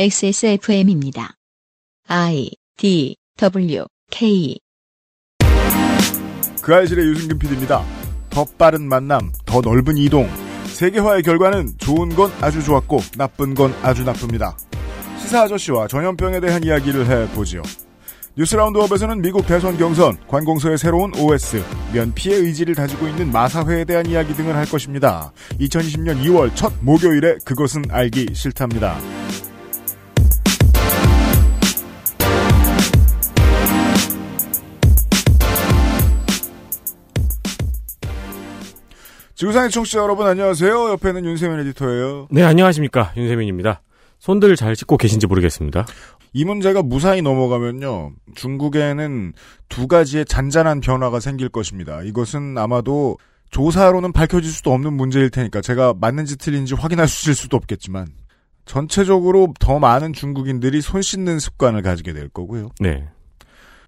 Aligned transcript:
XSFM입니다. 0.00 1.34
I 2.06 2.52
D 2.76 3.16
W 3.36 3.84
K 4.12 4.56
그 6.62 6.72
알실의 6.72 7.04
유승균 7.04 7.36
PD입니다. 7.36 7.84
더 8.30 8.44
빠른 8.56 8.88
만남, 8.88 9.32
더 9.44 9.60
넓은 9.60 9.96
이동. 9.96 10.28
세계화의 10.66 11.24
결과는 11.24 11.78
좋은 11.78 12.10
건 12.10 12.30
아주 12.40 12.62
좋았고 12.62 13.00
나쁜 13.16 13.54
건 13.54 13.74
아주 13.82 14.04
나쁩니다. 14.04 14.56
시사 15.18 15.42
아저씨와 15.42 15.88
전염병에 15.88 16.38
대한 16.38 16.62
이야기를 16.62 17.04
해보지요. 17.04 17.62
뉴스 18.36 18.54
라운드업에서는 18.54 19.20
미국 19.20 19.48
대선 19.48 19.76
경선, 19.76 20.16
관공서의 20.28 20.78
새로운 20.78 21.12
OS, 21.16 21.60
면피의 21.92 22.42
의지를 22.42 22.76
다지고 22.76 23.08
있는 23.08 23.32
마사회에 23.32 23.84
대한 23.84 24.06
이야기 24.06 24.32
등을 24.34 24.54
할 24.54 24.64
것입니다. 24.64 25.32
2020년 25.58 26.22
2월 26.22 26.54
첫 26.54 26.72
목요일에 26.82 27.38
그것은 27.44 27.86
알기 27.90 28.28
싫답니다. 28.32 28.96
지구상의 39.38 39.70
청취자 39.70 40.00
여러분 40.00 40.26
안녕하세요. 40.26 40.90
옆에는 40.90 41.24
윤세민 41.24 41.60
에디터예요. 41.60 42.26
네, 42.32 42.42
안녕하십니까. 42.42 43.12
윤세민입니다. 43.16 43.82
손들 44.18 44.56
잘 44.56 44.74
씻고 44.74 44.96
계신지 44.96 45.28
모르겠습니다. 45.28 45.86
이 46.32 46.44
문제가 46.44 46.82
무사히 46.82 47.22
넘어가면요. 47.22 48.14
중국에는 48.34 49.32
두 49.68 49.86
가지의 49.86 50.24
잔잔한 50.24 50.80
변화가 50.80 51.20
생길 51.20 51.48
것입니다. 51.50 52.02
이것은 52.02 52.58
아마도 52.58 53.16
조사로는 53.52 54.10
밝혀질 54.10 54.50
수도 54.50 54.72
없는 54.72 54.94
문제일 54.94 55.30
테니까 55.30 55.60
제가 55.60 55.94
맞는지 56.00 56.36
틀린지 56.36 56.74
확인하실 56.74 57.36
수도 57.36 57.56
없겠지만 57.56 58.08
전체적으로 58.64 59.54
더 59.60 59.78
많은 59.78 60.14
중국인들이 60.14 60.80
손 60.80 61.00
씻는 61.00 61.38
습관을 61.38 61.82
가지게 61.82 62.12
될 62.12 62.28
거고요. 62.28 62.70
네. 62.80 63.06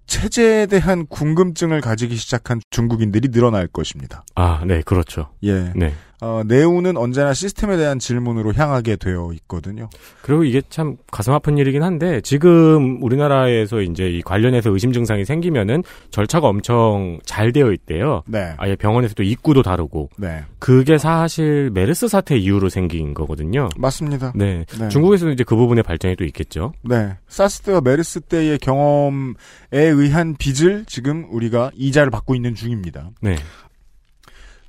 체제에 0.05 0.65
대한 0.65 1.05
궁금증을 1.07 1.81
가지기 1.81 2.15
시작한 2.15 2.59
중국인들이 2.69 3.29
늘어날 3.29 3.67
것입니다. 3.67 4.23
아, 4.35 4.63
네, 4.65 4.81
그렇죠. 4.81 5.29
예. 5.43 5.71
네. 5.75 5.93
어, 6.23 6.43
내우는 6.45 6.97
언제나 6.97 7.33
시스템에 7.33 7.77
대한 7.77 7.97
질문으로 7.97 8.53
향하게 8.53 8.95
되어 8.95 9.31
있거든요. 9.33 9.89
그리고 10.21 10.43
이게 10.43 10.61
참 10.69 10.97
가슴 11.11 11.33
아픈 11.33 11.57
일이긴 11.57 11.81
한데 11.81 12.21
지금 12.21 13.01
우리나라에서 13.01 13.81
이제 13.81 14.07
이 14.07 14.21
관련해서 14.21 14.69
의심 14.69 14.93
증상이 14.93 15.25
생기면은 15.25 15.83
절차가 16.11 16.47
엄청 16.47 17.19
잘 17.25 17.51
되어 17.51 17.71
있대요. 17.71 18.21
네. 18.27 18.53
아예 18.57 18.75
병원에서도 18.75 19.23
입구도 19.23 19.63
다르고 19.63 20.11
네. 20.17 20.43
그게 20.59 20.99
사실 20.99 21.71
메르스 21.71 22.07
사태 22.07 22.37
이후로 22.37 22.69
생긴 22.69 23.15
거거든요. 23.15 23.69
맞습니다. 23.75 24.31
네. 24.35 24.63
네. 24.77 24.89
중국에서는 24.89 25.33
이제 25.33 25.43
그 25.43 25.55
부분의 25.55 25.83
발전이 25.83 26.17
또 26.17 26.23
있겠죠. 26.25 26.73
네. 26.83 27.17
사스 27.27 27.61
때와 27.63 27.81
메르스 27.81 28.21
때의 28.21 28.59
경험에 28.59 29.33
의한 29.73 30.35
빚을 30.37 30.85
지금 30.85 31.25
우리가 31.31 31.71
이자를 31.73 32.11
받고 32.11 32.35
있는 32.35 32.53
중입니다. 32.53 33.09
네. 33.21 33.37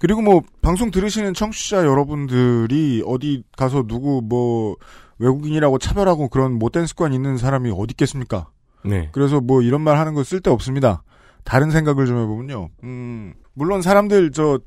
그리고 0.02 0.20
뭐 0.20 0.42
방송 0.62 0.90
들으시는 0.90 1.32
청취자 1.32 1.84
여러분들이 1.86 3.04
어디 3.06 3.44
가서 3.56 3.84
누구 3.86 4.20
뭐 4.20 4.74
외국인이라고 5.20 5.78
차별하고 5.78 6.28
그런 6.28 6.54
못된 6.58 6.86
습관 6.86 7.12
있는 7.12 7.36
사람이 7.36 7.70
어디 7.70 7.92
있겠습니까? 7.92 8.48
네. 8.84 9.10
그래서 9.12 9.40
뭐 9.40 9.62
이런 9.62 9.80
말 9.80 9.98
하는 9.98 10.14
거 10.14 10.24
쓸데 10.24 10.50
없습니다. 10.50 11.04
다른 11.44 11.70
생각을 11.70 12.06
좀 12.06 12.18
해보면요. 12.18 12.70
음, 12.82 13.34
물론 13.54 13.80
사람들 13.80 14.32
저 14.32 14.58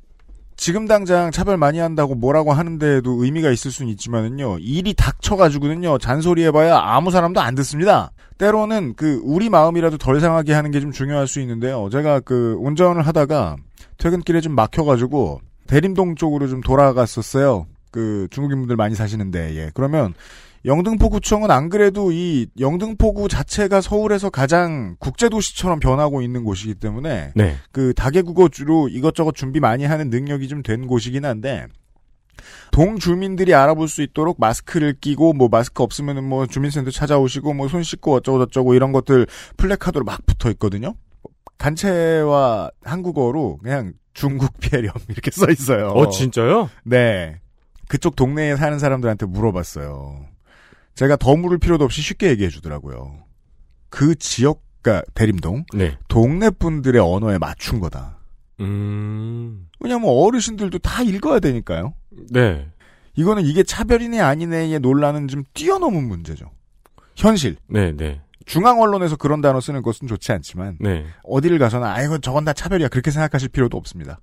지금 0.55 0.87
당장 0.87 1.31
차별 1.31 1.57
많이 1.57 1.79
한다고 1.79 2.15
뭐라고 2.15 2.53
하는데도 2.53 3.21
의미가 3.21 3.49
있을 3.51 3.71
수는 3.71 3.91
있지만은요. 3.91 4.59
일이 4.59 4.93
닥쳐가지고는요. 4.93 5.97
잔소리 5.97 6.45
해봐야 6.45 6.77
아무 6.77 7.11
사람도 7.11 7.41
안 7.41 7.55
듣습니다. 7.55 8.13
때로는 8.37 8.93
그 8.95 9.19
우리 9.25 9.49
마음이라도 9.49 9.97
덜 9.97 10.21
상하게 10.21 10.53
하는 10.53 10.71
게 10.71 10.79
좀 10.79 10.93
중요할 10.93 11.27
수 11.27 11.41
있는데요. 11.41 11.89
제가 11.91 12.21
그 12.21 12.55
운전을 12.61 13.05
하다가 13.05 13.57
퇴근길에 13.97 14.41
좀 14.41 14.53
막혀가지고 14.55 15.41
대림동 15.67 16.15
쪽으로 16.15 16.47
좀 16.47 16.61
돌아갔었어요. 16.61 17.67
그 17.91 18.27
중국인분들 18.31 18.75
많이 18.75 18.93
사시는데 18.95 19.55
예. 19.55 19.71
그러면 19.73 20.13
영등포구청은 20.65 21.51
안 21.51 21.69
그래도 21.69 22.11
이 22.11 22.47
영등포구 22.59 23.27
자체가 23.27 23.81
서울에서 23.81 24.29
가장 24.31 24.95
국제도시처럼 24.99 25.79
변하고 25.79 26.21
있는 26.23 26.43
곳이기 26.43 26.75
때문에 26.75 27.33
네. 27.35 27.55
그 27.71 27.93
다계국어주로 27.93 28.89
이것저것 28.89 29.35
준비 29.35 29.59
많이 29.59 29.85
하는 29.85 30.09
능력이 30.09 30.47
좀 30.47 30.63
된 30.63 30.87
곳이긴 30.87 31.23
한데 31.23 31.67
동 32.71 32.97
주민들이 32.97 33.53
알아볼 33.53 33.87
수 33.87 34.01
있도록 34.01 34.37
마스크를 34.39 34.95
끼고 34.99 35.33
뭐 35.33 35.47
마스크 35.49 35.83
없으면은 35.83 36.23
뭐 36.23 36.47
주민센터 36.47 36.91
찾아오시고 36.91 37.53
뭐 37.53 37.67
손 37.67 37.83
씻고 37.83 38.13
어쩌고 38.15 38.45
저쩌고 38.47 38.73
이런 38.73 38.91
것들 38.91 39.27
플래카드로 39.57 40.03
막 40.03 40.25
붙어 40.25 40.49
있거든요. 40.51 40.95
간체와 41.57 42.71
한국어로 42.83 43.57
그냥 43.57 43.93
중국 44.13 44.57
피해렴 44.59 44.91
이렇게 45.09 45.31
써 45.31 45.49
있어요. 45.49 45.87
어, 45.87 46.09
진짜요? 46.09 46.69
네. 46.83 47.39
그쪽 47.87 48.15
동네에 48.15 48.55
사는 48.55 48.79
사람들한테 48.79 49.25
물어봤어요. 49.25 50.25
제가 50.95 51.17
더 51.17 51.35
물을 51.35 51.57
필요도 51.57 51.83
없이 51.83 52.01
쉽게 52.01 52.29
얘기해 52.29 52.49
주더라고요. 52.49 53.19
그 53.89 54.15
지역, 54.15 54.63
가 54.81 55.01
대림동, 55.15 55.65
네. 55.73 55.97
동네 56.07 56.51
분들의 56.51 57.01
언어에 57.01 57.39
맞춘 57.39 57.79
거다. 57.79 58.19
음. 58.59 59.67
왜냐면 59.79 60.09
어르신들도 60.09 60.77
다 60.79 61.01
읽어야 61.01 61.39
되니까요. 61.39 61.95
네. 62.29 62.67
이거는 63.15 63.45
이게 63.45 63.63
차별이네 63.63 64.19
아니네의 64.19 64.79
논란은 64.79 65.27
좀 65.27 65.43
뛰어넘은 65.53 66.07
문제죠. 66.07 66.51
현실. 67.15 67.55
네, 67.67 67.93
네. 67.93 68.21
중앙 68.45 68.79
언론에서 68.79 69.15
그런 69.15 69.41
단어 69.41 69.59
쓰는 69.59 69.81
것은 69.81 70.07
좋지 70.07 70.31
않지만 70.31 70.77
네. 70.79 71.05
어디를 71.23 71.59
가서나 71.59 71.93
아 71.93 72.01
이건 72.03 72.21
저건 72.21 72.45
다 72.45 72.53
차별이야 72.53 72.87
그렇게 72.89 73.11
생각하실 73.11 73.49
필요도 73.49 73.77
없습니다. 73.77 74.19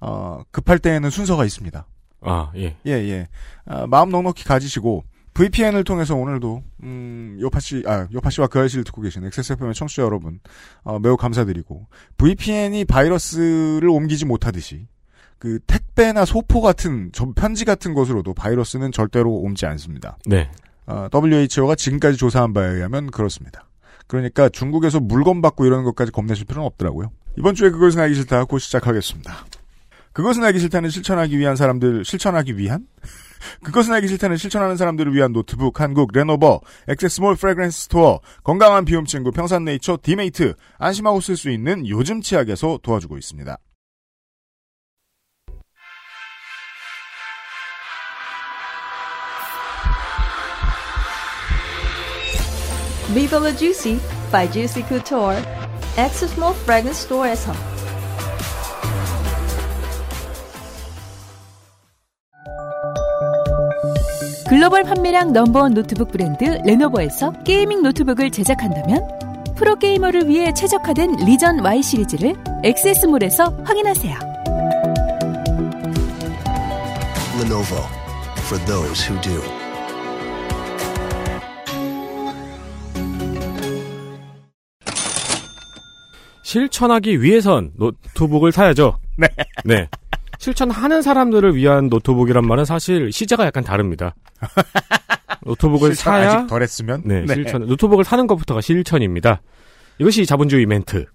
어, 0.00 0.42
급할 0.50 0.78
때에는 0.78 1.08
순서가 1.08 1.44
있습니다. 1.44 1.86
아, 2.20 2.50
예. 2.56 2.76
예, 2.86 2.90
예. 2.90 3.28
아, 3.66 3.86
마음 3.86 4.10
넉넉히 4.10 4.44
가지시고, 4.44 5.04
VPN을 5.34 5.84
통해서 5.84 6.14
오늘도, 6.14 6.62
음, 6.82 7.38
요파 7.40 7.58
씨, 7.60 7.82
아, 7.86 8.06
요파 8.12 8.30
씨와 8.30 8.46
그 8.46 8.60
아이씨를 8.60 8.84
듣고 8.84 9.02
계신 9.02 9.24
XSFM의 9.24 9.74
청취자 9.74 10.02
여러분, 10.02 10.40
어, 10.82 10.98
매우 10.98 11.16
감사드리고, 11.16 11.86
VPN이 12.18 12.84
바이러스를 12.84 13.88
옮기지 13.88 14.26
못하듯이, 14.26 14.86
그, 15.38 15.58
택배나 15.66 16.24
소포 16.24 16.60
같은, 16.60 17.10
저 17.12 17.32
편지 17.34 17.64
같은 17.64 17.94
것으로도 17.94 18.34
바이러스는 18.34 18.92
절대로 18.92 19.32
옮지 19.32 19.66
않습니다. 19.66 20.18
네. 20.26 20.50
어, 20.86 21.08
WHO가 21.12 21.74
지금까지 21.74 22.16
조사한 22.16 22.52
바에 22.52 22.68
의하면 22.68 23.10
그렇습니다. 23.10 23.68
그러니까 24.06 24.48
중국에서 24.48 25.00
물건 25.00 25.40
받고 25.40 25.64
이러는 25.64 25.84
것까지 25.84 26.12
겁내실 26.12 26.46
필요는 26.46 26.66
없더라고요. 26.66 27.10
이번 27.38 27.54
주에 27.54 27.70
그것은 27.70 28.00
알기 28.00 28.14
싫다 28.14 28.44
곧 28.44 28.58
시작하겠습니다. 28.58 29.46
그것은 30.12 30.44
알기 30.44 30.60
싫다는 30.60 30.90
실천하기 30.90 31.36
위한 31.38 31.56
사람들, 31.56 32.04
실천하기 32.04 32.56
위한? 32.56 32.86
그것은 33.64 33.92
알기 33.92 34.06
싫다는 34.08 34.36
실천하는 34.36 34.76
사람들을 34.76 35.12
위한 35.12 35.32
노트북, 35.32 35.80
한국, 35.80 36.12
레노버, 36.12 36.60
액세스몰 36.88 37.34
Fragrance 37.34 37.82
Store, 37.82 38.20
건강한 38.44 38.84
비움 38.84 39.04
친구, 39.06 39.32
평산네이처, 39.32 39.98
디메이트, 40.02 40.54
안심하고 40.78 41.20
쓸 41.20 41.36
수 41.36 41.50
있는 41.50 41.86
요즘 41.88 42.20
치약에서 42.20 42.78
도와주고 42.82 43.18
있습니다. 43.18 43.58
Viva 53.14 53.38
la 53.38 53.52
Juicy 53.52 54.00
by 54.32 54.50
Juicy 54.50 54.82
Couture, 54.88 55.40
X 55.96 56.24
Small 56.24 56.52
Fragrance 56.64 57.04
Store에서 57.04 57.52
글로벌 64.48 64.82
판매량 64.82 65.32
number 65.32 65.60
one 65.60 65.74
노트북 65.74 66.10
브랜드 66.10 66.44
레노버에서 66.64 67.44
gaming 67.44 67.82
노트북을 67.82 68.32
제작한다면 68.32 69.06
프로게이머를 69.54 70.26
위해 70.26 70.52
최적화된 70.52 71.24
리전 71.24 71.64
Y 71.64 71.82
시리즈를 71.84 72.34
액세스몰에서 72.64 73.58
확인하세요. 73.64 74.18
Lenovo 77.40 77.80
for 78.48 78.58
those 78.66 79.08
who 79.08 79.20
do. 79.20 79.63
실천하기 86.44 87.22
위해선 87.22 87.72
노트북을 87.76 88.52
사야죠. 88.52 88.98
네. 89.16 89.26
네. 89.64 89.88
실천하는 90.38 91.00
사람들을 91.00 91.56
위한 91.56 91.88
노트북이란 91.88 92.46
말은 92.46 92.64
사실 92.66 93.10
시제가 93.10 93.46
약간 93.46 93.64
다릅니다. 93.64 94.14
노트북을 95.44 95.94
사야 95.94 96.32
아직 96.32 96.46
덜 96.46 96.62
했으면? 96.62 97.02
네, 97.04 97.24
실천. 97.26 97.66
노트북을 97.66 98.04
사는 98.04 98.26
것부터가 98.26 98.60
실천입니다. 98.60 99.40
이것이 99.98 100.26
자본주의 100.26 100.66
멘트. 100.66 101.06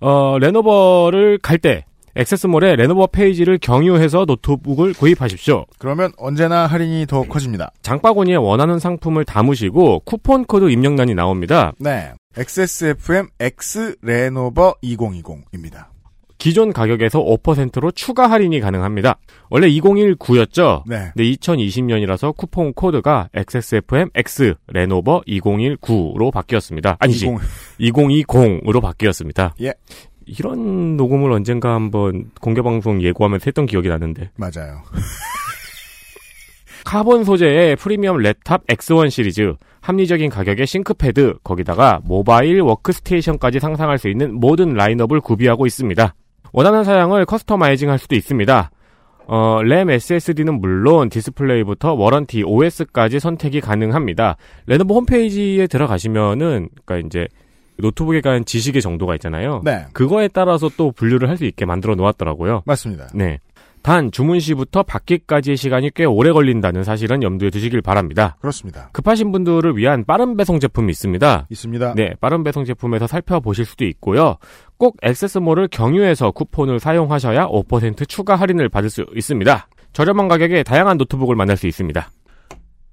어, 0.00 0.38
레노버를 0.38 1.38
갈 1.38 1.58
때 1.58 1.84
액세스몰에 2.14 2.76
레노버 2.76 3.06
페이지를 3.06 3.58
경유해서 3.58 4.24
노트북을 4.26 4.92
구입하십시오. 4.94 5.64
그러면 5.78 6.12
언제나 6.18 6.66
할인이 6.66 7.06
더 7.06 7.22
커집니다. 7.22 7.72
장바구니에 7.82 8.36
원하는 8.36 8.78
상품을 8.78 9.24
담으시고 9.24 10.00
쿠폰 10.00 10.44
코드 10.44 10.70
입력란이 10.70 11.14
나옵니다. 11.14 11.72
네. 11.78 12.12
XSFM 12.36 13.28
X 13.38 13.96
레노버 14.00 14.74
2020입니다. 14.82 15.86
기존 16.38 16.72
가격에서 16.72 17.22
5%로 17.22 17.90
추가 17.92 18.28
할인이 18.28 18.58
가능합니다. 18.58 19.18
원래 19.48 19.68
2019였죠? 19.68 20.82
네. 20.86 21.12
근데 21.14 21.24
2020년이라서 21.24 22.34
쿠폰 22.36 22.72
코드가 22.72 23.28
XSFM 23.34 24.08
X 24.14 24.54
레노버 24.66 25.20
2019로 25.28 26.32
바뀌었습니다. 26.32 26.96
아니지. 26.98 27.26
20 27.78 27.94
2020으로 27.94 28.80
바뀌었습니다. 28.80 29.54
예. 29.60 29.74
이런 30.24 30.96
녹음을 30.96 31.30
언젠가 31.32 31.74
한번 31.74 32.30
공개방송 32.40 33.02
예고하면서 33.02 33.44
했던 33.46 33.66
기억이 33.66 33.88
나는데. 33.88 34.30
맞아요. 34.36 34.82
카본 36.84 37.24
소재의 37.24 37.76
프리미엄 37.76 38.18
laptop 38.18 38.66
X1 38.66 39.10
시리즈, 39.10 39.54
합리적인 39.80 40.30
가격의 40.30 40.66
싱크패드, 40.66 41.34
거기다가 41.44 42.00
모바일 42.04 42.60
워크스테이션까지 42.60 43.60
상상할 43.60 43.98
수 43.98 44.08
있는 44.08 44.34
모든 44.34 44.74
라인업을 44.74 45.20
구비하고 45.20 45.66
있습니다. 45.66 46.14
원하는 46.52 46.84
사양을 46.84 47.24
customizing 47.24 47.90
할 47.90 47.98
수도 47.98 48.14
있습니다. 48.14 48.70
어, 49.26 49.62
램 49.62 49.88
SSD는 49.90 50.60
물론 50.60 51.08
디스플레이부터 51.08 51.94
warranty 51.94 52.42
OS까지 52.42 53.20
선택이 53.20 53.60
가능합니다. 53.60 54.36
레노버 54.66 54.94
홈페이지에 54.94 55.66
들어가시면은, 55.68 56.68
그니까 56.84 57.06
이제, 57.06 57.28
노트북에 57.78 58.20
관한 58.20 58.44
지식의 58.44 58.82
정도가 58.82 59.14
있잖아요. 59.14 59.62
네. 59.64 59.86
그거에 59.92 60.28
따라서 60.28 60.68
또 60.76 60.92
분류를 60.92 61.28
할 61.28 61.36
수 61.38 61.46
있게 61.46 61.64
만들어 61.64 61.94
놓았더라고요. 61.94 62.62
맞습니다. 62.66 63.08
네. 63.14 63.38
단 63.82 64.12
주문 64.12 64.38
시부터 64.38 64.84
받기까지의 64.84 65.56
시간이 65.56 65.90
꽤 65.94 66.04
오래 66.04 66.30
걸린다는 66.30 66.84
사실은 66.84 67.22
염두에 67.22 67.50
두시길 67.50 67.82
바랍니다. 67.82 68.36
그렇습니다. 68.40 68.90
급하신 68.92 69.32
분들을 69.32 69.76
위한 69.76 70.04
빠른 70.04 70.36
배송 70.36 70.60
제품이 70.60 70.90
있습니다. 70.90 71.46
있습니다. 71.50 71.94
네, 71.94 72.14
빠른 72.20 72.44
배송 72.44 72.64
제품에서 72.64 73.06
살펴보실 73.06 73.64
수도 73.64 73.84
있고요. 73.84 74.36
꼭 74.78 74.96
액세스몰을 75.02 75.68
경유해서 75.68 76.30
쿠폰을 76.30 76.78
사용하셔야 76.78 77.46
5% 77.48 78.08
추가 78.08 78.36
할인을 78.36 78.68
받을 78.68 78.88
수 78.88 79.04
있습니다. 79.14 79.68
저렴한 79.92 80.28
가격에 80.28 80.62
다양한 80.62 80.96
노트북을 80.96 81.34
만날 81.34 81.56
수 81.56 81.66
있습니다. 81.66 82.10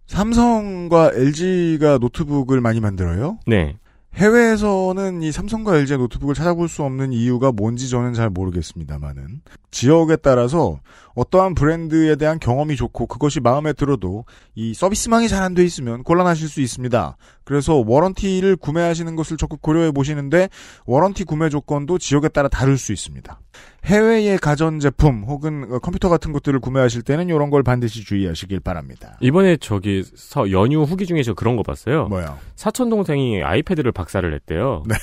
삼성과 0.07 1.11
LG가 1.13 1.99
노트북을 1.99 2.61
많이 2.61 2.79
만들어요. 2.79 3.37
네. 3.45 3.77
해외에서는 4.15 5.21
이 5.21 5.31
삼성과 5.31 5.77
LG의 5.77 5.97
노트북을 5.99 6.35
찾아볼 6.35 6.67
수 6.67 6.83
없는 6.83 7.13
이유가 7.13 7.51
뭔지 7.51 7.89
저는 7.89 8.13
잘 8.13 8.29
모르겠습니다만은 8.29 9.41
지역에 9.71 10.17
따라서 10.17 10.79
어떠한 11.15 11.55
브랜드에 11.55 12.15
대한 12.15 12.39
경험이 12.39 12.75
좋고 12.75 13.05
그것이 13.07 13.39
마음에 13.39 13.71
들어도 13.71 14.25
이 14.55 14.73
서비스망이 14.73 15.27
잘 15.29 15.43
안 15.43 15.53
돼 15.53 15.63
있으면 15.63 16.03
곤란하실 16.03 16.49
수 16.49 16.59
있습니다. 16.59 17.17
그래서 17.45 17.75
warranty를 17.75 18.57
구매하시는 18.57 19.15
것을 19.15 19.37
적극 19.37 19.61
고려해 19.61 19.91
보시는데 19.91 20.49
warranty 20.85 21.23
구매 21.23 21.49
조건도 21.49 21.97
지역에 21.97 22.27
따라 22.27 22.49
다를 22.49 22.77
수 22.77 22.91
있습니다. 22.91 23.39
해외의 23.89 24.37
가전제품 24.37 25.23
혹은 25.23 25.79
컴퓨터 25.79 26.09
같은 26.09 26.31
것들을 26.31 26.59
구매하실 26.59 27.01
때는 27.01 27.27
이런 27.27 27.49
걸 27.49 27.63
반드시 27.63 28.05
주의하시길 28.05 28.59
바랍니다. 28.59 29.17
이번에 29.19 29.57
저기 29.57 30.03
서 30.03 30.51
연휴 30.51 30.83
후기 30.83 31.07
중에 31.07 31.23
저 31.23 31.33
그런 31.33 31.55
거 31.55 31.63
봤어요. 31.63 32.05
뭐요? 32.05 32.37
사촌 32.55 32.91
동생이 32.91 33.41
아이패드를 33.41 33.91
박살을 33.91 34.29
냈대요. 34.31 34.83
네. 34.87 34.95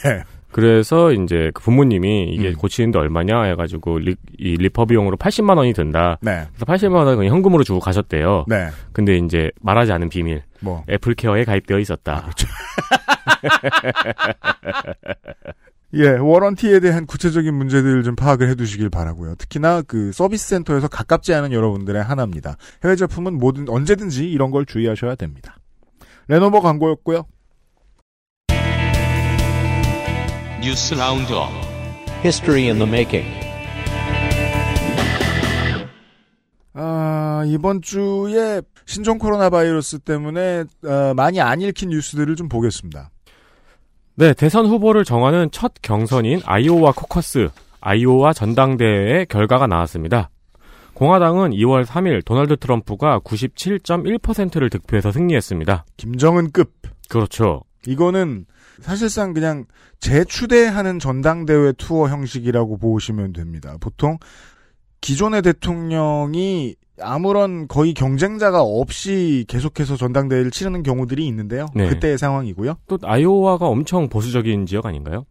그래서 0.52 1.12
이제 1.12 1.50
그 1.52 1.62
부모님이 1.62 2.28
이게 2.30 2.50
음. 2.50 2.54
고치는데 2.54 2.98
얼마냐 2.98 3.42
해가지고 3.42 3.98
리, 3.98 4.14
이 4.38 4.56
리퍼 4.56 4.86
비용으로 4.86 5.16
80만 5.16 5.58
원이 5.58 5.72
든다. 5.72 6.18
네. 6.22 6.44
그래서 6.54 6.64
80만 6.64 6.94
원을 6.94 7.16
그냥 7.16 7.34
현금으로 7.34 7.64
주고 7.64 7.80
가셨대요. 7.80 8.44
네. 8.46 8.68
근데 8.92 9.16
이제 9.16 9.50
말하지 9.60 9.92
않은 9.92 10.08
비밀. 10.08 10.42
뭐. 10.60 10.84
애플케어에 10.88 11.44
가입되어 11.44 11.80
있었다. 11.80 12.28
예, 15.98 16.10
warranty에 16.10 16.80
대한 16.80 17.06
구체적인 17.06 17.54
문제들을 17.54 18.02
좀 18.02 18.16
파악을 18.16 18.50
해두시길 18.50 18.90
바라고요. 18.90 19.34
특히나 19.36 19.80
그 19.80 20.12
서비스 20.12 20.46
센터에서 20.48 20.88
가깝지 20.88 21.32
않은 21.32 21.52
여러분들의 21.52 22.02
하나입니다. 22.02 22.56
해외 22.84 22.96
제품은 22.96 23.38
뭐든 23.38 23.68
언제든지 23.68 24.30
이런 24.30 24.50
걸 24.50 24.66
주의하셔야 24.66 25.14
됩니다. 25.14 25.56
레노버 26.28 26.60
광고였고요. 26.60 27.26
뉴스 30.62 30.94
roundup 30.94 31.48
History 32.22 32.64
in 32.64 32.78
the 32.78 32.88
making. 32.88 33.26
아, 36.74 37.44
이번 37.46 37.80
주에 37.80 38.60
신종 38.84 39.16
코로나 39.16 39.48
바이러스 39.48 39.98
때문에 39.98 40.64
어, 40.84 41.14
많이 41.14 41.40
안 41.40 41.62
읽힌 41.62 41.88
뉴스들을 41.88 42.36
좀 42.36 42.50
보겠습니다. 42.50 43.10
네, 44.18 44.32
대선 44.32 44.64
후보를 44.64 45.04
정하는 45.04 45.50
첫 45.52 45.74
경선인 45.82 46.40
아이오와 46.46 46.92
코커스, 46.92 47.50
아이오와 47.82 48.32
전당대회의 48.32 49.26
결과가 49.26 49.66
나왔습니다. 49.66 50.30
공화당은 50.94 51.50
2월 51.50 51.84
3일 51.84 52.24
도널드 52.24 52.56
트럼프가 52.56 53.20
97.1%를 53.20 54.70
득표해서 54.70 55.12
승리했습니다. 55.12 55.84
김정은급. 55.98 56.72
그렇죠. 57.10 57.64
이거는 57.86 58.46
사실상 58.80 59.34
그냥 59.34 59.66
재추대하는 60.00 60.98
전당대회 60.98 61.72
투어 61.72 62.08
형식이라고 62.08 62.78
보시면 62.78 63.34
됩니다. 63.34 63.76
보통 63.80 64.16
기존의 65.02 65.42
대통령이 65.42 66.74
아무런 67.00 67.68
거의 67.68 67.94
경쟁자가 67.94 68.62
없이 68.62 69.44
계속해서 69.48 69.96
전당대회를 69.96 70.50
치르는 70.50 70.82
경우들이 70.82 71.26
있는데요. 71.28 71.66
네. 71.74 71.88
그때의 71.88 72.18
상황이고요. 72.18 72.76
또 72.88 72.98
아이오와가 73.02 73.66
엄청 73.66 74.08
보수적인 74.08 74.66
지역 74.66 74.86
아닌가요? 74.86 75.24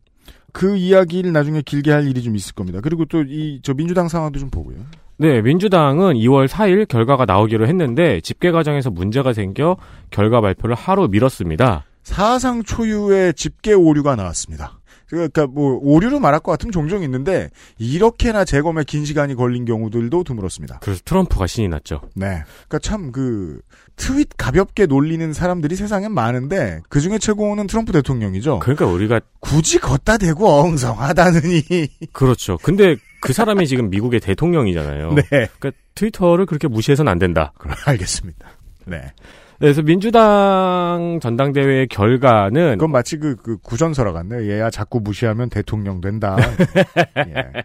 그 0.52 0.78
이야기를 0.78 1.34
나중에 1.34 1.62
길게 1.62 1.92
할 1.92 2.08
일이 2.08 2.22
좀 2.24 2.36
있을 2.36 2.54
겁니다. 2.54 2.80
그리고 2.82 3.06
또 3.06 3.22
이 3.24 3.60
저 3.64 3.74
민주당 3.74 4.08
상황도 4.08 4.40
좀 4.40 4.50
보고요. 4.50 4.78
네, 5.18 5.42
민주당은 5.42 6.14
2월 6.16 6.48
4일 6.48 6.88
결과가 6.88 7.26
나오기로 7.26 7.68
했는데 7.68 8.22
집계 8.22 8.52
과정에서 8.52 8.90
문제가 8.90 9.34
생겨 9.34 9.78
결과 10.12 10.42
발표를 10.42 10.76
하루 10.76 11.08
미뤘습니다. 11.10 11.86
사상 12.04 12.64
초유의 12.64 13.34
집계 13.34 13.74
오류가 13.74 14.16
나왔습니다. 14.16 14.80
그러니까 15.10 15.48
뭐 15.48 15.80
오류로 15.82 16.20
말할 16.20 16.42
것 16.42 16.52
같으면 16.52 16.72
종종 16.72 17.04
있는데 17.04 17.50
이렇게나 17.78 18.46
재검에 18.46 18.84
긴 18.84 19.06
시간이 19.06 19.36
걸린 19.36 19.66
경우들도 19.66 20.24
드물었습니다. 20.24 20.80
그래서 20.82 21.02
트럼프가 21.06 21.48
신이 21.48 21.70
났죠. 21.70 22.02
네. 22.16 22.44
그러니까 22.68 22.80
참 22.80 23.06
그 23.16 23.62
트윗 23.96 24.30
가볍게 24.36 24.86
놀리는 24.86 25.32
사람들이 25.32 25.76
세상엔 25.78 26.12
많은데 26.12 26.82
그 26.90 27.00
중에 27.00 27.18
최고는 27.18 27.68
트럼프 27.68 27.94
대통령이죠. 27.94 28.60
그러니까 28.60 28.86
우리가 28.88 29.22
굳이 29.40 29.80
걷다 29.80 30.18
대고 30.18 30.48
엉성하다느니. 30.48 31.64
그렇죠. 32.12 32.58
근데 32.62 32.98
그 33.22 33.32
사람이 33.32 33.68
지금 33.68 33.90
미국의 33.90 34.20
대통령이잖아요. 34.20 35.14
네. 35.14 35.22
그러니까 35.30 35.72
트위터를 35.96 36.46
그렇게 36.46 36.68
무시해서는 36.68 37.10
안 37.10 37.20
된다. 37.20 37.54
알겠습니다. 37.86 38.48
네. 38.86 39.14
그래서 39.60 39.82
민주당 39.82 41.20
전당대회의 41.22 41.88
결과는 41.88 42.74
그건 42.74 42.92
마치 42.92 43.18
그, 43.18 43.36
그 43.36 43.58
구전설화 43.58 44.12
같네요. 44.12 44.52
얘야 44.52 44.70
자꾸 44.70 45.00
무시하면 45.00 45.50
대통령 45.50 46.02
된다. 46.02 46.36
예. 47.18 47.64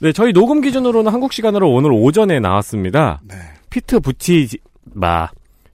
네, 0.00 0.12
저희 0.12 0.32
녹음 0.32 0.60
기준으로는 0.60 1.12
한국 1.12 1.32
시간으로 1.32 1.72
오늘 1.72 1.90
오전에 1.92 2.38
나왔습니다. 2.38 3.20
네. 3.24 3.34
피트 3.70 4.00
부티 4.00 4.48
마 4.84 5.28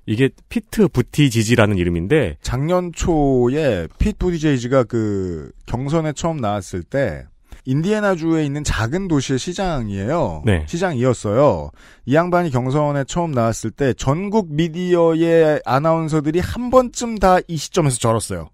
이게 0.07 0.31
피트 0.49 0.88
부티지지라는 0.88 1.76
이름인데 1.76 2.38
작년 2.40 2.93
초에 2.93 3.88
피트 3.99 4.19
부디제이지가 4.19 4.85
그 4.85 5.50
경선에 5.66 6.12
처음 6.12 6.38
나왔을 6.38 6.83
때 6.83 7.26
인디애나주에 7.66 8.44
있는 8.44 8.62
작은 8.64 9.09
도시의 9.09 9.38
시장이에요. 9.38 10.42
네. 10.44 10.64
시장이었어요. 10.68 11.71
이 12.06 12.14
양반이 12.14 12.50
경선에 12.50 13.04
처음 13.04 13.33
나왔을 13.33 13.71
때 13.71 13.92
전국 13.94 14.52
미디어의 14.52 15.62
아나운서들이 15.64 16.40
한 16.40 16.71
번쯤 16.71 17.18
다 17.18 17.40
이 17.49 17.56
시점에서 17.56 17.99
절었어요. 17.99 18.49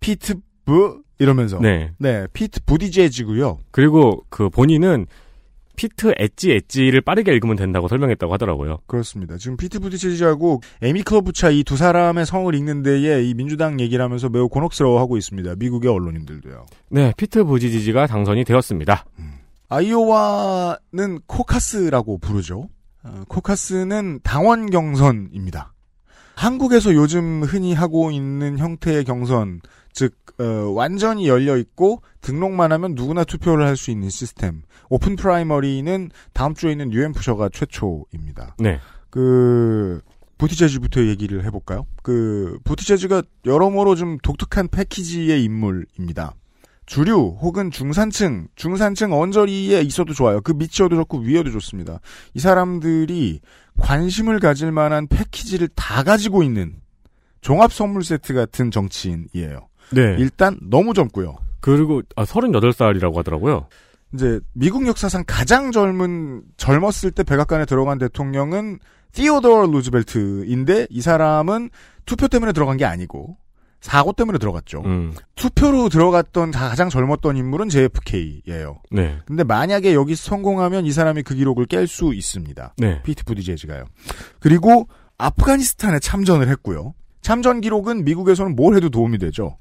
피트 0.00 0.34
부 0.64 1.02
이러면서. 1.18 1.58
네. 1.60 1.90
네, 1.98 2.26
피트 2.32 2.64
부디제이지고요. 2.64 3.58
그리고 3.70 4.24
그 4.30 4.48
본인은 4.48 5.06
피트 5.80 6.12
엣지 6.18 6.52
엣지를 6.52 7.00
빠르게 7.00 7.32
읽으면 7.32 7.56
된다고 7.56 7.88
설명했다고 7.88 8.30
하더라고요. 8.34 8.80
그렇습니다. 8.86 9.38
지금 9.38 9.56
피트 9.56 9.80
부디제이지하고 9.80 10.60
에이미 10.82 11.02
클로부차 11.04 11.48
이 11.48 11.64
두 11.64 11.78
사람의 11.78 12.26
성을 12.26 12.54
읽는 12.54 12.82
데에 12.82 13.22
이 13.24 13.32
민주당 13.32 13.80
얘기를 13.80 14.04
하면서 14.04 14.28
매우 14.28 14.50
곤혹스러워하고 14.50 15.16
있습니다. 15.16 15.54
미국의 15.56 15.90
언론인들도요. 15.90 16.66
네, 16.90 17.14
피트 17.16 17.44
부지지지가 17.44 18.08
당선이 18.08 18.44
되었습니다. 18.44 19.06
아이오와는 19.70 21.20
코커스라고 21.26 22.18
부르죠. 22.18 22.68
어, 23.02 23.22
코커스는 23.28 24.20
당원 24.22 24.68
경선입니다. 24.68 25.72
한국에서 26.34 26.92
요즘 26.94 27.42
흔히 27.42 27.72
하고 27.72 28.10
있는 28.10 28.58
형태의 28.58 29.04
경선, 29.04 29.60
즉 29.94 30.14
어, 30.38 30.44
완전히 30.74 31.28
열려 31.28 31.56
있고 31.56 32.02
등록만 32.20 32.72
하면 32.72 32.94
누구나 32.94 33.24
투표를 33.24 33.66
할 33.66 33.76
수 33.76 33.90
있는 33.90 34.10
시스템. 34.10 34.62
오픈 34.90 35.16
프라이머리는 35.16 36.10
다음 36.34 36.54
주에 36.54 36.72
있는 36.72 36.90
뉴햄프셔가 36.90 37.48
최초입니다. 37.48 38.56
네. 38.58 38.78
그 39.08 40.02
부티제즈부터 40.36 41.06
얘기를 41.06 41.44
해볼까요? 41.44 41.86
그 42.02 42.58
부티제즈가 42.64 43.22
여러모로 43.46 43.94
좀 43.94 44.18
독특한 44.22 44.68
패키지의 44.68 45.42
인물입니다. 45.44 46.34
주류 46.86 47.36
혹은 47.40 47.70
중산층, 47.70 48.48
중산층 48.56 49.12
언저리에 49.12 49.80
있어도 49.82 50.12
좋아요. 50.12 50.40
그 50.40 50.50
밑이어도 50.52 50.96
좋고 50.96 51.18
위에도 51.18 51.50
좋습니다. 51.52 52.00
이 52.34 52.40
사람들이 52.40 53.40
관심을 53.78 54.40
가질 54.40 54.72
만한 54.72 55.06
패키지를 55.06 55.68
다 55.76 56.02
가지고 56.02 56.42
있는 56.42 56.74
종합 57.42 57.72
선물 57.72 58.02
세트 58.02 58.34
같은 58.34 58.72
정치인이에요. 58.72 59.68
네. 59.92 60.16
일단 60.18 60.58
너무 60.62 60.92
젊고요. 60.92 61.36
그리고 61.60 62.02
아 62.16 62.24
38살이라고 62.24 63.14
하더라고요. 63.14 63.68
이제 64.14 64.40
미국 64.52 64.86
역사상 64.86 65.24
가장 65.26 65.72
젊은 65.72 66.42
젊었을 66.56 67.12
때 67.12 67.22
백악관에 67.22 67.64
들어간 67.64 67.98
대통령은 67.98 68.78
티오도어 69.12 69.66
루즈벨트인데 69.66 70.86
이 70.90 71.00
사람은 71.00 71.70
투표 72.06 72.28
때문에 72.28 72.52
들어간 72.52 72.76
게 72.76 72.84
아니고 72.84 73.36
사고 73.80 74.12
때문에 74.12 74.38
들어갔죠. 74.38 74.82
음. 74.84 75.14
투표로 75.36 75.88
들어갔던 75.88 76.50
가장 76.50 76.90
젊었던 76.90 77.36
인물은 77.36 77.70
JFK예요. 77.70 78.82
네. 78.90 79.18
근데 79.24 79.42
만약에 79.42 79.94
여기 79.94 80.14
성공하면 80.14 80.84
이 80.84 80.92
사람이 80.92 81.22
그 81.22 81.34
기록을 81.34 81.66
깰 81.66 81.86
수 81.86 82.12
있습니다. 82.12 82.74
네. 82.76 83.02
피트 83.02 83.24
부디제지가요. 83.24 83.84
그리고 84.38 84.88
아프가니스탄에 85.16 85.98
참전을 85.98 86.48
했고요. 86.48 86.94
참전 87.22 87.60
기록은 87.62 88.04
미국에서는 88.04 88.54
뭘 88.54 88.76
해도 88.76 88.90
도움이 88.90 89.18
되죠. 89.18 89.56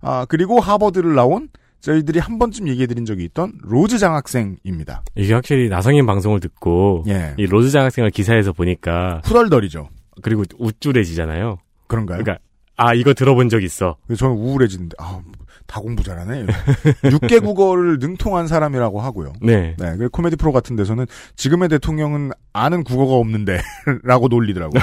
아 0.00 0.26
그리고 0.28 0.60
하버드를 0.60 1.14
나온 1.14 1.48
저희들이 1.82 2.20
한 2.20 2.38
번쯤 2.38 2.68
얘기해드린 2.68 3.04
적이 3.04 3.24
있던 3.24 3.54
로즈 3.60 3.98
장학생입니다. 3.98 5.02
이게 5.16 5.34
확실히 5.34 5.68
나성인 5.68 6.06
방송을 6.06 6.40
듣고 6.40 7.04
예. 7.08 7.34
이 7.36 7.46
로즈 7.46 7.70
장학생을 7.70 8.10
기사에서 8.10 8.52
보니까 8.52 9.20
후덜덜이죠. 9.24 9.88
그리고 10.22 10.44
우쭐해지잖아요. 10.58 11.58
그런가요? 11.88 12.22
그러니까 12.22 12.42
아 12.76 12.94
이거 12.94 13.12
들어본 13.12 13.48
적 13.48 13.62
있어. 13.62 13.96
저는 14.16 14.36
우울해지는데 14.36 14.96
아, 15.00 15.20
다 15.66 15.80
공부 15.80 16.04
잘하네. 16.04 16.46
6개 17.02 17.42
국어를 17.42 17.98
능통한 17.98 18.46
사람이라고 18.46 19.00
하고요. 19.00 19.32
네. 19.42 19.74
네, 19.76 19.96
그 19.96 20.08
코미디 20.08 20.36
프로 20.36 20.52
같은 20.52 20.76
데서는 20.76 21.06
지금의 21.34 21.68
대통령은 21.68 22.30
아는 22.52 22.84
국어가 22.84 23.14
없는데라고 23.14 24.28
놀리더라고요. 24.30 24.82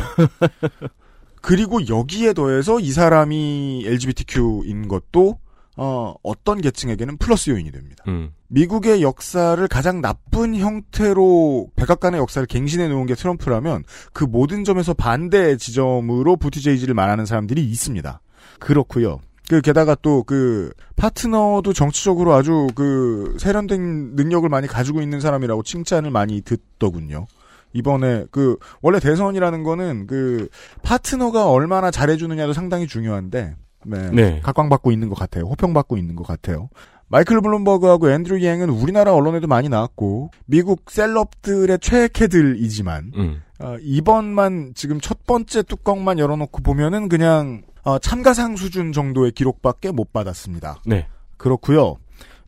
그리고 1.41 1.79
여기에 1.87 2.33
더해서 2.33 2.79
이 2.81 2.91
사람이 2.91 3.85
LGBTQ인 3.87 4.89
것도 4.89 5.39
어, 5.81 6.13
어떤 6.23 6.59
계층에게는 6.59 7.17
플러스 7.17 7.49
요인이 7.49 7.71
됩니다. 7.71 8.03
음. 8.09 8.31
미국의 8.49 9.01
역사를 9.01 9.65
가장 9.69 10.01
나쁜 10.01 10.53
형태로 10.55 11.69
백악관의 11.77 12.19
역사를 12.19 12.45
갱신해 12.45 12.89
놓은 12.89 13.05
게 13.05 13.15
트럼프라면 13.15 13.85
그 14.11 14.25
모든 14.25 14.65
점에서 14.65 14.93
반대 14.93 15.55
지점으로 15.55 16.35
부티제이지를 16.35 16.93
말하는 16.93 17.25
사람들이 17.25 17.63
있습니다. 17.63 18.19
그렇고요. 18.59 19.21
그 19.47 19.61
게다가 19.61 19.95
또 19.95 20.23
그 20.23 20.71
파트너도 20.97 21.71
정치적으로 21.71 22.33
아주 22.33 22.67
그 22.75 23.37
세련된 23.39 24.15
능력을 24.15 24.47
많이 24.49 24.67
가지고 24.67 25.01
있는 25.01 25.21
사람이라고 25.21 25.63
칭찬을 25.63 26.11
많이 26.11 26.41
듣더군요. 26.41 27.25
이번에 27.71 28.25
그 28.31 28.57
원래 28.81 28.99
대선이라는 28.99 29.63
거는 29.63 30.07
그 30.07 30.49
파트너가 30.83 31.49
얼마나 31.49 31.89
잘해주느냐도 31.89 32.51
상당히 32.51 32.85
중요한데 32.85 33.55
네, 33.85 34.09
네. 34.11 34.39
각광받고 34.41 34.91
있는 34.91 35.09
것 35.09 35.17
같아요. 35.17 35.45
호평받고 35.45 35.97
있는 35.97 36.15
것 36.15 36.25
같아요. 36.25 36.69
마이클 37.07 37.41
블룸버그하고 37.41 38.11
앤드류 38.11 38.45
양은 38.45 38.69
우리나라 38.69 39.13
언론에도 39.13 39.47
많이 39.47 39.67
나왔고 39.67 40.29
미국 40.45 40.91
셀럽들의 40.91 41.79
최애캐들이지만 41.79 43.11
음. 43.15 43.41
어, 43.59 43.77
이번만 43.81 44.73
지금 44.75 45.01
첫 45.01 45.25
번째 45.25 45.63
뚜껑만 45.63 46.19
열어놓고 46.19 46.61
보면은 46.61 47.09
그냥 47.09 47.63
어, 47.83 47.97
참가상 47.97 48.57
수준 48.57 48.91
정도의 48.91 49.31
기록밖에 49.31 49.91
못 49.91 50.13
받았습니다. 50.13 50.81
네. 50.85 51.07
그렇고요. 51.37 51.97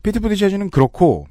피트 0.02 0.20
부디샤지는 0.20 0.70
그렇고 0.70 1.26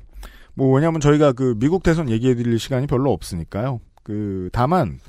뭐 0.54 0.74
왜냐하면 0.74 1.00
저희가 1.00 1.32
그 1.32 1.56
미국 1.58 1.84
대선 1.84 2.10
얘기해드릴 2.10 2.60
시간이 2.60 2.88
별로 2.88 3.14
없으니까요. 3.14 3.80
그 4.04 4.50
다만 4.52 5.00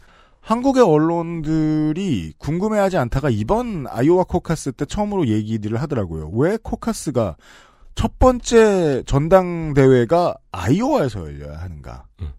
한국의 0.42 0.82
언론들이 0.82 2.34
궁금해하지 2.36 2.96
않다가 2.96 3.30
이번 3.30 3.86
아이오와 3.88 4.24
코카스 4.24 4.72
때 4.72 4.84
처음으로 4.84 5.28
얘기들을 5.28 5.80
하더라고요. 5.80 6.30
왜 6.34 6.58
코카스가 6.60 7.36
첫 7.94 8.18
번째 8.18 9.04
전당대회가 9.06 10.34
아이오와에서 10.50 11.20
열려야 11.20 11.60
하는가? 11.60 12.06
음. 12.20 12.32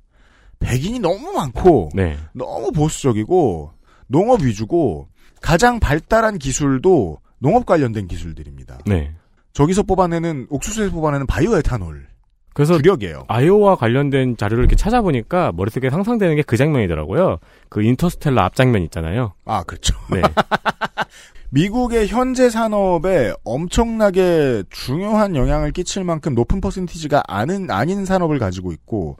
백인이 0.59 0.99
너무 0.99 1.31
많고 1.31 1.89
네. 1.93 2.17
너무 2.33 2.71
보수적이고 2.71 3.71
농업 4.07 4.41
위주고 4.41 5.07
가장 5.41 5.79
발달한 5.79 6.37
기술도 6.37 7.19
농업 7.39 7.65
관련된 7.65 8.07
기술들입니다. 8.07 8.79
네. 8.85 9.15
저기서 9.53 9.83
뽑아내는 9.83 10.47
옥수수에서 10.49 10.91
뽑아내는 10.93 11.25
바이오에탄올 11.27 12.07
그래서 12.53 12.77
주력이에요. 12.77 13.25
아이오와 13.27 13.75
관련된 13.75 14.37
자료를 14.37 14.63
이렇게 14.63 14.75
찾아보니까 14.75 15.51
머릿속에 15.55 15.89
상상되는 15.89 16.35
게 16.35 16.43
그 16.43 16.57
장면이더라고요. 16.57 17.39
그 17.69 17.81
인터스텔라 17.81 18.45
앞장면 18.45 18.83
있잖아요. 18.83 19.33
아 19.45 19.63
그렇죠. 19.63 19.95
네. 20.11 20.21
미국의 21.49 22.07
현재 22.07 22.49
산업에 22.49 23.33
엄청나게 23.43 24.63
중요한 24.69 25.35
영향을 25.35 25.71
끼칠 25.71 26.03
만큼 26.03 26.33
높은 26.33 26.61
퍼센티지가 26.61 27.23
아는 27.27 27.69
아닌 27.69 28.05
산업을 28.05 28.39
가지고 28.39 28.71
있고 28.71 29.17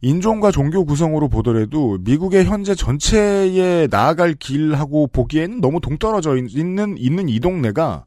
인종과 0.00 0.50
종교 0.50 0.84
구성으로 0.84 1.28
보더라도 1.28 1.98
미국의 2.00 2.44
현재 2.44 2.74
전체에 2.74 3.86
나아갈 3.90 4.34
길하고 4.34 5.06
보기에는 5.06 5.60
너무 5.60 5.80
동떨어져 5.80 6.36
있는 6.36 6.96
있는 6.98 7.28
이 7.28 7.40
동네가 7.40 8.04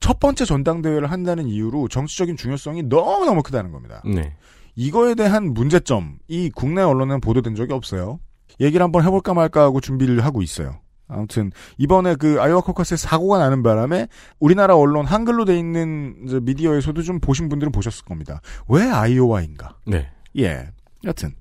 첫 0.00 0.20
번째 0.20 0.44
전당대회를 0.44 1.10
한다는 1.10 1.46
이유로 1.46 1.88
정치적인 1.88 2.36
중요성이 2.36 2.84
너무너무 2.84 3.42
크다는 3.42 3.72
겁니다. 3.72 4.02
네. 4.04 4.34
이거에 4.76 5.14
대한 5.14 5.54
문제점이 5.54 6.50
국내 6.54 6.82
언론은 6.82 7.20
보도된 7.20 7.54
적이 7.54 7.72
없어요. 7.72 8.20
얘기를 8.60 8.82
한번 8.82 9.04
해볼까 9.04 9.34
말까 9.34 9.62
하고 9.62 9.80
준비를 9.80 10.24
하고 10.24 10.42
있어요. 10.42 10.80
아무튼 11.08 11.50
이번에 11.78 12.14
그 12.16 12.40
아이오와 12.40 12.60
코커스에 12.60 12.96
사고가 12.96 13.38
나는 13.38 13.62
바람에 13.62 14.08
우리나라 14.38 14.76
언론 14.76 15.06
한글로 15.06 15.46
돼 15.46 15.58
있는 15.58 16.14
미디어에서도 16.42 17.02
좀 17.02 17.18
보신 17.18 17.48
분들은 17.48 17.72
보셨을 17.72 18.04
겁니다. 18.04 18.40
왜 18.68 18.82
아이오와인가? 18.82 19.76
네. 19.86 20.10
예. 20.38 20.68
여튼 21.04 21.34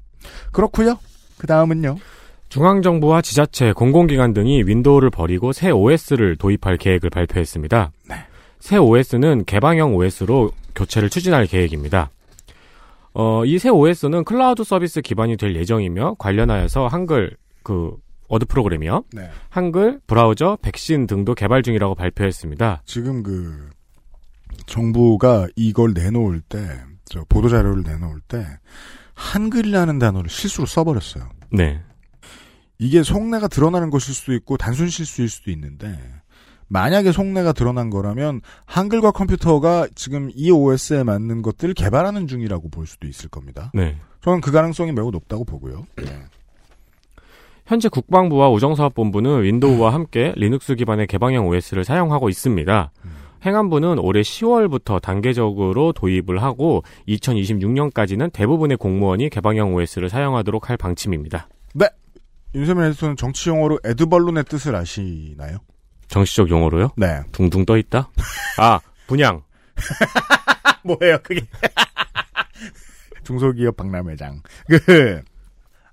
그렇고요. 0.52 0.98
그 1.38 1.48
다음은요. 1.48 1.98
중앙정부와 2.50 3.22
지자체, 3.22 3.74
공공기관 3.74 4.34
등이 4.34 4.64
윈도우를 4.64 5.10
버리고 5.10 5.52
새 5.52 5.70
OS를 5.70 6.38
도입할 6.38 6.78
계획을 6.78 7.10
발표했습니다. 7.10 7.92
네. 8.10 8.16
새 8.60 8.78
OS는 8.78 9.46
개방형 9.46 9.96
OS로 9.96 10.52
교체를 10.76 11.10
추진할 11.10 11.46
계획입니다. 11.48 12.10
어, 13.14 13.44
이 13.46 13.58
새 13.58 13.70
OS는 13.70 14.24
클라우드 14.24 14.64
서비스 14.64 15.02
기반이 15.02 15.38
될 15.38 15.56
예정이며 15.56 16.16
관련하여서 16.20 16.88
한글 16.88 17.36
그 17.64 17.96
워드 18.30 18.46
프로그램이요. 18.46 19.06
네. 19.14 19.30
한글, 19.50 20.02
브라우저, 20.06 20.58
백신 20.62 21.08
등도 21.08 21.34
개발 21.34 21.64
중이라고 21.64 21.96
발표했습니다. 21.96 22.84
지금 22.86 23.24
그 23.24 23.70
정부가 24.66 25.48
이걸 25.56 25.94
내놓을 25.94 26.42
때, 26.42 26.60
저 27.06 27.24
보도 27.30 27.48
자료를 27.48 27.84
내놓을 27.84 28.20
때 28.28 28.46
한글이라는 29.14 29.98
단어를 29.98 30.30
실수로 30.30 30.66
써버렸어요. 30.68 31.30
네. 31.54 31.82
이게 32.80 33.02
속내가 33.02 33.48
드러나는 33.48 33.90
것일 33.90 34.14
수도 34.14 34.34
있고 34.34 34.58
단순 34.58 34.90
실수일 34.90 35.30
수도 35.30 35.50
있는데 35.52 35.98
만약에 36.70 37.12
속내가 37.12 37.54
드러난 37.54 37.90
거라면 37.90 38.42
한글과 38.66 39.12
컴퓨터가 39.12 39.88
지금 39.96 40.30
이 40.34 40.52
OS에 40.52 41.04
맞는 41.04 41.42
것들을 41.42 41.74
개발하는 41.74 42.28
중이라고 42.28 42.70
볼 42.70 42.86
수도 42.88 43.08
있을 43.08 43.30
겁니다. 43.30 43.72
네. 43.74 43.98
저는 44.22 44.42
그 44.42 44.52
가능성이 44.52 44.92
매우 44.92 45.12
높다고 45.12 45.46
보고요. 45.46 45.86
예. 46.02 46.24
현재 47.66 47.90
국방부와 47.90 48.50
우정사업본부는 48.50 49.44
윈도우와 49.44 49.94
함께 49.94 50.34
리눅스 50.38 50.76
기반의 50.76 51.08
개방형 51.08 51.48
OS를 51.48 51.84
사용하고 51.84 52.30
있습니다. 52.30 52.92
행안부는 53.46 54.00
올해 54.00 54.22
10월부터 54.22 55.02
단계적으로 55.02 55.92
도입을 55.94 56.42
하고 56.42 56.84
2026년까지는 57.08 58.32
대부분의 58.32 58.78
공무원이 58.78 59.30
개방형 59.30 59.76
OS를 59.76 60.10
사용하도록 60.10 60.70
할 60.70 60.78
방침입니다. 60.78 61.50
윤세민 62.56 62.86
에디터는 62.86 63.18
정치 63.18 63.50
용어로 63.50 63.80
에드벌룬의 63.84 64.46
뜻을 64.46 64.76
아시나요? 64.76 65.58
정치적 66.08 66.50
용어로요? 66.50 66.92
네. 66.98 67.22
둥둥 67.32 67.66
떠 67.66 67.78
있다? 67.78 68.10
아, 68.58 68.80
분양. 69.08 69.44
뭐예요, 70.84 71.18
그게? 71.24 71.42
중소기업 73.24 73.76
박람회장. 73.76 74.42
그, 74.68 75.22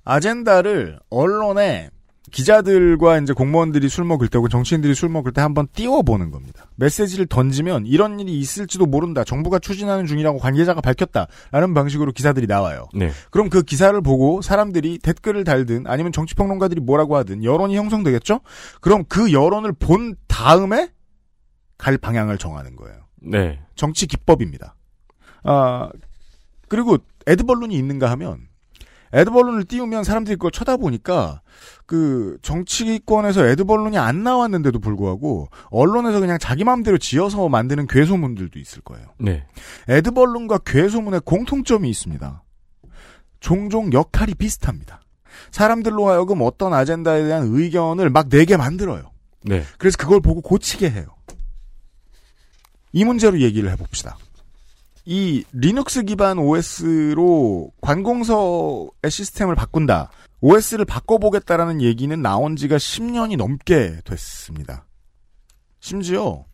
아젠다를 0.04 1.00
언론에 1.10 1.90
기자들과 2.34 3.18
이제 3.18 3.32
공무원들이 3.32 3.88
술 3.88 4.04
먹을 4.04 4.26
때 4.26 4.38
혹은 4.38 4.50
정치인들이 4.50 4.94
술 4.96 5.08
먹을 5.08 5.32
때 5.32 5.40
한번 5.40 5.68
띄워보는 5.72 6.32
겁니다. 6.32 6.66
메시지를 6.74 7.26
던지면 7.26 7.86
이런 7.86 8.18
일이 8.18 8.36
있을지도 8.40 8.86
모른다. 8.86 9.22
정부가 9.22 9.60
추진하는 9.60 10.04
중이라고 10.04 10.40
관계자가 10.40 10.80
밝혔다라는 10.80 11.74
방식으로 11.74 12.10
기사들이 12.10 12.48
나와요. 12.48 12.88
네. 12.92 13.12
그럼 13.30 13.48
그 13.50 13.62
기사를 13.62 13.98
보고 14.00 14.42
사람들이 14.42 14.98
댓글을 14.98 15.44
달든 15.44 15.84
아니면 15.86 16.10
정치평론가들이 16.10 16.80
뭐라고 16.80 17.16
하든 17.18 17.44
여론이 17.44 17.76
형성되겠죠? 17.76 18.40
그럼 18.80 19.04
그 19.08 19.32
여론을 19.32 19.72
본 19.72 20.16
다음에 20.26 20.88
갈 21.78 21.98
방향을 21.98 22.38
정하는 22.38 22.74
거예요. 22.74 22.98
네. 23.22 23.60
정치 23.76 24.08
기법입니다. 24.08 24.74
아, 25.44 25.88
그리고 26.68 26.98
에드벌룬이 27.28 27.76
있는가 27.76 28.10
하면 28.10 28.48
에드벌룬을 29.14 29.64
띄우면 29.64 30.04
사람들이 30.04 30.36
그걸 30.36 30.50
쳐다보니까 30.50 31.40
그 31.86 32.36
정치권에서 32.42 33.46
에드벌룬이 33.46 33.96
안 33.96 34.24
나왔는데도 34.24 34.80
불구하고 34.80 35.48
언론에서 35.70 36.20
그냥 36.20 36.38
자기 36.38 36.64
마음대로 36.64 36.98
지어서 36.98 37.48
만드는 37.48 37.86
괴소문들도 37.86 38.58
있을 38.58 38.82
거예요. 38.82 39.06
네. 39.18 39.46
에드벌룬과 39.88 40.58
괴소문의 40.66 41.20
공통점이 41.24 41.88
있습니다. 41.88 42.42
종종 43.40 43.92
역할이 43.92 44.34
비슷합니다. 44.34 45.00
사람들로 45.50 46.08
하여금 46.08 46.42
어떤 46.42 46.74
아젠다에 46.74 47.24
대한 47.24 47.48
의견을 47.50 48.10
막 48.10 48.28
내게 48.28 48.56
만들어요. 48.56 49.12
네. 49.42 49.62
그래서 49.78 49.96
그걸 49.96 50.20
보고 50.20 50.40
고치게 50.40 50.90
해요. 50.90 51.06
이 52.92 53.04
문제로 53.04 53.40
얘기를 53.40 53.70
해봅시다. 53.70 54.16
이 55.06 55.44
리눅스 55.52 56.04
기반 56.04 56.38
OS로 56.38 57.70
관공서의 57.80 59.10
시스템을 59.10 59.54
바꾼다. 59.54 60.10
OS를 60.40 60.84
바꿔보겠다라는 60.84 61.82
얘기는 61.82 62.20
나온 62.20 62.56
지가 62.56 62.76
10년이 62.76 63.36
넘게 63.36 64.00
됐습니다. 64.04 64.86
심지어 65.80 66.44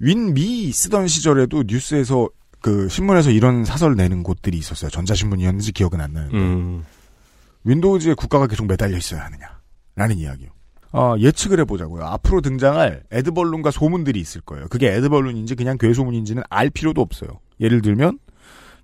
윈미 0.00 0.72
쓰던 0.72 1.08
시절에도 1.08 1.64
뉴스에서 1.66 2.28
그 2.60 2.88
신문에서 2.88 3.30
이런 3.30 3.64
사설 3.64 3.94
내는 3.94 4.22
곳들이 4.22 4.58
있었어요. 4.58 4.90
전자신문이었는지 4.90 5.72
기억은 5.72 6.00
안 6.00 6.12
나는데 6.12 6.36
음. 6.36 6.84
윈도우즈에 7.64 8.14
국가가 8.14 8.46
계속 8.46 8.66
매달려 8.66 8.96
있어야 8.96 9.24
하느냐 9.24 9.60
라는 9.94 10.16
이야기요. 10.16 10.50
어, 10.92 11.14
예측을 11.18 11.60
해보자고요. 11.60 12.04
앞으로 12.04 12.40
등장할 12.40 13.02
에드벌룬과 13.10 13.70
소문들이 13.70 14.18
있을 14.20 14.40
거예요. 14.40 14.68
그게 14.68 14.92
에드벌룬인지 14.94 15.54
그냥 15.54 15.76
괴소문인지는 15.78 16.42
알 16.48 16.70
필요도 16.70 17.00
없어요. 17.00 17.40
예를 17.60 17.82
들면 17.82 18.18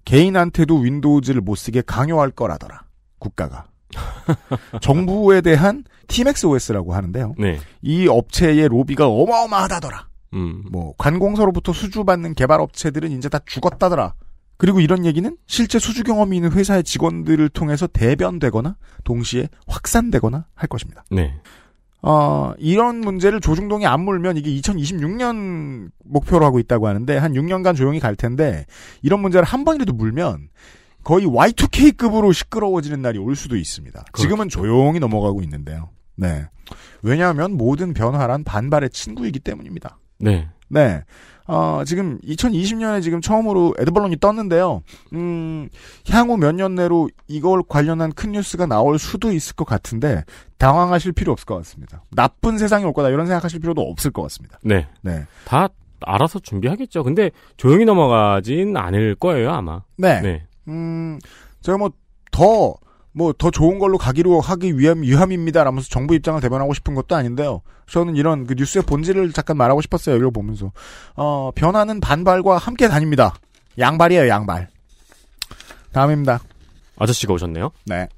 개인한테도 0.04 0.78
윈도우즈를 0.78 1.40
못 1.40 1.54
쓰게 1.54 1.82
강요할 1.82 2.30
거라더라. 2.30 2.82
국가가. 3.18 3.66
정부에 4.82 5.40
대한 5.40 5.84
TMX 6.08 6.46
OS라고 6.46 6.94
하는데요. 6.94 7.34
네. 7.38 7.58
이 7.80 8.06
업체의 8.08 8.68
로비가 8.68 9.08
어마어마하다더라. 9.08 10.08
음. 10.34 10.64
뭐 10.70 10.94
관공서로부터 10.98 11.72
수주받는 11.72 12.34
개발 12.34 12.60
업체들은 12.60 13.12
이제 13.12 13.28
다 13.28 13.38
죽었다더라. 13.46 14.14
그리고 14.56 14.80
이런 14.80 15.04
얘기는 15.04 15.36
실제 15.46 15.78
수주 15.78 16.04
경험이 16.04 16.36
있는 16.36 16.52
회사의 16.52 16.84
직원들을 16.84 17.48
통해서 17.50 17.86
대변되거나 17.86 18.76
동시에 19.04 19.48
확산되거나 19.66 20.46
할 20.54 20.68
것입니다. 20.68 21.04
네. 21.10 21.34
어, 22.06 22.52
이런 22.58 23.00
문제를 23.00 23.40
조중동이 23.40 23.86
안 23.86 24.02
물면 24.02 24.36
이게 24.36 24.50
2026년 24.60 25.88
목표로 26.04 26.44
하고 26.44 26.58
있다고 26.58 26.86
하는데 26.86 27.16
한 27.16 27.32
6년간 27.32 27.74
조용히 27.74 27.98
갈 27.98 28.14
텐데 28.14 28.66
이런 29.00 29.20
문제를 29.20 29.44
한 29.44 29.64
번이라도 29.64 29.94
물면 29.94 30.50
거의 31.02 31.26
Y2K급으로 31.26 32.34
시끄러워지는 32.34 33.00
날이 33.00 33.18
올 33.18 33.34
수도 33.36 33.56
있습니다. 33.56 34.04
지금은 34.18 34.50
조용히 34.50 35.00
넘어가고 35.00 35.40
있는데요. 35.42 35.88
네. 36.14 36.46
왜냐하면 37.02 37.56
모든 37.56 37.94
변화란 37.94 38.44
반발의 38.44 38.90
친구이기 38.90 39.40
때문입니다. 39.40 39.98
네. 40.18 40.48
네. 40.68 41.02
어, 41.46 41.82
지금 41.84 42.18
2020년에 42.20 43.02
지금 43.02 43.20
처음으로 43.20 43.74
에드벌론이 43.78 44.18
떴는데요. 44.18 44.82
음, 45.12 45.68
향후 46.10 46.36
몇 46.38 46.52
년 46.54 46.74
내로 46.74 47.08
이걸 47.28 47.62
관련한 47.68 48.12
큰 48.12 48.32
뉴스가 48.32 48.66
나올 48.66 48.98
수도 48.98 49.30
있을 49.32 49.54
것 49.56 49.66
같은데 49.66 50.24
당황하실 50.58 51.12
필요 51.12 51.32
없을 51.32 51.46
것 51.46 51.56
같습니다. 51.56 52.02
나쁜 52.10 52.56
세상이 52.58 52.84
올 52.84 52.92
거다 52.92 53.08
이런 53.10 53.26
생각하실 53.26 53.60
필요도 53.60 53.82
없을 53.82 54.10
것 54.10 54.22
같습니다. 54.22 54.58
네. 54.62 54.86
네. 55.02 55.24
다 55.44 55.68
알아서 56.06 56.38
준비하겠죠. 56.38 57.02
근데 57.02 57.30
조용히 57.56 57.84
넘어가진 57.84 58.76
않을 58.76 59.14
거예요, 59.16 59.50
아마. 59.52 59.82
네. 59.96 60.20
네. 60.20 60.42
음, 60.68 61.18
제가 61.62 61.76
뭐, 61.78 61.90
더, 62.30 62.74
뭐, 63.14 63.32
더 63.32 63.50
좋은 63.50 63.78
걸로 63.78 63.96
가기로 63.96 64.40
하기 64.40 64.78
위함, 64.78 65.04
유함입니다. 65.04 65.62
라면서 65.62 65.88
정부 65.88 66.14
입장을 66.14 66.40
대변하고 66.40 66.74
싶은 66.74 66.94
것도 66.94 67.14
아닌데요. 67.14 67.62
저는 67.86 68.16
이런 68.16 68.46
그 68.46 68.54
뉴스의 68.54 68.82
본질을 68.84 69.32
잠깐 69.32 69.56
말하고 69.56 69.80
싶었어요. 69.80 70.16
이걸 70.16 70.30
보면서. 70.32 70.72
어, 71.14 71.50
변화는 71.54 72.00
반발과 72.00 72.58
함께 72.58 72.88
다닙니다. 72.88 73.34
양발이에요, 73.78 74.28
양발. 74.28 74.68
다음입니다. 75.92 76.40
아저씨가 76.98 77.34
오셨네요. 77.34 77.70
네. 77.86 78.08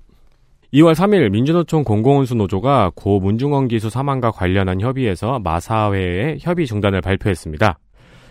2월 0.72 0.94
3일 0.94 1.30
민주노총 1.30 1.85
공공운수 1.85 2.35
노조가 2.35 2.92
고 2.94 3.20
문중원 3.20 3.68
기수 3.68 3.88
사망과 3.88 4.30
관련한 4.30 4.80
협의에서 4.80 5.38
마사회의 5.38 6.38
협의 6.40 6.66
중단을 6.66 7.00
발표했습니다. 7.00 7.78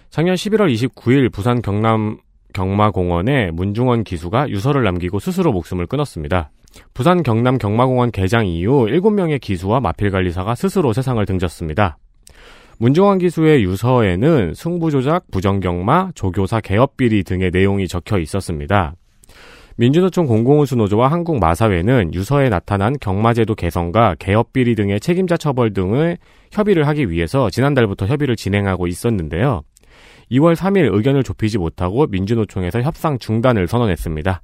작년 0.09 0.35
11월 0.35 0.73
29일 0.73 1.31
부산 1.31 1.61
경남 1.61 2.19
경마공원에 2.55 3.51
문중원 3.51 4.05
기수가 4.05 4.49
유서를 4.49 4.83
남기고 4.83 5.19
스스로 5.19 5.51
목숨을 5.51 5.85
끊었습니다. 5.85 6.49
부산 6.93 7.21
경남 7.21 7.57
경마공원 7.57 8.11
개장 8.11 8.47
이후 8.47 8.87
7명의 8.87 9.39
기수와 9.39 9.81
마필관리사가 9.81 10.55
스스로 10.55 10.93
세상을 10.93 11.23
등졌습니다. 11.25 11.97
문중원 12.79 13.19
기수의 13.19 13.63
유서에는 13.63 14.53
승부조작, 14.53 15.31
부정경마, 15.31 16.11
조교사 16.15 16.61
개업비리 16.61 17.23
등의 17.23 17.51
내용이 17.51 17.87
적혀 17.87 18.19
있었습니다. 18.19 18.95
민주노총 19.77 20.25
공공운수노조와 20.25 21.11
한국마사회는 21.11 22.13
유서에 22.13 22.47
나타난 22.47 22.95
경마제도 22.99 23.55
개선과 23.55 24.15
개업비리 24.19 24.75
등의 24.75 25.01
책임자 25.01 25.35
처벌 25.35 25.73
등을 25.73 26.17
협의를 26.51 26.87
하기 26.87 27.09
위해서 27.11 27.49
지난달부터 27.49 28.07
협의를 28.07 28.37
진행하고 28.37 28.87
있었는데요. 28.87 29.63
2월 30.31 30.55
3일 30.55 30.93
의견을 30.93 31.23
좁히지 31.23 31.57
못하고 31.57 32.07
민주노총에서 32.07 32.81
협상 32.81 33.17
중단을 33.19 33.67
선언했습니다. 33.67 34.41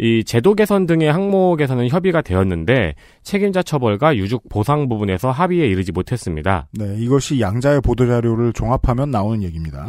이 0.00 0.22
제도 0.24 0.54
개선 0.54 0.86
등의 0.86 1.12
항목에서는 1.12 1.88
협의가 1.88 2.22
되었는데 2.22 2.94
책임자 3.22 3.62
처벌과 3.62 4.16
유족 4.16 4.48
보상 4.48 4.88
부분에서 4.88 5.32
합의에 5.32 5.66
이르지 5.66 5.90
못했습니다. 5.90 6.68
네, 6.72 6.94
이것이 6.98 7.40
양자의 7.40 7.80
보도 7.80 8.06
자료를 8.06 8.52
종합하면 8.52 9.10
나오는 9.10 9.42
얘기입니다. 9.42 9.88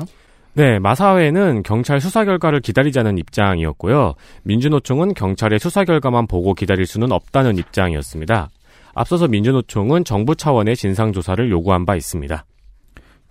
네, 0.54 0.80
마사회는 0.80 1.62
경찰 1.62 2.02
수사 2.02 2.26
결과를 2.26 2.60
기다리자는 2.60 3.20
입장이었고요. 3.20 4.16
민주노총은 4.44 5.14
경찰의 5.14 5.60
수사 5.60 5.86
결과만 5.86 6.26
보고 6.26 6.56
기다릴 6.56 6.88
수는 6.88 7.12
없다는 7.12 7.58
입장이었습니다. 7.58 8.50
앞서서 8.96 9.28
민주노총은 9.28 10.06
정부 10.06 10.36
차원의 10.36 10.76
진상조사를 10.76 11.52
요구한 11.52 11.86
바 11.86 11.96
있습니다. 11.96 12.46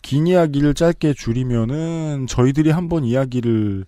긴 0.02 0.26
이야기를 0.26 0.74
짧게 0.74 1.14
줄이면은 1.14 2.26
저희들이 2.28 2.70
한번 2.70 3.04
이야기를 3.04 3.84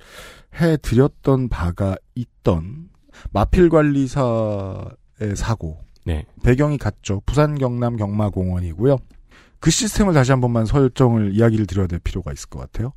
해드렸던 0.61 1.49
바가 1.49 1.97
있던 2.15 2.89
마필 3.33 3.69
관리사의 3.69 5.37
사고. 5.37 5.79
네. 6.05 6.25
배경이 6.43 6.79
같죠. 6.79 7.23
부산 7.27 7.57
경남 7.57 7.97
경마공원이고요. 7.97 8.99
그 9.61 9.71
시스템을 9.71 10.15
다시 10.15 10.33
한 10.33 10.41
번만 10.41 10.65
설정을 10.65 11.35
이야기를 11.37 11.67
드려야 11.67 11.87
될 11.87 11.99
필요가 11.99 12.33
있을 12.33 12.49
것 12.49 12.59
같아요. 12.61 12.93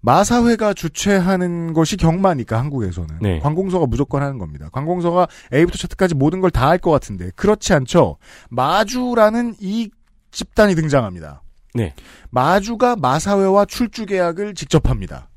마사회가 0.00 0.74
주최하는 0.74 1.72
것이 1.74 1.96
경마니까 1.96 2.58
한국에서는 2.58 3.18
네. 3.20 3.40
관공서가 3.40 3.86
무조건 3.86 4.22
하는 4.22 4.38
겁니다. 4.38 4.68
관공서가 4.72 5.26
A부터 5.52 5.76
Z까지 5.88 6.14
모든 6.14 6.40
걸 6.40 6.50
다 6.50 6.68
할 6.68 6.78
것 6.78 6.90
같은데 6.90 7.30
그렇지 7.36 7.72
않죠. 7.74 8.16
마주라는 8.48 9.56
이 9.60 9.90
집단이 10.30 10.74
등장합니다. 10.76 11.42
네. 11.74 11.94
마주가 12.30 12.96
마사회와 12.96 13.64
출주 13.66 14.06
계약을 14.06 14.54
직접 14.54 14.88
합니다. 14.88 15.28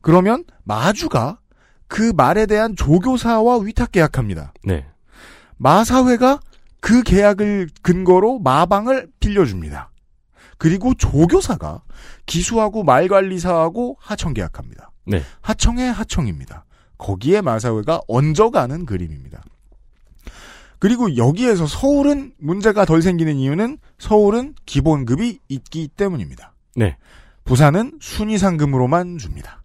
그러면 0.00 0.44
마주가 0.64 1.38
그 1.86 2.12
말에 2.14 2.46
대한 2.46 2.76
조교사와 2.76 3.58
위탁 3.58 3.92
계약합니다. 3.92 4.52
네. 4.64 4.86
마사회가 5.56 6.40
그 6.80 7.02
계약을 7.02 7.70
근거로 7.82 8.38
마방을 8.38 9.08
빌려줍니다. 9.20 9.90
그리고 10.58 10.94
조교사가 10.94 11.82
기수하고 12.26 12.84
말관리사하고 12.84 13.96
하청 14.00 14.34
계약합니다. 14.34 14.90
네. 15.06 15.22
하청의 15.40 15.92
하청입니다. 15.92 16.64
거기에 16.98 17.40
마사회가 17.40 18.02
얹어가는 18.08 18.86
그림입니다. 18.86 19.42
그리고 20.78 21.16
여기에서 21.16 21.66
서울은 21.66 22.32
문제가 22.38 22.84
덜 22.84 23.02
생기는 23.02 23.36
이유는 23.36 23.78
서울은 23.98 24.54
기본급이 24.66 25.40
있기 25.48 25.88
때문입니다. 25.88 26.54
네. 26.76 26.96
부산은 27.44 27.94
순위 28.00 28.38
상금으로만 28.38 29.18
줍니다. 29.18 29.62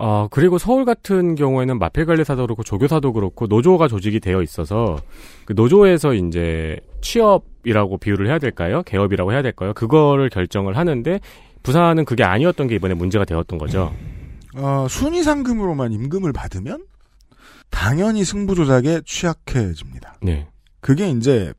어, 0.00 0.28
그리고 0.30 0.58
서울 0.58 0.84
같은 0.84 1.34
경우에는 1.34 1.76
마필관리사도 1.80 2.42
그렇고 2.42 2.62
조교사도 2.62 3.12
그렇고 3.12 3.48
노조가 3.48 3.88
조직이 3.88 4.20
되어 4.20 4.42
있어서 4.42 4.96
그 5.44 5.54
노조에서 5.54 6.14
이제 6.14 6.78
취업이라고 7.00 7.98
비유를 7.98 8.28
해야 8.28 8.38
될까요? 8.38 8.82
개업이라고 8.84 9.32
해야 9.32 9.42
될까요? 9.42 9.72
그거를 9.74 10.28
결정을 10.28 10.76
하는데 10.76 11.18
부산은 11.64 12.04
그게 12.04 12.22
아니었던 12.22 12.68
게 12.68 12.76
이번에 12.76 12.94
문제가 12.94 13.24
되었던 13.24 13.58
거죠. 13.58 13.92
어, 14.54 14.86
순위 14.88 15.24
상금으로만 15.24 15.92
임금을 15.92 16.32
받으면 16.32 16.84
당연히 17.70 18.24
승부 18.24 18.54
조작에 18.54 19.02
취약해집니다. 19.04 20.18
네. 20.22 20.48
그게 20.80 21.10
이제 21.10 21.52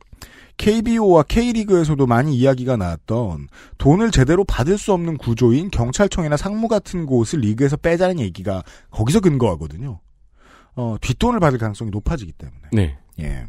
KBO와 0.57 1.23
K리그에서도 1.23 2.05
많이 2.05 2.35
이야기가 2.35 2.75
나왔던 2.75 3.47
돈을 3.77 4.11
제대로 4.11 4.43
받을 4.43 4.77
수 4.77 4.91
없는 4.91 5.17
구조인 5.17 5.71
경찰청이나 5.71 6.35
상무 6.35 6.67
같은 6.67 7.05
곳을 7.05 7.39
리그에서 7.39 7.77
빼자는 7.77 8.19
얘기가 8.19 8.63
거기서 8.91 9.21
근거하거든요. 9.21 10.01
어, 10.75 10.95
뒷돈을 10.99 11.39
받을 11.39 11.57
가능성이 11.57 11.91
높아지기 11.91 12.33
때문에. 12.33 12.61
네. 12.73 12.97
예. 13.19 13.47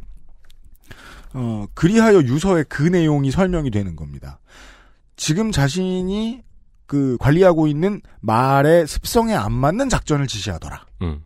어, 1.34 1.66
그리하여 1.74 2.22
유서에 2.22 2.64
그 2.68 2.82
내용이 2.82 3.30
설명이 3.30 3.70
되는 3.70 3.96
겁니다. 3.96 4.40
지금 5.16 5.50
자신이 5.50 6.42
그 6.86 7.16
관리하고 7.20 7.66
있는 7.66 8.00
말의 8.20 8.86
습성에 8.86 9.34
안 9.34 9.52
맞는 9.52 9.88
작전을 9.88 10.26
지시하더라. 10.26 10.86
음. 11.02 11.22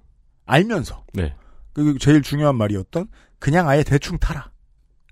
알면서. 0.47 1.05
네. 1.13 1.35
그 1.73 1.99
제일 1.99 2.23
중요한 2.23 2.57
말이었던 2.57 3.09
그냥 3.39 3.69
아예 3.69 3.83
대충 3.83 4.19
타라. 4.19 4.51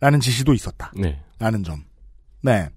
라는 0.01 0.21
지시도 0.21 0.53
있었다. 0.53 0.93
네. 0.97 1.23
라는 1.39 1.63
점. 1.63 1.85
네. 2.43 2.69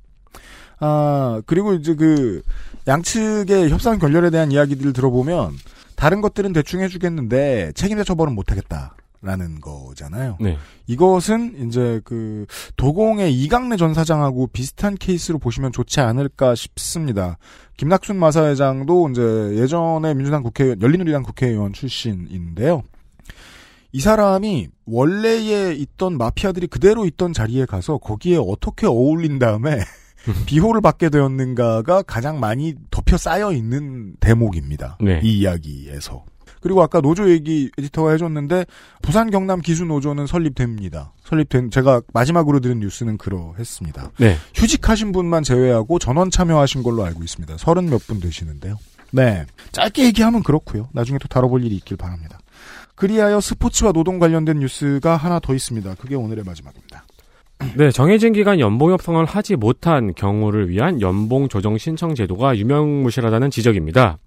아, 0.80 1.42
그리고 1.46 1.74
이제 1.74 1.96
그 1.96 2.44
양측의 2.88 3.70
협상 3.70 3.98
결렬에 3.98 4.30
대한 4.30 4.52
이야기들을 4.52 4.94
들어보면 4.94 5.54
다른 5.96 6.22
것들은 6.22 6.54
대충 6.54 6.82
해주겠는데 6.82 7.72
책임자 7.74 8.04
처벌은 8.04 8.36
못하겠다. 8.36 8.96
라는 9.26 9.60
거잖아요. 9.60 10.38
네. 10.40 10.56
이것은 10.86 11.68
이제 11.68 12.00
그 12.04 12.46
도공의 12.78 13.34
이강래 13.34 13.76
전 13.76 13.96
사장하고 13.96 14.48
비슷한 14.48 14.94
케이스로 14.96 15.40
보시면 15.40 15.72
좋지 15.72 16.00
않을까 16.00 16.54
싶습니다. 16.54 17.40
김낙순 17.78 18.18
마사회장도 18.18 19.10
이제 19.10 19.22
예전에 19.56 20.14
민주당 20.14 20.44
국회의원, 20.44 20.80
열린우리당 20.80 21.24
국회의원 21.24 21.74
출신인데요. 21.74 22.84
이 23.92 24.00
사람이 24.00 24.68
원래에 24.86 25.74
있던 25.74 26.20
마피아들이 26.20 26.68
그대로 26.68 27.06
있던 27.06 27.34
자리에 27.34 27.66
가서 27.66 27.98
거기에 27.98 28.38
어떻게 28.38 28.86
어울린 28.86 29.40
다음에 29.40 29.80
비호를 30.46 30.82
받게 30.82 31.10
되었는가가 31.10 32.04
가장 32.04 32.40
많이 32.40 32.76
덮여 32.92 33.18
쌓여 33.18 33.52
있는 33.52 34.16
대목입니다. 34.20 34.98
네. 35.02 35.20
이 35.24 35.40
이야기에서. 35.40 36.26
그리고 36.66 36.82
아까 36.82 37.00
노조 37.00 37.30
얘기 37.30 37.70
에디터가 37.78 38.10
해줬는데 38.14 38.66
부산 39.04 39.30
경남 39.30 39.62
기수 39.62 39.86
노조는 39.86 40.26
설립됩니다. 40.26 41.14
설립된 41.24 41.70
제가 41.70 42.02
마지막으로 42.12 42.60
들은 42.60 42.80
뉴스는 42.80 43.20
그러했습니다. 43.20 44.10
네. 44.18 44.36
휴직하신 44.56 45.12
분만 45.12 45.44
제외하고 45.44 46.00
전원 46.00 46.32
참여하신 46.32 46.82
걸로 46.82 47.06
알고 47.06 47.22
있습니다. 47.22 47.58
서른 47.60 47.88
몇 47.92 48.00
분 48.08 48.20
되시는데요. 48.20 48.78
네. 49.12 49.46
짧게 49.74 50.06
얘기하면 50.06 50.42
그렇고요. 50.42 50.90
나중에 50.92 51.20
또 51.20 51.28
다뤄볼 51.28 51.64
일이 51.64 51.76
있길 51.76 51.98
바랍니다. 51.98 52.40
그리하여 52.96 53.40
스포츠와 53.42 53.92
노동 53.92 54.18
관련된 54.18 54.58
뉴스가 54.58 55.18
하나 55.18 55.40
더 55.40 55.54
있습니다. 55.54 55.94
그게 56.00 56.16
오늘의 56.16 56.46
마지막입니다. 56.46 57.06
네, 57.78 57.92
정해진 57.92 58.34
기간 58.34 58.60
연봉 58.60 58.92
협상을 58.92 59.24
하지 59.24 59.56
못한 59.56 60.16
경우를 60.16 60.70
위한 60.70 61.00
연봉 61.00 61.48
조정 61.48 61.78
신청 61.78 62.16
제도가 62.16 62.58
유명무실하다는 62.58 63.52
지적입니다. 63.52 64.18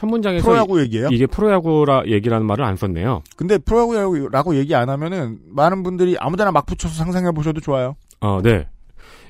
첫 0.00 0.06
문장에서 0.06 0.46
프로야구 0.46 0.80
얘기예요? 0.80 1.08
이게 1.12 1.26
프로야구라 1.26 2.04
얘기라는 2.06 2.46
말을 2.46 2.64
안 2.64 2.74
썼네요. 2.74 3.22
근데 3.36 3.58
프로야구라고 3.58 4.56
얘기 4.56 4.74
안 4.74 4.88
하면은 4.88 5.36
많은 5.46 5.82
분들이 5.82 6.16
아무데나 6.18 6.50
막 6.52 6.64
붙여서 6.64 6.94
상상해 6.94 7.32
보셔도 7.32 7.60
좋아요. 7.60 7.96
어, 8.22 8.40
네. 8.42 8.66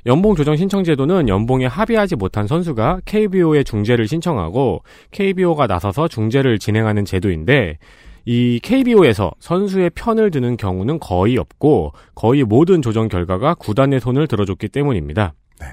연봉 0.06 0.36
조정 0.36 0.54
신청 0.54 0.84
제도는 0.84 1.28
연봉에 1.28 1.66
합의하지 1.66 2.14
못한 2.14 2.46
선수가 2.46 3.00
KBO에 3.04 3.64
중재를 3.64 4.06
신청하고 4.06 4.84
KBO가 5.10 5.66
나서서 5.66 6.06
중재를 6.06 6.60
진행하는 6.60 7.04
제도인데 7.04 7.78
이 8.24 8.60
KBO에서 8.62 9.32
선수의 9.40 9.90
편을 9.96 10.30
드는 10.30 10.56
경우는 10.56 11.00
거의 11.00 11.36
없고 11.36 11.94
거의 12.14 12.44
모든 12.44 12.80
조정 12.80 13.08
결과가 13.08 13.54
구단의 13.54 13.98
손을 13.98 14.28
들어줬기 14.28 14.68
때문입니다. 14.68 15.34
네. 15.58 15.66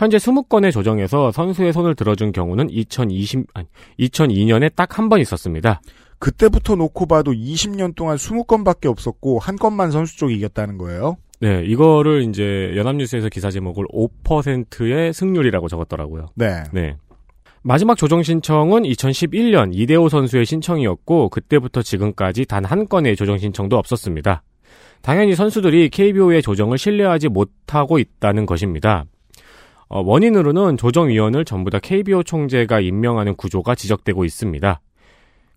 현재 0.00 0.16
20건의 0.16 0.72
조정에서 0.72 1.30
선수의 1.30 1.74
손을 1.74 1.94
들어준 1.94 2.32
경우는 2.32 2.70
2020 2.70 3.44
아니 3.52 3.66
2002년에 3.98 4.74
딱 4.74 4.98
한 4.98 5.10
번 5.10 5.20
있었습니다. 5.20 5.82
그때부터 6.18 6.74
놓고 6.76 7.04
봐도 7.06 7.32
20년 7.32 7.94
동안 7.94 8.16
20건밖에 8.16 8.86
없었고 8.86 9.38
한 9.38 9.56
건만 9.56 9.90
선수 9.90 10.16
쪽이 10.16 10.34
이겼다는 10.36 10.78
거예요. 10.78 11.16
네, 11.40 11.62
이거를 11.66 12.22
이제 12.28 12.72
연합뉴스에서 12.76 13.28
기사 13.28 13.50
제목을 13.50 13.84
5%의 13.92 15.12
승률이라고 15.12 15.68
적었더라고요. 15.68 16.28
네. 16.34 16.62
네. 16.72 16.96
마지막 17.62 17.96
조정 17.96 18.22
신청은 18.22 18.84
2011년 18.84 19.70
이대호 19.74 20.08
선수의 20.08 20.46
신청이었고 20.46 21.28
그때부터 21.28 21.82
지금까지 21.82 22.46
단 22.46 22.64
한 22.64 22.88
건의 22.88 23.16
조정 23.16 23.36
신청도 23.36 23.76
없었습니다. 23.76 24.42
당연히 25.02 25.34
선수들이 25.34 25.90
KBO의 25.90 26.40
조정을 26.42 26.78
신뢰하지 26.78 27.28
못하고 27.28 27.98
있다는 27.98 28.46
것입니다. 28.46 29.04
어, 29.90 30.00
원인으로는 30.00 30.76
조정위원을 30.76 31.44
전부 31.44 31.68
다 31.70 31.78
KBO 31.80 32.22
총재가 32.22 32.80
임명하는 32.80 33.34
구조가 33.34 33.74
지적되고 33.74 34.24
있습니다. 34.24 34.80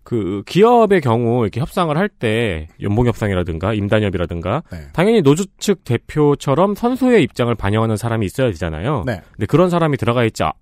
그 0.02 0.42
기업의 0.46 1.00
경우 1.00 1.42
이렇게 1.44 1.60
협상을 1.60 1.96
할 1.96 2.08
때 2.10 2.66
연봉 2.82 3.06
협상이라든가 3.06 3.72
임단협이라든가 3.72 4.62
네. 4.70 4.78
당연히 4.92 5.22
노조 5.22 5.44
측 5.58 5.82
대표처럼 5.84 6.74
선수의 6.74 7.22
입장을 7.22 7.54
반영하는 7.54 7.96
사람이 7.96 8.26
있어야 8.26 8.48
되잖아요. 8.50 9.04
네. 9.06 9.22
근데 9.32 9.46
그런 9.46 9.70
사람이 9.70 9.96
들어가 9.96 10.24
있지 10.24 10.42
아- 10.42 10.52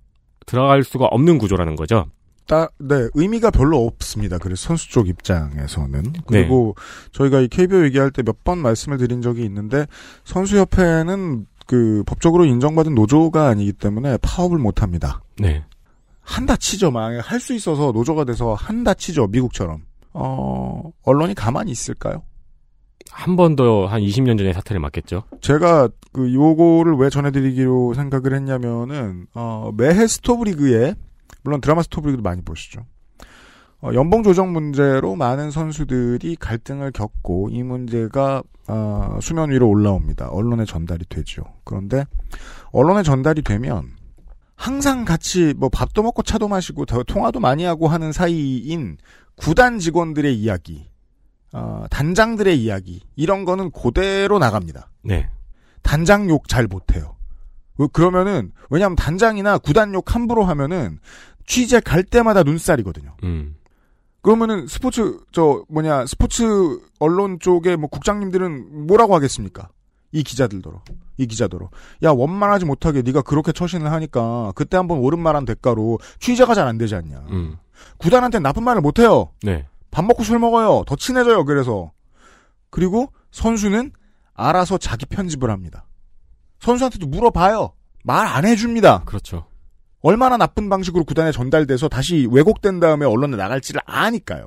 들어갈 0.47 0.85
수가 0.85 1.07
없는 1.07 1.39
구조라는 1.39 1.75
거죠. 1.75 2.07
따, 2.47 2.69
네, 2.79 3.09
의미가 3.15 3.51
별로 3.53 3.87
없습니다. 3.87 4.37
그래서 4.39 4.67
선수 4.69 4.91
쪽 4.91 5.09
입장에서는. 5.09 6.03
그리고 6.27 6.75
저희가 7.13 7.41
이 7.41 7.49
KBO 7.49 7.85
얘기할 7.85 8.11
때 8.11 8.23
몇 8.23 8.37
번 8.45 8.59
말씀을 8.59 8.99
드린 8.99 9.23
적이 9.23 9.45
있는데, 9.45 9.87
선수협회는 10.25 11.47
그 11.73 12.03
법적으로 12.05 12.45
인정받은 12.45 12.95
노조가 12.95 13.49
아니기 13.49 13.73
때문에 13.73 14.19
파업을 14.19 14.59
못 14.59 14.83
합니다. 14.83 15.23
네. 15.41 15.65
한다 16.21 16.55
치죠. 16.55 16.91
만약에 16.91 17.21
할 17.21 17.41
수 17.41 17.55
있어서 17.55 17.93
노조가 17.93 18.25
돼서 18.25 18.53
한다 18.53 18.93
치죠. 18.93 19.27
미국처럼. 19.29 19.81
어, 20.13 20.91
언론이 21.03 21.35
가만히 21.35 21.71
있을까요? 21.71 22.25
한 23.11 23.37
번 23.37 23.57
더 23.57 23.87
한 23.87 24.03
20년 24.03 24.37
전에 24.37 24.53
사태를 24.53 24.81
맡겠죠. 24.81 25.23
제가 25.41 25.89
그 26.13 26.35
요거를 26.35 26.97
왜 26.97 27.09
전해드리기로 27.09 27.95
생각을 27.95 28.35
했냐면은 28.35 29.27
어, 29.35 29.71
매해 29.75 30.07
스토브리그에 30.07 30.95
물론 31.43 31.63
드라마 31.63 31.83
스토브리그도 31.83 32.23
많이 32.23 32.43
보시죠. 32.43 32.85
어, 33.83 33.92
연봉 33.95 34.23
조정 34.23 34.53
문제로 34.53 35.16
많은 35.16 35.51
선수들이 35.51 36.37
갈등을 36.37 36.92
겪고 36.92 37.49
이 37.51 37.62
문제가 37.64 38.42
어, 38.68 39.18
수면 39.21 39.51
위로 39.51 39.68
올라옵니다. 39.68 40.29
언론에 40.29 40.64
전달이 40.64 41.07
되죠. 41.09 41.42
그런데 41.64 42.07
언론에 42.71 43.03
전달이 43.03 43.42
되면 43.42 43.90
항상 44.55 45.05
같이 45.05 45.53
뭐 45.57 45.68
밥도 45.68 46.05
먹고 46.05 46.23
차도 46.23 46.47
마시고 46.47 46.87
더 46.87 47.03
통화도 47.03 47.40
많이 47.40 47.64
하고 47.64 47.88
하는 47.88 48.12
사이인 48.12 48.99
구단 49.35 49.81
직원들의 49.81 50.33
이야기, 50.38 50.87
어, 51.53 51.85
단장들의 51.90 52.62
이야기 52.62 53.03
이런 53.16 53.45
거는 53.45 53.73
그대로 53.73 54.38
나갑니다. 54.38 54.90
네. 55.03 55.29
단장 55.83 56.31
욕 56.31 56.47
잘 56.47 56.68
못해요. 56.68 57.16
왜 57.79 57.88
그러면은 57.92 58.53
왜냐하면 58.71 58.95
단장이나 58.95 59.59
구단 59.59 59.92
욕 59.95 60.14
함부로 60.14 60.45
하면은 60.45 61.01
취재 61.47 61.81
갈 61.81 62.05
때마다 62.05 62.45
눈살이거든요. 62.45 63.16
음. 63.25 63.57
그러면은 64.23 64.67
스포츠 64.69 65.19
저 65.33 65.65
뭐냐 65.69 66.07
스포츠 66.07 66.81
언론 67.01 67.39
쪽에 67.41 67.77
뭐 67.77 67.89
국장님들은 67.91 68.87
뭐라고 68.87 69.15
하겠습니까? 69.15 69.69
이 70.13 70.23
기자들더러 70.23 70.83
이 71.17 71.27
기자더러 71.27 71.71
야 72.05 72.11
원만하지 72.11 72.65
못하게 72.67 73.03
네가 73.03 73.23
그렇게 73.23 73.51
처신을 73.53 73.91
하니까 73.91 74.53
그때 74.55 74.77
한번 74.77 74.99
옳은 74.99 75.19
말한 75.19 75.45
대가로 75.45 75.99
취재가 76.21 76.55
잘 76.55 76.69
안 76.69 76.79
되지 76.79 76.95
않냐. 76.95 77.25
음. 77.31 77.57
구단한테 77.99 78.39
나쁜 78.39 78.63
말을 78.63 78.81
못 78.81 78.99
해요. 79.01 79.31
네. 79.43 79.67
밥 79.91 80.05
먹고 80.05 80.23
술 80.23 80.39
먹어요. 80.39 80.85
더 80.87 80.95
친해져요. 80.97 81.45
그래서 81.45 81.91
그리고 82.71 83.13
선수는 83.33 83.91
알아서 84.35 84.79
자기 84.79 85.05
편집을 85.07 85.51
합니다. 85.51 85.87
선수한테도 86.61 87.07
물어봐요. 87.07 87.73
말 88.05 88.27
안 88.27 88.45
해줍니다. 88.47 89.03
그렇죠. 89.05 89.47
얼마나 90.03 90.37
나쁜 90.37 90.69
방식으로 90.69 91.05
구단에 91.05 91.33
전달돼서 91.33 91.88
다시 91.88 92.29
왜곡된 92.31 92.81
다음에 92.81 93.07
언론에 93.07 93.37
나갈지를 93.37 93.81
아니까요. 93.87 94.47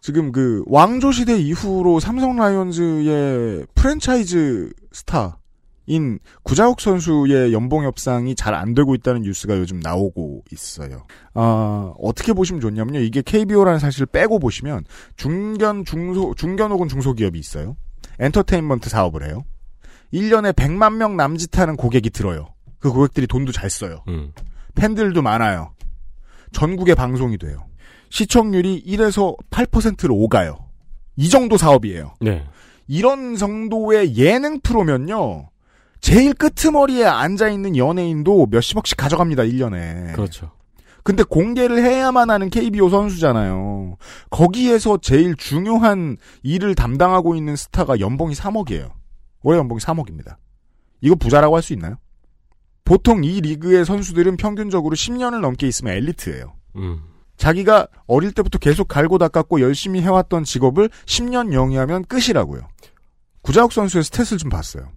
지금 0.00 0.32
그 0.32 0.62
왕조 0.66 1.12
시대 1.12 1.38
이후로 1.38 2.00
삼성 2.00 2.36
라이온즈의 2.36 3.66
프랜차이즈 3.74 4.70
스타 4.92 5.38
인 5.86 6.18
구자욱 6.44 6.80
선수의 6.80 7.52
연봉 7.52 7.84
협상이 7.84 8.34
잘 8.36 8.54
안 8.54 8.74
되고 8.74 8.94
있다는 8.94 9.22
뉴스가 9.22 9.58
요즘 9.58 9.80
나오고 9.80 10.44
있어요. 10.52 11.04
어, 11.34 11.94
어떻게 11.98 12.32
보시면 12.32 12.60
좋냐면요. 12.60 13.00
이게 13.00 13.22
KBO라는 13.22 13.78
사실을 13.78 14.06
빼고 14.06 14.38
보시면 14.38 14.84
중견 15.16 15.84
중소 15.84 16.34
중견 16.36 16.70
혹은 16.70 16.88
중소기업이 16.88 17.38
있어요. 17.38 17.76
엔터테인먼트 18.20 18.88
사업을 18.88 19.26
해요. 19.26 19.44
1년에 20.12 20.52
100만 20.52 20.94
명 20.94 21.16
남짓하는 21.16 21.76
고객이 21.76 22.10
들어요. 22.10 22.48
그 22.80 22.90
고객들이 22.92 23.26
돈도 23.26 23.52
잘 23.52 23.70
써요. 23.70 24.02
음. 24.08 24.32
팬들도 24.74 25.20
많아요. 25.22 25.72
전국에 26.52 26.94
방송이 26.94 27.38
돼요. 27.38 27.66
시청률이 28.08 28.82
1에서 28.86 29.36
8%로 29.50 30.16
오가요. 30.16 30.58
이 31.16 31.28
정도 31.28 31.56
사업이에요. 31.56 32.14
네. 32.20 32.44
이런 32.88 33.36
정도의 33.36 34.16
예능 34.16 34.58
프로면요. 34.60 35.50
제일 36.00 36.32
끄트머리에 36.34 37.04
앉아있는 37.04 37.76
연예인도 37.76 38.46
몇십억씩 38.50 38.96
가져갑니다, 38.96 39.44
1년에. 39.44 40.14
그렇죠. 40.14 40.50
근데 41.04 41.22
공개를 41.22 41.84
해야만 41.84 42.30
하는 42.30 42.50
KBO 42.50 42.88
선수잖아요. 42.88 43.96
거기에서 44.30 44.98
제일 44.98 45.36
중요한 45.36 46.16
일을 46.42 46.74
담당하고 46.74 47.34
있는 47.36 47.54
스타가 47.56 48.00
연봉이 48.00 48.34
3억이에요. 48.34 48.90
올해 49.42 49.58
연봉이 49.58 49.80
3억입니다. 49.80 50.36
이거 51.00 51.14
부자라고 51.14 51.54
할 51.56 51.62
수 51.62 51.72
있나요? 51.74 51.96
보통 52.90 53.22
이 53.22 53.40
리그의 53.40 53.84
선수들은 53.84 54.36
평균적으로 54.36 54.96
10년을 54.96 55.38
넘게 55.38 55.68
있으면 55.68 55.94
엘리트예요. 55.94 56.54
음. 56.74 57.00
자기가 57.36 57.86
어릴 58.08 58.32
때부터 58.32 58.58
계속 58.58 58.88
갈고 58.88 59.16
닦았고 59.16 59.60
열심히 59.60 60.00
해왔던 60.02 60.42
직업을 60.42 60.90
10년 61.06 61.52
영위하면 61.52 62.04
끝이라고요. 62.06 62.62
구자욱 63.42 63.72
선수의 63.72 64.02
stat을 64.02 64.40
좀 64.40 64.50
봤어요. 64.50 64.88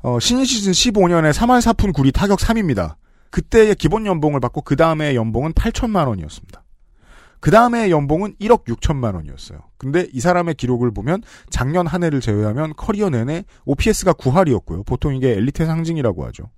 어, 0.00 0.18
신인 0.18 0.44
시즌 0.44 0.72
15년에 0.72 1.32
3할 1.32 1.60
4푼 1.60 1.92
9리 1.92 2.12
타격 2.12 2.40
3위입니다. 2.40 2.96
그때의 3.30 3.76
기본 3.76 4.06
연봉을 4.06 4.40
받고 4.40 4.62
그 4.62 4.74
다음에 4.74 5.14
연봉은 5.14 5.52
8천만 5.52 6.08
원이었습니다. 6.08 6.64
그 7.38 7.52
다음에 7.52 7.90
연봉은 7.90 8.34
1억 8.40 8.64
6천만 8.64 9.14
원이었어요. 9.14 9.60
근데 9.76 10.08
이 10.12 10.18
사람의 10.18 10.56
기록을 10.56 10.92
보면 10.92 11.22
작년 11.48 11.86
한 11.86 12.02
해를 12.02 12.20
제외하면 12.20 12.72
커리어 12.74 13.10
내내 13.10 13.44
OPS가 13.66 14.14
9할이었고요. 14.14 14.84
보통 14.84 15.14
이게 15.14 15.30
엘리트의 15.30 15.68
상징이라고 15.68 16.26
하죠. 16.26 16.50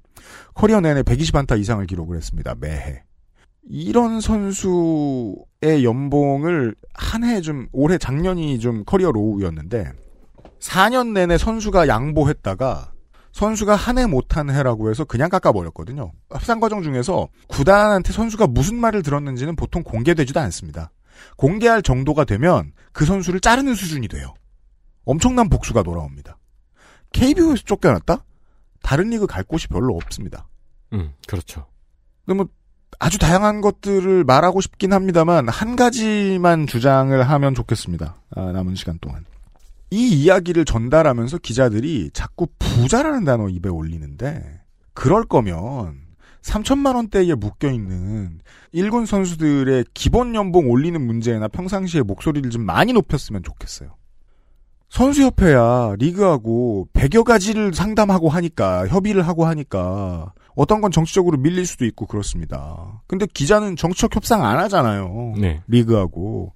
커리어 0.54 0.80
내내 0.80 1.02
120안타 1.02 1.58
이상을 1.58 1.84
기록을 1.86 2.16
했습니다. 2.16 2.54
매해. 2.58 3.02
이런 3.68 4.20
선수의 4.20 5.84
연봉을 5.84 6.74
한 6.94 7.24
해 7.24 7.40
좀 7.40 7.66
올해 7.72 7.98
작년이 7.98 8.58
좀 8.60 8.84
career 8.84 9.10
low였는데 9.12 9.92
4년 10.60 11.12
내내 11.12 11.36
선수가 11.38 11.88
양보했다가 11.88 12.92
선수가 13.32 13.74
한 13.76 13.98
해 13.98 14.06
못한 14.06 14.48
해라고 14.50 14.88
해서 14.90 15.04
그냥 15.04 15.28
깎아버렸거든요. 15.28 16.12
협상 16.30 16.58
과정 16.60 16.82
중에서 16.82 17.28
구단한테 17.48 18.12
선수가 18.12 18.46
무슨 18.46 18.76
말을 18.76 19.02
들었는지는 19.02 19.56
보통 19.56 19.82
공개되지도 19.82 20.40
않습니다. 20.40 20.90
공개할 21.36 21.82
정도가 21.82 22.24
되면 22.24 22.72
그 22.92 23.04
선수를 23.04 23.40
자르는 23.40 23.74
수준이 23.74 24.08
돼요. 24.08 24.32
엄청난 25.04 25.48
복수가 25.48 25.82
돌아옵니다. 25.82 26.38
KBO에서 27.12 27.62
쫓겨났다? 27.64 28.24
다른 28.86 29.10
리그 29.10 29.26
갈 29.26 29.42
곳이 29.42 29.66
별로 29.66 29.96
없습니다. 29.96 30.46
음, 30.92 31.12
그렇죠. 31.26 31.66
근데 32.24 32.36
뭐 32.36 32.46
아주 33.00 33.18
다양한 33.18 33.60
것들을 33.60 34.22
말하고 34.22 34.60
싶긴 34.60 34.92
합니다만 34.92 35.48
한 35.48 35.74
가지만 35.74 36.68
주장을 36.68 37.20
하면 37.20 37.54
좋겠습니다. 37.56 38.14
아, 38.36 38.52
남은 38.52 38.76
시간 38.76 38.96
동안. 39.00 39.24
이 39.90 40.22
이야기를 40.22 40.64
전달하면서 40.64 41.38
기자들이 41.38 42.10
자꾸 42.12 42.46
부자라는 42.60 43.24
단어 43.24 43.48
입에 43.48 43.68
올리는데 43.68 44.60
그럴 44.94 45.24
거면 45.24 45.98
3천만 46.42 46.94
원대에 46.94 47.34
묶여 47.34 47.72
있는 47.72 48.38
일군 48.70 49.04
선수들의 49.04 49.86
기본 49.94 50.36
연봉 50.36 50.70
올리는 50.70 51.04
문제나 51.04 51.48
평상시에 51.48 52.02
목소리를 52.02 52.50
좀 52.50 52.62
많이 52.62 52.92
높였으면 52.92 53.42
좋겠어요. 53.42 53.96
선수협회야 54.88 55.96
리그하고 55.98 56.88
100여 56.92 57.24
가지를 57.24 57.74
상담하고 57.74 58.28
하니까 58.28 58.86
협의를 58.88 59.26
하고 59.26 59.46
하니까 59.46 60.32
어떤 60.54 60.80
건 60.80 60.90
정치적으로 60.90 61.36
밀릴 61.36 61.66
수도 61.66 61.84
있고 61.84 62.06
그렇습니다. 62.06 63.02
근데 63.06 63.26
기자는 63.26 63.76
정치적 63.76 64.16
협상 64.16 64.44
안 64.44 64.58
하잖아요. 64.58 65.34
네. 65.38 65.62
리그하고 65.66 66.52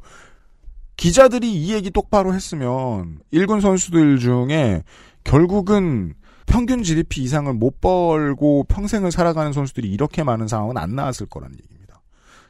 기자들이 0.97 1.53
이 1.53 1.73
얘기 1.73 1.90
똑바로 1.90 2.35
했으면 2.35 3.19
일군 3.31 3.61
선수들 3.61 4.19
중에 4.19 4.83
결국은 5.25 6.14
평균 6.47 6.83
GDP 6.83 7.23
이상을 7.23 7.53
못 7.55 7.81
벌고 7.81 8.64
평생을 8.64 9.12
살아가는 9.12 9.53
선수들이 9.53 9.88
이렇게 9.90 10.23
많은 10.25 10.49
상황은 10.49 10.77
안 10.77 10.95
나왔을 10.95 11.27
거라는 11.27 11.57
얘기입니다. 11.57 12.03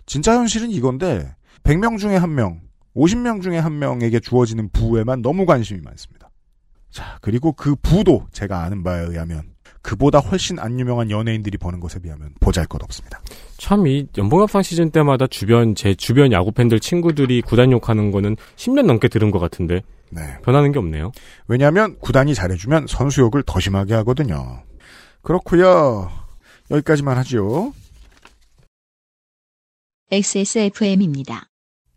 진짜 0.06 0.34
현실은 0.34 0.70
이건데 0.70 1.34
100명 1.64 1.98
중에 1.98 2.16
한 2.16 2.34
명, 2.34 2.60
50명 2.96 3.42
중에 3.42 3.58
한 3.58 3.78
명에게 3.78 4.20
주어지는 4.20 4.70
부에만 4.70 5.22
너무 5.22 5.46
관심이 5.46 5.80
많습니다. 5.80 6.30
자, 6.90 7.18
그리고 7.20 7.52
그 7.52 7.76
부도 7.76 8.26
제가 8.32 8.62
아는 8.64 8.82
바에 8.82 9.04
의하면 9.04 9.42
그보다 9.82 10.18
훨씬 10.18 10.58
안 10.58 10.78
유명한 10.78 11.10
연예인들이 11.10 11.56
버는 11.56 11.80
것에 11.80 12.00
비하면 12.00 12.34
보잘 12.40 12.66
것 12.66 12.82
없습니다. 12.82 13.20
참 13.56 13.86
이 13.86 14.06
연봉협상 14.18 14.62
시즌 14.62 14.90
때마다 14.90 15.26
주변 15.26 15.74
제 15.74 15.94
주변 15.94 16.32
야구 16.32 16.52
팬들 16.52 16.80
친구들이 16.80 17.42
구단 17.42 17.70
욕하는 17.72 18.10
거는 18.10 18.36
10년 18.56 18.86
넘게 18.86 19.08
들은 19.08 19.30
것 19.30 19.38
같은데 19.38 19.82
네. 20.10 20.20
변하는 20.44 20.72
게 20.72 20.78
없네요. 20.80 21.12
왜냐하면 21.46 21.96
구단이 22.00 22.34
잘해주면 22.34 22.86
선수 22.88 23.20
욕을 23.22 23.42
더 23.46 23.60
심하게 23.60 23.94
하거든요. 23.94 24.62
그렇고요. 25.22 26.10
여기까지만 26.70 27.16
하지요. 27.16 27.72
XSFM입니다. 30.10 31.49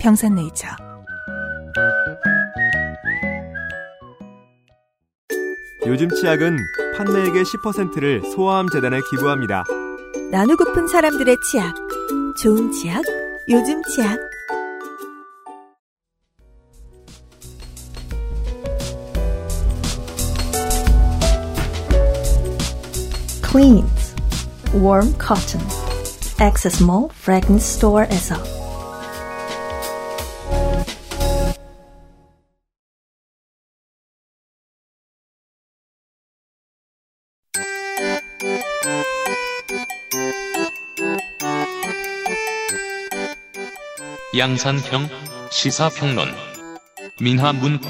평산네이처. 0.00 0.68
요즘 5.86 6.08
치약은 6.10 6.56
판매액의 6.96 7.44
10%를 7.44 8.22
소아암 8.34 8.68
재단에 8.70 9.00
기부합니다. 9.10 9.64
나누고픈 10.30 10.88
사람들의 10.88 11.36
치약. 11.50 11.74
좋은 12.42 12.70
치약, 12.72 13.02
요즘 13.48 13.82
치약. 13.84 14.18
Cleans 23.50 24.14
Warm 24.74 25.14
Cotton 25.18 25.66
Access 26.38 26.82
Mall 26.82 27.08
Fragrance 27.10 27.64
Store에서 27.76 28.57
양산형 44.38 45.08
시사평론 45.50 46.28
민하문구 47.20 47.88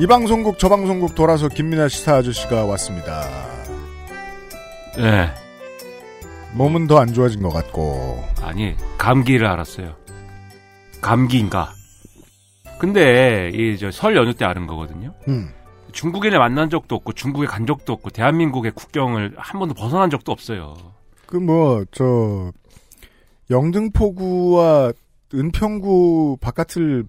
이 0.00 0.06
방송국 0.08 0.58
저 0.58 0.68
방송국 0.68 1.14
돌아서 1.14 1.48
김민아 1.48 1.86
시사 1.86 2.16
아저씨가 2.16 2.64
왔습니다. 2.64 3.30
네. 4.96 5.43
몸은 6.54 6.86
더 6.86 6.98
안 6.98 7.12
좋아진 7.12 7.42
것 7.42 7.50
같고. 7.50 8.22
아니, 8.42 8.74
감기를 8.98 9.46
알았어요. 9.46 9.94
감기인가. 11.00 11.72
근데, 12.78 13.50
이, 13.52 13.76
저, 13.78 13.90
설 13.90 14.16
연휴 14.16 14.34
때 14.34 14.44
아는 14.44 14.66
거거든요. 14.66 15.14
음. 15.28 15.50
중국인을 15.92 16.38
만난 16.38 16.70
적도 16.70 16.96
없고 16.96 17.12
중국에 17.12 17.46
간 17.46 17.66
적도 17.66 17.92
없고 17.92 18.10
대한민국의 18.10 18.72
국경을 18.72 19.34
한 19.36 19.60
번도 19.60 19.74
벗어난 19.74 20.10
적도 20.10 20.32
없어요. 20.32 20.74
그 21.26 21.36
뭐 21.38 21.84
저 21.92 22.50
영등포구와 23.50 24.92
은평구 25.32 26.38
바깥을 26.40 27.04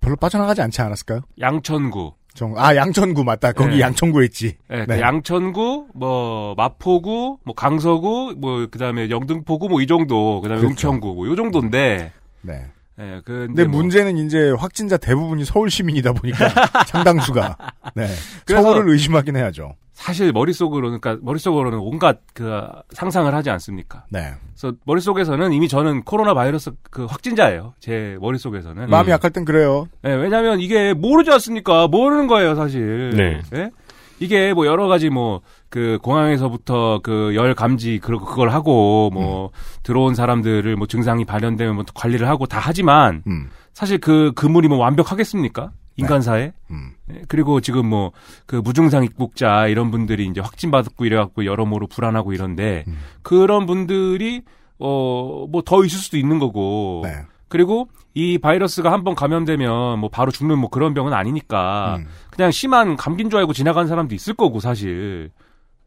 별로 0.00 0.16
빠져나가지 0.16 0.62
않지 0.62 0.80
않았을까요? 0.80 1.20
양천구. 1.38 2.14
정, 2.34 2.54
아 2.56 2.76
양천구 2.76 3.24
맞다. 3.24 3.52
거기 3.52 3.76
네. 3.76 3.80
양천구에 3.80 4.24
있지. 4.26 4.56
네, 4.68 4.86
그 4.86 5.00
양천구, 5.00 5.88
뭐 5.94 6.54
마포구, 6.56 7.38
뭐 7.44 7.54
강서구, 7.54 8.34
뭐 8.38 8.66
그다음에 8.70 9.10
영등포구 9.10 9.68
뭐 9.68 9.80
이 9.82 9.86
정도, 9.86 10.40
그다음에 10.40 10.60
그렇죠. 10.62 10.88
은평구 10.90 11.14
뭐요 11.14 11.36
정도인데. 11.36 12.12
네. 12.42 12.66
예, 12.98 13.20
근데 13.24 13.46
근데 13.46 13.64
뭐 13.64 13.80
문제는 13.80 14.18
이제 14.18 14.50
확진자 14.58 14.96
대부분이 14.98 15.44
서울 15.46 15.70
시민이다 15.70 16.12
보니까 16.12 16.48
상당수가 16.86 17.56
네. 17.94 18.06
서울을 18.46 18.90
의심하긴 18.90 19.36
해야죠. 19.36 19.74
사실 20.00 20.32
머릿속으로는 20.32 21.00
그러니까 21.00 21.22
머릿속으로는 21.24 21.78
온갖 21.78 22.20
그 22.32 22.62
상상을 22.92 23.32
하지 23.34 23.50
않습니까? 23.50 24.04
네. 24.10 24.32
그래서 24.58 24.74
머릿속에서는 24.86 25.52
이미 25.52 25.68
저는 25.68 26.04
코로나 26.04 26.32
바이러스 26.32 26.70
그 26.90 27.04
확진자예요. 27.04 27.74
제 27.80 28.16
머릿속에서는. 28.20 28.88
마음이 28.88 29.10
약할 29.10 29.30
땐 29.30 29.44
그래요. 29.44 29.88
네, 30.02 30.14
왜냐면 30.14 30.60
이게 30.60 30.94
모르지 30.94 31.30
않습니까? 31.32 31.86
모르는 31.88 32.28
거예요, 32.28 32.54
사실. 32.54 33.10
네. 33.14 33.42
예? 33.54 33.70
이게 34.20 34.52
뭐 34.54 34.66
여러 34.66 34.88
가지 34.88 35.10
뭐 35.10 35.42
그 35.70 35.98
공항에서부터 36.02 37.00
그 37.02 37.32
열 37.34 37.54
감지 37.54 38.00
그 38.02 38.18
그걸 38.18 38.50
하고 38.50 39.08
뭐 39.12 39.50
들어온 39.84 40.14
사람들을 40.16 40.74
뭐 40.76 40.86
증상이 40.88 41.24
발현되면 41.24 41.74
뭐 41.76 41.84
관리를 41.94 42.28
하고 42.28 42.46
다 42.46 42.58
하지만 42.60 43.22
음. 43.28 43.48
사실 43.72 43.98
그 43.98 44.32
그물이 44.34 44.66
뭐 44.66 44.78
완벽하겠습니까? 44.78 45.70
인간사에? 46.00 46.52
음. 46.70 46.92
예, 47.12 47.22
그리고 47.28 47.60
지금 47.60 47.86
뭐 47.86 48.12
그 48.46 48.56
무증상 48.56 49.04
입국자 49.04 49.66
이런 49.68 49.90
분들이 49.90 50.26
이제 50.26 50.40
확진 50.40 50.70
받고 50.70 51.04
이래갖고 51.04 51.44
여러모로 51.44 51.86
불안하고 51.86 52.32
이런데 52.32 52.84
음. 52.88 52.98
그런 53.22 53.66
분들이 53.66 54.42
어 54.78 55.46
뭐 55.50 55.62
더 55.62 55.84
있을 55.84 55.98
수도 55.98 56.16
있는 56.16 56.38
거고 56.38 57.02
네. 57.04 57.22
그리고 57.48 57.88
이 58.14 58.38
바이러스가 58.38 58.90
한번 58.92 59.14
감염되면 59.14 59.98
뭐 59.98 60.08
바로 60.08 60.30
죽는 60.30 60.58
뭐 60.58 60.70
그런 60.70 60.94
병은 60.94 61.12
아니니까 61.12 61.96
음. 61.98 62.06
그냥 62.30 62.50
심한 62.50 62.96
감기인 62.96 63.28
줄 63.30 63.38
알고 63.40 63.52
지나간 63.52 63.86
사람도 63.88 64.14
있을 64.14 64.34
거고 64.34 64.58
사실 64.60 65.30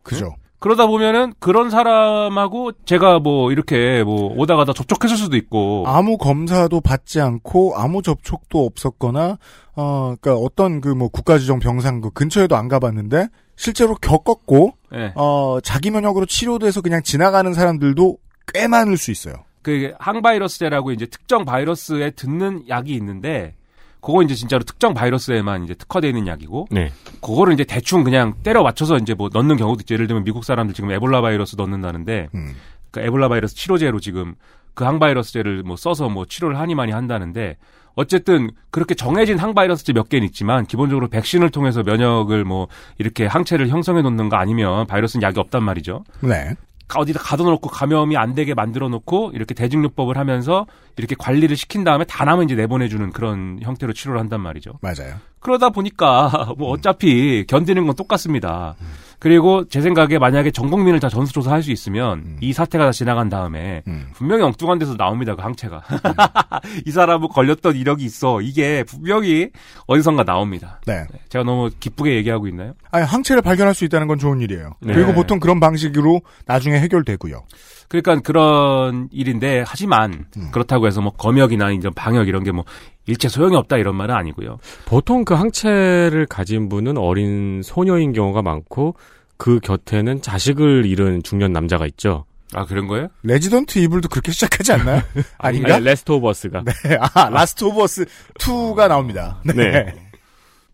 그죠. 0.03 0.35
그러다 0.63 0.87
보면은 0.87 1.33
그런 1.39 1.69
사람하고 1.69 2.71
제가 2.85 3.19
뭐 3.19 3.51
이렇게 3.51 4.01
뭐 4.05 4.33
오다 4.37 4.55
가다 4.55 4.71
접촉했을 4.71 5.17
수도 5.17 5.35
있고 5.35 5.83
아무 5.85 6.17
검사도 6.17 6.79
받지 6.79 7.19
않고 7.19 7.73
아무 7.75 8.01
접촉도 8.01 8.63
없었거나 8.65 9.37
어 9.75 10.15
그러니까 10.21 10.35
어떤 10.41 10.79
그 10.79 10.95
뭐 10.95 11.09
국가지정 11.09 11.59
병상 11.59 11.99
그 11.99 12.11
근처에도 12.11 12.55
안 12.55 12.69
가봤는데 12.69 13.27
실제로 13.57 13.95
겪었고 13.95 14.77
예. 14.95 15.11
어 15.15 15.59
자기 15.61 15.91
면역으로 15.91 16.27
치료돼서 16.27 16.79
그냥 16.79 17.03
지나가는 17.03 17.51
사람들도 17.53 18.17
꽤 18.53 18.69
많을 18.69 18.95
수 18.95 19.11
있어요. 19.11 19.33
그 19.63 19.91
항바이러스제라고 19.99 20.93
이제 20.93 21.07
특정 21.07 21.43
바이러스에 21.43 22.11
듣는 22.11 22.69
약이 22.69 22.93
있는데 22.93 23.55
그거 24.03 24.21
이제 24.21 24.35
진짜로 24.35 24.63
특정 24.63 24.93
바이러스에만 24.93 25.63
이제 25.63 25.73
특화되어 25.73 26.09
있는 26.09 26.27
약이고 26.27 26.67
네. 26.71 26.91
그거를 27.21 27.53
이제 27.53 27.63
대충 27.63 28.03
그냥 28.03 28.33
때려 28.43 28.61
맞춰서 28.61 28.97
이제 28.97 29.13
뭐 29.13 29.29
넣는 29.31 29.55
경우도 29.55 29.81
있죠. 29.81 29.93
예를 29.93 30.07
들면 30.07 30.25
미국 30.25 30.43
사람들 30.43 30.75
지금 30.75 30.91
에볼라 30.91 31.21
바이러스 31.21 31.55
넣는다는데 31.55 32.27
음. 32.35 32.53
그 32.91 32.99
에볼라 32.99 33.29
바이러스 33.29 33.55
치료제로 33.55 34.01
지금 34.01 34.35
그 34.73 34.83
항바이러스제를 34.83 35.63
뭐 35.63 35.77
써서 35.77 36.09
뭐 36.09 36.25
치료를 36.25 36.59
하니 36.59 36.75
많이 36.75 36.91
한다는데 36.91 37.57
어쨌든 37.95 38.49
그렇게 38.71 38.93
정해진 38.93 39.37
항바이러스제 39.37 39.93
몇 39.93 40.09
개는 40.09 40.25
있지만 40.27 40.65
기본적으로 40.65 41.07
백신을 41.07 41.49
통해서 41.51 41.83
면역을 41.83 42.43
뭐 42.43 42.67
이렇게 42.97 43.25
항체를 43.25 43.69
형성해 43.69 44.01
놓는 44.01 44.29
거 44.29 44.35
아니면 44.35 44.85
바이러스는 44.87 45.23
약이 45.23 45.39
없단 45.39 45.63
말이죠. 45.63 46.03
네. 46.21 46.55
어디다 46.93 47.19
가둬놓고 47.19 47.69
감염이 47.69 48.17
안 48.17 48.33
되게 48.35 48.53
만들어 48.53 48.89
놓고 48.89 49.31
이렇게 49.33 49.53
대증요법을 49.53 50.17
하면서 50.17 50.65
이렇게 50.97 51.15
관리를 51.17 51.55
시킨 51.55 51.83
다음에 51.83 52.05
다 52.05 52.25
남은 52.25 52.45
이제 52.45 52.55
내보내주는 52.55 53.11
그런 53.11 53.59
형태로 53.61 53.93
치료를 53.93 54.19
한단 54.19 54.41
말이죠. 54.41 54.79
맞아요. 54.81 55.15
그러다 55.43 55.69
보니까 55.69 56.53
뭐 56.57 56.69
어차피 56.71 57.45
견디는 57.47 57.85
건 57.85 57.95
똑같습니다. 57.95 58.75
그리고 59.19 59.65
제 59.69 59.79
생각에 59.79 60.17
만약에 60.17 60.51
전 60.51 60.69
국민을 60.69 60.99
다 60.99 61.07
전수조사할 61.07 61.63
수 61.63 61.71
있으면 61.71 62.37
이 62.41 62.51
사태가 62.51 62.83
다 62.85 62.91
지나간 62.91 63.29
다음에 63.29 63.81
음. 63.87 64.07
분명히 64.13 64.43
엉뚱한 64.43 64.79
데서 64.79 64.97
나옵니다. 64.97 65.33
그 65.35 65.41
항체가. 65.41 65.81
이 66.85 66.91
사람은 66.91 67.29
걸렸던 67.29 67.77
이력이 67.77 68.03
있어. 68.03 68.41
이게 68.41 68.83
분명히 68.83 69.49
어디선가 69.87 70.25
나옵니다. 70.25 70.81
네. 70.85 71.05
제가 71.29 71.45
너무 71.45 71.69
기쁘게 71.79 72.15
얘기하고 72.15 72.47
있나요? 72.49 72.73
아니 72.91 73.05
항체를 73.05 73.41
발견할 73.41 73.73
수 73.73 73.85
있다는 73.85 74.07
건 74.07 74.17
좋은 74.19 74.41
일이에요. 74.41 74.73
네. 74.81 74.93
그리고 74.93 75.13
보통 75.13 75.39
그런 75.39 75.61
방식으로 75.61 76.21
나중에 76.45 76.77
해결되고요. 76.79 77.43
그러니까 77.87 78.19
그런 78.21 79.07
일인데 79.11 79.63
하지만 79.65 80.25
음. 80.35 80.49
그렇다고 80.51 80.87
해서 80.87 80.99
뭐 80.99 81.13
검역이나 81.13 81.71
이제 81.71 81.89
방역 81.95 82.27
이런 82.27 82.43
게 82.43 82.51
뭐 82.51 82.65
일체 83.05 83.27
소용이 83.29 83.55
없다 83.55 83.77
이런 83.77 83.95
말은 83.95 84.15
아니고요. 84.15 84.57
보통 84.85 85.25
그 85.25 85.33
항체를 85.33 86.25
가진 86.27 86.69
분은 86.69 86.97
어린 86.97 87.61
소녀인 87.63 88.13
경우가 88.13 88.41
많고 88.41 88.95
그 89.37 89.59
곁에는 89.59 90.21
자식을 90.21 90.85
잃은 90.85 91.23
중년 91.23 91.51
남자가 91.51 91.85
있죠. 91.87 92.25
아 92.53 92.65
그런 92.65 92.87
거예요? 92.87 93.07
Resident 93.23 93.79
Evil도 93.79 94.09
그렇게 94.09 94.31
시작하지 94.31 94.73
않나요? 94.73 95.01
아닌가? 95.39 95.79
네, 95.79 95.85
Rest 95.85 96.11
of 96.11 96.27
Us가. 96.29 96.63
네. 96.63 96.97
아, 97.15 97.29
Last 97.29 97.63
of 97.65 97.81
Us 97.81 98.05
2가 98.35 98.87
나옵니다. 98.87 99.41
네. 99.43 99.53
네. 99.53 100.09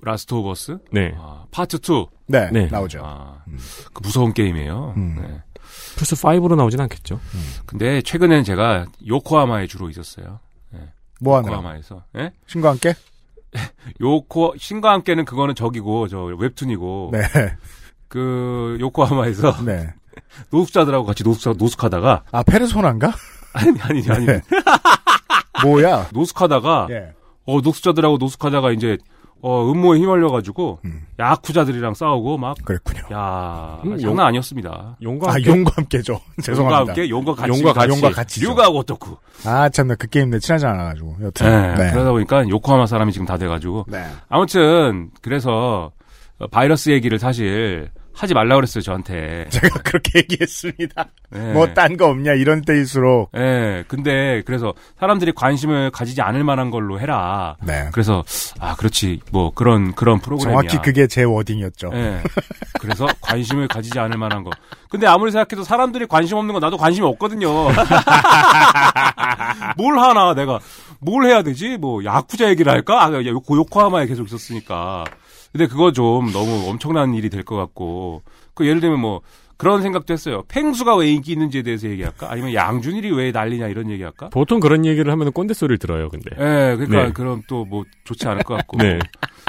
Last 0.02 0.34
of 0.34 0.50
Us? 0.50 0.78
네. 0.92 1.14
아, 1.18 1.46
파트 1.52 1.78
2. 1.78 2.06
네, 2.28 2.50
네. 2.52 2.68
나오죠. 2.68 3.02
아, 3.04 3.44
그 3.94 4.02
무서운 4.04 4.34
게임이에요. 4.34 4.94
음. 4.98 5.16
네. 5.22 5.42
플스 5.98 6.16
5로 6.16 6.56
나오진 6.56 6.80
않겠죠. 6.82 7.20
근데 7.66 8.02
최근에는 8.02 8.44
제가 8.44 8.86
요코하마에 9.08 9.68
주로 9.68 9.90
있었어요. 9.90 10.40
뭐 11.20 11.38
하느라? 11.38 11.56
요코하마에서. 11.58 12.04
예? 12.18 12.32
신과 12.48 12.70
함께? 12.70 12.94
요코 14.02 14.54
신과 14.58 14.92
함께는 14.92 15.26
그거는 15.26 15.56
저기고 15.56 16.08
저 16.08 16.24
웹툰이고 16.24 17.10
네. 17.14 17.22
그 18.08 18.78
요코하마에서 18.80 19.64
네. 19.64 19.94
노숙자들하고 20.52 21.06
같이 21.06 21.24
노숙 21.24 21.58
노숙하다가 21.58 22.24
아, 22.32 22.44
페르소나인가? 22.44 23.14
아니 23.54 23.80
아니 23.82 24.10
아니 24.10 24.26
네. 24.26 24.42
뭐야? 25.64 26.10
노숙하다가 26.14 26.88
예. 26.92 27.14
어 27.46 27.62
노숙자들하고 27.62 28.18
노숙하다가 28.18 28.72
이제 28.72 28.98
어 29.42 29.72
음모에 29.72 30.00
휘말려가지고 30.00 30.80
음. 30.86 31.06
야쿠자들이랑 31.18 31.94
싸우고 31.94 32.38
막 32.38 32.58
그랬군요. 32.66 33.02
야 33.14 33.80
음, 33.86 33.98
장난 33.98 34.28
아니었습니다. 34.28 34.98
용과 35.02 35.30
아, 35.30 35.34
함께 35.36 35.50
용과 35.50 35.72
함께죠. 35.76 36.20
죄송합니다. 36.44 36.80
용과 36.80 36.90
함께 36.92 37.10
용과 37.10 37.34
같이 37.34 37.50
용과 37.50 37.74
같이. 37.74 37.90
용과 37.90 38.10
같이. 38.12 38.42
류가하고 38.42 38.78
어떻고. 38.80 39.18
아, 39.46 39.70
참나, 39.70 39.96
그 39.96 40.08
게임 40.08 40.30
내 40.30 40.40
친하지 40.40 40.66
않아가지고. 40.66 41.18
여튼. 41.22 41.48
네, 41.48 41.76
네. 41.86 41.92
그러다 41.92 42.12
보니까 42.12 42.48
요코하마 42.50 42.86
사람이 42.86 43.14
지금 43.14 43.26
다 43.26 43.38
돼가지고 43.38 43.86
네. 43.88 44.04
아무튼 44.28 45.10
그래서 45.22 45.92
어, 46.40 46.48
바이러스 46.48 46.90
얘기를 46.90 47.20
사실 47.20 47.90
하지 48.20 48.34
말라 48.34 48.56
그랬어요 48.56 48.82
저한테. 48.82 49.46
제가 49.50 49.80
그렇게 49.82 50.20
얘기했습니다. 50.20 51.06
네. 51.32 51.54
뭐, 51.54 51.74
딴 51.74 51.96
거 51.96 52.08
없냐, 52.08 52.34
이런 52.34 52.62
때일수록. 52.62 53.30
예, 53.38 53.84
근데 53.88 54.42
그래서 54.46 54.74
사람들이 55.00 55.32
관심을 55.34 55.90
가지지 55.92 56.22
않을 56.22 56.44
만한 56.44 56.70
걸로 56.70 57.00
해라. 57.00 57.56
네. 57.64 57.88
그래서 57.94 58.24
아 58.60 58.76
그렇지 58.76 59.22
뭐 59.32 59.52
그런 59.54 59.94
그런 59.96 60.20
프로그램이야. 60.20 60.62
정확히 60.62 60.78
그게 60.86 61.08
제 61.08 61.24
워딩이었죠. 61.24 61.92
예. 61.94 62.22
그래서 62.82 63.08
관심을 63.22 63.68
가지지 63.70 64.00
않을 64.00 64.18
만한 64.18 64.44
거. 64.44 64.50
근데 64.90 65.08
아무리 65.08 65.32
생각해도 65.32 65.64
사람들이 65.64 66.06
관심 66.08 66.38
없는 66.38 66.54
건 66.54 66.60
나도 66.62 66.76
관심이 66.78 67.06
없거든요. 67.08 67.70
뭘 69.78 69.98
하나 70.00 70.34
내가 70.34 70.60
뭘 71.00 71.26
해야 71.26 71.44
되지? 71.44 71.78
뭐 71.78 72.04
야쿠자 72.04 72.50
얘기를 72.50 72.72
할까? 72.72 73.06
아, 73.06 73.12
요- 73.14 73.42
요코하마에 73.50 74.08
계속 74.08 74.28
있었으니까. 74.28 75.06
근데 75.52 75.68
그거 75.68 75.92
좀 75.92 76.32
너무 76.32 76.70
엄청난 76.70 77.14
일이 77.14 77.30
될 77.30 77.44
것 77.44 77.56
같고. 77.56 78.22
그 78.54 78.68
예를 78.68 78.82
들면 78.82 79.00
뭐 79.00 79.22
그런 79.58 79.82
생각도 79.82 80.14
했어요. 80.14 80.44
팽수가 80.48 80.96
왜 80.98 81.10
인기 81.12 81.34
있는지에 81.34 81.64
대해서 81.64 81.90
얘기할까? 81.90 82.32
아니면 82.32 82.54
양준일이 82.54 83.12
왜 83.12 83.32
난리냐 83.32 83.68
이런 83.68 83.90
얘기할까? 83.90 84.30
보통 84.30 84.60
그런 84.62 84.86
얘기를 84.86 85.12
하면 85.12 85.32
꼰대 85.34 85.54
소리를 85.54 85.78
들어요, 85.80 86.10
근데. 86.10 86.30
예, 86.36 86.76
그러니까 86.78 87.04
네. 87.04 87.12
그럼 87.12 87.42
또 87.48 87.66
뭐 87.66 87.84
좋지 88.06 88.28
않을 88.28 88.44
것 88.44 88.56
같고. 88.56 88.78
네. 88.84 89.00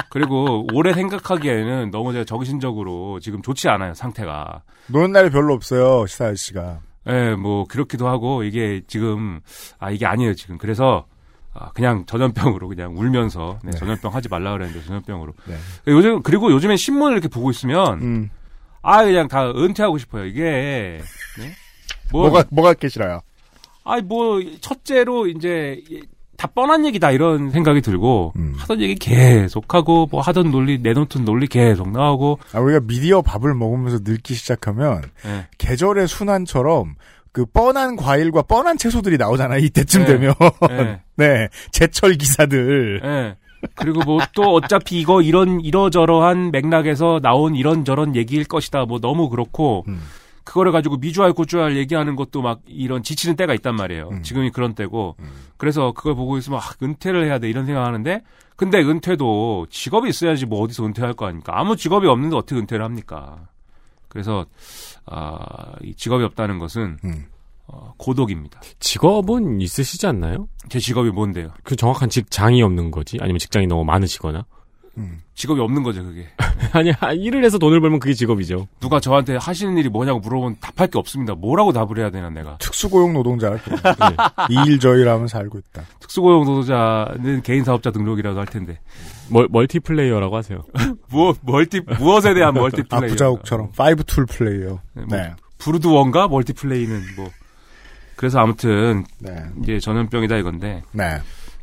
그리고 0.09 0.67
오래 0.73 0.93
생각하기에는 0.93 1.91
너무 1.91 2.11
제가 2.13 2.25
정신적으로 2.25 3.19
지금 3.21 3.41
좋지 3.41 3.69
않아요, 3.69 3.93
상태가. 3.93 4.63
노는 4.87 5.11
날이 5.13 5.29
별로 5.29 5.53
없어요, 5.53 6.05
시사 6.07 6.33
씨가. 6.35 6.79
예, 7.07 7.35
뭐 7.35 7.65
그렇기도 7.65 8.07
하고 8.07 8.43
이게 8.43 8.81
지금 8.87 9.39
아 9.79 9.91
이게 9.91 10.05
아니에요, 10.05 10.33
지금. 10.35 10.57
그래서 10.57 11.05
아, 11.53 11.69
그냥 11.71 12.05
전염병으로 12.05 12.67
그냥 12.69 12.97
울면서 12.97 13.59
네, 13.63 13.71
네. 13.71 13.77
전염병 13.77 14.13
하지 14.13 14.29
말라 14.29 14.51
그랬는데 14.53 14.85
전염병으로. 14.85 15.33
네. 15.45 15.55
요즘 15.87 16.23
그리고 16.23 16.51
요즘엔 16.51 16.77
신문을 16.77 17.13
이렇게 17.13 17.27
보고 17.27 17.51
있으면 17.51 18.01
음. 18.01 18.29
아 18.81 19.03
그냥 19.03 19.27
다 19.27 19.49
은퇴하고 19.49 19.97
싶어요. 19.97 20.25
이게 20.25 21.01
네? 21.37 21.51
뭐 22.11 22.29
뭐가, 22.29 22.45
뭐가 22.51 22.73
게 22.73 22.87
싫어요? 22.87 23.21
아니 23.83 24.01
뭐 24.01 24.41
첫째로 24.61 25.27
이제 25.27 25.83
다 26.37 26.47
뻔한 26.47 26.85
얘기다 26.85 27.11
이런 27.11 27.51
생각이 27.51 27.81
들고 27.81 28.33
음. 28.35 28.55
하던 28.57 28.81
얘기 28.81 28.95
계속 28.95 29.73
하고 29.73 30.07
뭐 30.09 30.21
하던 30.21 30.49
논리 30.49 30.79
내놓던 30.79 31.23
논리 31.23 31.45
계속 31.45 31.91
나오고 31.91 32.39
아, 32.53 32.59
우리가 32.59 32.79
미디어 32.87 33.21
밥을 33.21 33.53
먹으면서 33.53 33.99
늙기 34.03 34.33
시작하면 34.33 35.03
예. 35.25 35.47
계절의 35.59 36.07
순환처럼 36.07 36.95
그 37.31 37.45
뻔한 37.45 37.95
과일과 37.95 38.41
뻔한 38.43 38.77
채소들이 38.77 39.17
나오잖아요. 39.17 39.59
이때쯤 39.59 40.01
네. 40.01 40.07
되면. 40.07 40.33
예. 40.69 41.01
네. 41.15 41.47
제철 41.71 42.13
기사들. 42.15 43.01
예. 43.03 43.35
그리고 43.75 44.01
뭐 44.03 44.19
또 44.33 44.53
어차피 44.55 44.99
이거 44.99 45.21
이런 45.21 45.61
이러저러한 45.61 46.51
맥락에서 46.51 47.19
나온 47.21 47.55
이런저런 47.55 48.15
얘기일 48.15 48.45
것이다. 48.45 48.85
뭐 48.85 48.99
너무 48.99 49.29
그렇고 49.29 49.85
음. 49.87 50.01
그거를 50.43 50.71
가지고 50.71 50.97
미주알 50.97 51.33
고주알 51.33 51.77
얘기하는 51.77 52.15
것도 52.15 52.41
막 52.41 52.61
이런 52.65 53.03
지치는 53.03 53.35
때가 53.35 53.53
있단 53.53 53.75
말이에요. 53.75 54.09
음. 54.11 54.23
지금이 54.23 54.49
그런 54.49 54.73
때고. 54.73 55.15
그래서 55.57 55.91
그걸 55.91 56.15
보고 56.15 56.37
있으면 56.39 56.59
아, 56.59 56.63
은퇴를 56.81 57.25
해야 57.25 57.37
돼 57.37 57.49
이런 57.49 57.67
생각하는데 57.67 58.23
근데 58.55 58.79
은퇴도 58.81 59.67
직업이 59.69 60.09
있어야지 60.09 60.47
뭐 60.47 60.61
어디서 60.61 60.85
은퇴할 60.85 61.13
거 61.13 61.25
아닙니까? 61.27 61.53
아무 61.55 61.75
직업이 61.77 62.07
없는데 62.07 62.35
어떻게 62.35 62.59
은퇴를 62.59 62.83
합니까? 62.83 63.47
그래서 64.11 64.45
아, 65.05 65.73
이 65.81 65.95
직업이 65.95 66.23
없다는 66.25 66.59
것은 66.59 66.97
음. 67.05 67.25
어, 67.67 67.93
고독입니다. 67.97 68.59
직업은 68.79 69.61
있으시지 69.61 70.05
않나요? 70.05 70.49
제 70.67 70.79
직업이 70.79 71.09
뭔데요? 71.09 71.53
그 71.63 71.77
정확한 71.77 72.09
직장이 72.09 72.61
없는 72.61 72.91
거지? 72.91 73.17
아니면 73.21 73.39
직장이 73.39 73.67
너무 73.67 73.85
많으시거나? 73.85 74.45
음. 74.97 75.21
직업이 75.35 75.61
없는 75.61 75.83
거죠, 75.83 76.03
그게. 76.03 76.27
아니, 76.73 76.91
아, 76.99 77.13
일을 77.13 77.43
해서 77.43 77.57
돈을 77.57 77.79
벌면 77.79 77.99
그게 77.99 78.13
직업이죠. 78.13 78.67
누가 78.79 78.99
저한테 78.99 79.37
하시는 79.37 79.77
일이 79.77 79.89
뭐냐고 79.89 80.19
물어보면 80.19 80.57
답할 80.59 80.89
게 80.89 80.99
없습니다. 80.99 81.33
뭐라고 81.33 81.71
답을 81.71 81.97
해야 81.97 82.09
되나 82.09 82.29
내가. 82.29 82.57
특수고용 82.57 83.13
노동자. 83.13 83.51
네. 83.57 83.57
이일 84.49 84.79
저일 84.79 85.07
하면서 85.07 85.37
살고 85.37 85.59
있다. 85.59 85.83
특수고용 85.99 86.43
노동자는 86.45 87.41
개인 87.41 87.63
사업자 87.63 87.91
등록이라고 87.91 88.39
할 88.39 88.45
텐데. 88.47 88.79
멀, 89.29 89.47
멀티플레이어라고 89.49 90.35
하세요. 90.35 90.63
뭐 91.09 91.33
멀티 91.41 91.81
무엇에 91.97 92.33
대한 92.33 92.53
멀티플레이어? 92.53 93.05
아 93.05 93.07
부자옥처럼 93.07 93.71
파이브 93.75 94.03
툴 94.03 94.25
플레이어. 94.25 94.79
네, 94.93 95.03
네. 95.09 95.27
뭐 95.27 95.35
브루드원가 95.57 96.27
멀티플레이는 96.27 97.01
뭐. 97.15 97.29
그래서 98.17 98.39
아무튼 98.39 99.05
네. 99.19 99.31
이제 99.63 99.79
전염병이다 99.79 100.37
이건데 100.37 100.83
네. 100.91 101.19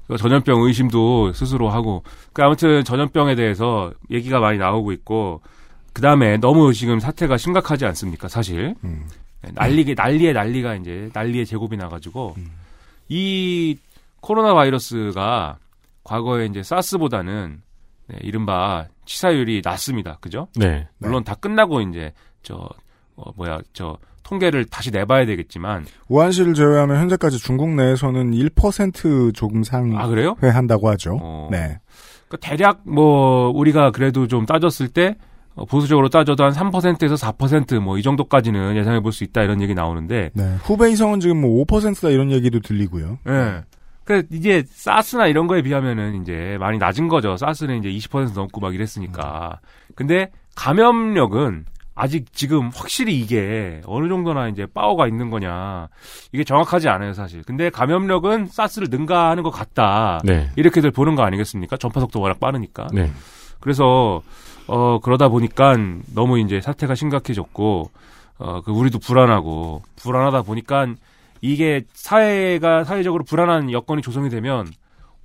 그 0.09 0.17
전염병 0.17 0.63
의심도 0.63 1.33
스스로 1.35 1.69
하고 1.69 2.03
그 2.33 2.43
아무튼 2.43 2.83
전염병에 2.83 3.35
대해서 3.35 3.93
얘기가 4.11 4.41
많이 4.41 4.59
나오고 4.59 4.93
있고 4.93 5.43
그 5.93 6.01
다음에 6.01 6.39
너무 6.39 6.73
지금 6.73 6.99
사태가 6.99 7.37
심각하지 7.37 7.85
않습니까 7.85 8.27
사실 8.27 8.75
음. 8.85 9.07
네, 9.43 9.51
난리게 9.55 9.95
난리에 9.95 10.33
난리가 10.33 10.77
이제 10.77 11.11
난리에 11.13 11.45
제곱이 11.45 11.77
나가지고 11.77 12.35
음. 12.39 12.51
이 13.09 13.77
코로나 14.21 14.55
바이러스가 14.55 15.59
과거에 16.05 16.47
이제 16.47 16.63
사스보다는 16.63 17.61
네, 18.07 18.19
이른바 18.23 18.87
치사율이 19.05 19.61
낮습니다 19.63 20.17
그죠? 20.21 20.49
네. 20.57 20.89
물론 20.97 21.23
다 21.23 21.35
끝나고 21.35 21.83
이제 21.83 22.13
저 22.43 22.67
어, 23.17 23.31
뭐야 23.37 23.59
저 23.75 23.99
통계를 24.29 24.67
다시 24.67 24.91
내봐야 24.91 25.25
되겠지만 25.27 25.87
우한시를 26.09 26.53
제외하면 26.55 26.99
현재까지 27.01 27.39
중국 27.39 27.71
내에서는 27.71 28.33
1% 28.33 29.35
조금 29.35 29.63
아 29.97 30.07
그래요? 30.07 30.37
상회한다고 30.41 30.89
하죠. 30.91 31.19
어. 31.23 31.49
네. 31.51 31.79
그 32.29 32.37
대략 32.39 32.81
뭐 32.85 33.49
우리가 33.51 33.91
그래도 33.91 34.27
좀 34.27 34.45
따졌을 34.45 34.89
때 34.89 35.17
어, 35.55 35.65
보수적으로 35.65 36.09
따져도 36.11 36.45
한 36.45 36.53
3%에서 36.53 37.15
4%뭐 37.17 37.97
이 37.99 38.03
정도까지는 38.03 38.77
예상해 38.77 39.01
볼 39.01 39.13
수 39.13 39.25
있다 39.25 39.43
이런 39.43 39.63
얘기 39.63 39.75
나오는데 39.75 40.31
네. 40.35 40.57
후베 40.63 40.91
이 40.91 40.97
성은 40.97 41.21
지금 41.21 41.41
뭐 41.41 41.65
5%다 41.65 42.11
이런 42.11 42.31
얘기도 42.31 42.61
들리고요. 42.61 43.19
예. 43.29 43.63
그 44.05 44.23
이제 44.31 44.63
사스나 44.69 45.27
이런 45.27 45.47
거에 45.47 45.63
비하면은 45.63 46.23
이제 46.23 46.57
많이 46.61 46.79
낮은 46.79 47.09
거죠. 47.09 47.37
사스는 47.37 47.79
이제 47.85 47.89
20% 47.91 48.35
넘고 48.35 48.61
막 48.61 48.75
이랬으니까. 48.75 49.61
근데 49.95 50.31
감염력은 50.55 51.65
아직 52.01 52.33
지금 52.33 52.71
확실히 52.73 53.19
이게 53.19 53.81
어느 53.85 54.09
정도나 54.09 54.47
이제 54.49 54.67
파워가 54.73 55.09
있는 55.09 55.31
거냐 55.31 55.89
이게 56.33 56.45
정확하지 56.45 56.89
않아요 56.89 57.13
사실. 57.13 57.43
근데 57.43 57.71
감염력은 57.71 58.47
사스를 58.47 58.87
능가하는 58.89 59.43
것 59.43 59.51
같다. 59.51 60.21
네. 60.23 60.49
이렇게들 60.55 60.93
보는 60.93 61.17
거 61.17 61.25
아니겠습니까? 61.25 61.77
전파 61.77 61.99
속도 61.99 62.21
워낙 62.21 62.39
빠르니까. 62.39 62.87
네. 62.93 63.11
그래서 63.59 64.23
어 64.69 65.01
그러다 65.01 65.29
보니까 65.29 65.77
너무 66.15 66.39
이제 66.39 66.61
사태가 66.61 66.95
심각해졌고 66.95 67.91
어그 68.39 68.71
우리도 68.71 69.01
불안하고 69.01 69.83
불안하다 69.97 70.43
보니까 70.43 70.87
이게 71.41 71.83
사회가 71.95 72.85
사회적으로 72.85 73.25
불안한 73.25 73.73
여건이 73.73 74.03
조성이 74.03 74.31
되면 74.31 74.69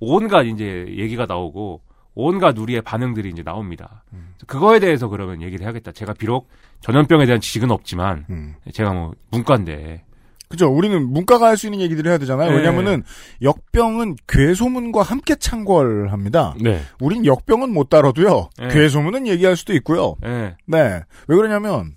온갖 0.00 0.42
이제 0.42 0.86
얘기가 0.88 1.26
나오고 1.26 1.82
온갖 2.14 2.56
우리의 2.58 2.82
반응들이 2.82 3.30
이제 3.30 3.42
나옵니다. 3.42 4.04
그거에 4.46 4.78
대해서 4.78 5.08
그러면 5.08 5.42
얘기를 5.42 5.64
해야겠다. 5.64 5.92
제가 5.92 6.12
비록 6.14 6.48
전염병에 6.80 7.26
대한 7.26 7.40
지식은 7.40 7.70
없지만 7.70 8.26
음. 8.30 8.54
제가 8.72 8.92
뭐 8.92 9.12
문과인데 9.30 10.04
그죠. 10.48 10.68
우리는 10.70 11.02
문과가 11.10 11.46
할 11.48 11.56
수 11.56 11.66
있는 11.66 11.80
얘기들을 11.80 12.08
해야 12.10 12.18
되잖아요. 12.18 12.50
네. 12.50 12.56
왜냐면은 12.58 13.02
역병은 13.42 14.16
괴소문과 14.28 15.02
함께 15.02 15.34
창궐합니다. 15.34 16.54
네. 16.60 16.80
우린 17.00 17.24
역병은 17.26 17.72
못 17.72 17.88
다뤄도요. 17.88 18.50
네. 18.58 18.68
괴소문은 18.68 19.26
얘기할 19.26 19.56
수도 19.56 19.72
있고요. 19.74 20.14
예. 20.24 20.56
네. 20.66 21.02
왜 21.26 21.36
그러냐면 21.36 21.96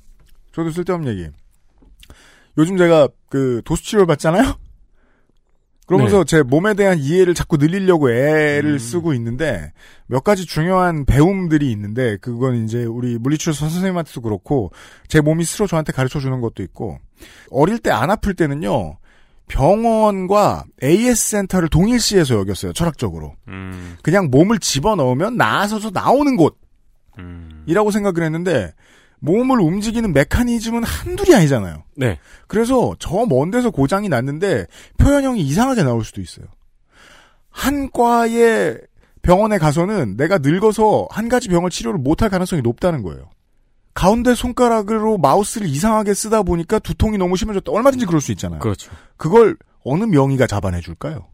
저도 0.54 0.72
쓸데없는 0.72 1.12
얘기. 1.12 1.30
요즘 2.58 2.78
제가 2.78 3.10
그 3.30 3.62
도수 3.66 3.84
치료를 3.84 4.08
받잖아요. 4.08 4.56
그러면서 5.88 6.24
네. 6.24 6.26
제 6.26 6.44
몸에 6.44 6.74
대한 6.74 7.00
이해를 7.00 7.34
자꾸 7.34 7.56
늘리려고 7.58 8.12
애를 8.12 8.74
음. 8.74 8.78
쓰고 8.78 9.14
있는데 9.14 9.72
몇 10.06 10.22
가지 10.24 10.46
중요한 10.46 11.06
배움들이 11.06 11.72
있는데 11.72 12.18
그건 12.18 12.64
이제 12.66 12.84
우리 12.84 13.18
물리치료 13.18 13.54
선생님한테도 13.54 14.22
그렇고 14.22 14.72
제 15.08 15.22
몸이 15.22 15.46
스스로 15.46 15.66
저한테 15.66 15.94
가르쳐 15.94 16.20
주는 16.20 16.42
것도 16.42 16.62
있고 16.62 17.00
어릴 17.50 17.80
때 17.80 17.90
안 17.90 18.12
아플 18.12 18.34
때는요 18.34 18.98
병원과 19.48 20.66
AS 20.84 21.30
센터를 21.30 21.70
동일시해서 21.70 22.36
여겼어요 22.36 22.74
철학적으로 22.74 23.36
음. 23.48 23.96
그냥 24.04 24.30
몸을 24.30 24.60
집어 24.60 24.96
넣으면 24.96 25.38
나아서서 25.38 25.92
나오는 25.94 26.38
음. 27.18 27.64
곳이라고 27.66 27.92
생각을 27.92 28.24
했는데 28.24 28.74
몸을 29.20 29.60
움직이는 29.60 30.14
메커니즘은 30.14 30.84
한둘이 30.84 31.36
아니잖아요. 31.36 31.84
네. 31.96 32.20
그래서 32.48 32.96
저 33.00 33.26
먼 33.26 33.52
데서 33.52 33.72
고장이 33.72 34.10
났는데 34.10 34.68
표현형이 34.98 35.42
이상하게 35.42 35.84
나올 35.84 36.04
수도 36.04 36.22
있어요. 36.22 36.46
한 37.50 37.90
과의 37.92 38.78
병원에 39.22 39.58
가서는 39.58 40.16
내가 40.16 40.38
늙어서 40.38 41.08
한 41.10 41.28
가지 41.28 41.50
병을 41.50 41.70
치료를 41.70 42.00
못할 42.00 42.30
가능성이 42.30 42.62
높다는 42.62 43.02
거예요. 43.04 43.30
가운데 43.94 44.36
손가락으로 44.36 45.18
마우스를 45.18 45.68
이상하게 45.68 46.14
쓰다 46.14 46.44
보니까 46.44 46.78
두통이 46.78 47.18
너무 47.18 47.36
심해졌다. 47.36 47.72
얼마든지 47.72 48.06
그럴 48.06 48.22
수 48.22 48.32
있잖아요. 48.34 48.60
그렇죠. 48.60 48.92
그걸 49.18 49.58
어느 49.84 50.04
명의가 50.04 50.46
잡아내 50.46 50.82
줄까요? 50.82 51.28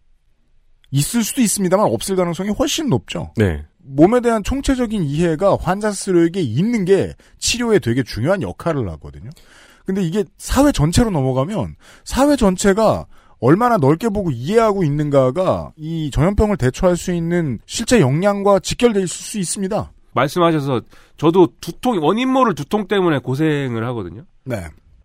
있을 0.92 1.24
수도 1.24 1.42
있습니다만 1.42 1.88
없을 1.88 2.16
가능성이 2.16 2.52
훨씬 2.52 2.88
높죠. 2.88 3.34
네. 3.36 3.66
몸에 3.86 4.22
대한 4.22 4.44
총체적인 4.44 5.04
이해가 5.04 5.58
환자 5.60 5.92
스스로에게 5.92 6.42
있는 6.42 6.86
게 6.86 7.14
치료에 7.38 7.80
되게 7.80 8.04
중요한 8.04 8.42
역할을 8.42 8.90
하거든요. 8.92 9.30
근데 9.86 10.02
이게 10.02 10.24
사회 10.38 10.72
전체로 10.72 11.12
넘어가면 11.12 11.76
사회 12.06 12.36
전체가 12.36 13.06
얼마나 13.40 13.76
넓게 13.78 14.08
보고 14.08 14.32
이해하고 14.32 14.86
있는가가 14.86 15.74
이 15.76 16.10
전염병을 16.12 16.56
대처할 16.56 16.96
수 16.96 17.12
있는 17.12 17.60
실제 17.66 18.00
역량과 18.00 18.60
직결될 18.60 19.08
수 19.08 19.38
있습니다. 19.38 19.92
말씀하셔서 20.14 20.82
저도 21.18 21.50
두통 21.60 22.02
원인 22.02 22.30
모를 22.30 22.56
두통 22.56 22.88
때문에 22.88 23.20
고생을 23.20 23.86
하거든요. 23.88 24.24
네. 24.46 24.64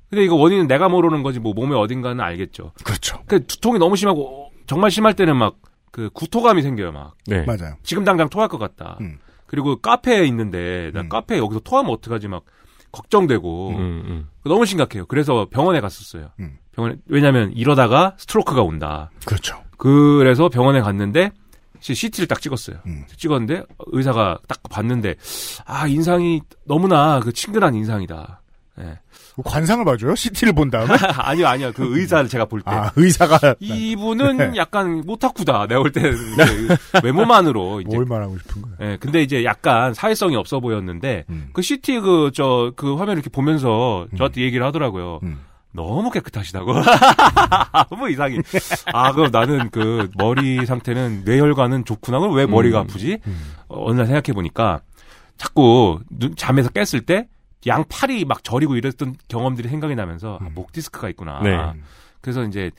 근데 0.08 0.24
이거 0.24 0.36
원인은 0.36 0.68
내가 0.68 0.88
모르는 0.88 1.22
거지 1.22 1.40
뭐 1.40 1.52
몸의 1.52 1.76
어딘가는 1.78 2.20
알겠죠. 2.20 2.72
그렇죠. 2.84 3.18
그 3.26 3.44
두통이 3.44 3.78
너무 3.78 3.96
심하고 3.96 4.50
정말 4.66 4.90
심할 4.90 5.14
때는 5.14 5.36
막 5.36 5.56
그 5.98 6.10
구토감이 6.10 6.62
생겨요 6.62 6.92
막. 6.92 7.16
네. 7.26 7.44
맞아요. 7.44 7.74
지금 7.82 8.04
당장 8.04 8.28
토할 8.28 8.48
것 8.48 8.56
같다. 8.56 8.98
음. 9.00 9.18
그리고 9.46 9.80
카페에 9.80 10.24
있는데 10.26 10.92
나 10.94 11.00
음. 11.00 11.08
카페에 11.08 11.38
여기서 11.38 11.58
토하면 11.58 11.90
어떡하지 11.92 12.28
막 12.28 12.44
걱정되고 12.92 13.70
음, 13.70 13.76
음. 14.06 14.28
너무 14.44 14.64
심각해요. 14.64 15.06
그래서 15.06 15.48
병원에 15.50 15.80
갔었어요. 15.80 16.30
음. 16.38 16.56
병원에 16.70 16.94
왜냐면 17.06 17.50
이러다가 17.52 18.14
스트로크가 18.16 18.62
온다. 18.62 19.10
그렇죠. 19.26 19.60
그래서 19.76 20.48
병원에 20.48 20.80
갔는데 20.80 21.32
CT를 21.80 22.28
딱 22.28 22.40
찍었어요. 22.40 22.76
음. 22.86 23.04
찍었는데 23.16 23.64
의사가 23.86 24.38
딱 24.46 24.62
봤는데 24.70 25.16
아 25.64 25.88
인상이 25.88 26.42
너무나 26.64 27.18
그 27.18 27.32
친근한 27.32 27.74
인상이다. 27.74 28.40
예. 28.82 29.00
관상을 29.44 29.84
봐줘요? 29.84 30.14
CT를 30.14 30.52
본 30.52 30.70
다음에? 30.70 30.94
아니요 31.18 31.46
아니요 31.46 31.72
그 31.74 31.98
의사를 31.98 32.28
제가 32.28 32.44
볼 32.46 32.60
때. 32.60 32.70
아, 32.70 32.90
의사가. 32.96 33.54
이분은 33.60 34.36
네. 34.36 34.52
약간 34.56 35.02
모타쿠다. 35.06 35.66
내가 35.66 35.80
볼 35.80 35.92
때는 35.92 36.12
이제 36.32 36.76
외모만으로 37.04 37.80
이제 37.82 37.94
뭘 37.94 38.06
말하고 38.06 38.38
싶은 38.38 38.62
거예요? 38.62 38.76
예, 38.80 38.96
근데 38.98 39.22
이제 39.22 39.44
약간 39.44 39.94
사회성이 39.94 40.36
없어 40.36 40.60
보였는데 40.60 41.24
음. 41.30 41.50
그 41.52 41.62
CT 41.62 42.00
그 42.00 42.30
저 42.34 42.72
그 42.76 42.96
화면 42.96 43.14
이렇게 43.16 43.30
보면서 43.30 44.06
저한테 44.16 44.42
얘기를 44.42 44.64
하더라고요. 44.66 45.20
음. 45.22 45.38
너무 45.72 46.10
깨끗하시다고. 46.10 46.72
너무 47.90 48.10
이상해. 48.10 48.38
아, 48.92 49.12
그럼 49.12 49.30
나는 49.30 49.70
그 49.70 50.08
머리 50.16 50.64
상태는 50.66 51.22
뇌혈관은 51.24 51.84
좋구나. 51.84 52.18
그럼 52.18 52.34
왜 52.34 52.46
머리가 52.46 52.80
음. 52.80 52.82
아프지? 52.84 53.18
어, 53.68 53.84
어느 53.88 53.96
날 53.98 54.06
생각해 54.06 54.32
보니까 54.34 54.80
자꾸 55.36 56.00
눈, 56.10 56.34
잠에서 56.36 56.68
깼을 56.70 57.02
때 57.04 57.28
양 57.66 57.84
팔이 57.88 58.24
막 58.24 58.44
저리고 58.44 58.76
이랬던 58.76 59.16
경험들이 59.28 59.68
생각이 59.68 59.94
나면서 59.94 60.38
아, 60.40 60.48
목 60.54 60.72
디스크가 60.72 61.08
있구나. 61.10 61.40
네. 61.42 61.56
그래서 62.20 62.44
이제 62.44 62.70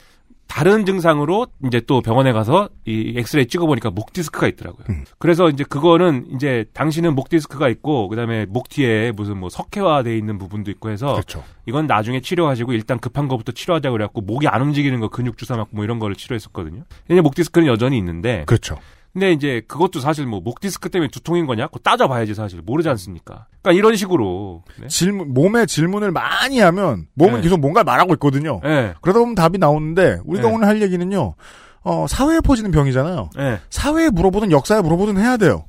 다른 0.50 0.84
증상으로 0.84 1.46
이제 1.68 1.80
또 1.82 2.02
병원에 2.02 2.32
가서 2.32 2.70
이 2.84 3.14
엑스레이 3.16 3.46
찍어보니까 3.46 3.92
목 3.92 4.14
디스크가 4.14 4.48
있더라고요. 4.48 4.84
그래서 5.20 5.48
이제 5.48 5.64
그거는 5.64 6.26
이제 6.34 6.66
당신은 6.74 7.14
목 7.14 7.30
디스크가 7.30 7.70
있고 7.70 8.10
그다음에 8.10 8.48
목 8.48 8.68
뒤에 8.68 9.12
무슨 9.12 9.38
뭐 9.38 9.50
석회화돼 9.50 10.18
있는 10.18 10.40
부분도 10.40 10.72
있고 10.72 10.90
해서 10.90 11.14
그렇죠. 11.14 11.44
이건 11.68 11.86
나중에 11.86 12.20
치료하시고 12.20 12.74
일단 12.74 13.00
급한 13.00 13.28
거부터 13.28 13.52
치료하자고 13.52 13.94
그래갖고 13.94 14.22
목이 14.22 14.48
안 14.48 14.64
움직이는 14.64 15.00
거 15.00 15.10
근육 15.10 15.38
주사 15.38 15.56
맞고 15.56 15.70
뭐 15.76 15.84
이런 15.86 16.00
거를 16.00 16.16
치료했었거든요. 16.16 16.84
근데 17.06 17.22
목 17.22 17.36
디스크는 17.36 17.68
여전히 17.68 18.00
있는데 18.00 18.44
그렇죠. 18.48 18.80
근데 19.20 19.34
이제 19.34 19.62
그것도 19.68 20.00
사실 20.00 20.26
뭐 20.26 20.40
목 20.40 20.62
디스크 20.62 20.90
때문에 20.90 21.10
두통인 21.12 21.46
거냐? 21.46 21.68
그거 21.68 21.80
따져봐야지 21.80 22.34
사실 22.34 22.62
모르지 22.66 22.88
않습니까? 22.90 23.46
그러니까 23.62 23.78
이런 23.78 23.96
식으로 23.98 24.64
네. 24.80 24.88
질문, 24.88 25.34
몸에 25.34 25.66
질문을 25.66 26.12
많이 26.12 26.60
하면 26.60 27.08
몸은 27.16 27.36
네. 27.36 27.42
계속 27.42 27.60
뭔가를 27.60 27.84
말하고 27.84 28.14
있거든요. 28.14 28.62
네. 28.64 28.94
그러다 29.02 29.20
보면 29.20 29.36
답이 29.36 29.58
나오는데 29.58 30.20
우리가 30.24 30.48
네. 30.48 30.54
오늘 30.56 30.68
할 30.68 30.82
얘기는요. 30.82 31.34
어, 31.82 32.06
사회에 32.08 32.40
퍼지는 32.40 32.72
병이잖아요. 32.72 33.30
네. 33.36 33.60
사회에 33.70 34.10
물어보든 34.10 34.52
역사에 34.52 34.82
물어보든 34.82 35.18
해야 35.18 35.36
돼요. 35.36 35.66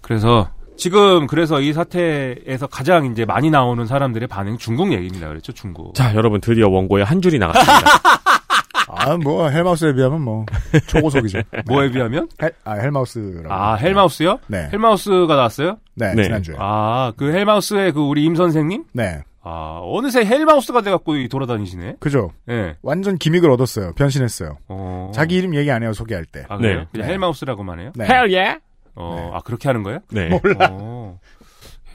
그래서 0.00 0.48
지금 0.76 1.26
그래서 1.26 1.60
이 1.60 1.72
사태에서 1.72 2.66
가장 2.66 3.06
이제 3.06 3.24
많이 3.24 3.50
나오는 3.50 3.86
사람들의 3.86 4.26
반응 4.28 4.56
중국 4.58 4.92
얘기입니다. 4.92 5.28
그랬죠 5.28 5.52
중국. 5.52 5.94
자, 5.94 6.14
여러분 6.14 6.40
드디어 6.40 6.68
원고에 6.68 7.02
한 7.02 7.20
줄이 7.20 7.38
나갔습니다. 7.38 7.90
아, 8.96 9.16
뭐 9.16 9.48
헬마우스에 9.48 9.92
비하면 9.94 10.20
뭐 10.22 10.44
초고속이죠. 10.86 11.40
뭐에 11.66 11.90
비하면? 11.90 12.28
헬, 12.42 12.52
아, 12.64 12.74
헬마우스라고. 12.74 13.52
아 13.52 13.74
헬마우스요? 13.74 14.38
네. 14.46 14.68
헬마우스가 14.72 15.34
나왔어요? 15.36 15.78
네, 15.94 16.14
네. 16.14 16.24
지난주에. 16.24 16.56
아 16.58 17.12
그 17.16 17.32
헬마우스의 17.32 17.92
그 17.92 18.00
우리 18.00 18.24
임 18.24 18.34
선생님? 18.34 18.84
네. 18.92 19.22
아 19.42 19.80
어느새 19.82 20.24
헬마우스가 20.24 20.80
돼갖고 20.82 21.16
이 21.16 21.28
돌아다니시네. 21.28 21.96
그죠. 22.00 22.30
예. 22.48 22.76
완전 22.82 23.18
기믹을 23.18 23.50
얻었어요. 23.50 23.92
변신했어요. 23.94 24.56
어. 24.68 25.10
자기 25.14 25.36
이름 25.36 25.54
얘기 25.54 25.70
안 25.70 25.82
해요, 25.82 25.92
소개할 25.92 26.24
때. 26.24 26.44
아 26.48 26.56
그래요? 26.56 26.78
네. 26.80 26.86
그냥 26.92 27.06
네. 27.06 27.12
헬마우스라고만 27.12 27.78
해요? 27.80 27.92
네. 27.94 28.04
Hell 28.04 28.34
yeah! 28.34 28.60
어, 28.94 29.16
네. 29.18 29.30
아 29.36 29.40
그렇게 29.44 29.68
하는 29.68 29.82
거예요? 29.82 29.98
네. 30.10 30.28
몰라. 30.30 30.68
어. 30.72 31.18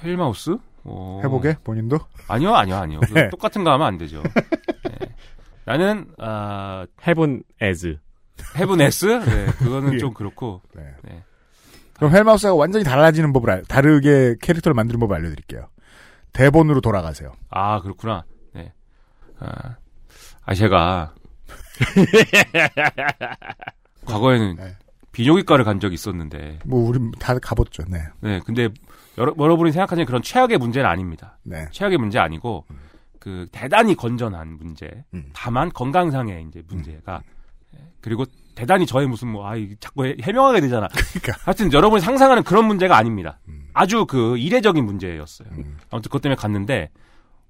헬마우스? 0.04 0.58
어. 0.84 1.20
해보게, 1.24 1.58
본인도? 1.64 1.98
아니요, 2.28 2.54
아니요, 2.56 2.76
아니요. 2.78 3.00
그 3.08 3.14
네. 3.14 3.30
똑같은 3.30 3.64
거 3.64 3.72
하면 3.72 3.86
안 3.88 3.98
되죠. 3.98 4.22
네. 5.70 5.78
나는 5.78 6.08
아 6.18 6.88
Heaven 7.06 7.44
as. 7.62 7.98
헤븐 8.56 8.82
S? 8.82 9.06
네, 9.06 9.46
그거는 9.58 9.96
예. 9.96 9.98
좀 9.98 10.14
그렇고. 10.14 10.62
네. 10.76 10.84
네. 11.04 11.24
그럼 11.96 12.16
헬마우스가 12.16 12.56
완전히 12.56 12.86
달라지는 12.86 13.34
법을, 13.34 13.50
알, 13.50 13.64
다르게 13.64 14.36
캐릭터를 14.42 14.74
만드는 14.74 15.00
법을 15.00 15.16
알려드릴게요. 15.18 15.68
대본으로 16.32 16.82
돌아가세요. 16.82 17.34
아 17.50 17.82
그렇구나. 17.82 18.24
네. 18.54 18.72
아, 19.40 19.76
아 20.46 20.54
제가 20.54 21.14
과거에는 24.06 24.56
네. 24.56 24.78
비뇨기과를 25.12 25.66
간 25.66 25.80
적이 25.80 25.96
있었는데, 25.96 26.60
뭐, 26.66 26.88
우리 26.88 27.00
다 27.20 27.38
가봤죠. 27.38 27.84
네. 27.90 28.00
네, 28.22 28.40
근데 28.46 28.70
여러, 29.18 29.34
여러분이 29.38 29.72
생각하는 29.72 30.06
그런 30.06 30.22
최악의 30.22 30.60
문제는 30.60 30.90
아닙니다. 30.90 31.38
네. 31.44 31.68
최악의 31.72 31.98
문제 31.98 32.20
아니고 32.20 32.66
그 33.20 33.48
대단히 33.52 33.96
건전한 33.96 34.58
문제. 34.58 34.90
음. 35.14 35.30
다만 35.34 35.70
건강상의 35.72 36.46
이제 36.50 36.62
문제가 36.68 37.22
예, 37.76 37.80
그리고 38.02 38.26
대단히 38.56 38.86
저의 38.86 39.08
무슨 39.08 39.30
뭐 39.30 39.48
아, 39.48 39.56
이 39.56 39.76
자꾸 39.80 40.06
해- 40.06 40.16
해명하게 40.22 40.62
되잖아. 40.62 40.88
그러니까. 41.22 41.42
하여튼 41.46 41.72
여러분이 41.72 42.02
상상하는 42.02 42.44
그런 42.44 42.66
문제가 42.66 42.98
아닙니다. 42.98 43.40
음. 43.48 43.68
아주 43.74 44.06
그 44.06 44.38
이례적인 44.38 44.84
문제였어요. 44.86 45.48
음. 45.52 45.78
아무튼 45.92 46.10
그것 46.10 46.22
때문에 46.22 46.36
갔는데 46.36 46.90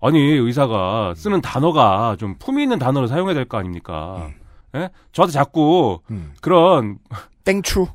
아니 0.01 0.19
의사가 0.19 1.13
쓰는 1.15 1.41
단어가 1.41 2.15
좀 2.17 2.35
품위 2.39 2.63
있는 2.63 2.79
단어를 2.79 3.07
사용해야 3.07 3.33
될 3.33 3.45
거 3.45 3.57
아닙니까? 3.57 4.29
예? 4.75 4.89
저한테 5.11 5.31
자꾸 5.33 5.99
음. 6.11 6.33
그런 6.41 6.99
땡추. 7.43 7.87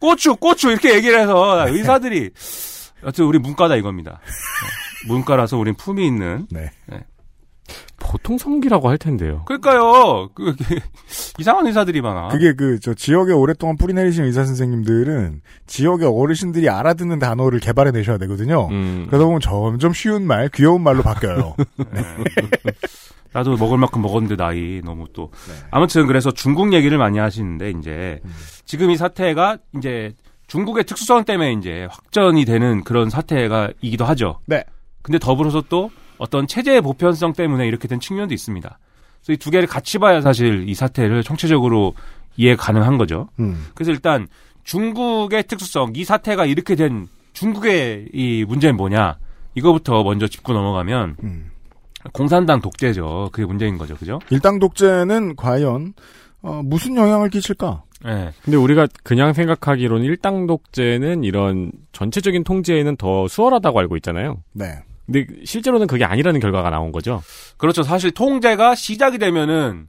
고추 0.00 0.36
고추 0.36 0.70
이렇게 0.70 0.94
얘기를 0.94 1.18
해서 1.20 1.68
의사들이 1.70 2.30
여튼 3.04 3.24
우리 3.24 3.38
문과다 3.38 3.76
이겁니다. 3.76 4.20
네. 4.24 5.08
문과라서 5.08 5.56
우린 5.58 5.74
품위 5.76 6.06
있는 6.06 6.46
네. 6.50 6.70
보통 7.98 8.38
성기라고 8.38 8.88
할 8.88 8.98
텐데요. 8.98 9.42
그러니까요. 9.46 10.28
그, 10.34 10.54
그, 10.56 10.78
이상한 11.38 11.66
의사들이 11.66 12.00
많아. 12.00 12.28
그게 12.28 12.54
그, 12.54 12.78
저, 12.80 12.94
지역에 12.94 13.32
오랫동안 13.32 13.76
뿌리 13.76 13.92
내리신 13.92 14.24
의사 14.24 14.44
선생님들은 14.44 15.42
지역의 15.66 16.08
어르신들이 16.08 16.68
알아듣는 16.68 17.18
단어를 17.18 17.60
개발해 17.60 17.90
내셔야 17.90 18.18
되거든요. 18.18 18.68
음. 18.70 19.06
그러다 19.08 19.24
보면 19.24 19.40
점점 19.40 19.92
쉬운 19.92 20.26
말, 20.26 20.48
귀여운 20.54 20.82
말로 20.82 21.02
바뀌어요. 21.02 21.54
네. 21.92 22.02
나도 23.32 23.56
먹을 23.56 23.78
만큼 23.78 24.02
먹었는데 24.02 24.36
나이 24.36 24.80
너무 24.82 25.06
또 25.12 25.30
네. 25.48 25.54
아무튼 25.70 26.06
그래서 26.06 26.30
중국 26.30 26.72
얘기를 26.72 26.96
많이 26.96 27.18
하시는데 27.18 27.70
이제 27.70 28.20
음. 28.24 28.34
지금 28.64 28.90
이 28.90 28.96
사태가 28.96 29.58
이제 29.76 30.14
중국의 30.46 30.84
특수성 30.84 31.24
때문에 31.24 31.52
이제 31.52 31.86
확전이 31.90 32.44
되는 32.44 32.82
그런 32.82 33.10
사태가 33.10 33.70
이기도 33.80 34.06
하죠. 34.06 34.40
네. 34.46 34.64
근데 35.02 35.18
더불어서 35.18 35.62
또 35.68 35.90
어떤 36.18 36.46
체제의 36.46 36.80
보편성 36.82 37.32
때문에 37.32 37.66
이렇게 37.66 37.88
된 37.88 38.00
측면도 38.00 38.34
있습니다. 38.34 38.78
그래서 39.20 39.32
이 39.32 39.36
두 39.36 39.50
개를 39.50 39.66
같이 39.66 39.98
봐야 39.98 40.20
사실 40.20 40.68
이 40.68 40.74
사태를 40.74 41.22
총체적으로 41.22 41.94
이해 42.36 42.54
가능한 42.56 42.98
거죠. 42.98 43.28
음. 43.40 43.66
그래서 43.74 43.90
일단 43.90 44.28
중국의 44.64 45.44
특수성, 45.44 45.92
이 45.96 46.04
사태가 46.04 46.44
이렇게 46.46 46.74
된 46.74 47.08
중국의 47.32 48.08
이 48.12 48.44
문제는 48.46 48.76
뭐냐? 48.76 49.16
이거부터 49.54 50.02
먼저 50.04 50.26
짚고 50.28 50.52
넘어가면 50.52 51.16
음. 51.22 51.50
공산당 52.12 52.60
독재죠. 52.60 53.30
그게 53.32 53.46
문제인 53.46 53.76
거죠. 53.78 53.96
그죠? 53.96 54.20
일당 54.30 54.58
독재는 54.58 55.36
과연, 55.36 55.94
어, 56.42 56.60
무슨 56.64 56.96
영향을 56.96 57.28
끼칠까? 57.30 57.82
예. 58.06 58.30
근데 58.44 58.56
우리가 58.56 58.86
그냥 59.02 59.32
생각하기로는 59.32 60.04
일당 60.04 60.46
독재는 60.46 61.24
이런 61.24 61.72
전체적인 61.92 62.44
통제에는 62.44 62.96
더 62.96 63.26
수월하다고 63.26 63.80
알고 63.80 63.96
있잖아요. 63.96 64.36
네. 64.52 64.78
근데 65.10 65.26
실제로는 65.44 65.86
그게 65.86 66.04
아니라는 66.04 66.38
결과가 66.38 66.68
나온 66.68 66.92
거죠. 66.92 67.22
그렇죠. 67.56 67.82
사실 67.82 68.10
통제가 68.10 68.74
시작이 68.74 69.16
되면은 69.16 69.88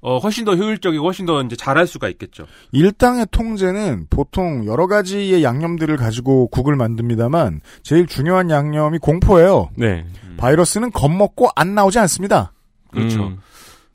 어, 0.00 0.18
훨씬 0.18 0.44
더 0.44 0.54
효율적이고 0.54 1.04
훨씬 1.04 1.24
더 1.26 1.42
이제 1.42 1.56
잘할 1.56 1.86
수가 1.86 2.08
있겠죠. 2.10 2.46
일당의 2.72 3.26
통제는 3.30 4.06
보통 4.10 4.66
여러 4.66 4.86
가지의 4.86 5.42
양념들을 5.42 5.96
가지고 5.96 6.48
국을 6.48 6.76
만듭니다만 6.76 7.62
제일 7.82 8.06
중요한 8.06 8.50
양념이 8.50 8.98
공포예요. 8.98 9.70
네. 9.74 10.06
바이러스는 10.36 10.92
겁먹고 10.92 11.48
안 11.56 11.74
나오지 11.74 11.98
않습니다. 12.00 12.52
그렇죠. 12.92 13.24
음. 13.28 13.38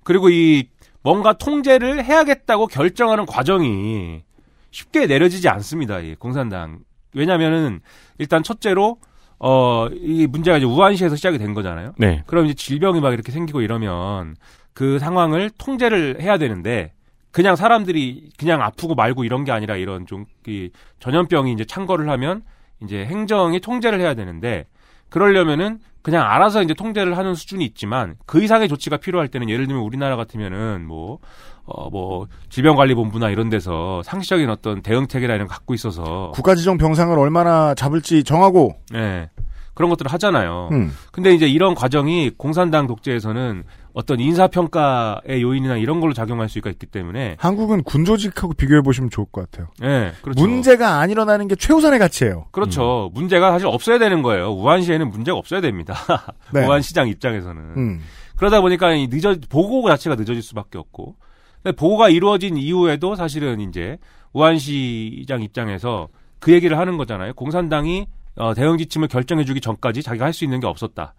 그리고 0.04 0.30
이 0.30 0.68
뭔가 1.04 1.34
통제를 1.34 2.04
해야겠다고 2.04 2.68
결정하는 2.68 3.26
과정이 3.26 4.24
쉽게 4.72 5.06
내려지지 5.06 5.48
않습니다. 5.50 6.00
이 6.00 6.16
공산당. 6.16 6.80
왜냐면은 7.14 7.80
일단 8.18 8.42
첫째로 8.42 8.98
어, 9.46 9.90
이 9.92 10.26
문제가 10.26 10.58
이제 10.58 10.66
우한시에서 10.66 11.16
시작이 11.18 11.38
된 11.38 11.54
거잖아요. 11.54 11.94
네. 11.98 12.24
그럼 12.28 12.46
이제 12.46 12.54
질병이 12.54 13.02
막 13.02 13.12
이렇게 13.14 13.32
생기고 13.34 13.60
이러면 13.62 14.36
그 14.74 15.00
상황을 15.00 15.50
통제를 15.58 16.22
해야 16.22 16.38
되는데 16.38 16.94
그냥 17.32 17.56
사람들이 17.56 18.30
그냥 18.38 18.62
아프고 18.62 18.96
말고 18.96 19.24
이런 19.26 19.44
게 19.44 19.52
아니라 19.52 19.76
이런 19.76 20.06
좀 20.06 20.26
이 20.48 20.70
전염병이 21.00 21.54
이제 21.54 21.64
창궐을 21.66 22.10
하면 22.10 22.42
이제 22.82 23.06
행정이 23.06 23.60
통제를 23.60 24.00
해야 24.02 24.14
되는데 24.14 24.66
그러려면은 25.14 25.78
그냥 26.02 26.26
알아서 26.28 26.64
이제 26.64 26.74
통제를 26.74 27.18
하는 27.18 27.36
수준이 27.36 27.64
있지만 27.66 28.16
그 28.26 28.42
이상의 28.42 28.68
조치가 28.68 28.98
필요할 28.98 29.28
때는 29.28 29.48
예를 29.48 29.68
들면 29.68 29.84
우리나라 29.84 30.16
같으면은 30.16 30.88
뭐 30.88 31.20
어, 31.66 31.90
뭐, 31.90 32.28
질병관리본부나 32.50 33.30
이런 33.30 33.50
데서 33.50 34.02
상시적인 34.04 34.50
어떤 34.50 34.82
대응책이나 34.82 35.36
이런 35.36 35.48
거 35.48 35.54
갖고 35.54 35.74
있어서. 35.74 36.32
국가지정 36.34 36.78
병상을 36.78 37.18
얼마나 37.18 37.74
잡을지 37.74 38.26
정하고, 38.26 38.76
네. 38.92 39.30
그런 39.74 39.90
것들을 39.90 40.12
하잖아요. 40.12 40.68
음. 40.74 40.92
근데 41.14 41.34
이제 41.34 41.48
이런 41.48 41.74
과정이 41.74 42.32
공산당 42.32 42.86
독재에서는 42.86 43.64
어떤 43.94 44.20
인사평가의 44.20 45.42
요인이나 45.42 45.78
이런 45.78 46.00
걸로 46.00 46.14
작용할 46.14 46.50
수가 46.50 46.70
있기 46.72 46.88
때문에. 46.88 47.36
한국은 47.40 47.84
군조직하고 47.84 48.54
비교해 48.54 48.82
보시면 48.82 49.10
좋을 49.12 49.28
것 49.32 49.50
같아요. 49.50 49.68
네. 49.80 50.12
그렇죠. 50.22 50.42
문제가 50.42 51.00
안 51.00 51.12
일어나는 51.12 51.48
게 51.48 51.56
최우선의 51.56 52.00
가치예요. 52.00 52.48
그렇죠. 52.52 53.12
문제가 53.14 53.52
사실 53.52 53.68
없어야 53.68 54.00
되는 54.00 54.22
거예요. 54.24 54.52
우한시에는 54.54 55.10
문제가 55.10 55.38
없어야 55.38 55.62
됩니다. 55.62 55.96
네. 56.52 56.66
우한시장 56.66 57.08
입장에서는. 57.08 57.62
음. 57.78 58.02
그러다 58.36 58.62
보니까 58.62 58.94
이 58.94 59.08
늦어 59.08 59.36
보고 59.50 59.88
자체가 59.88 60.16
늦어질 60.16 60.42
수밖에 60.42 60.78
없고 60.80 61.16
근데 61.62 61.76
보고가 61.76 62.10
이루어진 62.10 62.58
이후에도 62.58 63.16
사실은 63.16 63.60
이제 63.62 63.98
우한시장 64.34 65.42
입장에서 65.42 66.08
그 66.40 66.52
얘기를 66.52 66.78
하는 66.78 66.98
거잖아요. 66.98 67.34
공산당이 67.36 68.08
어, 68.36 68.54
대응 68.56 68.78
지침을 68.78 69.08
결정해주기 69.08 69.62
전까지 69.62 70.02
자기가 70.02 70.26
할 70.26 70.34
수 70.34 70.44
있는 70.44 70.60
게 70.60 70.66
없었다. 70.68 71.14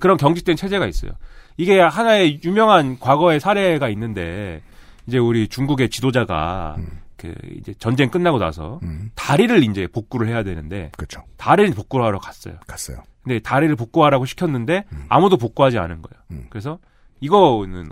그런 0.00 0.16
경직된 0.16 0.56
체제가 0.56 0.86
있어요. 0.86 1.12
이게 1.56 1.80
하나의 1.80 2.40
유명한 2.44 2.98
과거의 2.98 3.40
사례가 3.40 3.88
있는데 3.90 4.62
이제 5.06 5.18
우리 5.18 5.48
중국의 5.48 5.90
지도자가 5.90 6.76
그 7.16 7.34
이제 7.56 7.74
전쟁 7.78 8.10
끝나고 8.10 8.38
나서 8.38 8.80
다리를 9.14 9.62
이제 9.62 9.86
복구를 9.86 10.28
해야 10.28 10.42
되는데 10.42 10.90
그렇죠. 10.96 11.22
다리를 11.36 11.72
복구하러 11.74 12.18
갔어요. 12.18 12.54
갔어요. 12.66 13.02
근데 13.22 13.38
다리를 13.38 13.74
복구하라고 13.76 14.26
시켰는데 14.26 14.84
아무도 15.08 15.36
복구하지 15.36 15.78
않은 15.78 16.02
거예요. 16.02 16.44
그래서 16.50 16.78
이거는 17.20 17.88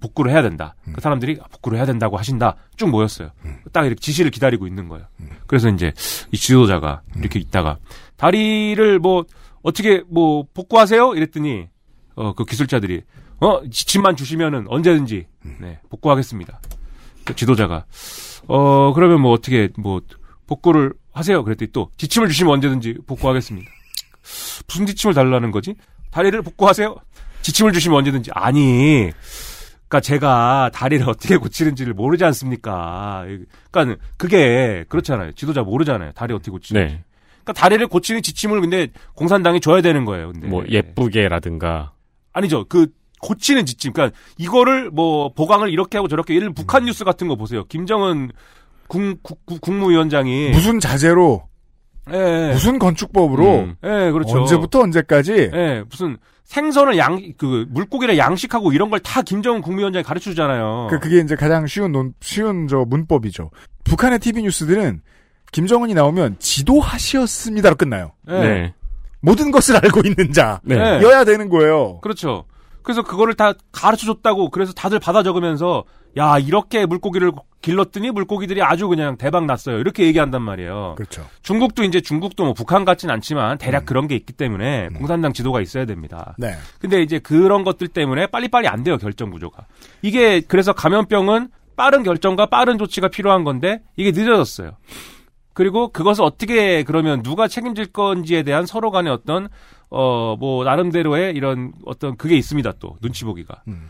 복구를 0.00 0.32
해야 0.32 0.40
된다. 0.40 0.74
그 0.94 1.00
사람들이 1.00 1.36
복구를 1.52 1.76
해야 1.78 1.84
된다고 1.84 2.16
하신다. 2.16 2.56
쭉 2.76 2.88
모였어요. 2.88 3.30
딱 3.72 3.84
이렇게 3.84 4.00
지시를 4.00 4.30
기다리고 4.30 4.66
있는 4.66 4.88
거예요. 4.88 5.06
그래서 5.46 5.68
이제 5.68 5.92
이 6.30 6.36
지도자가 6.36 7.02
이렇게 7.16 7.38
있다가 7.38 7.78
다리를 8.16 8.98
뭐 9.00 9.24
어떻게 9.62 10.02
뭐 10.08 10.46
복구하세요? 10.54 11.14
이랬더니 11.14 11.68
어 12.16 12.32
그 12.34 12.44
기술자들이 12.44 13.02
어 13.40 13.60
지침만 13.70 14.16
주시면은 14.16 14.66
언제든지 14.68 15.26
네 15.60 15.78
복구하겠습니다. 15.90 16.60
그 17.24 17.34
지도자가 17.34 17.84
어 18.48 18.92
그러면 18.94 19.20
뭐 19.20 19.32
어떻게 19.32 19.68
뭐 19.76 20.00
복구를 20.46 20.92
하세요? 21.12 21.42
그랬더니 21.44 21.72
또 21.72 21.90
지침을 21.96 22.28
주시면 22.28 22.52
언제든지 22.54 22.98
복구하겠습니다. 23.06 23.68
무슨 24.68 24.86
지침을 24.86 25.14
달라는 25.14 25.50
거지? 25.50 25.74
다리를 26.10 26.40
복구하세요? 26.42 26.94
지침을 27.42 27.72
주시면 27.72 27.98
언제든지 27.98 28.30
아니 28.34 29.10
그러니까 29.88 30.00
제가 30.00 30.70
다리를 30.72 31.08
어떻게 31.08 31.36
고치는지를 31.36 31.94
모르지 31.94 32.24
않습니까? 32.24 33.24
그러니까 33.70 34.02
그게 34.16 34.84
그렇잖아요. 34.88 35.32
지도자 35.32 35.62
모르잖아요. 35.62 36.12
다리 36.12 36.32
어떻게 36.34 36.50
고치는지. 36.50 36.94
네. 36.94 37.04
그러니까 37.44 37.52
다리를 37.52 37.86
고치는 37.86 38.22
지침을 38.22 38.60
근데 38.62 38.88
공산당이 39.14 39.60
줘야 39.60 39.82
되는 39.82 40.04
거예요. 40.04 40.32
근데 40.32 40.46
뭐 40.48 40.64
예쁘게라든가 40.68 41.92
아니죠. 42.34 42.66
그 42.68 42.88
고치는 43.22 43.64
지침. 43.64 43.94
그러니까 43.94 44.14
이거를 44.36 44.90
뭐 44.90 45.32
보강을 45.32 45.70
이렇게 45.70 45.96
하고 45.96 46.08
저렇게 46.08 46.34
예를 46.34 46.48
들면 46.48 46.54
북한 46.54 46.84
뉴스 46.84 47.04
같은 47.04 47.26
거 47.28 47.36
보세요. 47.36 47.64
김정은 47.64 48.30
국, 48.86 49.00
국, 49.22 49.46
국, 49.46 49.60
국무위원장이 49.62 50.50
무슨 50.50 50.78
자재로 50.78 51.42
예, 52.12 52.48
예. 52.48 52.52
무슨 52.52 52.78
건축법으로 52.78 53.60
음. 53.60 53.76
예, 53.82 54.10
그렇죠. 54.12 54.38
언제부터 54.42 54.80
언제까지 54.80 55.50
예, 55.54 55.82
무슨 55.88 56.18
생선을 56.44 56.98
양, 56.98 57.32
그, 57.38 57.64
물고기를 57.70 58.18
양식하고 58.18 58.72
이런 58.74 58.90
걸 58.90 59.00
다 59.00 59.22
김정은 59.22 59.62
국무위원장이 59.62 60.02
가르쳐 60.02 60.28
주잖아요. 60.28 60.88
그, 60.90 60.98
그게 60.98 61.20
이제 61.20 61.34
가장 61.34 61.66
쉬운 61.66 61.92
논, 61.92 62.12
쉬운 62.20 62.68
저 62.68 62.84
문법이죠. 62.86 63.50
북한의 63.84 64.18
TV 64.18 64.42
뉴스들은 64.42 65.00
김정은이 65.52 65.94
나오면 65.94 66.36
지도하시었습니다로 66.40 67.76
끝나요. 67.76 68.12
예. 68.28 68.32
네. 68.38 68.74
모든 69.24 69.50
것을 69.50 69.76
알고 69.76 70.02
있는 70.04 70.32
자. 70.32 70.60
네. 70.62 70.76
네. 70.76 71.02
여야 71.02 71.24
되는 71.24 71.48
거예요. 71.48 72.00
그렇죠. 72.00 72.44
그래서 72.82 73.02
그거를 73.02 73.34
다 73.34 73.54
가르쳐 73.72 74.04
줬다고 74.04 74.50
그래서 74.50 74.74
다들 74.74 74.98
받아 75.00 75.22
적으면서 75.22 75.84
야, 76.18 76.38
이렇게 76.38 76.84
물고기를 76.84 77.32
길렀더니 77.62 78.10
물고기들이 78.10 78.62
아주 78.62 78.86
그냥 78.88 79.16
대박 79.16 79.46
났어요. 79.46 79.78
이렇게 79.78 80.04
얘기한단 80.04 80.42
말이에요. 80.42 80.94
그렇죠. 80.96 81.26
중국도 81.42 81.82
이제 81.82 82.02
중국도 82.02 82.44
뭐 82.44 82.52
북한 82.52 82.84
같진 82.84 83.08
않지만 83.10 83.56
대략 83.56 83.86
그런 83.86 84.06
게 84.06 84.14
있기 84.14 84.34
때문에 84.34 84.90
공산당 84.98 85.32
지도가 85.32 85.62
있어야 85.62 85.86
됩니다. 85.86 86.36
네. 86.38 86.52
근데 86.78 87.02
이제 87.02 87.18
그런 87.18 87.64
것들 87.64 87.88
때문에 87.88 88.26
빨리빨리 88.26 88.68
안 88.68 88.84
돼요, 88.84 88.98
결정 88.98 89.30
구조가. 89.30 89.64
이게 90.02 90.42
그래서 90.42 90.74
감염병은 90.74 91.48
빠른 91.76 92.02
결정과 92.02 92.46
빠른 92.46 92.78
조치가 92.78 93.08
필요한 93.08 93.42
건데 93.42 93.80
이게 93.96 94.10
늦어졌어요. 94.12 94.72
그리고 95.54 95.88
그것을 95.88 96.24
어떻게 96.24 96.82
그러면 96.82 97.22
누가 97.22 97.48
책임질 97.48 97.86
건지에 97.92 98.42
대한 98.42 98.66
서로 98.66 98.90
간의 98.90 99.12
어떤 99.12 99.48
어 99.90 100.36
뭐 100.38 100.64
나름대로의 100.64 101.34
이런 101.34 101.72
어떤 101.86 102.16
그게 102.16 102.36
있습니다 102.36 102.72
또 102.80 102.96
눈치 103.00 103.24
보기가. 103.24 103.62
음. 103.68 103.88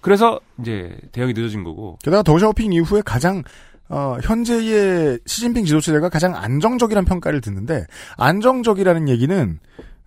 그래서 0.00 0.40
이제 0.60 0.96
대응이 1.12 1.32
늦어진 1.32 1.64
거고. 1.64 1.98
게다가 2.02 2.22
더샤오핑 2.22 2.72
이후에 2.72 3.02
가장 3.04 3.42
어, 3.88 4.16
현재의 4.22 5.18
시진핑 5.26 5.64
지도체제가 5.64 6.08
가장 6.08 6.36
안정적이라는 6.36 7.04
평가를 7.04 7.40
듣는데 7.40 7.84
안정적이라는 8.16 9.08
얘기는 9.08 9.58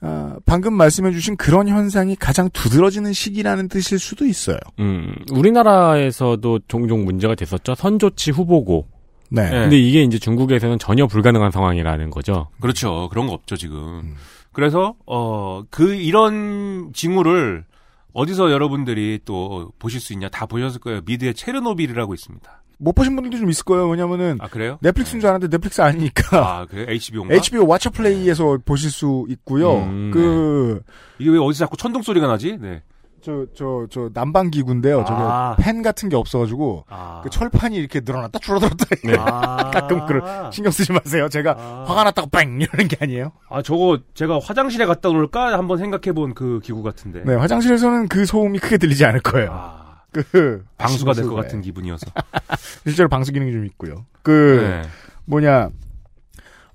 어, 0.02 0.36
방금 0.46 0.74
말씀해주신 0.74 1.36
그런 1.38 1.68
현상이 1.68 2.16
가장 2.16 2.50
두드러지는 2.54 3.12
시기라는 3.14 3.68
뜻일 3.68 4.00
수도 4.00 4.26
있어요. 4.26 4.58
음, 4.80 5.14
우리나라에서도 5.32 6.60
종종 6.68 7.04
문제가 7.06 7.36
됐었죠. 7.36 7.76
선조치 7.76 8.32
후보고. 8.32 8.88
네. 9.34 9.50
근데 9.50 9.78
이게 9.78 10.04
이제 10.04 10.20
중국에서는 10.20 10.78
전혀 10.80 11.08
불가능한 11.08 11.50
상황이라는 11.52 12.10
거죠. 12.12 12.48
그렇죠. 12.62 13.10
그런 13.10 13.26
거 13.28 13.34
없죠 13.34 13.56
지금. 13.58 14.16
그래서 14.52 14.96
어 15.08 15.64
그 15.72 15.96
이런 15.96 16.92
징후를 16.94 17.66
어디서 18.14 18.52
여러분들이 18.52 19.20
또 19.26 19.72
보실 19.80 20.00
수 20.00 20.14
있냐 20.14 20.30
다 20.30 20.46
보셨을 20.46 20.80
거예요. 20.80 21.02
미드의 21.06 21.34
체르노빌이라고 21.34 22.14
있습니다. 22.14 22.62
못 22.78 22.94
보신 22.94 23.16
분들도 23.16 23.38
좀 23.40 23.50
있을 23.50 23.64
거예요. 23.66 23.88
왜냐면은 23.90 24.38
아 24.42 24.48
그래요? 24.48 24.78
넷플릭스인 24.82 25.20
줄 25.22 25.30
알았는데 25.30 25.56
넷플릭스 25.56 25.82
아니니까 25.82 26.38
아 26.60 26.66
그래 26.66 26.86
HBO인가? 26.90 27.34
HBO 27.36 27.66
왓챠플레이에서 27.66 28.64
보실 28.66 28.92
수 28.92 29.26
있고요. 29.30 29.78
음, 29.84 30.12
그 30.14 30.82
이게 31.18 31.30
왜 31.32 31.40
어디서 31.40 31.66
자꾸 31.66 31.78
천둥 31.78 32.02
소리가 32.04 32.28
나지? 32.28 32.58
네. 32.60 32.84
저, 33.24 33.46
저, 33.56 33.88
저, 33.90 34.10
난방기구인데요. 34.14 35.06
저게 35.08 35.22
아. 35.22 35.56
펜 35.58 35.82
같은 35.82 36.10
게 36.10 36.18
없어가지고, 36.18 36.84
아. 36.90 37.22
그 37.24 37.30
철판이 37.30 37.78
이렇게 37.78 38.02
늘어났다 38.04 38.40
줄어들었다. 38.40 38.86
네. 39.06 39.16
아. 39.18 39.72
가끔 39.72 40.06
그런, 40.06 40.52
신경 40.52 40.72
쓰지 40.72 40.92
마세요. 40.92 41.30
제가 41.30 41.56
아. 41.58 41.86
화가 41.88 42.04
났다고 42.04 42.30
뺑! 42.30 42.60
이러는 42.60 42.90
게 42.90 42.98
아니에요. 43.00 43.32
아 43.50 43.62
저거 43.62 44.00
제가 44.14 44.40
화장실에 44.44 44.86
갔다 44.86 45.08
올까 45.08 45.58
한번 45.58 45.78
생각해본 45.78 46.34
그 46.34 46.60
기구 46.62 46.84
같은데. 46.84 47.24
네, 47.26 47.36
화장실에서는 47.36 48.10
그 48.10 48.26
소음이 48.26 48.60
크게 48.60 48.78
들리지 48.78 49.06
않을 49.06 49.22
거예요. 49.22 49.50
아, 49.52 50.02
그, 50.12 50.66
방수가 50.78 51.14
될것 51.14 51.34
네. 51.34 51.42
같은 51.42 51.62
기분이어서. 51.62 52.08
실제로 52.84 53.08
방수 53.08 53.32
기능이 53.32 53.54
좀 53.54 53.66
있고요. 53.68 54.06
그, 54.22 54.82
네. 54.84 54.90
뭐냐, 55.26 55.70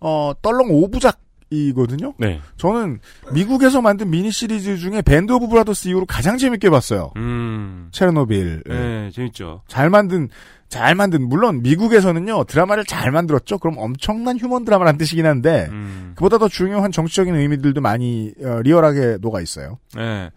어, 0.01 0.33
떨렁 0.41 0.71
오부작 0.71 1.21
이거든요? 1.51 2.15
네. 2.19 2.41
저는 2.57 3.01
미국에서 3.33 3.81
만든 3.81 4.11
미니 4.11 4.31
시리즈 4.31 4.77
중에 4.77 5.03
Band 5.03 5.33
of 5.33 5.49
Brothers 5.49 5.89
이후로 5.89 6.07
가장 6.07 6.37
재밌게 6.37 6.71
봤어요. 6.71 7.13
음. 7.17 7.89
체르노빌. 7.93 8.65
네, 8.67 9.11
재밌죠. 9.11 9.63
잘 9.67 9.89
만든 9.91 10.29
잘 10.69 10.95
만든 10.95 11.27
물론 11.27 11.63
미국에서는요 11.63 12.45
드라마를 12.45 12.85
잘 12.85 13.11
만들었죠. 13.11 13.59
그럼 13.59 13.79
엄청난 13.79 14.39
휴먼 14.39 14.65
드라마란 14.65 14.99
뜻이긴 14.99 15.25
한데 15.25 15.69
음. 15.71 16.13
그보다 16.15 16.39
더 16.39 16.49
중요한 16.49 16.93
정치적인 16.93 17.35
의미들도 17.35 17.81
많이 17.81 18.33
어, 18.45 18.61
리얼하게 18.63 19.19
녹아 19.21 19.41
있어요. 19.41 19.79
네. 19.95 20.31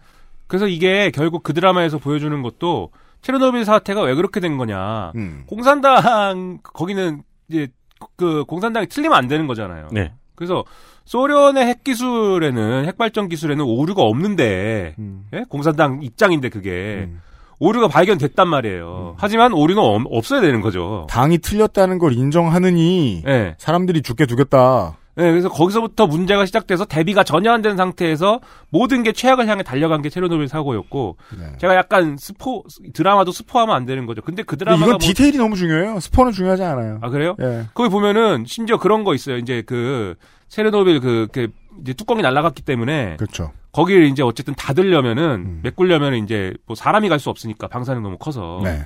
그래서 0.46 0.66
이게 0.66 1.10
결국 1.10 1.42
그 1.42 1.52
드라마에서 1.52 1.98
보여주는 1.98 2.42
것도 2.42 2.90
체르노빌 3.20 3.64
사태가 3.64 4.02
왜 4.02 4.14
그렇게 4.14 4.40
된 4.40 4.56
거냐. 4.56 5.12
음. 5.16 5.44
공산당 5.46 6.58
거기는 6.62 7.22
이제 7.48 7.68
그 8.16 8.44
공산당이 8.46 8.86
틀리면 8.88 9.16
안 9.16 9.28
되는 9.28 9.46
거잖아요. 9.46 9.88
네. 9.92 10.12
그래서 10.34 10.64
소련의 11.04 11.66
핵 11.66 11.84
기술에는 11.84 12.84
핵 12.86 12.96
발전 12.98 13.28
기술에는 13.28 13.64
오류가 13.64 14.02
없는데 14.02 14.94
음. 14.98 15.24
예? 15.34 15.44
공산당 15.48 16.00
입장인데 16.02 16.48
그게 16.48 17.06
음. 17.08 17.20
오류가 17.58 17.86
발견됐단 17.88 18.48
말이에요. 18.48 19.14
하지만 19.18 19.52
오류는 19.52 19.82
없- 19.82 20.02
없어야 20.10 20.40
되는 20.40 20.60
거죠. 20.60 21.06
당이 21.10 21.38
틀렸다는 21.38 21.98
걸 21.98 22.12
인정하느니 22.12 23.22
예. 23.26 23.54
사람들이 23.58 24.02
죽게 24.02 24.26
두겠다. 24.26 24.96
네, 25.14 25.30
그래서 25.30 25.50
거기서부터 25.50 26.06
문제가 26.06 26.46
시작돼서 26.46 26.86
대비가 26.86 27.22
전혀 27.22 27.52
안 27.52 27.60
된 27.60 27.76
상태에서 27.76 28.40
모든 28.70 29.02
게 29.02 29.12
최악을 29.12 29.46
향해 29.46 29.62
달려간 29.62 30.00
게 30.00 30.08
체르노빌 30.08 30.48
사고였고 30.48 31.18
네. 31.38 31.52
제가 31.58 31.76
약간 31.76 32.16
스포 32.18 32.64
드라마도 32.94 33.30
스포하면 33.30 33.76
안 33.76 33.84
되는 33.84 34.06
거죠. 34.06 34.22
근데 34.22 34.42
그 34.42 34.56
근데 34.56 34.64
드라마가 34.64 34.86
이건 34.86 34.92
뭐- 34.92 34.98
디테일이 34.98 35.36
너무 35.36 35.54
중요해요. 35.54 36.00
스포는 36.00 36.32
중요하지 36.32 36.62
않아요. 36.64 36.98
아 37.02 37.10
그래요? 37.10 37.36
예. 37.42 37.64
거기 37.74 37.90
보면은 37.90 38.44
심지어 38.46 38.78
그런 38.78 39.04
거 39.04 39.14
있어요. 39.14 39.36
이제 39.36 39.62
그 39.66 40.14
체르노빌 40.52 41.00
그, 41.00 41.28
그 41.32 41.48
이제 41.80 41.94
뚜껑이 41.94 42.20
날아갔기 42.20 42.60
때문에 42.62 43.16
그렇죠. 43.16 43.52
거기를 43.72 44.04
이제 44.04 44.22
어쨌든 44.22 44.54
닫으려면은 44.54 45.24
음. 45.46 45.60
메꾸려면은 45.62 46.22
이제 46.24 46.52
뭐 46.66 46.76
사람이 46.76 47.08
갈 47.08 47.18
수 47.18 47.30
없으니까 47.30 47.68
방사능 47.68 48.02
너무 48.02 48.18
커서 48.18 48.60
네. 48.62 48.84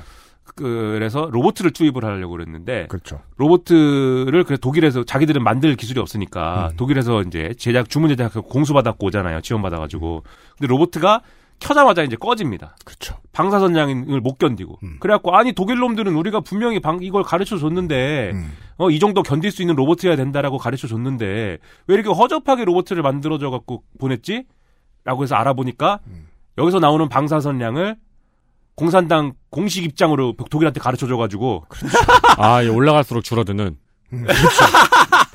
그래서 0.55 1.29
로보트를 1.33 1.73
투입을 1.73 2.05
하려고 2.05 2.33
그랬는데 2.33 2.87
그렇죠. 2.89 3.21
로보트를 3.37 4.45
그래 4.45 4.57
독일에서 4.57 5.03
자기들은 5.03 5.43
만들 5.43 5.75
기술이 5.75 5.99
없으니까 5.99 6.69
음. 6.71 6.77
독일에서 6.77 7.23
이제 7.23 7.53
제작 7.59 7.89
주문 7.89 8.11
제작하고 8.11 8.47
공수 8.47 8.73
받았고 8.73 9.05
오잖아요 9.07 9.41
지원 9.41 9.61
받아가지고 9.61 10.23
근데 10.57 10.69
로보트가 10.69 11.23
켜자마자 11.61 12.03
이제 12.03 12.17
꺼집니다 12.17 12.77
그렇죠. 12.85 13.17
방사선량을 13.33 14.21
못 14.21 14.39
견디고 14.39 14.79
음. 14.83 14.97
그래갖고 15.01 15.35
아니 15.37 15.53
독일 15.53 15.79
놈들은 15.79 16.15
우리가 16.15 16.41
분명히 16.41 16.81
방 16.81 16.99
이걸 17.03 17.23
가르쳐 17.23 17.57
줬는데 17.59 18.31
음. 18.35 18.53
어 18.79 18.91
이 18.91 18.99
정도 18.99 19.23
견딜 19.23 19.51
수 19.51 19.63
있는 19.63 19.75
로보트여야 19.75 20.17
된다라고 20.17 20.59
가르쳐 20.59 20.87
줬는데 20.87 21.59
왜 21.87 21.95
이렇게 21.95 22.09
허접하게 22.11 22.65
로보트를 22.67 23.03
만들어줘 23.03 23.51
갖고 23.51 23.83
보냈지? 23.99 24.45
라고 25.05 25.23
해서 25.23 25.35
알아보니까 25.35 26.01
음. 26.09 26.27
여기서 26.59 26.79
나오는 26.79 27.09
방사선량을 27.09 27.97
공산당 28.75 29.33
공식 29.51 29.85
입장으로 29.85 30.35
독일한테 30.51 30.81
가르쳐 30.81 31.07
줘가지고 31.07 31.65
아, 32.37 32.63
예, 32.63 32.69
올라갈수록 32.69 33.25
줄어드는. 33.25 33.77
음, 34.13 34.23
그렇죠. 34.25 34.45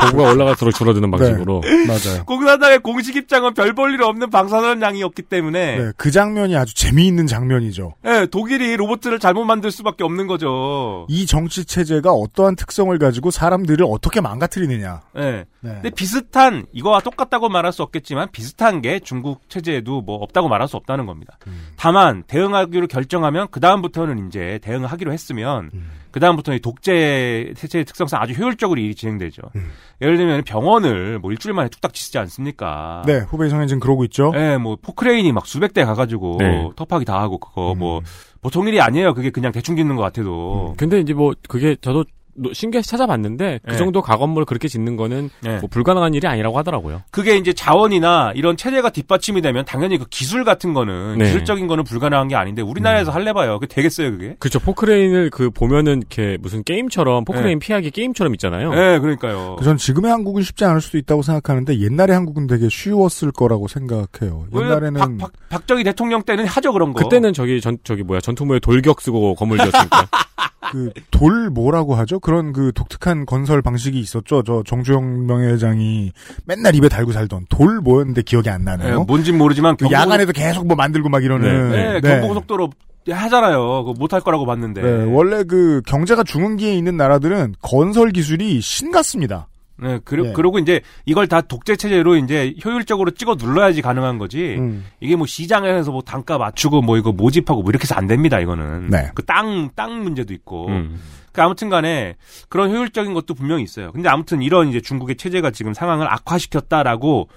보고가 0.09 0.31
올라갈수록 0.31 0.73
줄어드는 0.75 1.09
방식으로. 1.11 1.61
네, 1.63 1.85
맞아요. 1.87 2.23
공산당의 2.25 2.79
공식 2.79 3.15
입장은 3.15 3.53
별 3.53 3.73
볼 3.73 3.93
일 3.93 4.01
없는 4.03 4.29
방사선량이었기 4.29 5.23
때문에 5.23 5.77
네, 5.77 5.91
그 5.97 6.11
장면이 6.11 6.55
아주 6.55 6.73
재미있는 6.75 7.27
장면이죠. 7.27 7.93
네, 8.03 8.25
독일이 8.27 8.75
로봇을 8.77 9.19
잘못 9.19 9.45
만들 9.45 9.71
수밖에 9.71 10.03
없는 10.03 10.27
거죠. 10.27 11.05
이 11.09 11.25
정치 11.25 11.65
체제가 11.65 12.11
어떠한 12.11 12.55
특성을 12.55 12.97
가지고 12.99 13.31
사람들을 13.31 13.85
어떻게 13.89 14.21
망가뜨리느냐. 14.21 15.01
네. 15.15 15.45
네. 15.63 15.73
근데 15.73 15.89
비슷한 15.91 16.65
이거와 16.73 17.01
똑같다고 17.01 17.47
말할 17.49 17.71
수 17.71 17.83
없겠지만 17.83 18.29
비슷한 18.31 18.81
게 18.81 18.99
중국 18.99 19.47
체제에도 19.49 20.01
뭐 20.01 20.15
없다고 20.17 20.47
말할 20.49 20.67
수 20.67 20.75
없다는 20.77 21.05
겁니다. 21.05 21.37
음. 21.47 21.67
다만 21.77 22.23
대응하기로 22.27 22.87
결정하면 22.87 23.47
그 23.51 23.59
다음부터는 23.59 24.27
이제 24.27 24.59
대응을 24.63 24.87
하기로 24.91 25.13
했으면 25.13 25.69
음. 25.73 25.89
그 26.11 26.19
다음부터는 26.19 26.59
독재 26.61 27.53
체제의 27.55 27.85
특성상 27.85 28.21
아주 28.21 28.33
효율적으로 28.33 28.79
일이 28.79 28.95
진행되죠. 28.95 29.41
음. 29.55 29.71
예를 30.01 30.17
들면 30.17 30.43
병원을 30.43 31.19
뭐 31.19 31.31
일주일 31.31 31.53
만에 31.53 31.69
뚝딱 31.69 31.93
짓지 31.93 32.17
않습니까? 32.17 33.03
네, 33.05 33.19
후베이 33.19 33.49
성행진 33.49 33.79
그러고 33.79 34.03
있죠. 34.05 34.31
네, 34.33 34.57
뭐 34.57 34.77
포크레인이 34.81 35.31
막 35.31 35.45
수백 35.45 35.73
대 35.73 35.83
가가지고 35.85 36.37
네. 36.39 36.69
터파기 36.75 37.05
다 37.05 37.19
하고 37.21 37.37
그거 37.37 37.73
음. 37.73 37.79
뭐 37.79 38.01
보통 38.41 38.67
일이 38.67 38.81
아니에요. 38.81 39.13
그게 39.13 39.29
그냥 39.29 39.51
대충 39.51 39.75
짓는 39.75 39.95
것 39.95 40.01
같아도. 40.01 40.73
근데 40.77 40.99
이제 40.99 41.13
뭐 41.13 41.33
그게 41.47 41.75
저도 41.79 42.03
노- 42.03 42.09
신기해서 42.53 42.87
찾아봤는데 42.89 43.59
그 43.65 43.71
네. 43.71 43.77
정도 43.77 44.01
가건물 44.01 44.45
그렇게 44.45 44.67
짓는 44.67 44.95
거는 44.95 45.29
네. 45.41 45.59
뭐 45.59 45.69
불가능한 45.69 46.13
일이 46.13 46.27
아니라고 46.27 46.57
하더라고요. 46.57 47.01
그게 47.11 47.37
이제 47.37 47.53
자원이나 47.53 48.33
이런 48.35 48.57
체제가 48.57 48.89
뒷받침이 48.89 49.41
되면 49.41 49.65
당연히 49.65 49.97
그 49.97 50.05
기술 50.09 50.43
같은 50.43 50.73
거는 50.73 51.17
네. 51.17 51.25
기술적인 51.25 51.67
거는 51.67 51.83
불가능한 51.83 52.27
게 52.27 52.35
아닌데 52.35 52.61
우리나라에서 52.61 53.11
할래 53.11 53.33
봐요. 53.33 53.59
그게 53.59 53.73
되겠어요, 53.73 54.11
그게? 54.11 54.35
그렇죠. 54.39 54.59
포크레인을 54.59 55.29
그 55.29 55.49
보면은 55.49 55.97
이렇게 55.97 56.37
무슨 56.41 56.63
게임처럼 56.63 57.25
포크레인 57.25 57.59
피하기 57.59 57.91
게임처럼 57.91 58.33
있잖아요. 58.35 58.73
네, 58.73 58.99
그러니까요. 58.99 59.57
전 59.63 59.77
지금의 59.77 60.11
한국은 60.11 60.41
쉽지 60.43 60.65
않을 60.65 60.81
수도 60.81 60.97
있다고 60.97 61.21
생각하는데 61.21 61.79
옛날의 61.79 62.15
한국은 62.15 62.47
되게 62.47 62.69
쉬웠을 62.69 63.31
거라고 63.31 63.67
생각해요. 63.67 64.47
옛날에는 64.53 64.99
박, 64.99 65.17
박, 65.17 65.31
박정희 65.49 65.83
대통령 65.83 66.23
때는 66.23 66.45
하죠 66.45 66.73
그런 66.73 66.93
거. 66.93 67.03
그때는 67.03 67.33
저기 67.33 67.61
전 67.61 67.77
저기 67.83 68.03
뭐야 68.03 68.19
전투모에 68.19 68.59
돌격 68.59 69.01
쓰고 69.01 69.35
건물 69.35 69.57
지었으니까. 69.57 70.07
그 70.71 70.91
돌 71.11 71.49
뭐라고 71.51 71.93
하죠? 71.95 72.19
그런 72.19 72.51
그 72.51 72.71
독특한 72.73 73.25
건설 73.27 73.61
방식이 73.61 73.99
있었죠. 73.99 74.41
저 74.43 74.63
정주영 74.65 75.27
명예회장이 75.27 76.11
맨날 76.45 76.73
입에 76.73 76.89
달고 76.89 77.11
살던 77.11 77.45
돌 77.49 77.79
뭐였는데 77.79 78.23
기억이 78.23 78.49
안 78.49 78.65
네, 78.65 78.75
나네요. 78.75 79.03
뭔진 79.03 79.37
모르지만 79.37 79.75
그 79.77 79.91
야간에도 79.91 80.31
계속 80.31 80.65
뭐 80.65 80.75
만들고 80.75 81.09
막 81.09 81.23
이러는. 81.23 81.71
네, 81.71 82.01
경부고속도로 82.01 82.71
하잖아요. 83.09 83.93
못할 83.99 84.21
거라고 84.21 84.45
봤는데. 84.45 84.81
네, 84.81 85.03
원래 85.05 85.43
그 85.43 85.81
경제가 85.85 86.23
중흥기에 86.23 86.73
있는 86.73 86.97
나라들은 86.97 87.55
건설 87.61 88.11
기술이 88.11 88.61
신 88.61 88.91
같습니다. 88.91 89.47
네, 89.81 89.99
그러, 90.03 90.27
예. 90.27 90.33
그러고 90.33 90.59
이제 90.59 90.81
이걸 91.05 91.27
다 91.27 91.41
독재 91.41 91.75
체제로 91.75 92.15
이제 92.15 92.53
효율적으로 92.63 93.11
찍어 93.11 93.35
눌러야지 93.35 93.81
가능한 93.81 94.17
거지. 94.19 94.55
음. 94.57 94.85
이게 94.99 95.15
뭐 95.15 95.25
시장에서 95.25 95.91
뭐 95.91 96.01
단가 96.01 96.37
맞추고 96.37 96.81
뭐 96.81 96.97
이거 96.97 97.11
모집하고 97.11 97.63
뭐 97.63 97.71
이렇게 97.71 97.83
해서 97.83 97.95
안 97.95 98.07
됩니다, 98.07 98.39
이거는. 98.39 98.89
네. 98.89 99.09
그 99.15 99.25
땅, 99.25 99.69
땅 99.75 100.03
문제도 100.03 100.33
있고. 100.33 100.67
음. 100.67 100.99
그 101.31 101.41
아무튼 101.41 101.69
간에 101.69 102.15
그런 102.49 102.69
효율적인 102.69 103.13
것도 103.13 103.33
분명히 103.33 103.63
있어요. 103.63 103.91
근데 103.91 104.09
아무튼 104.09 104.41
이런 104.41 104.67
이제 104.67 104.81
중국의 104.81 105.15
체제가 105.15 105.51
지금 105.51 105.73
상황을 105.73 106.11
악화시켰다라고 106.11 107.29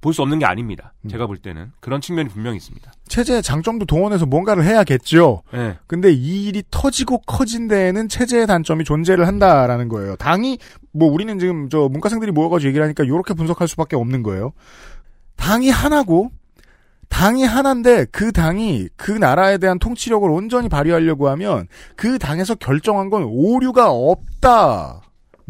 볼 0.00 0.12
수 0.12 0.22
없는 0.22 0.38
게 0.38 0.44
아닙니다. 0.44 0.92
음. 1.04 1.08
제가 1.08 1.26
볼 1.26 1.38
때는. 1.38 1.72
그런 1.80 2.00
측면이 2.00 2.28
분명히 2.28 2.56
있습니다. 2.56 2.90
체제의 3.08 3.42
장점도 3.42 3.86
동원해서 3.86 4.26
뭔가를 4.26 4.64
해야겠죠. 4.64 5.42
네. 5.52 5.76
근데 5.86 6.12
이 6.12 6.44
일이 6.46 6.62
터지고 6.70 7.18
커진 7.22 7.68
데에는 7.68 8.08
체제의 8.08 8.46
단점이 8.46 8.84
존재를 8.84 9.26
한다라는 9.26 9.88
거예요. 9.88 10.16
당이 10.16 10.58
뭐 10.92 11.10
우리는 11.10 11.38
지금 11.38 11.68
저 11.68 11.88
문과생들이 11.88 12.32
모여가지고 12.32 12.68
얘기를 12.68 12.84
하니까 12.84 13.04
이렇게 13.04 13.34
분석할 13.34 13.66
수밖에 13.68 13.96
없는 13.96 14.22
거예요. 14.22 14.52
당이 15.36 15.70
하나고 15.70 16.30
당이 17.08 17.44
하나인데 17.44 18.04
그 18.12 18.32
당이 18.32 18.88
그 18.96 19.10
나라에 19.10 19.58
대한 19.58 19.78
통치력을 19.78 20.28
온전히 20.30 20.68
발휘하려고 20.68 21.28
하면 21.30 21.66
그 21.96 22.18
당에서 22.18 22.54
결정한 22.54 23.08
건 23.10 23.24
오류가 23.24 23.90
없다. 23.90 25.00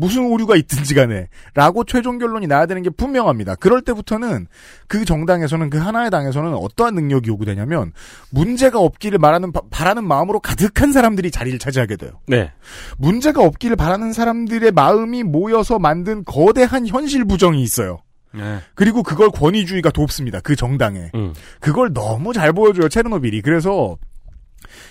무슨 0.00 0.26
오류가 0.26 0.54
있든지 0.54 0.94
간에 0.94 1.26
라고 1.54 1.82
최종 1.82 2.18
결론이 2.18 2.46
나야 2.46 2.66
되는 2.66 2.82
게 2.84 2.88
분명합니다. 2.88 3.56
그럴 3.56 3.82
때부터는 3.82 4.46
그 4.86 5.04
정당에서는 5.04 5.70
그 5.70 5.78
하나의 5.78 6.08
당에서는 6.10 6.54
어떠한 6.54 6.94
능력이 6.94 7.28
요구되냐면 7.28 7.92
문제가 8.30 8.78
없기를 8.78 9.18
말하는 9.18 9.50
바- 9.50 9.62
바라는 9.70 10.06
마음으로 10.06 10.38
가득한 10.38 10.92
사람들이 10.92 11.32
자리를 11.32 11.58
차지하게 11.58 11.96
돼요. 11.96 12.12
네. 12.28 12.52
문제가 12.96 13.42
없기를 13.42 13.74
바라는 13.74 14.12
사람들의 14.12 14.70
마음이 14.70 15.24
모여서 15.24 15.80
만든 15.80 16.24
거대한 16.24 16.86
현실 16.86 17.24
부정이 17.24 17.60
있어요. 17.60 17.98
네. 18.32 18.60
그리고 18.76 19.02
그걸 19.02 19.30
권위주의가 19.30 19.90
돕습니다. 19.90 20.38
그 20.40 20.54
정당에. 20.54 21.10
음. 21.16 21.34
그걸 21.58 21.92
너무 21.92 22.32
잘 22.32 22.52
보여줘요. 22.52 22.88
체르노빌이. 22.88 23.42
그래서 23.42 23.96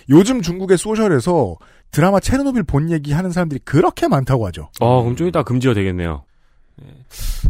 요즘 0.09 0.41
중국의 0.41 0.77
소셜에서 0.77 1.55
드라마 1.91 2.19
체르노빌 2.19 2.63
본 2.63 2.89
얘기 2.91 3.13
하는 3.13 3.31
사람들이 3.31 3.61
그렇게 3.63 4.07
많다고 4.07 4.45
하죠. 4.47 4.69
어, 4.79 5.01
그럼 5.01 5.15
좀 5.15 5.27
이따 5.27 5.43
금지가 5.43 5.73
되겠네요. 5.73 6.23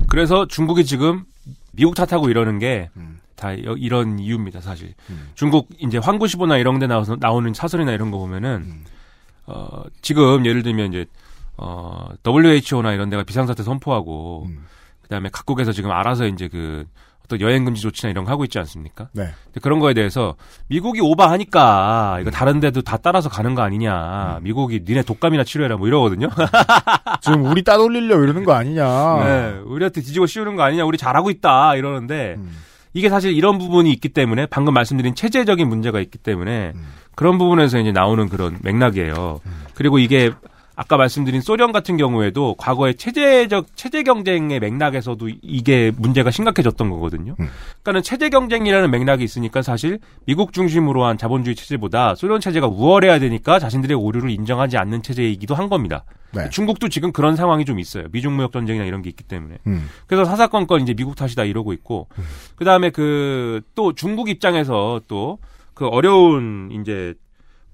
그래서 0.07 0.47
중국이 0.47 0.85
지금 0.85 1.25
미국 1.73 1.95
탓하고 1.95 2.29
이러는 2.29 2.59
게 2.59 2.89
음. 2.95 3.19
다 3.35 3.51
이런 3.51 4.19
이유입니다, 4.19 4.61
사실. 4.61 4.93
중국 5.35 5.69
이제 5.79 5.97
황구시보나 5.97 6.57
이런 6.57 6.79
데 6.79 6.87
나와서 6.87 7.17
나오는 7.19 7.53
사설이나 7.53 7.91
이런 7.91 8.09
거 8.09 8.17
보면은 8.17 8.63
음. 8.65 8.85
어, 9.45 9.83
지금 10.01 10.45
예를 10.45 10.63
들면 10.63 10.93
이제 10.93 11.05
어, 11.57 12.09
WHO나 12.25 12.93
이런 12.93 13.09
데가 13.09 13.23
비상사태 13.23 13.63
선포하고 13.63 14.45
음. 14.47 14.65
그다음에 15.03 15.29
각국에서 15.31 15.71
지금 15.71 15.91
알아서 15.91 16.27
이제 16.27 16.47
그 16.47 16.85
어떤 17.27 17.41
여행 17.41 17.65
금지 17.65 17.81
조치나 17.81 18.09
이런 18.09 18.23
거 18.23 18.31
하고 18.31 18.45
있지 18.45 18.57
않습니까? 18.57 19.09
네. 19.11 19.29
그런 19.61 19.79
거에 19.79 19.93
대해서 19.93 20.35
미국이 20.67 21.01
오바하니까 21.01 22.19
이거 22.21 22.31
다른 22.31 22.61
데도 22.61 22.81
다 22.81 22.95
따라서 22.97 23.27
가는 23.27 23.53
거 23.53 23.61
아니냐. 23.61 24.39
미국이 24.41 24.83
니네 24.87 25.03
독감이나 25.03 25.43
치료해라 25.43 25.75
뭐 25.75 25.87
이러거든요. 25.87 26.29
지금 27.21 27.45
우리 27.45 27.63
따돌리려 27.63 28.23
이러는 28.23 28.45
거 28.45 28.53
아니냐. 28.53 29.23
네, 29.25 29.59
우리한테 29.65 30.01
뒤지고 30.01 30.25
씌우는 30.25 30.55
거 30.55 30.63
아니냐. 30.63 30.85
우리 30.85 30.97
잘하고 30.97 31.29
있다 31.29 31.75
이러는데 31.75 32.35
음. 32.37 32.57
이게 32.93 33.09
사실 33.09 33.33
이런 33.33 33.57
부분이 33.57 33.91
있기 33.91 34.09
때문에 34.09 34.45
방금 34.45 34.73
말씀드린 34.73 35.13
체제적인 35.13 35.67
문제가 35.67 35.99
있기 35.99 36.17
때문에 36.17 36.71
음. 36.75 36.87
그런 37.15 37.37
부분에서 37.37 37.79
이제 37.79 37.91
나오는 37.91 38.29
그런 38.29 38.57
맥락이에요. 38.61 39.41
그리고 39.73 39.99
이게 39.99 40.31
아까 40.79 40.95
말씀드린 40.95 41.41
소련 41.41 41.71
같은 41.73 41.97
경우에도 41.97 42.55
과거에 42.57 42.93
체제적 42.93 43.75
체제 43.75 44.03
경쟁의 44.03 44.59
맥락에서도 44.59 45.27
이게 45.41 45.91
문제가 45.97 46.31
심각해졌던 46.31 46.89
거거든요. 46.89 47.35
음. 47.39 47.49
그러니까는 47.81 48.03
체제 48.03 48.29
경쟁이라는 48.29 48.89
맥락이 48.91 49.23
있으니까 49.23 49.61
사실 49.61 49.99
미국 50.25 50.53
중심으로 50.53 51.03
한 51.03 51.17
자본주의 51.17 51.55
체제보다 51.55 52.15
소련 52.15 52.39
체제가 52.39 52.67
우월해야 52.67 53.19
되니까 53.19 53.59
자신들의 53.59 53.97
오류를 53.97 54.29
인정하지 54.29 54.77
않는 54.77 55.01
체제이기도 55.03 55.55
한 55.55 55.67
겁니다. 55.67 56.05
네. 56.31 56.49
중국도 56.49 56.87
지금 56.89 57.11
그런 57.11 57.35
상황이 57.35 57.65
좀 57.65 57.79
있어요. 57.79 58.05
미중 58.11 58.35
무역 58.35 58.51
전쟁이나 58.53 58.85
이런 58.85 59.01
게 59.01 59.09
있기 59.09 59.23
때문에. 59.23 59.57
음. 59.67 59.89
그래서 60.05 60.23
사사건건 60.25 60.81
이제 60.81 60.93
미국 60.93 61.15
탓이다 61.15 61.43
이러고 61.43 61.73
있고 61.73 62.07
그 62.55 62.63
다음에 62.63 62.91
그 62.91 63.61
또 63.75 63.93
중국 63.93 64.29
입장에서 64.29 65.01
또 65.07 65.39
그 65.77 65.85
어려운 65.85 66.71
이제 66.71 67.13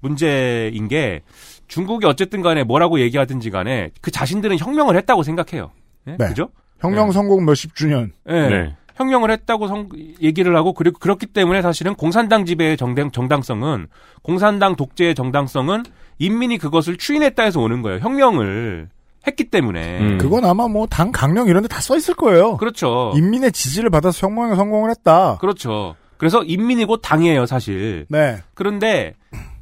문제인 0.00 0.88
게 0.88 1.22
중국이 1.68 2.06
어쨌든 2.06 2.42
간에 2.42 2.62
뭐라고 2.64 3.00
얘기하든지 3.00 3.50
간에 3.50 3.90
그 4.00 4.10
자신들은 4.10 4.58
혁명을 4.58 4.96
했다고 4.96 5.22
생각해요. 5.22 5.70
예? 6.08 6.16
네. 6.18 6.28
그죠? 6.28 6.48
혁명 6.80 7.12
성공 7.12 7.44
몇십 7.44 7.74
주년. 7.74 8.12
예. 8.28 8.32
네. 8.48 8.76
혁명을 8.96 9.30
했다고 9.32 9.66
성, 9.66 9.88
얘기를 10.22 10.54
하고 10.56 10.72
그리고 10.72 10.98
그렇기 11.00 11.26
때문에 11.26 11.62
사실은 11.62 11.94
공산당 11.94 12.44
지배의 12.44 12.76
정당, 12.76 13.10
정당성은 13.10 13.88
공산당 14.22 14.76
독재의 14.76 15.14
정당성은 15.16 15.82
인민이 16.18 16.58
그것을 16.58 16.96
추인했다 16.96 17.42
해서 17.42 17.60
오는 17.60 17.82
거예요. 17.82 17.98
혁명을 17.98 18.88
했기 19.26 19.44
때문에. 19.50 19.98
음. 20.00 20.18
그건 20.18 20.44
아마 20.44 20.68
뭐 20.68 20.86
당 20.86 21.10
강령 21.10 21.48
이런 21.48 21.62
데 21.62 21.68
다 21.68 21.80
써 21.80 21.96
있을 21.96 22.14
거예요. 22.14 22.56
그렇죠. 22.58 23.12
인민의 23.16 23.50
지지를 23.52 23.90
받아서 23.90 24.26
혁명에 24.28 24.54
성공을 24.54 24.90
했다. 24.90 25.38
그렇죠. 25.40 25.96
그래서 26.16 26.44
인민이 26.44 26.84
곧 26.84 27.00
당이에요, 27.02 27.46
사실. 27.46 28.06
네. 28.08 28.38
그런데 28.54 29.14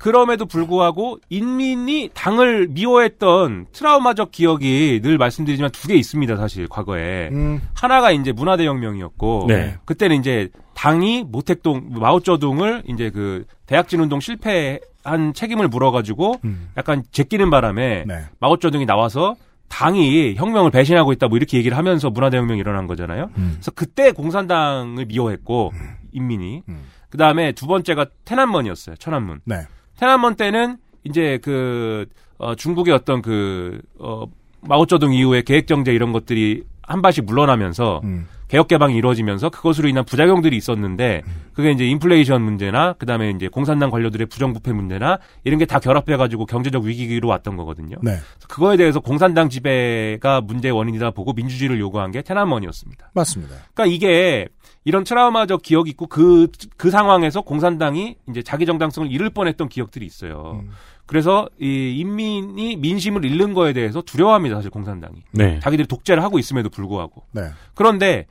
그럼에도 0.02 0.46
불구하고 0.46 1.18
인민이 1.30 2.10
당을 2.12 2.66
미워했던 2.70 3.66
트라우마적 3.72 4.32
기억이 4.32 5.00
늘 5.00 5.16
말씀드리지만 5.16 5.70
두 5.70 5.86
개 5.86 5.94
있습니다 5.94 6.36
사실 6.36 6.66
과거에 6.68 7.28
음. 7.30 7.60
하나가 7.74 8.10
이제 8.10 8.32
문화대혁명이었고 8.32 9.44
네. 9.46 9.76
그때는 9.84 10.16
이제 10.16 10.48
당이 10.74 11.24
모택동 11.28 11.90
마오쩌둥을 11.90 12.82
이제 12.88 13.10
그 13.10 13.44
대학진운동 13.66 14.18
실패한 14.18 15.34
책임을 15.34 15.68
물어가지고 15.68 16.40
음. 16.44 16.70
약간 16.76 17.04
제끼는 17.12 17.50
바람에 17.50 18.04
네. 18.06 18.24
마오쩌둥이 18.40 18.86
나와서 18.86 19.36
당이 19.68 20.34
혁명을 20.34 20.72
배신하고 20.72 21.12
있다 21.12 21.28
뭐 21.28 21.36
이렇게 21.36 21.58
얘기를 21.58 21.76
하면서 21.76 22.10
문화대혁명이 22.10 22.58
일어난 22.58 22.88
거잖아요. 22.88 23.30
음. 23.38 23.52
그래서 23.54 23.70
그때 23.70 24.10
공산당을 24.10 25.06
미워했고 25.06 25.70
음. 25.74 25.94
인민이 26.12 26.62
음. 26.68 26.82
그 27.08 27.18
다음에 27.18 27.52
두 27.52 27.66
번째가 27.68 28.06
태난먼이었어요 28.24 28.96
천안문. 28.96 29.40
네. 29.44 29.62
태안먼 30.02 30.34
때는 30.34 30.78
이제 31.04 31.38
그 31.42 32.06
어, 32.36 32.56
중국의 32.56 32.92
어떤 32.92 33.22
그 33.22 33.80
어, 34.00 34.24
마오쩌둥 34.62 35.14
이후의 35.14 35.44
계획 35.44 35.66
경제 35.66 35.92
이런 35.92 36.10
것들이 36.12 36.64
한 36.82 37.02
발씩 37.02 37.24
물러나면서 37.24 38.00
음. 38.02 38.26
개혁 38.48 38.66
개방이 38.66 38.96
이루어지면서 38.96 39.48
그것으로 39.50 39.88
인한 39.88 40.04
부작용들이 40.04 40.56
있었는데 40.56 41.22
음. 41.24 41.32
그게 41.54 41.70
이제 41.70 41.86
인플레이션 41.86 42.42
문제나 42.42 42.94
그다음에 42.94 43.30
이제 43.30 43.46
공산당 43.46 43.90
관료들의 43.90 44.26
부정부패 44.26 44.72
문제나 44.72 45.18
이런 45.44 45.60
게 45.60 45.66
다 45.66 45.78
결합해 45.78 46.16
가지고 46.16 46.46
경제적 46.46 46.82
위기로 46.82 47.28
왔던 47.28 47.56
거거든요. 47.56 47.96
네. 48.02 48.16
그거에 48.48 48.76
대해서 48.76 48.98
공산당 48.98 49.48
지배가 49.48 50.40
문제의 50.40 50.72
원인이다 50.72 51.12
보고 51.12 51.32
민주주의를 51.32 51.78
요구한 51.78 52.10
게 52.10 52.22
테나먼이었습니다. 52.22 53.12
맞습니다. 53.14 53.54
그러니까 53.72 53.94
이게 53.94 54.48
이런 54.84 55.04
트라우마적 55.04 55.62
기억이 55.62 55.90
있고 55.90 56.06
그, 56.06 56.48
그 56.76 56.90
상황에서 56.90 57.40
공산당이 57.42 58.16
이제 58.28 58.42
자기 58.42 58.66
정당성을 58.66 59.10
잃을 59.10 59.30
뻔했던 59.30 59.68
기억들이 59.68 60.04
있어요. 60.04 60.60
음. 60.62 60.70
그래서 61.06 61.48
이 61.60 61.96
인민이 61.98 62.76
민심을 62.76 63.24
잃는 63.24 63.54
거에 63.54 63.72
대해서 63.72 64.02
두려워합니다, 64.02 64.56
사실 64.56 64.70
공산당이. 64.70 65.22
네. 65.32 65.60
자기들이 65.60 65.86
독재를 65.86 66.22
하고 66.22 66.38
있음에도 66.38 66.68
불구하고. 66.68 67.24
네. 67.32 67.50
그런데 67.74 68.26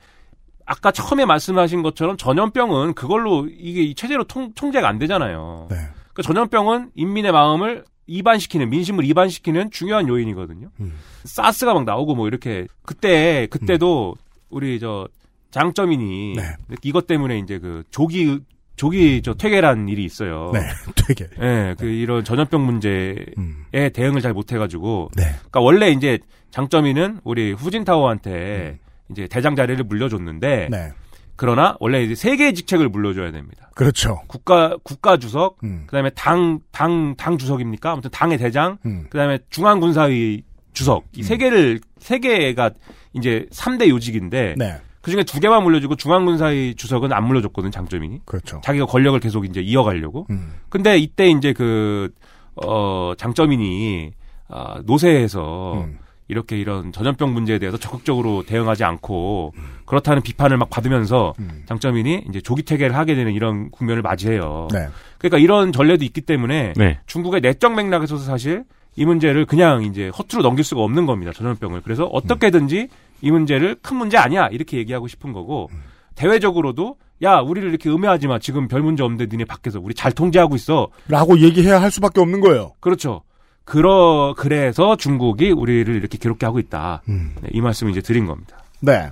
아까 0.66 0.90
처음에 0.90 1.24
말씀하신 1.24 1.82
것처럼 1.82 2.16
전염병은 2.16 2.94
그걸로 2.94 3.46
이게 3.46 3.82
이 3.82 3.94
체제로 3.94 4.24
통, 4.24 4.52
통제가 4.54 4.88
안 4.88 4.98
되잖아요. 4.98 5.68
네. 5.70 5.76
그 6.12 6.22
전염병은 6.22 6.90
인민의 6.94 7.32
마음을 7.32 7.84
이반시키는 8.06 8.68
민심을 8.70 9.04
이반시키는 9.04 9.70
중요한 9.70 10.08
요인이거든요. 10.08 10.68
음. 10.80 10.98
사스가 11.24 11.74
막 11.74 11.84
나오고 11.84 12.14
뭐 12.14 12.26
이렇게 12.26 12.66
그때 12.82 13.46
그때도 13.50 14.16
우리 14.50 14.80
저 14.80 15.08
장점인이 15.52 16.34
네. 16.36 16.42
이것 16.82 17.06
때문에 17.06 17.38
이제 17.38 17.58
그 17.58 17.84
조기 17.90 18.40
조기 18.74 19.22
저 19.22 19.34
퇴계란 19.34 19.88
일이 19.88 20.04
있어요. 20.04 20.50
네. 20.52 20.60
되게. 21.06 21.28
예, 21.40 21.74
그 21.78 21.86
이런 21.86 22.24
전염병 22.24 22.64
문제에 22.66 23.14
음. 23.38 23.64
대응을 23.70 24.20
잘 24.22 24.32
못해가지고, 24.32 25.10
네. 25.14 25.22
그러니까 25.24 25.60
원래 25.60 25.90
이제 25.90 26.18
장점이는 26.50 27.20
우리 27.22 27.52
후진타워한테 27.52 28.78
이제 29.10 29.28
대장 29.28 29.54
자리를 29.54 29.84
물려줬는데, 29.84 30.64
음. 30.66 30.70
네. 30.70 30.90
그러나 31.36 31.76
원래 31.80 32.02
이제 32.02 32.14
세 32.14 32.36
개의 32.36 32.54
직책을 32.54 32.88
물려줘야 32.88 33.30
됩니다. 33.30 33.70
그렇죠. 33.74 34.20
국가 34.26 34.76
국가 34.82 35.16
주석, 35.18 35.58
음. 35.64 35.84
그다음에 35.86 36.10
당 36.10 36.60
당 36.72 37.14
당 37.16 37.36
주석입니까? 37.38 37.92
아무튼 37.92 38.10
당의 38.10 38.38
대장, 38.38 38.78
음. 38.86 39.06
그다음에 39.10 39.38
중앙군사위 39.50 40.42
주석 40.72 41.04
이 41.16 41.22
세 41.22 41.36
개를 41.36 41.80
세 41.98 42.18
개가 42.18 42.70
이제 43.12 43.46
3대 43.52 43.88
요직인데 43.90 44.54
네. 44.56 44.80
그 45.02 45.10
중에 45.10 45.24
두 45.24 45.40
개만 45.40 45.64
물려주고 45.64 45.96
중앙군사위 45.96 46.76
주석은 46.76 47.12
안 47.12 47.26
물려줬거든 47.26 47.70
장점인이. 47.70 48.20
그렇죠. 48.24 48.60
자기가 48.64 48.86
권력을 48.86 49.18
계속 49.20 49.44
이제 49.44 49.60
이어가려고. 49.60 50.26
음. 50.30 50.54
근데 50.68 50.96
이때 50.96 51.28
이제 51.28 51.52
그, 51.52 52.10
어, 52.54 53.12
장점인이, 53.18 54.12
아, 54.48 54.80
노세에서 54.84 55.84
음. 55.84 55.98
이렇게 56.28 56.56
이런 56.56 56.92
전염병 56.92 57.34
문제에 57.34 57.58
대해서 57.58 57.76
적극적으로 57.76 58.44
대응하지 58.44 58.84
않고 58.84 59.52
그렇다는 59.84 60.22
비판을 60.22 60.56
막 60.56 60.70
받으면서 60.70 61.34
음. 61.40 61.64
장점인이 61.66 62.26
이제 62.28 62.40
조기 62.40 62.62
퇴계를 62.62 62.96
하게 62.96 63.14
되는 63.14 63.32
이런 63.32 63.70
국면을 63.70 64.02
맞이해요. 64.02 64.68
네. 64.72 64.86
그러니까 65.18 65.38
이런 65.38 65.72
전례도 65.72 66.04
있기 66.04 66.22
때문에 66.22 66.74
네. 66.76 67.00
중국의 67.06 67.40
내적 67.40 67.74
맥락에서도 67.74 68.22
사실 68.22 68.64
이 68.94 69.04
문제를 69.04 69.46
그냥 69.46 69.82
이제 69.84 70.08
허투루 70.08 70.42
넘길 70.42 70.64
수가 70.64 70.82
없는 70.82 71.06
겁니다. 71.06 71.32
전염병을. 71.32 71.82
그래서 71.82 72.04
어떻게든지 72.04 72.88
이 73.22 73.30
문제를 73.30 73.76
큰 73.80 73.96
문제 73.96 74.18
아니야. 74.18 74.48
이렇게 74.48 74.76
얘기하고 74.76 75.08
싶은 75.08 75.32
거고 75.32 75.70
대외적으로도 76.14 76.96
야, 77.22 77.36
우리를 77.38 77.68
이렇게 77.68 77.88
음해하지 77.88 78.26
마. 78.26 78.38
지금 78.38 78.66
별 78.68 78.82
문제 78.82 79.02
없는데 79.02 79.26
니네 79.26 79.44
밖에서 79.44 79.80
우리 79.80 79.94
잘 79.94 80.12
통제하고 80.12 80.56
있어. 80.56 80.88
라고 81.08 81.38
얘기해야 81.38 81.80
할 81.80 81.90
수밖에 81.90 82.20
없는 82.20 82.40
거예요. 82.40 82.72
그렇죠. 82.80 83.22
그러 83.64 84.34
그래서 84.36 84.96
중국이 84.96 85.52
우리를 85.52 85.94
이렇게 85.94 86.18
괴롭게 86.18 86.44
하고 86.44 86.58
있다. 86.58 87.02
음. 87.08 87.36
네, 87.40 87.48
이 87.52 87.60
말씀을 87.60 87.92
이제 87.92 88.00
드린 88.00 88.26
겁니다. 88.26 88.58
네. 88.80 89.08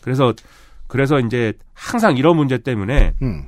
그래서 0.00 0.32
그래서 0.86 1.20
이제 1.20 1.52
항상 1.74 2.16
이런 2.16 2.36
문제 2.36 2.56
때문에 2.56 3.12
음. 3.20 3.44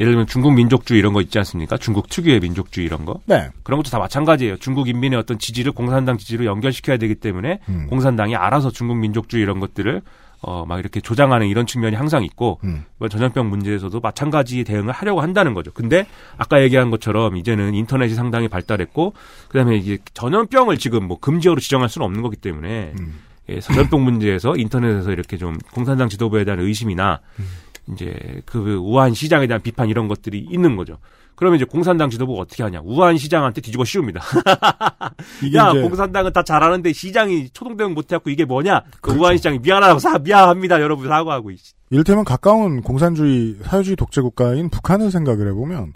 예를 0.00 0.12
들면 0.12 0.26
중국 0.26 0.52
민족주의 0.52 0.98
이런 0.98 1.12
거 1.12 1.20
있지 1.20 1.38
않습니까? 1.38 1.76
중국 1.78 2.08
특유의 2.08 2.40
민족주의 2.40 2.86
이런 2.86 3.04
거. 3.04 3.20
네. 3.26 3.48
그런 3.62 3.78
것도 3.78 3.90
다 3.90 3.98
마찬가지예요. 3.98 4.58
중국 4.58 4.88
인민의 4.88 5.18
어떤 5.18 5.38
지지를 5.38 5.72
공산당 5.72 6.18
지지로 6.18 6.44
연결시켜야 6.44 6.96
되기 6.96 7.14
때문에 7.14 7.60
음. 7.68 7.86
공산당이 7.88 8.36
알아서 8.36 8.70
중국 8.70 8.96
민족주의 8.98 9.42
이런 9.42 9.60
것들을 9.60 10.02
어 10.42 10.64
막 10.66 10.78
이렇게 10.78 11.00
조장하는 11.00 11.48
이런 11.48 11.66
측면이 11.66 11.96
항상 11.96 12.22
있고 12.22 12.60
음. 12.64 12.84
전염병 13.10 13.48
문제에서도 13.48 13.98
마찬가지 14.00 14.64
대응을 14.64 14.92
하려고 14.92 15.20
한다는 15.22 15.54
거죠. 15.54 15.72
근데 15.72 16.06
아까 16.36 16.62
얘기한 16.62 16.90
것처럼 16.90 17.36
이제는 17.36 17.74
인터넷이 17.74 18.14
상당히 18.14 18.46
발달했고 18.48 19.14
그 19.48 19.58
다음에 19.58 19.76
이제 19.76 19.98
전염병을 20.14 20.76
지금 20.78 21.04
뭐 21.08 21.18
금지어로 21.18 21.58
지정할 21.60 21.88
수는 21.88 22.04
없는 22.04 22.22
거기 22.22 22.36
때문에 22.36 22.92
음. 23.00 23.20
예, 23.48 23.60
전염병 23.60 24.04
문제에서 24.04 24.56
인터넷에서 24.56 25.12
이렇게 25.12 25.36
좀 25.36 25.56
공산당 25.72 26.08
지도부에 26.08 26.44
대한 26.44 26.60
의심이나 26.60 27.20
음. 27.38 27.48
이제 27.92 28.42
그 28.46 28.76
우한 28.76 29.14
시장에 29.14 29.46
대한 29.46 29.62
비판 29.62 29.88
이런 29.88 30.08
것들이 30.08 30.46
있는 30.50 30.76
거죠. 30.76 30.98
그러면 31.36 31.56
이제 31.56 31.66
공산당 31.66 32.08
지도부가 32.08 32.40
어떻게 32.40 32.62
하냐? 32.62 32.80
우한 32.82 33.18
시장한테 33.18 33.60
뒤집어 33.60 33.84
씌웁니다. 33.84 34.20
야, 35.54 35.70
이제 35.70 35.82
공산당은 35.82 36.32
다 36.32 36.42
잘하는데 36.42 36.92
시장이 36.92 37.50
초동 37.50 37.76
대응 37.76 37.92
못해갖고 37.92 38.30
이게 38.30 38.44
뭐냐? 38.46 38.82
그 39.02 39.12
우한 39.12 39.36
시장이 39.36 39.58
미안하다고 39.58 40.00
사 40.00 40.18
미안합니다, 40.18 40.80
여러분 40.80 41.06
사과하고. 41.08 41.50
이를테면 41.90 42.24
가까운 42.24 42.80
공산주의, 42.80 43.56
사회주의 43.62 43.96
독재 43.96 44.22
국가인 44.22 44.70
북한을 44.70 45.10
생각을 45.10 45.48
해보면 45.48 45.92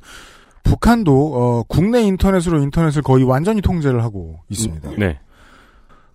북한도 0.62 1.34
어, 1.34 1.62
국내 1.66 2.03
인터넷으로 2.03 2.62
인터넷을 2.62 3.03
거의 3.03 3.24
완전히 3.24 3.62
통제를 3.62 4.05
하고 4.05 4.41
있습니다. 4.51 4.91
네. 4.99 5.18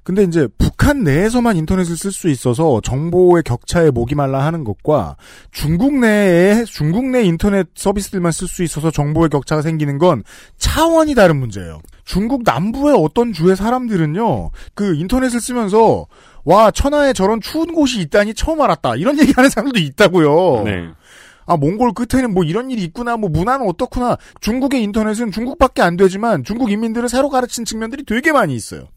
근데 0.05 0.21
이제 0.21 0.47
북한 0.59 1.03
내에서만 1.03 1.57
인터넷을 1.57 1.97
쓸 1.97 2.11
수 2.11 2.29
있어서 2.29 2.79
정보의 2.79 3.41
격차에 3.41 3.89
목이 3.89 4.13
말라 4.13 4.45
하는 4.45 4.63
것과 4.63 5.17
중국 5.51 5.95
내에 5.95 6.63
중국 6.65 7.07
내 7.07 7.23
인터넷 7.23 7.67
서비스들만 7.73 8.31
쓸 8.31 8.47
수 8.47 8.61
있어서 8.61 8.91
정보의 8.91 9.29
격차가 9.29 9.63
생기는 9.63 9.97
건 9.97 10.23
차원이 10.57 11.15
다른 11.15 11.37
문제예요. 11.37 11.79
중국 12.03 12.43
남부의 12.45 12.95
어떤 12.95 13.33
주의 13.33 13.55
사람들은요, 13.55 14.51
그 14.75 14.93
인터넷을 14.93 15.41
쓰면서 15.41 16.05
와 16.43 16.69
천하에 16.69 17.11
저런 17.11 17.41
추운 17.41 17.73
곳이 17.73 17.99
있다니 18.01 18.35
처음 18.35 18.61
알았다 18.61 18.97
이런 18.97 19.19
얘기 19.19 19.33
하는 19.35 19.49
사람들도 19.49 19.79
있다고요. 19.79 20.65
네. 20.65 20.87
아 21.47 21.57
몽골 21.57 21.93
끝에는 21.93 22.31
뭐 22.31 22.43
이런 22.43 22.69
일이 22.69 22.83
있구나, 22.83 23.17
뭐 23.17 23.31
문화는 23.31 23.67
어떻구나. 23.67 24.17
중국의 24.39 24.83
인터넷은 24.83 25.31
중국밖에 25.31 25.81
안 25.81 25.97
되지만 25.97 26.43
중국 26.43 26.71
인민들을 26.71 27.09
새로 27.09 27.29
가르친 27.29 27.65
측면들이 27.65 28.05
되게 28.05 28.31
많이 28.31 28.53
있어요. 28.53 28.89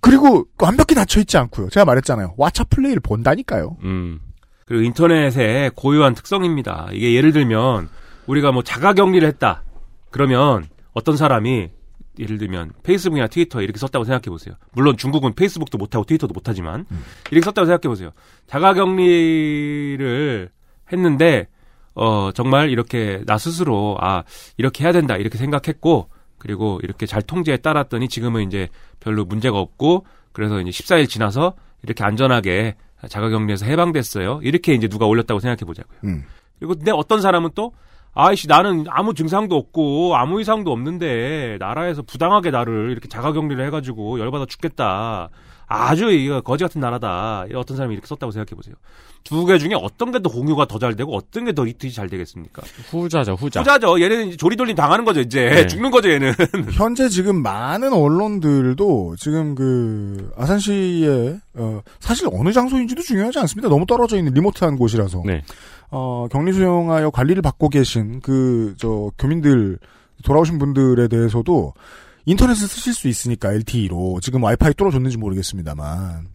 그리고 0.00 0.46
완벽히 0.58 0.94
닫혀 0.94 1.20
있지 1.20 1.36
않고요. 1.38 1.70
제가 1.70 1.84
말했잖아요. 1.84 2.34
왓챠 2.38 2.70
플레이를 2.70 3.00
본다니까요. 3.00 3.76
음. 3.82 4.20
그리고 4.66 4.84
인터넷의 4.84 5.72
고유한 5.74 6.14
특성입니다. 6.14 6.88
이게 6.92 7.14
예를 7.14 7.32
들면 7.32 7.88
우리가 8.26 8.52
뭐 8.52 8.62
자가 8.62 8.92
격리를 8.92 9.26
했다. 9.26 9.62
그러면 10.10 10.66
어떤 10.92 11.16
사람이 11.16 11.70
예를 12.18 12.38
들면 12.38 12.72
페이스북이나 12.82 13.28
트위터 13.28 13.62
이렇게 13.62 13.78
썼다고 13.78 14.04
생각해 14.04 14.24
보세요. 14.24 14.54
물론 14.72 14.96
중국은 14.96 15.34
페이스북도 15.34 15.78
못하고 15.78 16.04
트위터도 16.04 16.34
못하지만 16.34 16.84
이렇게 17.30 17.44
썼다고 17.44 17.66
생각해 17.66 17.88
보세요. 17.88 18.10
자가격리를 18.48 20.50
했는데 20.92 21.48
어 21.94 22.30
정말 22.34 22.70
이렇게 22.70 23.22
나 23.26 23.38
스스로 23.38 23.96
아 24.00 24.24
이렇게 24.56 24.84
해야 24.84 24.92
된다 24.92 25.16
이렇게 25.16 25.38
생각했고 25.38 26.10
그리고 26.38 26.80
이렇게 26.82 27.06
잘 27.06 27.22
통제에 27.22 27.58
따랐더니 27.58 28.08
지금은 28.08 28.46
이제 28.46 28.68
별로 29.00 29.24
문제가 29.24 29.58
없고 29.58 30.06
그래서 30.32 30.60
이제 30.60 30.70
14일 30.70 31.08
지나서 31.08 31.54
이렇게 31.82 32.04
안전하게 32.04 32.76
자가격리에서 33.08 33.66
해방됐어요. 33.66 34.40
이렇게 34.42 34.74
이제 34.74 34.88
누가 34.88 35.06
올렸다고 35.06 35.40
생각해 35.40 35.58
보자고요. 35.66 35.98
음. 36.04 36.24
그리고 36.58 36.74
근데 36.74 36.90
어떤 36.90 37.20
사람은 37.20 37.50
또 37.54 37.72
아이씨 38.14 38.48
나는 38.48 38.84
아무 38.88 39.14
증상도 39.14 39.56
없고 39.56 40.16
아무 40.16 40.40
이상도 40.40 40.72
없는데 40.72 41.56
나라에서 41.60 42.02
부당하게 42.02 42.50
나를 42.50 42.90
이렇게 42.90 43.08
자가격리를 43.08 43.64
해가지고 43.66 44.18
열받아 44.18 44.46
죽겠다. 44.46 45.28
아주 45.68 46.10
이거 46.10 46.40
거지 46.40 46.64
같은 46.64 46.80
나라다. 46.80 47.44
어떤 47.54 47.76
사람이 47.76 47.92
이렇게 47.94 48.06
썼다고 48.06 48.30
생각해 48.32 48.56
보세요. 48.56 48.74
두 49.24 49.44
개 49.46 49.58
중에 49.58 49.74
어떤 49.74 50.10
게 50.12 50.20
더 50.20 50.30
공유가 50.30 50.64
더 50.64 50.78
잘 50.78 50.96
되고 50.96 51.14
어떤 51.14 51.44
게 51.44 51.52
더 51.52 51.64
리트윗이 51.64 51.92
잘 51.94 52.08
되겠습니까? 52.08 52.62
후자죠, 52.90 53.32
후자. 53.34 53.60
후자죠. 53.60 54.00
얘는 54.00 54.36
조리돌림 54.38 54.74
당하는 54.74 55.04
거죠. 55.04 55.20
이제 55.20 55.44
네. 55.50 55.66
죽는 55.68 55.90
거죠. 55.90 56.10
얘는. 56.10 56.32
현재 56.72 57.08
지금 57.10 57.42
많은 57.42 57.92
언론들도 57.92 59.16
지금 59.18 59.54
그 59.54 60.30
아산시에 60.36 61.38
어, 61.54 61.80
사실 62.00 62.28
어느 62.32 62.52
장소인지도 62.52 63.02
중요하지 63.02 63.38
않습니다. 63.40 63.68
너무 63.68 63.84
떨어져 63.86 64.16
있는 64.16 64.32
리모트한 64.32 64.76
곳이라서 64.76 65.22
네. 65.26 65.42
어, 65.90 66.26
격리 66.30 66.52
수용하여 66.52 67.10
관리를 67.10 67.42
받고 67.42 67.68
계신 67.68 68.20
그 68.20 68.74
저 68.78 69.10
교민들 69.18 69.78
돌아오신 70.24 70.58
분들에 70.58 71.08
대해서도 71.08 71.72
인터넷을 72.26 72.68
쓰실 72.68 72.92
수 72.94 73.08
있으니까 73.08 73.52
LTE로 73.52 74.18
지금 74.20 74.42
와이파이 74.42 74.74
뚫어줬는지 74.74 75.16
모르겠습니다만 75.18 76.28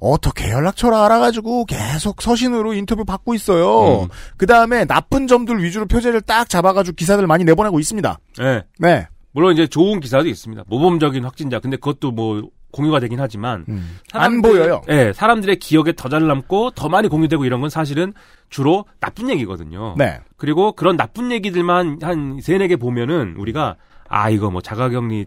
어떻게 0.00 0.50
연락처를 0.50 0.96
알아가지고 0.96 1.64
계속 1.66 2.20
서신으로 2.22 2.74
인터뷰 2.74 3.04
받고 3.04 3.34
있어요. 3.34 4.02
음. 4.02 4.08
그 4.36 4.46
다음에 4.46 4.84
나쁜 4.84 5.26
점들 5.26 5.62
위주로 5.62 5.86
표제를 5.86 6.20
딱 6.20 6.48
잡아가지고 6.48 6.94
기사들 6.94 7.26
많이 7.26 7.44
내보내고 7.44 7.80
있습니다. 7.80 8.18
네. 8.38 8.62
네. 8.78 9.08
물론 9.32 9.52
이제 9.52 9.66
좋은 9.66 10.00
기사도 10.00 10.28
있습니다. 10.28 10.64
모범적인 10.66 11.24
확진자. 11.24 11.60
근데 11.60 11.76
그것도 11.76 12.10
뭐 12.10 12.42
공유가 12.70 13.00
되긴 13.00 13.18
하지만 13.20 13.64
음. 13.68 13.98
안 14.12 14.42
보여요. 14.42 14.82
예, 14.90 15.12
사람들의 15.14 15.56
기억에 15.56 15.92
더 15.92 16.08
잘 16.08 16.26
남고 16.26 16.72
더 16.72 16.88
많이 16.88 17.08
공유되고 17.08 17.44
이런 17.44 17.60
건 17.60 17.70
사실은 17.70 18.12
주로 18.50 18.84
나쁜 19.00 19.30
얘기거든요. 19.30 19.94
네. 19.96 20.20
그리고 20.36 20.72
그런 20.72 20.96
나쁜 20.96 21.32
얘기들만 21.32 22.00
한 22.02 22.40
세네 22.42 22.68
개 22.68 22.76
보면은 22.76 23.36
우리가 23.38 23.76
아 24.08 24.30
이거 24.30 24.50
뭐 24.50 24.60
자가격리 24.60 25.26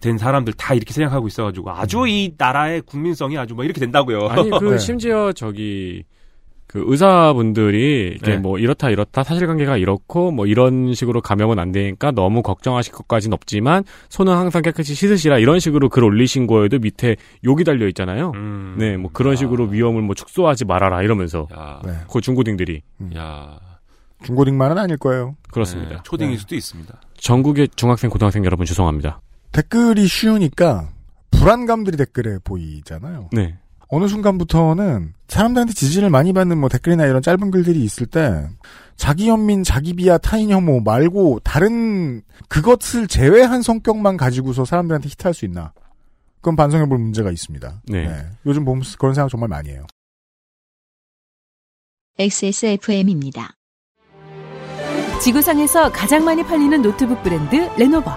된 0.00 0.18
사람들 0.18 0.54
다 0.54 0.74
이렇게 0.74 0.92
생각하고 0.92 1.28
있어가지고 1.28 1.70
아주 1.70 2.06
이 2.08 2.34
나라의 2.36 2.82
국민성이 2.82 3.38
아주 3.38 3.54
뭐 3.54 3.64
이렇게 3.64 3.80
된다고요. 3.80 4.28
아니 4.28 4.50
그 4.50 4.64
네. 4.72 4.78
심지어 4.78 5.32
저기 5.32 6.04
그 6.72 6.82
의사분들이 6.86 8.14
이게 8.16 8.30
네. 8.32 8.36
뭐 8.38 8.58
이렇다 8.58 8.88
이렇다 8.88 9.22
사실관계가 9.22 9.76
이렇고 9.76 10.30
뭐 10.30 10.46
이런 10.46 10.94
식으로 10.94 11.20
감염은 11.20 11.58
안 11.58 11.70
되니까 11.70 12.12
너무 12.12 12.42
걱정하실 12.42 12.94
것까지는 12.94 13.34
없지만 13.34 13.84
손은 14.08 14.32
항상 14.32 14.62
깨끗이 14.62 14.94
씻으시라 14.94 15.38
이런 15.38 15.60
식으로 15.60 15.90
글 15.90 16.02
올리신 16.02 16.46
거에도 16.46 16.78
밑에 16.78 17.16
욕이 17.44 17.64
달려 17.64 17.86
있잖아요. 17.88 18.32
음. 18.34 18.76
네, 18.78 18.96
뭐 18.96 19.10
그런 19.12 19.36
식으로 19.36 19.66
위험을 19.66 20.00
뭐 20.00 20.14
축소하지 20.14 20.64
말아라 20.64 21.02
이러면서 21.02 21.46
야, 21.54 21.82
네. 21.84 21.92
그 22.10 22.22
중고딩들이 22.22 22.80
야, 23.16 23.58
중고딩만은 24.24 24.78
아닐 24.78 24.96
거예요. 24.96 25.36
그렇습니다. 25.52 25.96
네, 25.96 25.98
초딩일 26.04 26.32
네. 26.32 26.38
수도 26.38 26.54
있습니다. 26.54 27.00
전국의 27.22 27.68
중학생 27.76 28.10
고등학생 28.10 28.44
여러분 28.44 28.66
죄송합니다. 28.66 29.20
댓글이 29.52 30.06
쉬우니까 30.06 30.90
불안감들이 31.30 31.96
댓글에 31.96 32.38
보이잖아요. 32.42 33.30
네. 33.32 33.56
어느 33.88 34.08
순간부터는 34.08 35.14
사람들한테 35.28 35.72
지지를 35.72 36.10
많이 36.10 36.32
받는 36.32 36.58
뭐 36.58 36.68
댓글이나 36.68 37.06
이런 37.06 37.22
짧은 37.22 37.50
글들이 37.50 37.82
있을 37.84 38.06
때 38.06 38.48
자기 38.96 39.28
연민, 39.28 39.62
자기 39.62 39.94
비하, 39.94 40.18
타인 40.18 40.50
혐오 40.50 40.80
말고 40.80 41.40
다른 41.44 42.22
그것을 42.48 43.06
제외한 43.06 43.62
성격만 43.62 44.16
가지고서 44.16 44.64
사람들한테 44.64 45.08
히트할 45.10 45.34
수 45.34 45.44
있나? 45.44 45.72
그건 46.36 46.56
반성해 46.56 46.86
볼 46.86 46.98
문제가 46.98 47.30
있습니다. 47.30 47.82
네. 47.86 48.26
요즘 48.46 48.64
보면 48.64 48.82
그런 48.98 49.14
생각 49.14 49.28
정말 49.28 49.48
많이 49.48 49.70
해요. 49.70 49.86
XSFM입니다. 52.18 53.54
지구상에서 55.22 55.92
가장 55.92 56.24
많이 56.24 56.42
팔리는 56.42 56.82
노트북 56.82 57.22
브랜드 57.22 57.70
레노버. 57.78 58.10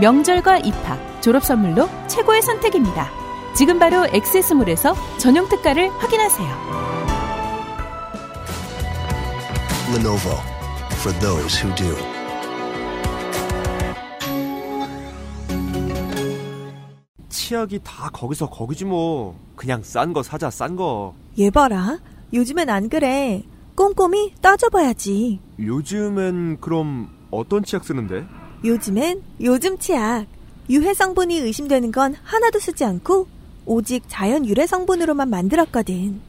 명절과 0.00 0.58
입학, 0.58 1.22
졸업 1.22 1.44
선물로 1.44 1.88
최고의 2.08 2.42
선택입니다. 2.42 3.08
지금 3.54 3.78
바로 3.78 4.08
엑세스몰에서 4.08 4.92
전용 5.18 5.48
특가를 5.48 5.88
확인하세요. 5.88 6.48
Lenovo 9.94 10.32
for 10.94 11.16
those 11.20 11.62
who 11.62 11.72
do. 11.76 11.96
치약이 17.28 17.78
다 17.84 18.10
거기서 18.12 18.50
거기지 18.50 18.84
뭐. 18.84 19.38
그냥 19.54 19.82
싼 19.84 20.12
거 20.12 20.24
사자, 20.24 20.50
싼 20.50 20.74
거. 20.74 21.14
얘 21.38 21.50
봐라. 21.50 21.98
요즘엔 22.32 22.68
안 22.68 22.88
그래. 22.88 23.44
꼼꼼히 23.78 24.34
따져봐야지. 24.42 25.38
요즘엔 25.60 26.60
그럼 26.60 27.10
어떤 27.30 27.62
치약 27.62 27.84
쓰는데? 27.84 28.26
요즘엔 28.64 29.22
요즘 29.40 29.78
치약. 29.78 30.26
유해 30.68 30.92
성분이 30.92 31.38
의심되는 31.38 31.92
건 31.92 32.16
하나도 32.24 32.58
쓰지 32.58 32.84
않고 32.84 33.28
오직 33.66 34.02
자연 34.08 34.44
유래 34.44 34.66
성분으로만 34.66 35.30
만들었거든. 35.30 36.20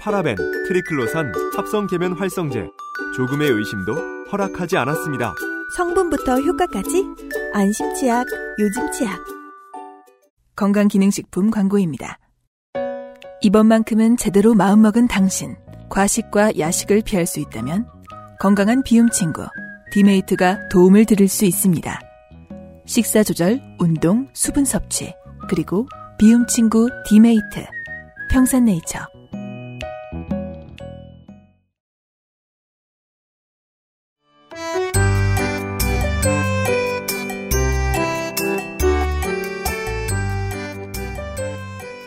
파라벤, 0.00 0.36
트리클로산, 0.68 1.32
합성 1.56 1.86
계면 1.86 2.12
활성제. 2.12 2.68
조금의 3.16 3.50
의심도 3.50 3.94
허락하지 4.30 4.76
않았습니다. 4.76 5.34
성분부터 5.78 6.40
효과까지 6.40 7.06
안심 7.54 7.94
치약, 7.94 8.26
요즘 8.58 8.92
치약. 8.92 9.18
건강기능식품 10.56 11.50
광고입니다. 11.50 12.18
이번만큼은 13.40 14.18
제대로 14.18 14.54
마음먹은 14.54 15.08
당신. 15.08 15.56
과식과 15.88 16.58
야식을 16.58 17.02
피할 17.02 17.26
수 17.26 17.40
있다면 17.40 17.86
건강한 18.38 18.82
비움 18.82 19.10
친구 19.10 19.46
디메이트가 19.92 20.68
도움을 20.68 21.04
드릴 21.04 21.28
수 21.28 21.44
있습니다. 21.44 22.00
식사 22.86 23.22
조절, 23.22 23.60
운동, 23.78 24.28
수분 24.32 24.64
섭취, 24.64 25.14
그리고 25.48 25.86
비움 26.18 26.46
친구 26.46 26.88
디메이트. 27.06 27.64
평산네이처. 28.30 29.15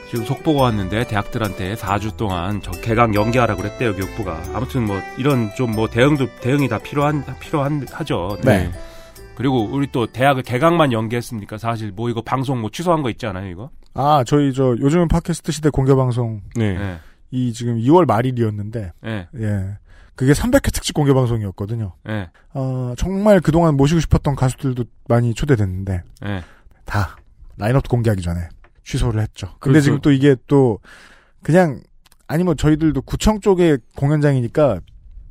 지금 0.10 0.26
속보가 0.26 0.64
왔는데 0.64 1.06
대학들한테 1.08 1.76
4주 1.76 2.18
동안 2.18 2.62
저 2.64 2.72
개강 2.72 3.14
연기하라고 3.14 3.62
그랬대요 3.62 3.96
교육부가. 3.96 4.42
아무튼 4.56 4.86
뭐 4.86 5.00
이런 5.18 5.54
좀 5.56 5.70
뭐 5.70 5.88
대응도 5.88 6.28
대응이 6.42 6.68
다 6.68 6.80
필요한 6.80 7.24
필요한 7.40 7.86
하죠. 7.92 8.38
네. 8.44 8.72
그리고 9.36 9.64
우리 9.66 9.88
또 9.92 10.08
대학을 10.08 10.42
개강만 10.44 10.92
연기했습니까? 10.92 11.58
사실 11.60 11.92
뭐 11.92 12.10
이거 12.10 12.22
방송 12.24 12.60
뭐 12.60 12.70
취소한 12.72 13.04
거 13.04 13.10
있잖아요, 13.12 13.50
이거. 13.50 13.70
아, 13.94 14.24
저희 14.26 14.52
저 14.52 14.76
요즘은 14.80 15.08
팟캐스트 15.08 15.52
시대 15.52 15.70
공개 15.70 15.94
방송 15.94 16.42
네. 16.56 16.78
네. 16.78 17.00
이 17.32 17.54
지금 17.54 17.78
2월 17.78 18.06
말일이었는데 18.08 18.92
네. 19.02 19.28
예. 19.36 19.78
그게 20.16 20.34
300회 20.34 20.74
특집 20.74 20.94
공개 20.94 21.14
방송이었거든요. 21.14 21.94
네. 22.04 22.30
어, 22.54 22.94
정말 22.98 23.40
그동안 23.40 23.78
모시고 23.78 24.02
싶었던 24.02 24.36
가수들도 24.36 24.84
많이 25.08 25.34
초대됐는데 25.36 26.02
네. 26.22 26.44
다 26.86 27.16
라인업 27.58 27.88
공개하기 27.88 28.22
전에 28.24 28.50
취소를 28.84 29.22
했죠. 29.22 29.48
근데 29.60 29.74
그래서- 29.74 29.86
지금 29.86 30.02
또 30.02 30.12
이게 30.12 30.36
또 30.48 30.80
그냥 31.44 31.82
아니 32.28 32.44
뭐 32.44 32.54
저희들도 32.56 33.02
구청 33.04 33.40
쪽의 33.40 33.80
공연장이니까 33.96 34.80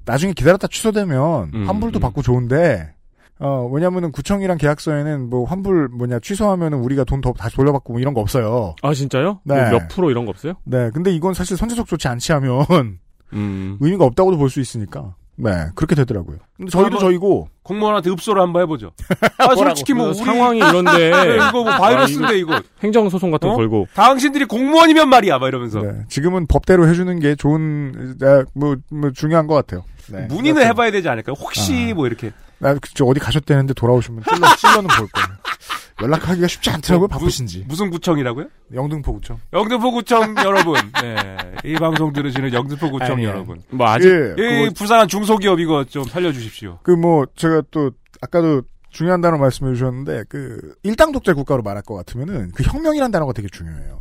나중에 0.05 0.32
기다렸다 0.32 0.68
취소되면 0.68 1.51
음, 1.55 1.64
환불도 1.68 1.99
음. 1.99 2.01
받고 2.01 2.22
좋은데 2.22 2.94
어 3.40 3.68
왜냐면은 3.72 4.11
구청이랑 4.11 4.59
계약서에는 4.59 5.28
뭐 5.30 5.44
환불 5.44 5.88
뭐냐 5.88 6.18
취소하면은 6.20 6.78
우리가 6.78 7.05
돈 7.05 7.20
더 7.20 7.32
다시 7.32 7.55
돌려받고 7.57 7.92
뭐 7.92 8.01
이런 8.01 8.14
거 8.14 8.20
없어요. 8.20 8.74
아 8.82 8.94
진짜요? 8.94 9.40
네. 9.44 9.55
뭐 9.55 9.70
몇 9.78 9.88
프로 9.88 10.11
이런 10.11 10.24
거 10.24 10.30
없어요? 10.30 10.55
네, 10.64 10.90
근데 10.92 11.12
이건 11.12 11.34
사실 11.34 11.57
선제적 11.57 11.86
좋지 11.86 12.09
않지 12.09 12.32
하면 12.32 12.64
음. 13.34 13.76
의미가 13.80 14.05
없다고도 14.07 14.38
볼 14.38 14.49
수 14.51 14.59
있으니까 14.61 15.14
네 15.41 15.51
그렇게 15.76 15.95
되더라고요. 15.95 16.39
근데 16.57 16.70
저희도 16.70 16.86
한번- 16.97 17.01
저희고 17.01 17.49
공무원한테 17.62 18.11
읍소를 18.11 18.43
한번 18.43 18.62
해보죠. 18.62 18.91
아, 19.39 19.55
솔직히 19.55 19.93
뭐그 19.95 20.11
우리 20.18 20.24
상황이 20.24 20.59
이런데 20.59 21.11
네, 21.11 21.36
이거 21.36 21.53
뭐 21.53 21.64
바이러스인데 21.64 22.39
이거 22.39 22.61
행정 22.82 23.09
소송 23.09 23.30
같은 23.30 23.49
거 23.49 23.55
어? 23.55 23.57
걸고 23.57 23.86
당신들이 23.95 24.47
공무원이면 24.47 25.09
말이야, 25.09 25.39
막 25.39 25.47
이러면서 25.49 25.80
네, 25.80 25.93
지금은 26.09 26.47
법대로 26.49 26.89
해주는 26.89 27.20
게 27.20 27.36
좋은 27.36 28.16
아, 28.22 28.45
뭐, 28.55 28.74
뭐 28.91 29.11
중요한 29.12 29.47
것 29.47 29.55
같아요. 29.55 29.84
네. 30.11 30.26
문의는 30.28 30.62
여튼, 30.62 30.70
해봐야 30.70 30.91
되지 30.91 31.09
않을까요? 31.09 31.34
혹시 31.39 31.91
아. 31.93 31.95
뭐 31.95 32.07
이렇게 32.07 32.32
나 32.59 32.74
그저 32.74 33.05
어디 33.05 33.20
가셨다는데 33.20 33.74
돌아오시면 33.74 34.24
찔러 34.24 34.57
찔러는 34.57 34.89
볼 34.89 35.07
거예요. 35.09 35.28
연락하기가 36.01 36.46
쉽지 36.46 36.70
않더라고요. 36.70 37.09
뭐, 37.09 37.18
바쁘신지. 37.18 37.64
무 37.66 37.74
슨 37.74 37.90
구청이라고요? 37.90 38.46
영등포구청. 38.72 39.38
영등포구청 39.53 40.34
여러분, 40.44 40.74
네. 41.03 41.16
이 41.64 41.74
방송 41.74 42.12
들으시는 42.12 42.53
영등포구청 42.53 43.12
아니요. 43.16 43.28
여러분, 43.30 43.62
뭐 43.70 43.86
아직 43.88 44.09
예. 44.38 44.66
이 44.66 44.70
부산한 44.70 45.09
중소기업 45.09 45.59
이거 45.61 45.84
좀 45.84 46.05
살려주십시오. 46.05 46.78
그 46.82 46.92
뭐 46.96 47.26
제가 47.36 47.62
또 47.70 47.90
아까도 48.20 48.62
중요한 48.90 49.20
단어 49.20 49.36
말씀해 49.38 49.74
주셨는데 49.74 50.24
그 50.28 50.74
일당 50.82 51.12
독재 51.12 51.32
국가로 51.34 51.62
말할 51.62 51.82
것 51.82 51.94
같으면은 51.94 52.51
그 52.55 52.62
혁명이라는 52.62 53.11
단어가 53.12 53.32
되게 53.32 53.49
중요해요. 53.49 54.01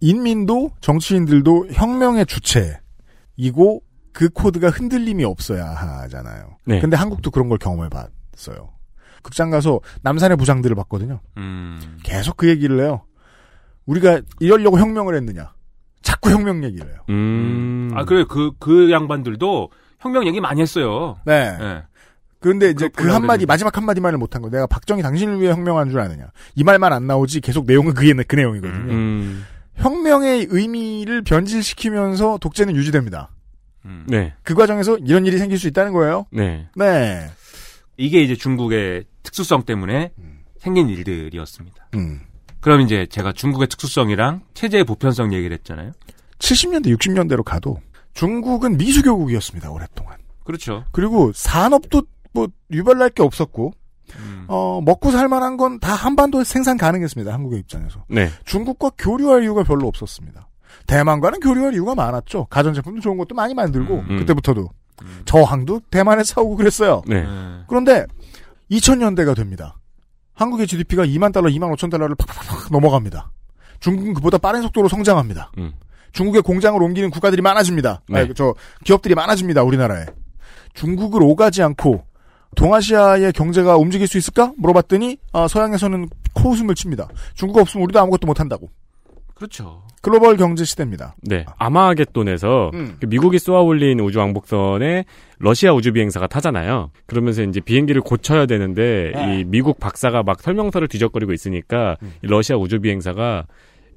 인민도 0.00 0.70
정치인들도 0.80 1.68
혁명의 1.72 2.26
주체이고 2.26 3.82
그 4.12 4.28
코드가 4.30 4.70
흔들림이 4.70 5.24
없어야 5.24 5.66
하잖아요. 5.66 6.56
네. 6.64 6.80
근데 6.80 6.96
한국도 6.96 7.30
그런 7.30 7.48
걸 7.48 7.58
경험해 7.58 7.90
봤어요. 7.90 8.70
극장 9.26 9.50
가서 9.50 9.80
남산의 10.02 10.36
부장들을 10.36 10.74
봤거든요. 10.76 11.20
음, 11.36 11.98
계속 12.04 12.36
그 12.36 12.48
얘기를 12.48 12.80
해요. 12.80 13.02
우리가 13.86 14.20
이러려고 14.40 14.78
혁명을 14.78 15.14
했느냐. 15.16 15.52
자꾸 16.02 16.30
혁명 16.30 16.62
얘기를 16.62 16.86
해요. 16.86 17.00
음. 17.10 17.90
아 17.94 18.04
그래 18.04 18.24
그 18.28 18.52
그 18.60 18.90
양반들도 18.92 19.70
혁명 19.98 20.26
얘기 20.26 20.40
많이 20.40 20.60
했어요. 20.62 21.16
네. 21.24 21.56
네. 21.58 21.82
그런데 22.38 22.70
이제 22.70 22.86
그 22.88 22.92
그렇구나, 23.02 23.14
한마디, 23.16 23.38
그래도. 23.40 23.50
마지막 23.50 23.76
한마디 23.76 24.00
말을 24.00 24.18
못한 24.18 24.40
거. 24.42 24.48
내가 24.50 24.66
박정희 24.68 25.02
당신을 25.02 25.40
위해 25.40 25.50
혁명한 25.50 25.90
줄 25.90 25.98
아느냐. 25.98 26.26
이 26.54 26.62
말만 26.62 26.92
안 26.92 27.06
나오지 27.08 27.40
계속 27.40 27.66
내용은 27.66 27.94
그, 27.94 28.04
그 28.28 28.36
내용이거든요. 28.36 28.92
음. 28.92 29.44
혁명의 29.74 30.46
의미를 30.50 31.22
변질시키면서 31.22 32.38
독재는 32.40 32.76
유지됩니다. 32.76 33.30
음. 33.84 34.04
네. 34.08 34.34
그 34.44 34.54
과정에서 34.54 34.96
이런 34.98 35.26
일이 35.26 35.38
생길 35.38 35.58
수 35.58 35.66
있다는 35.66 35.92
거예요. 35.92 36.26
네. 36.30 36.68
네. 36.76 37.26
이게 37.96 38.22
이제 38.22 38.34
중국의 38.36 39.04
특수성 39.22 39.64
때문에 39.64 40.12
생긴 40.58 40.88
일들이었습니다. 40.88 41.88
음. 41.94 42.20
그럼 42.60 42.80
이제 42.80 43.06
제가 43.06 43.32
중국의 43.32 43.68
특수성이랑 43.68 44.42
체제의 44.54 44.84
보편성 44.84 45.32
얘기를 45.32 45.54
했잖아요. 45.58 45.92
70년대, 46.38 46.86
60년대로 46.96 47.42
가도 47.44 47.80
중국은 48.14 48.76
미수교국이었습니다. 48.76 49.70
오랫동안. 49.70 50.16
그렇죠. 50.44 50.84
그리고 50.92 51.32
산업도 51.34 52.02
뭐 52.32 52.48
유별날 52.70 53.10
게 53.10 53.22
없었고 53.22 53.72
음. 54.18 54.44
어, 54.48 54.80
먹고 54.84 55.10
살만한 55.10 55.56
건 55.56 55.78
다 55.80 55.94
한반도에 55.94 56.44
생산 56.44 56.76
가능했습니다. 56.76 57.32
한국의 57.32 57.60
입장에서. 57.60 58.04
네. 58.08 58.30
중국과 58.44 58.90
교류할 58.98 59.42
이유가 59.42 59.62
별로 59.64 59.86
없었습니다. 59.88 60.48
대만과는 60.86 61.40
교류할 61.40 61.74
이유가 61.74 61.94
많았죠. 61.94 62.46
가전제품도 62.46 63.00
좋은 63.00 63.16
것도 63.16 63.34
많이 63.34 63.54
만들고 63.54 64.04
음. 64.08 64.18
그때부터도 64.18 64.68
저항도 65.24 65.80
대만에 65.90 66.24
사오고 66.24 66.56
그랬어요. 66.56 67.02
네. 67.06 67.24
그런데 67.68 68.06
2000년대가 68.70 69.34
됩니다. 69.36 69.76
한국의 70.34 70.66
GDP가 70.66 71.04
2만 71.06 71.32
달러, 71.32 71.48
2만 71.48 71.74
5천 71.76 71.90
달러를 71.90 72.14
팍팍팍 72.16 72.72
넘어갑니다. 72.72 73.30
중국은 73.80 74.14
그보다 74.14 74.38
빠른 74.38 74.62
속도로 74.62 74.88
성장합니다. 74.88 75.52
음. 75.58 75.72
중국의 76.12 76.42
공장을 76.42 76.80
옮기는 76.82 77.10
국가들이 77.10 77.42
많아집니다. 77.42 78.02
네. 78.08 78.20
아니, 78.20 78.34
저 78.34 78.54
기업들이 78.84 79.14
많아집니다. 79.14 79.62
우리나라에. 79.62 80.06
중국을 80.74 81.22
오가지 81.22 81.62
않고 81.62 82.04
동아시아의 82.54 83.32
경제가 83.32 83.76
움직일 83.76 84.06
수 84.08 84.16
있을까? 84.18 84.52
물어봤더니 84.56 85.18
아, 85.32 85.46
서양에서는 85.48 86.08
코웃음을 86.34 86.74
칩니다. 86.74 87.08
중국 87.34 87.60
없으면 87.60 87.84
우리도 87.84 88.00
아무것도 88.00 88.26
못한다고. 88.26 88.70
그렇죠. 89.36 89.82
글로벌 90.00 90.38
경제 90.38 90.64
시대입니다. 90.64 91.14
네. 91.20 91.44
아마겟돈에서 91.58 92.70
음. 92.72 92.96
그 92.98 93.06
미국이 93.06 93.38
쏘아올린 93.38 94.00
우주 94.00 94.18
왕복선에 94.18 95.04
러시아 95.38 95.74
우주 95.74 95.92
비행사가 95.92 96.26
타잖아요. 96.26 96.90
그러면서 97.04 97.42
이제 97.42 97.60
비행기를 97.60 98.00
고쳐야 98.00 98.46
되는데 98.46 99.12
네. 99.14 99.40
이 99.40 99.44
미국 99.44 99.78
박사가 99.78 100.22
막 100.22 100.40
설명서를 100.40 100.88
뒤적거리고 100.88 101.34
있으니까 101.34 101.96
음. 102.02 102.14
이 102.22 102.26
러시아 102.26 102.56
우주 102.56 102.80
비행사가 102.80 103.44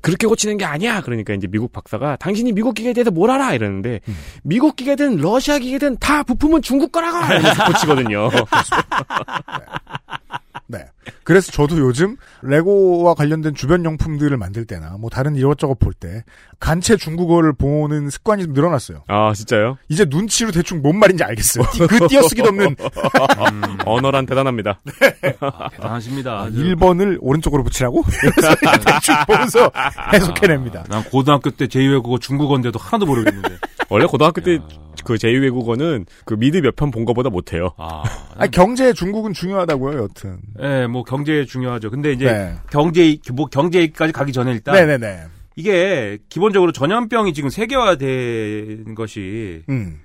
그렇게 0.02 0.28
고치는 0.28 0.58
게 0.58 0.66
아니야. 0.66 1.00
그러니까 1.02 1.34
이제 1.34 1.48
미국 1.48 1.72
박사가 1.72 2.18
당신이 2.18 2.52
미국 2.52 2.74
기계에 2.74 2.92
대해서 2.92 3.10
뭘 3.10 3.32
알아? 3.32 3.54
이러는데 3.54 4.02
음. 4.10 4.16
미국 4.44 4.76
기계든 4.76 5.18
러시아 5.18 5.58
기계든 5.58 6.00
다 6.00 6.24
부품은 6.24 6.64
중국 6.64 6.92
거라고 6.92 7.18
이러면서 7.18 7.66
고치거든요. 7.66 8.30
네. 10.68 10.86
그래서 11.24 11.52
저도 11.52 11.78
요즘 11.80 12.16
레고와 12.42 13.14
관련된 13.14 13.56
주변 13.56 13.84
용품들을 13.86 14.36
만들 14.38 14.66
때나 14.66 14.98
뭐 15.00 15.10
다른 15.10 15.36
이것저것 15.36 15.78
볼 15.80 15.94
때 16.00 16.24
간체 16.60 16.96
중국어를 16.98 17.54
보는 17.54 18.10
습관이 18.10 18.44
좀 18.44 18.54
늘어났어요. 18.54 19.04
아 19.08 19.34
진짜요? 19.34 19.78
이제 19.90 20.06
눈치로 20.10 20.52
대충 20.52 20.82
뭔 20.82 20.98
말인지 21.00 21.24
알겠어요. 21.24 21.66
그 21.88 22.08
띄어쓰기도 22.08 22.50
없는 22.50 22.76
언어란 23.86 24.26
대단합니다. 24.26 24.80
대단하십니다. 25.72 26.32
아, 26.42 26.50
1번을 26.50 27.18
오른쪽으로 27.22 27.64
붙이라고? 27.64 28.04
대충 28.86 29.16
보면서 29.28 29.72
해석해냅니다. 30.14 30.86
난 30.90 31.04
고등학교 31.06 31.50
때 31.52 31.66
제2외국어 31.68 32.20
중국어인데도 32.22 32.80
하나도 32.80 33.06
모르겠는데. 33.06 33.58
원래 33.90 34.06
고등학교 34.06 34.42
때 34.42 34.60
그 35.06 35.14
제2외국어는 35.16 36.06
그 36.26 36.34
미드 36.36 36.58
몇 36.58 36.76
편 36.76 36.92
본 36.92 37.06
거보다 37.06 37.30
못해요. 37.30 37.72
아, 37.78 38.04
아니, 38.36 38.52
경제 38.52 38.92
중국은 38.94 39.32
중요하다고요, 39.34 40.04
여튼. 40.04 40.40
예, 40.62 40.88
뭐 40.88 40.99
경제 41.04 41.46
중요하죠. 41.46 41.90
근데 41.90 42.12
이제 42.12 42.26
네. 42.26 42.56
경제 42.72 43.18
뭐 43.34 43.48
경제까지 43.48 44.14
가기 44.14 44.32
전에 44.32 44.52
일단 44.52 44.76
네네네. 44.76 45.24
이게 45.56 46.18
기본적으로 46.30 46.72
전염병이 46.72 47.34
지금 47.34 47.50
세계화된 47.50 48.96
것이 48.96 49.64
음. 49.70 50.00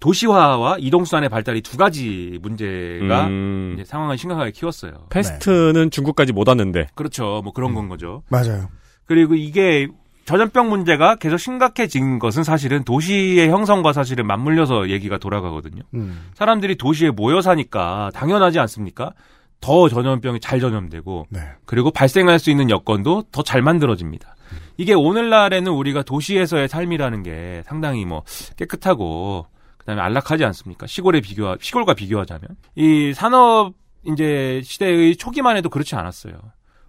도시화와 0.00 0.76
이동수단의 0.78 1.28
발달이 1.28 1.62
두 1.62 1.76
가지 1.76 2.38
문제가 2.42 3.26
음. 3.26 3.72
이제 3.74 3.84
상황을 3.84 4.18
심각하게 4.18 4.52
키웠어요. 4.52 5.06
패스트는 5.10 5.90
중국까지 5.90 6.32
못 6.32 6.48
왔는데. 6.48 6.88
그렇죠. 6.94 7.40
뭐 7.42 7.52
그런 7.52 7.74
건 7.74 7.88
거죠. 7.88 8.22
맞아요. 8.28 8.68
그리고 9.06 9.34
이게 9.34 9.88
전염병 10.26 10.68
문제가 10.68 11.14
계속 11.14 11.38
심각해진 11.38 12.18
것은 12.18 12.42
사실은 12.42 12.82
도시의 12.84 13.48
형성과 13.48 13.92
사실은 13.92 14.26
맞물려서 14.26 14.90
얘기가 14.90 15.18
돌아가거든요. 15.18 15.82
음. 15.94 16.26
사람들이 16.34 16.76
도시에 16.76 17.10
모여 17.10 17.40
사니까 17.40 18.10
당연하지 18.12 18.58
않습니까? 18.58 19.12
더 19.60 19.88
전염병이 19.88 20.40
잘 20.40 20.60
전염되고 20.60 21.26
네. 21.30 21.40
그리고 21.64 21.90
발생할 21.90 22.38
수 22.38 22.50
있는 22.50 22.70
여건도 22.70 23.24
더 23.32 23.42
잘 23.42 23.62
만들어집니다. 23.62 24.34
이게 24.76 24.92
오늘날에는 24.94 25.72
우리가 25.72 26.02
도시에서의 26.02 26.68
삶이라는 26.68 27.22
게 27.22 27.62
상당히 27.66 28.04
뭐 28.04 28.22
깨끗하고 28.56 29.46
그다음에 29.78 30.02
안락하지 30.02 30.44
않습니까? 30.44 30.86
시골에 30.86 31.20
비교 31.20 31.56
시골과 31.60 31.94
비교하자면 31.94 32.42
이 32.74 33.12
산업 33.14 33.72
이제 34.04 34.60
시대의 34.64 35.16
초기만 35.16 35.56
해도 35.56 35.68
그렇지 35.70 35.94
않았어요. 35.96 36.34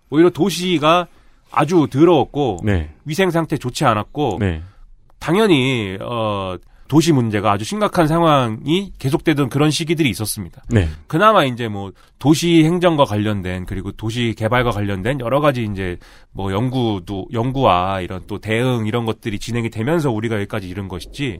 오히려 0.09 0.29
도시가 0.29 1.07
아주 1.51 1.87
더러웠고 1.89 2.59
네. 2.63 2.93
위생 3.05 3.31
상태 3.31 3.57
좋지 3.57 3.85
않았고 3.85 4.37
네. 4.39 4.61
당연히 5.19 5.97
어 6.01 6.57
도시 6.87 7.11
문제가 7.11 7.51
아주 7.51 7.65
심각한 7.65 8.07
상황이 8.07 8.93
계속되던 8.97 9.49
그런 9.49 9.71
시기들이 9.71 10.09
있었습니다. 10.09 10.63
네. 10.69 10.87
그나마 11.07 11.45
이제 11.45 11.67
뭐 11.67 11.91
도시 12.19 12.63
행정과 12.63 13.05
관련된 13.05 13.65
그리고 13.65 13.91
도시 13.91 14.33
개발과 14.37 14.71
관련된 14.71 15.19
여러 15.19 15.39
가지 15.39 15.67
이제 15.71 15.97
뭐 16.31 16.51
연구도 16.51 17.27
연구와 17.33 18.01
이런 18.01 18.23
또 18.27 18.39
대응 18.39 18.87
이런 18.87 19.05
것들이 19.05 19.39
진행이 19.39 19.69
되면서 19.69 20.11
우리가 20.11 20.35
여기까지 20.35 20.67
이른 20.69 20.87
것이지. 20.87 21.39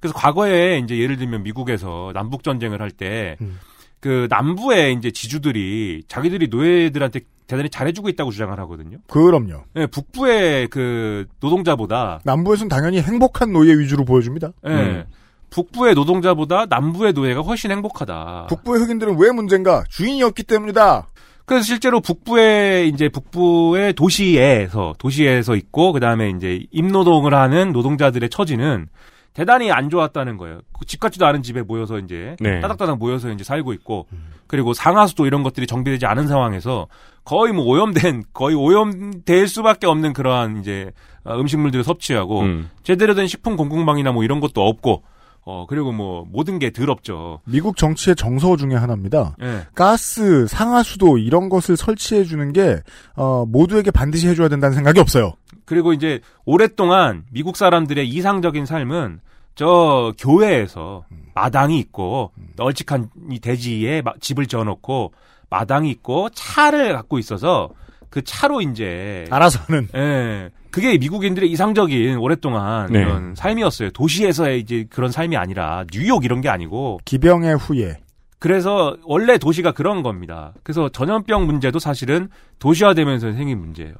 그래서 0.00 0.14
과거에 0.14 0.78
이제 0.78 0.98
예를 0.98 1.16
들면 1.16 1.42
미국에서 1.42 2.12
남북 2.12 2.42
전쟁을 2.42 2.80
할때그 2.80 4.28
남부의 4.28 4.94
이제 4.94 5.10
지주들이 5.10 6.04
자기들이 6.08 6.48
노예들한테 6.48 7.20
대단히 7.46 7.68
잘해주고 7.68 8.08
있다고 8.08 8.30
주장을 8.30 8.58
하거든요. 8.60 8.98
그럼요. 9.08 9.64
예, 9.76 9.86
북부의 9.86 10.68
그 10.68 11.26
노동자보다 11.40 12.20
남부에서는 12.24 12.68
당연히 12.68 13.00
행복한 13.00 13.52
노예 13.52 13.74
위주로 13.74 14.04
보여줍니다. 14.04 14.52
예, 14.66 14.70
음. 14.70 15.04
북부의 15.50 15.94
노동자보다 15.94 16.66
남부의 16.66 17.12
노예가 17.12 17.42
훨씬 17.42 17.70
행복하다. 17.70 18.46
북부의 18.48 18.80
흑인들은 18.82 19.18
왜 19.18 19.30
문제인가? 19.30 19.84
주인이 19.88 20.22
없기 20.22 20.42
때문이다. 20.44 21.06
그래서 21.46 21.64
실제로 21.64 22.00
북부의 22.00 22.88
이제 22.88 23.08
북부의 23.08 23.92
도시에서 23.92 24.94
도시에서 24.98 25.54
있고 25.56 25.92
그 25.92 26.00
다음에 26.00 26.30
이제 26.30 26.64
임노동을 26.72 27.34
하는 27.34 27.72
노동자들의 27.72 28.30
처지는 28.30 28.88
대단히 29.34 29.70
안 29.72 29.90
좋았다는 29.90 30.36
거예요. 30.36 30.60
그집 30.78 31.00
같지도 31.00 31.26
않은 31.26 31.42
집에 31.42 31.62
모여서 31.62 31.98
이제 31.98 32.36
네. 32.40 32.60
따닥따닥 32.60 32.98
모여서 32.98 33.30
이제 33.30 33.42
살고 33.42 33.72
있고 33.74 34.06
그리고 34.46 34.72
상하수도 34.72 35.26
이런 35.26 35.42
것들이 35.42 35.66
정비되지 35.66 36.06
않은 36.06 36.28
상황에서 36.28 36.86
거의 37.24 37.52
뭐 37.52 37.64
오염된 37.64 38.24
거의 38.32 38.54
오염될 38.54 39.48
수밖에 39.48 39.86
없는 39.86 40.12
그러한 40.12 40.60
이제 40.60 40.92
어, 41.24 41.38
음식물들을 41.38 41.82
섭취하고 41.82 42.40
음. 42.42 42.70
제대로 42.84 43.14
된 43.14 43.26
식품 43.26 43.56
공급망이나 43.56 44.12
뭐 44.12 44.22
이런 44.22 44.40
것도 44.40 44.66
없고 44.66 45.02
어 45.46 45.66
그리고 45.68 45.92
뭐 45.92 46.24
모든 46.26 46.58
게 46.58 46.70
더럽죠. 46.70 47.40
미국 47.44 47.76
정치의 47.76 48.16
정서 48.16 48.56
중에 48.56 48.74
하나입니다. 48.74 49.36
예. 49.42 49.66
가스, 49.74 50.46
상하수도 50.46 51.18
이런 51.18 51.50
것을 51.50 51.76
설치해 51.76 52.24
주는 52.24 52.52
게 52.52 52.80
어, 53.14 53.44
모두에게 53.46 53.90
반드시 53.90 54.26
해줘야 54.28 54.48
된다는 54.48 54.74
생각이 54.74 55.00
없어요. 55.00 55.34
그리고 55.64 55.92
이제 55.92 56.20
오랫동안 56.44 57.24
미국 57.30 57.56
사람들의 57.56 58.08
이상적인 58.08 58.66
삶은 58.66 59.20
저 59.54 60.12
교회에서 60.18 61.04
마당이 61.34 61.78
있고 61.78 62.32
널찍한 62.56 63.10
이 63.30 63.38
대지에 63.38 64.02
마- 64.02 64.12
집을 64.20 64.46
지어놓고 64.46 65.12
마당이 65.50 65.90
있고 65.90 66.28
차를 66.30 66.92
갖고 66.94 67.18
있어서 67.18 67.70
그 68.10 68.22
차로 68.22 68.60
이제 68.62 69.24
알아서 69.30 69.60
하는. 69.66 69.88
예. 69.94 70.50
그게 70.70 70.98
미국인들의 70.98 71.48
이상적인 71.50 72.16
오랫동안 72.16 72.90
네. 72.92 73.04
그런 73.04 73.34
삶이었어요. 73.36 73.90
도시에서의 73.90 74.60
이제 74.60 74.86
그런 74.90 75.10
삶이 75.12 75.36
아니라 75.36 75.84
뉴욕 75.92 76.24
이런 76.24 76.40
게 76.40 76.48
아니고 76.48 76.98
기병의 77.04 77.56
후예. 77.56 77.98
그래서 78.40 78.96
원래 79.04 79.38
도시가 79.38 79.72
그런 79.72 80.02
겁니다. 80.02 80.52
그래서 80.64 80.88
전염병 80.88 81.46
문제도 81.46 81.78
사실은 81.78 82.28
도시화되면서 82.58 83.32
생긴 83.32 83.60
문제예요. 83.60 83.94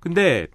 근데 0.00 0.46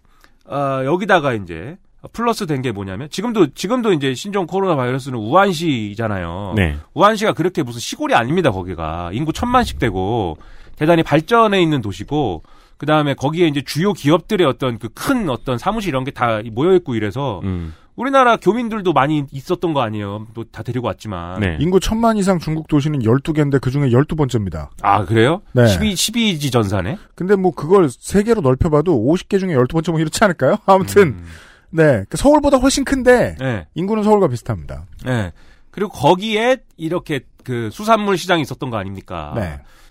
어, 0.49 0.81
여기다가 0.85 1.33
이제 1.33 1.77
플러스 2.13 2.45
된 2.45 2.61
게 2.61 2.71
뭐냐면 2.71 3.09
지금도 3.09 3.47
지금도 3.53 3.91
이제 3.93 4.13
신종 4.13 4.45
코로나 4.47 4.75
바이러스는 4.75 5.17
우한시잖아요. 5.19 6.53
네. 6.55 6.77
우한시가 6.93 7.33
그렇게 7.33 7.63
무슨 7.63 7.79
시골이 7.79 8.13
아닙니다. 8.13 8.51
거기가 8.51 9.09
인구 9.13 9.33
천만씩 9.33 9.79
되고 9.79 10.37
대단히 10.77 11.03
발전해 11.03 11.61
있는 11.61 11.81
도시고 11.81 12.43
그 12.77 12.85
다음에 12.85 13.13
거기에 13.15 13.47
이제 13.47 13.61
주요 13.65 13.93
기업들의 13.93 14.45
어떤 14.47 14.77
그 14.77 14.89
큰 14.89 15.29
어떤 15.29 15.57
사무실 15.57 15.89
이런 15.89 16.03
게 16.03 16.11
다 16.11 16.39
모여 16.51 16.75
있고 16.75 16.95
이래서 16.95 17.41
음. 17.43 17.73
우리나라 17.97 18.37
교민들도 18.37 18.93
많이 18.93 19.25
있었던 19.31 19.73
거 19.73 19.81
아니에요. 19.81 20.27
또 20.33 20.43
다 20.45 20.63
데리고 20.63 20.87
왔지만. 20.87 21.39
네. 21.41 21.57
인구 21.59 21.79
천만 21.79 22.15
이상 22.15 22.39
중국 22.39 22.67
도시는 22.67 22.99
12개인데 22.99 23.59
그 23.59 23.69
중에 23.71 23.89
12번째입니다. 23.89 24.69
아 24.81 25.03
그래요? 25.03 25.41
네. 25.51 25.67
12 25.67 25.93
12지 25.95 26.51
전사네. 26.51 26.97
근데 27.15 27.35
뭐 27.35 27.51
그걸 27.51 27.89
세개로 27.89 28.41
넓혀봐도 28.41 28.93
50개 28.95 29.39
중에 29.39 29.55
12번째 29.55 29.91
뭐 29.91 29.99
이렇지 29.99 30.23
않을까요? 30.23 30.57
아무튼 30.67 31.23
네그 31.71 32.15
서울보다 32.15 32.57
훨씬 32.57 32.85
큰데 32.85 33.35
네. 33.39 33.67
인구는 33.75 34.03
서울과 34.03 34.27
비슷합니다. 34.29 34.85
네. 35.03 35.33
그리고 35.71 35.91
거기에 35.91 36.57
이렇게 36.77 37.21
그 37.43 37.69
수산물 37.71 38.17
시장이 38.17 38.41
있었던 38.43 38.69
거 38.69 38.77
아닙니까? 38.77 39.33
네. 39.35 39.41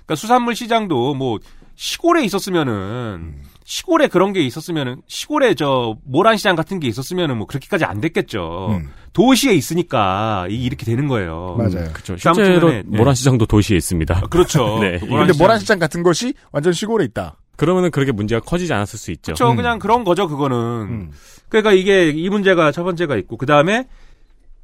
그러니까 0.06 0.14
수산물 0.14 0.54
시장도 0.54 1.14
뭐 1.14 1.38
시골에 1.76 2.24
있었으면은 2.24 3.34
시골에 3.64 4.08
그런 4.08 4.32
게 4.32 4.40
있었으면은 4.40 5.02
시골에 5.06 5.54
저 5.54 5.96
모란시장 6.04 6.56
같은 6.56 6.80
게 6.80 6.88
있었으면은 6.88 7.36
뭐 7.36 7.46
그렇게까지 7.46 7.84
안 7.84 8.00
됐겠죠. 8.00 8.68
음. 8.70 8.88
도시에 9.12 9.52
있으니까 9.54 10.46
이- 10.50 10.64
이렇게 10.64 10.84
되는 10.86 11.06
거예요. 11.08 11.56
맞아요. 11.58 11.90
그렇죠. 11.92 12.16
실제로 12.16 12.70
네. 12.70 12.82
모란시장도 12.86 13.46
도시에 13.46 13.76
있습니다. 13.76 14.20
그렇죠. 14.30 14.78
네. 14.82 14.98
또 15.00 15.06
근데 15.06 15.32
모란시장 15.38 15.78
같은 15.78 16.02
것이 16.02 16.34
완전 16.52 16.72
시골에 16.72 17.04
있다. 17.04 17.36
그러면은 17.56 17.90
그렇게 17.90 18.12
문제가 18.12 18.40
커지지 18.40 18.72
않았을 18.72 18.98
수 18.98 19.10
있죠. 19.12 19.32
그렇죠. 19.34 19.50
음. 19.50 19.56
그냥 19.56 19.78
그런 19.78 20.04
거죠. 20.04 20.28
그거는. 20.28 20.56
음. 20.56 21.10
그러니까 21.48 21.72
이게 21.72 22.10
이 22.10 22.28
문제가 22.28 22.72
첫 22.72 22.84
번째가 22.84 23.16
있고 23.16 23.36
그 23.36 23.46
다음에 23.46 23.86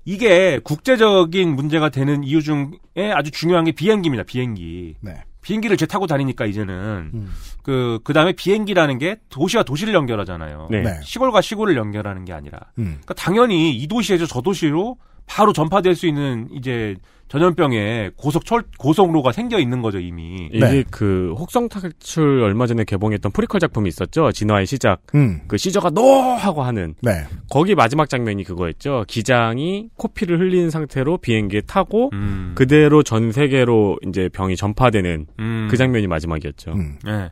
이게 0.04 0.58
국제적인 0.62 1.54
문제가 1.54 1.88
되는 1.88 2.24
이유 2.24 2.42
중에 2.42 3.12
아주 3.14 3.30
중요한 3.30 3.64
게 3.64 3.72
비행기입니다. 3.72 4.24
비행기. 4.24 4.94
네. 5.00 5.22
비행기를 5.42 5.76
제 5.76 5.86
타고 5.86 6.06
다니니까 6.06 6.46
이제는 6.46 7.10
음. 7.12 7.32
그 7.62 7.98
그다음에 8.04 8.32
비행기라는 8.32 8.98
게 8.98 9.16
도시와 9.28 9.62
도시를 9.64 9.92
연결하잖아요. 9.92 10.68
네. 10.70 10.82
네. 10.82 11.00
시골과 11.02 11.40
시골을 11.40 11.76
연결하는 11.76 12.24
게 12.24 12.32
아니라. 12.32 12.58
음. 12.78 12.98
그러니까 13.02 13.14
당연히 13.14 13.76
이 13.76 13.86
도시에서 13.86 14.26
저 14.26 14.40
도시로 14.40 14.96
바로 15.26 15.52
전파될 15.52 15.94
수 15.94 16.06
있는 16.06 16.48
이제 16.52 16.96
전염병의 17.32 18.12
고속 18.16 18.44
철 18.44 18.62
고속로가 18.76 19.32
생겨 19.32 19.58
있는 19.58 19.80
거죠 19.80 19.98
이미. 19.98 20.50
이게 20.52 20.66
네. 20.66 20.84
그 20.90 21.34
혹성 21.38 21.70
탈출 21.70 22.42
얼마 22.42 22.66
전에 22.66 22.84
개봉했던 22.84 23.32
프리퀄 23.32 23.58
작품이 23.58 23.88
있었죠. 23.88 24.32
진화의 24.32 24.66
시작. 24.66 25.00
음. 25.14 25.40
그 25.48 25.56
시저가 25.56 25.88
no 25.90 26.02
하고 26.20 26.62
하는 26.62 26.94
네. 27.00 27.24
거기 27.48 27.74
마지막 27.74 28.10
장면이 28.10 28.44
그거였죠. 28.44 29.06
기장이 29.08 29.88
코피를 29.96 30.40
흘린 30.40 30.68
상태로 30.68 31.18
비행기에 31.18 31.62
타고 31.62 32.10
음. 32.12 32.52
그대로 32.54 33.02
전 33.02 33.32
세계로 33.32 33.98
이제 34.06 34.28
병이 34.28 34.54
전파되는 34.56 35.26
음. 35.38 35.68
그 35.70 35.78
장면이 35.78 36.08
마지막이었죠. 36.08 36.72
음. 36.72 36.98
네. 37.02 37.30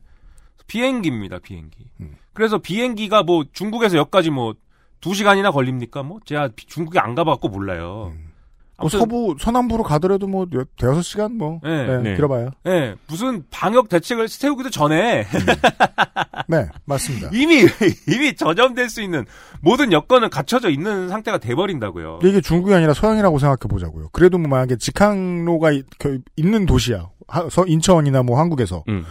비행기입니다, 0.66 1.40
비행기. 1.40 1.76
음. 2.00 2.14
그래서 2.32 2.56
비행기가 2.56 3.22
뭐 3.22 3.44
중국에서 3.52 3.98
여기까지 3.98 4.30
뭐 4.30 4.54
두 5.00 5.14
시간이나 5.14 5.50
걸립니까? 5.50 6.02
뭐 6.02 6.20
제가 6.24 6.48
비- 6.54 6.66
중국에 6.66 6.98
안 6.98 7.14
가봐갖고 7.14 7.48
몰라요. 7.48 8.12
뭐 8.12 8.84
아무튼 8.84 8.98
서부 9.00 9.36
서남부로 9.38 9.82
가더라도 9.82 10.26
뭐 10.26 10.46
대여섯 10.78 11.04
시간 11.04 11.36
뭐 11.36 11.60
네. 11.62 11.86
네, 11.86 11.98
네. 11.98 12.14
길어봐요. 12.16 12.50
예, 12.66 12.94
무슨 13.08 13.44
방역 13.50 13.90
대책을 13.90 14.26
세우기도 14.28 14.70
전에 14.70 15.26
네, 16.48 16.66
맞습니다. 16.86 17.28
이미 17.34 17.66
이미 18.08 18.34
전염될 18.34 18.88
수 18.88 19.02
있는 19.02 19.26
모든 19.60 19.92
여건은 19.92 20.30
갖춰져 20.30 20.70
있는 20.70 21.08
상태가 21.10 21.36
돼버린다고요. 21.38 22.20
이게 22.24 22.40
중국이 22.40 22.74
아니라 22.74 22.94
서양이라고 22.94 23.38
생각해 23.38 23.68
보자고요. 23.68 24.08
그래도 24.12 24.38
뭐 24.38 24.48
만약에 24.48 24.76
직항로가 24.76 25.72
이- 25.72 25.82
겨- 25.98 26.16
있는 26.36 26.64
도시야. 26.66 27.08
하- 27.28 27.48
서- 27.50 27.66
인천이나 27.66 28.22
뭐 28.22 28.38
한국에서. 28.38 28.82
음. 28.88 29.04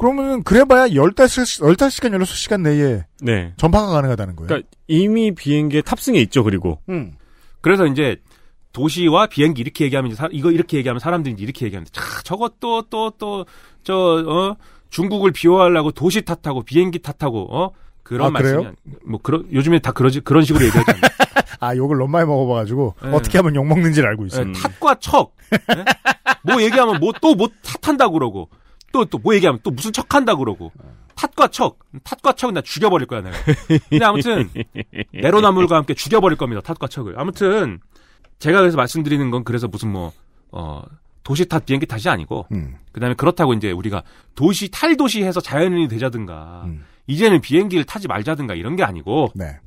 그러면은 0.00 0.42
그래봐야 0.42 0.88
15시간, 0.88 1.76
15시간, 1.76 2.16
16시간 2.22 2.62
내에 2.62 3.04
네. 3.20 3.52
전파가 3.58 3.88
가능하다는 3.88 4.34
거예요. 4.36 4.46
그러니까 4.48 4.68
이미 4.88 5.34
비행기에 5.34 5.82
탑승해 5.82 6.18
있죠. 6.22 6.42
그리고 6.42 6.80
음. 6.88 7.12
그래서 7.60 7.86
이제 7.86 8.16
도시와 8.72 9.26
비행기 9.26 9.60
이렇게 9.60 9.84
얘기하면 9.84 10.10
이제 10.12 10.16
사- 10.16 10.28
이거 10.32 10.50
이렇게 10.50 10.78
얘기하면 10.78 11.00
사람들이 11.00 11.34
이제 11.34 11.42
이렇게 11.44 11.66
얘기하는데 11.66 11.90
자, 11.92 12.00
저것도 12.24 12.82
또 12.88 13.10
또 13.18 13.44
저 13.82 13.94
어, 13.94 14.56
중국을 14.90 15.32
비호하려고 15.32 15.90
도시 15.92 16.22
탓하고 16.22 16.62
비행기 16.62 17.00
탓하고 17.00 17.54
어 17.54 17.72
그런 18.02 18.28
아, 18.28 18.30
말씀이 18.30 18.56
그래요? 18.56 18.68
아니- 18.68 18.94
뭐 19.06 19.20
그런 19.22 19.46
요즘에 19.52 19.78
다 19.80 19.92
그러지 19.92 20.20
그런 20.20 20.44
식으로 20.44 20.64
얘기하잖아요. 20.66 21.00
아, 21.60 21.76
욕을 21.76 21.98
너무 21.98 22.10
많이 22.10 22.26
먹어봐가지고 22.26 22.94
네. 23.02 23.08
어떻게 23.10 23.36
하면 23.38 23.54
욕 23.54 23.66
먹는지를 23.66 24.08
알고 24.08 24.26
있어요. 24.26 24.48
예, 24.48 24.52
탓과 24.52 24.96
척. 25.00 25.34
예? 25.52 25.84
뭐 26.42 26.62
얘기하면 26.62 27.00
뭐 27.00 27.12
또뭐 27.20 27.48
탓한다 27.82 28.08
그러고 28.08 28.48
또 28.92 29.04
또 29.04 29.18
뭐 29.18 29.34
얘기하면 29.34 29.60
또 29.62 29.70
무슨 29.70 29.92
척한다 29.92 30.34
그러고 30.36 30.72
탓과 31.14 31.48
척. 31.48 31.78
탓과 32.02 32.32
척은 32.32 32.54
나 32.54 32.60
죽여버릴 32.62 33.06
거야 33.06 33.20
내가. 33.20 33.36
근데 33.90 34.04
아무튼 34.04 34.48
내로나물과 35.12 35.76
함께 35.76 35.92
죽여버릴 35.94 36.38
겁니다. 36.38 36.60
탓과 36.62 36.86
척을. 36.88 37.18
아무튼 37.18 37.78
제가 38.38 38.60
그래서 38.60 38.76
말씀드리는 38.78 39.30
건 39.30 39.44
그래서 39.44 39.68
무슨 39.68 39.92
뭐 39.92 40.12
어, 40.50 40.82
도시 41.22 41.46
탓 41.46 41.66
비행기 41.66 41.84
탓이 41.86 42.08
아니고 42.08 42.46
음. 42.52 42.76
그다음에 42.92 43.14
그렇다고 43.14 43.52
이제 43.52 43.70
우리가 43.70 44.02
도시 44.34 44.70
탈도시 44.70 45.22
해서 45.22 45.40
자연인이 45.40 45.88
되자든가 45.88 46.62
음. 46.66 46.84
이제는 47.06 47.40
비행기를 47.42 47.84
타지 47.84 48.08
말자든가 48.08 48.54
이런 48.54 48.74
게 48.76 48.82
아니고 48.82 49.28
네. 49.34 49.58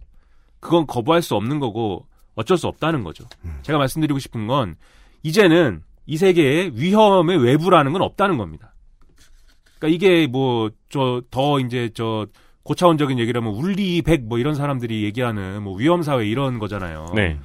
그건 0.60 0.88
거부할 0.88 1.22
수 1.22 1.36
없는 1.36 1.60
거고 1.60 2.08
어쩔 2.36 2.58
수 2.58 2.68
없다는 2.68 3.04
거죠. 3.04 3.26
제가 3.62 3.78
말씀드리고 3.78 4.18
싶은 4.18 4.48
건 4.48 4.76
이제는 5.22 5.84
이 6.08 6.18
세계에 6.18 6.72
위험의 6.74 7.38
외부라는 7.38 7.94
건 7.94 8.02
없다는 8.02 8.38
겁니다. 8.38 8.73
그러니까 9.84 9.88
이게 9.88 10.28
뭐 10.28 10.70
저 10.90 11.22
더 11.32 11.60
이제 11.60 11.90
저 11.94 12.28
고차원적인 12.64 13.18
얘기를 13.20 13.42
하면 13.42 13.54
울리백 13.56 14.24
뭐 14.26 14.38
이런 14.40 14.56
사람들이 14.56 15.04
얘기하는 15.04 15.62
뭐 15.64 15.76
위험 15.76 16.02
사회 16.04 16.26
이런 16.28 16.60
거잖아요. 16.60 17.08
네. 17.16 17.38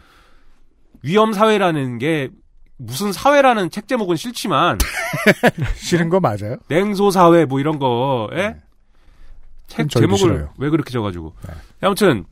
위험 1.03 1.33
사회라는 1.33 1.99
게 1.99 2.29
무슨 2.77 3.11
사회라는 3.13 3.71
책 3.71 3.89
제목은 3.89 4.17
싫지만 4.17 4.79
싫은 5.77 6.11
거 6.11 6.21
맞아요? 6.21 6.57
냉소 6.69 7.11
사회 7.11 7.45
뭐 7.47 7.59
이런 7.59 7.79
거에 7.81 8.57
책 9.67 9.89
저희도 9.89 10.01
제목을 10.01 10.19
싫어요. 10.19 10.51
왜 10.59 10.71
그렇게 10.71 10.91
져가지고 10.93 11.35
네. 11.49 11.55
아무튼 11.81 12.25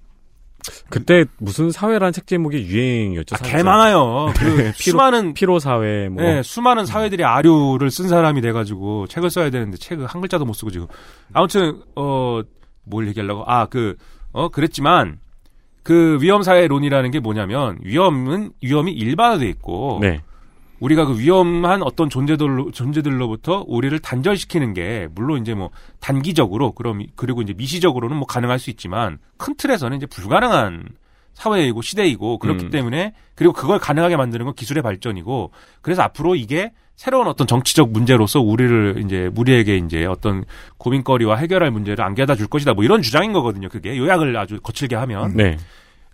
그때 0.91 1.25
무슨 1.39 1.71
사회라는 1.71 2.13
책 2.13 2.27
제목이 2.27 2.59
유행이었죠. 2.67 3.37
아. 3.37 3.39
개 3.45 3.63
많아요. 3.63 4.33
그 4.37 4.57
피로- 4.79 4.93
수많은 4.93 5.35
피로 5.35 5.59
사회 5.59 6.09
뭐 6.09 6.23
네, 6.23 6.43
수많은 6.43 6.87
사회들이 6.87 7.25
아류를 7.25 7.91
쓴 7.91 8.09
사람이 8.09 8.41
돼가지고 8.41 9.07
책을 9.09 9.31
써야 9.31 9.51
되는데 9.51 9.77
책을 9.77 10.07
한 10.07 10.21
글자도 10.21 10.45
못 10.45 10.53
쓰고 10.55 10.71
지금 10.71 10.87
아무튼 11.33 11.83
어 11.95 12.43
뭘 12.89 13.09
얘기하려고 13.09 13.43
아 13.47 13.67
그 13.67 13.97
어 14.33 14.49
그랬지만 14.49 15.19
그 15.83 16.19
위험 16.21 16.43
사회론이라는 16.43 17.11
게 17.11 17.21
뭐냐면 17.21 17.79
위험은 17.83 18.51
위험이 18.63 18.93
일반화돼 18.93 19.49
있고 19.49 19.99
네. 20.03 20.21
우리가 20.81 21.07
그 21.07 21.19
위험한 21.19 21.83
어떤 21.83 22.11
존재들로 22.11 22.71
존재들로부터 22.71 23.65
우리를 23.67 23.99
단절시키는 23.99 24.75
게 24.75 25.09
물론 25.15 25.41
이제 25.41 25.55
뭐 25.55 25.71
단기적으로 26.01 26.73
그럼 26.73 27.05
그리고 27.17 27.43
이제 27.43 27.55
미시적으로는 27.55 28.17
뭐 28.17 28.27
가능할 28.27 28.59
수 28.59 28.71
있지만 28.71 29.19
큰 29.37 29.55
틀에서는 29.57 29.97
이제 29.97 30.07
불가능한 30.07 30.89
사회이고 31.35 31.83
시대이고 31.83 32.39
그렇기 32.39 32.67
음. 32.67 32.71
때문에 32.71 33.13
그리고 33.35 33.53
그걸 33.53 33.79
가능하게 33.79 34.17
만드는 34.17 34.47
건 34.47 34.55
기술의 34.55 34.83
발전이고 34.83 35.51
그래서 35.83 36.03
앞으로 36.03 36.35
이게 36.35 36.73
새로운 36.97 37.27
어떤 37.27 37.47
정치적 37.47 37.91
문제로서 37.91 38.41
우리를 38.41 39.03
이제 39.05 39.31
우리에게 39.37 39.77
이제 39.77 40.07
어떤 40.07 40.45
고민거리와 40.79 41.37
해결할 41.37 41.71
문제를 41.71 42.03
안겨다 42.03 42.37
줄 42.37 42.47
것이다 42.47 42.73
뭐 42.73 42.85
이런 42.85 43.03
주장인 43.03 43.35
거거든요 43.35 43.69
그게 43.69 43.99
요약을 43.99 44.35
아주 44.37 44.59
거칠게 44.63 44.97
하면 44.97 45.37
네. 45.37 45.59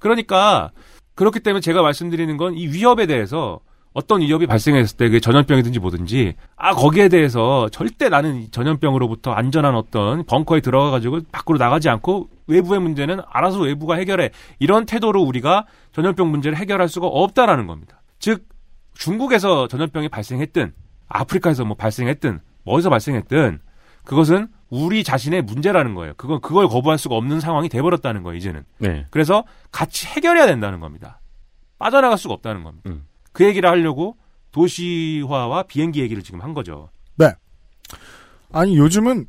그러니까 0.00 0.72
그렇기 1.14 1.38
때문에 1.40 1.60
제가 1.60 1.82
말씀드리는 1.82 2.36
건 2.36 2.54
이 2.54 2.66
위협에 2.66 3.06
대해서 3.06 3.60
어떤 3.94 4.20
위협이 4.22 4.46
발생했을 4.46 4.96
때 4.96 5.06
그게 5.06 5.20
전염병이든지 5.20 5.78
뭐든지 5.78 6.34
아 6.56 6.72
거기에 6.74 7.08
대해서 7.08 7.68
절대 7.70 8.08
나는 8.08 8.42
이 8.42 8.50
전염병으로부터 8.50 9.32
안전한 9.32 9.74
어떤 9.74 10.24
벙커에 10.24 10.60
들어가 10.60 10.90
가지고 10.90 11.20
밖으로 11.30 11.58
나가지 11.58 11.88
않고 11.88 12.28
외부의 12.46 12.80
문제는 12.80 13.20
알아서 13.28 13.60
외부가 13.60 13.96
해결해 13.96 14.30
이런 14.58 14.86
태도로 14.86 15.22
우리가 15.22 15.66
전염병 15.92 16.30
문제를 16.30 16.56
해결할 16.56 16.88
수가 16.88 17.06
없다라는 17.06 17.66
겁니다. 17.66 18.00
즉 18.18 18.46
중국에서 18.94 19.68
전염병이 19.68 20.08
발생했든 20.08 20.72
아프리카에서 21.08 21.64
뭐 21.64 21.76
발생했든 21.76 22.40
어디서 22.64 22.88
발생했든 22.88 23.60
그것은 24.04 24.48
우리 24.70 25.04
자신의 25.04 25.42
문제라는 25.42 25.94
거예요. 25.94 26.14
그건 26.16 26.40
그걸 26.40 26.66
거부할 26.66 26.96
수가 26.98 27.14
없는 27.16 27.40
상황이 27.40 27.68
돼버렸다는 27.68 28.22
거예요. 28.22 28.36
이제는. 28.38 28.64
네. 28.78 29.06
그래서 29.10 29.44
같이 29.70 30.06
해결해야 30.06 30.46
된다는 30.46 30.80
겁니다. 30.80 31.20
빠져나갈 31.78 32.16
수가 32.16 32.34
없다는 32.34 32.64
겁니다. 32.64 32.88
음. 32.90 33.04
그 33.32 33.44
얘기를 33.44 33.68
하려고 33.68 34.16
도시화와 34.52 35.64
비행기 35.64 36.00
얘기를 36.00 36.22
지금 36.22 36.40
한 36.42 36.54
거죠. 36.54 36.88
아니 38.54 38.76
요즘은 38.76 39.26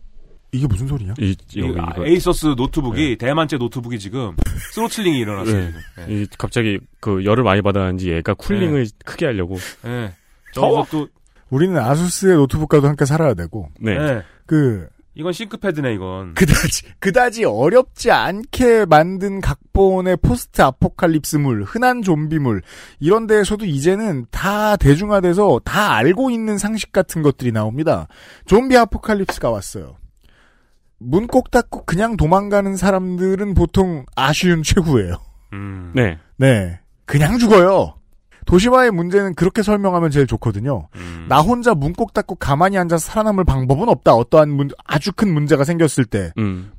이게 0.52 0.68
무슨 0.68 0.86
소리냐? 0.88 1.14
이, 1.18 1.34
이- 1.56 1.62
아, 1.80 1.94
이거. 1.96 2.06
에이서스 2.06 2.56
노트북이 2.58 3.18
대만제 3.18 3.58
노트북이 3.58 3.98
지금 4.00 4.36
throttling이 4.74 5.18
일어났어요. 5.18 5.56
네. 5.56 5.72
네. 6.06 6.06
이 6.14 6.28
갑자기 6.38 6.78
그 7.00 7.24
열을 7.24 7.44
많이 7.44 7.62
받았는지 7.62 8.12
얘가 8.12 8.34
cooling을 8.34 8.86
크게 9.06 9.26
하려고. 9.28 9.56
네. 9.84 10.14
더워. 10.54 10.84
저것도 10.84 11.08
우리는 11.50 11.78
아수스의 11.78 12.36
노트북과도 12.36 12.86
함께 12.88 13.06
살아야 13.06 13.34
되고 13.34 13.70
네. 13.80 13.98
네. 13.98 14.22
그 14.46 14.90
이건 15.16 15.32
ThinkPad네 15.34 15.94
이건. 15.94 16.34
그다지 16.34 16.84
그다지 17.00 17.46
어렵지 17.46 18.10
않게 18.12 18.86
만든 18.86 19.42
각본의 19.42 20.18
포스트 20.18 20.62
아포칼립스물, 20.62 21.64
흔한 21.64 22.02
좀비물 22.02 22.62
이런 23.00 23.28
데에서도 23.28 23.64
이제는 23.66 24.26
다 24.32 24.76
대중화돼서 24.76 25.62
다 25.64 25.94
알고 25.96 26.32
있는 26.32 26.58
상식 26.58 26.92
같은 26.92 27.22
것들이 27.22 27.52
나옵니다. 27.52 28.08
좀비 28.48 28.76
아포칼립스가 28.76 29.50
왔어요. 29.52 29.98
문 30.98 31.28
꼭 31.28 31.52
닫고 31.52 31.86
그냥 31.86 32.16
도망가는 32.18 32.76
사람들은 32.76 33.54
보통 33.54 34.06
아쉬운 34.16 34.64
최후예요. 34.64 35.16
음. 35.54 35.92
네. 35.94 36.18
네. 36.38 36.80
그냥 37.06 37.38
죽어요. 37.38 37.96
도시화의 38.46 38.92
문제는 38.92 39.36
그렇게 39.36 39.62
설명하면 39.64 40.12
제일 40.12 40.28
좋거든요. 40.28 40.88
음. 40.96 41.26
나 41.30 41.40
혼자 41.42 41.74
문꼭 41.74 42.14
닫고 42.14 42.36
가만히 42.36 42.78
앉아서 42.78 43.06
살아남을 43.12 43.44
방법은 43.46 43.90
없다. 43.90 44.14
어떠한 44.14 44.50
문, 44.50 44.70
아주 44.86 45.12
큰 45.14 45.34
문제가 45.34 45.64
생겼을 45.64 46.06
때. 46.06 46.32
음. 46.38 46.72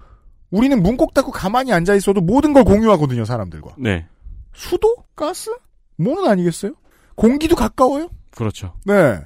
우리는 0.50 0.80
문꼭 0.82 1.14
닫고 1.14 1.32
가만히 1.32 1.72
앉아 1.72 1.94
있어도 1.94 2.20
모든 2.20 2.52
걸 2.52 2.64
공유하거든요, 2.64 3.24
사람들과. 3.24 3.74
네. 3.78 4.06
수도? 4.52 4.94
가스? 5.16 5.50
뭐는 5.96 6.30
아니겠어요? 6.30 6.72
공기도 7.16 7.56
가까워요? 7.56 8.08
그렇죠. 8.30 8.74
네. 8.84 9.20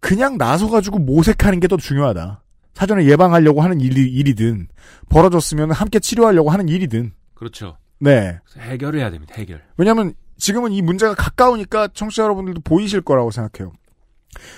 그냥 0.00 0.36
나서가지고 0.36 0.98
모색하는 0.98 1.60
게 1.60 1.68
더 1.68 1.76
중요하다. 1.76 2.42
사전에 2.74 3.06
예방하려고 3.06 3.62
하는 3.62 3.80
일이, 3.80 4.02
일이든, 4.12 4.68
벌어졌으면 5.08 5.70
함께 5.70 5.98
치료하려고 5.98 6.50
하는 6.50 6.68
일이든. 6.68 7.12
그렇죠. 7.34 7.78
네. 7.98 8.38
그래서 8.44 8.68
해결을 8.70 9.00
해야 9.00 9.10
됩니다. 9.10 9.34
해결. 9.36 9.62
왜냐면 9.78 10.12
지금은 10.38 10.72
이 10.72 10.82
문제가 10.82 11.14
가까우니까 11.14 11.88
청취자 11.88 12.24
여러분들도 12.24 12.60
보이실 12.62 13.00
거라고 13.00 13.30
생각해요. 13.30 13.72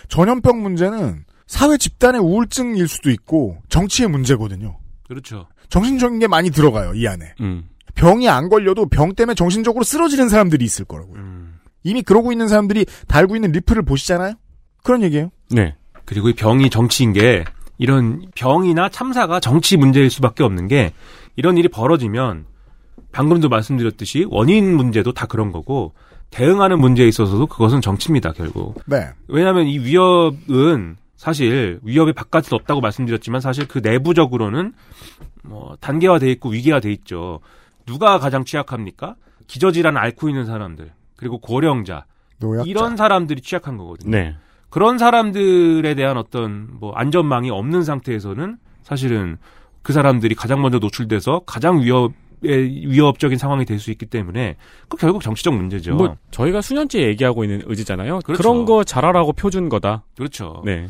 전염병 0.09 0.63
문제는 0.63 1.25
사회 1.47 1.77
집단의 1.77 2.21
우울증일 2.21 2.89
수도 2.89 3.11
있고 3.11 3.59
정치의 3.69 4.09
문제거든요. 4.09 4.79
그렇죠. 5.07 5.49
정신적인 5.69 6.19
게 6.19 6.27
많이 6.27 6.51
들어가요, 6.51 6.95
이 6.95 7.07
안에. 7.07 7.35
음. 7.41 7.69
병이 7.95 8.29
안 8.29 8.49
걸려도 8.49 8.87
병 8.87 9.15
때문에 9.15 9.35
정신적으로 9.35 9.83
쓰러지는 9.85 10.29
사람들이 10.29 10.65
있을 10.65 10.85
거라고요. 10.85 11.21
이미 11.83 12.03
그러고 12.03 12.33
있는 12.33 12.49
사람들이 12.49 12.87
달고 13.07 13.37
있는 13.37 13.53
리플을 13.53 13.83
보시잖아요? 13.83 14.35
그런 14.83 15.03
얘기예요. 15.03 15.31
네. 15.51 15.75
그리고 16.05 16.29
이 16.29 16.35
병이 16.35 16.71
정치인 16.71 17.13
게 17.13 17.45
이런 17.77 18.27
병이나 18.35 18.89
참사가 18.89 19.41
정치 19.41 19.77
문제일 19.77 20.11
수밖에 20.11 20.43
없는 20.45 20.69
게 20.69 20.93
이런 21.37 21.57
일이 21.57 21.69
벌어지면 21.69 22.47
방금도 23.12 23.49
말씀드렸듯이 23.49 24.27
원인 24.29 24.75
문제도 24.77 25.12
다 25.12 25.27
그런 25.27 25.53
거고 25.53 25.95
대응하는 26.31 26.79
문제에 26.79 27.09
있어서도 27.09 27.47
그것은 27.47 27.81
정치입니다, 27.81 28.33
결국. 28.33 28.75
네. 28.87 29.09
왜냐하면 29.29 29.66
이 29.66 29.79
위협은 29.79 30.97
사실 31.16 31.81
위협의 31.83 32.15
바깥은 32.15 32.55
없다고 32.55 32.81
말씀드렸지만 32.81 33.41
사실 33.41 33.66
그 33.66 33.79
내부적으로는 33.79 34.73
뭐 35.43 35.77
단계화돼 35.81 36.31
있고 36.33 36.51
위계화돼 36.51 36.93
있죠. 36.93 37.41
누가 37.87 38.19
가장 38.19 38.45
취약합니까? 38.45 39.16
기저질환 39.47 39.97
앓고 39.97 40.29
있는 40.29 40.45
사람들 40.45 40.93
그리고 41.16 41.39
고령자 41.39 42.05
노약자. 42.39 42.69
이런 42.69 42.97
사람들이 42.97 43.41
취약한 43.41 43.77
거거든요. 43.77 44.11
네. 44.11 44.37
그런 44.70 44.99
사람들에 44.99 45.95
대한 45.95 46.19
어떤 46.19 46.69
뭐 46.79 46.93
안전망이 46.93 47.51
없는 47.51 47.83
상태에서는 47.83 48.59
사실은 48.83 49.39
그 49.83 49.93
사람들이 49.93 50.35
가장 50.35 50.61
먼저 50.61 50.79
노출돼서 50.79 51.41
가장 51.47 51.81
위협 51.81 52.12
위협적인 52.43 53.39
상황이 53.39 53.65
될 53.65 53.78
수 53.78 53.90
있기 53.90 54.06
때문에 54.06 54.56
그 54.89 54.97
결국 54.97 55.23
정치적 55.23 55.55
문제죠. 55.55 55.94
뭐 55.94 56.16
저희가 56.31 56.60
수년째 56.60 57.01
얘기하고 57.02 57.44
있는 57.44 57.62
의지잖아요. 57.66 58.20
그렇죠. 58.24 58.43
그런 58.43 58.65
거 58.65 58.82
잘하라고 58.85 59.32
표준 59.32 59.69
거다. 59.69 60.05
그렇죠. 60.16 60.62
네. 60.65 60.89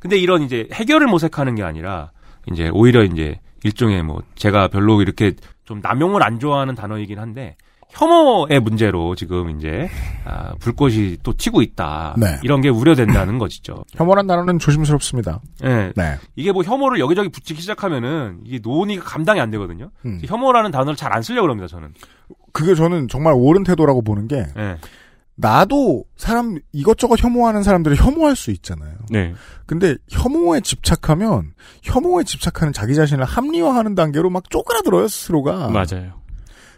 근데 0.00 0.18
이런 0.18 0.42
이제 0.42 0.68
해결을 0.72 1.06
모색하는 1.06 1.54
게 1.54 1.62
아니라 1.62 2.10
이제 2.50 2.68
오히려 2.72 3.04
이제 3.04 3.40
일종의 3.62 4.02
뭐 4.02 4.22
제가 4.34 4.68
별로 4.68 5.00
이렇게 5.00 5.32
좀 5.64 5.80
남용을 5.82 6.22
안 6.22 6.38
좋아하는 6.38 6.74
단어이긴 6.74 7.18
한데 7.18 7.56
혐오의 7.94 8.60
문제로 8.60 9.14
지금 9.14 9.56
이제 9.56 9.88
아, 10.24 10.54
불꽃이 10.58 11.18
또 11.22 11.32
튀고 11.32 11.62
있다. 11.62 12.16
네. 12.18 12.38
이런 12.42 12.60
게 12.60 12.68
우려된다는 12.68 13.38
것이죠. 13.38 13.84
혐오란 13.94 14.26
단어는 14.26 14.58
조심스럽습니다. 14.58 15.40
예. 15.64 15.92
네. 15.94 16.16
이게 16.36 16.50
뭐 16.52 16.62
혐오를 16.62 16.98
여기저기 16.98 17.28
붙이기 17.28 17.60
시작하면은 17.60 18.40
이게 18.44 18.58
논의가 18.62 19.04
감당이 19.04 19.40
안 19.40 19.50
되거든요. 19.52 19.90
음. 20.04 20.20
혐오라는 20.24 20.70
단어를 20.70 20.96
잘 20.96 21.14
안 21.14 21.22
쓰려고 21.22 21.48
합니다, 21.48 21.68
저는. 21.68 21.94
그게 22.52 22.74
저는 22.74 23.06
정말 23.06 23.34
옳은 23.36 23.62
태도라고 23.62 24.02
보는 24.02 24.26
게 24.26 24.46
예. 24.58 24.76
나도 25.36 26.04
사람 26.16 26.58
이것저것 26.72 27.22
혐오하는 27.22 27.62
사람들을 27.62 27.96
혐오할 27.96 28.34
수 28.34 28.50
있잖아요. 28.50 28.94
네. 29.10 29.34
근데 29.66 29.96
혐오에 30.10 30.60
집착하면 30.60 31.52
혐오에 31.82 32.24
집착하는 32.24 32.72
자기 32.72 32.94
자신을 32.96 33.24
합리화하는 33.24 33.94
단계로 33.94 34.30
막 34.30 34.50
쪼그라들어요 34.50 35.06
스스로가. 35.06 35.68
맞아요. 35.68 36.23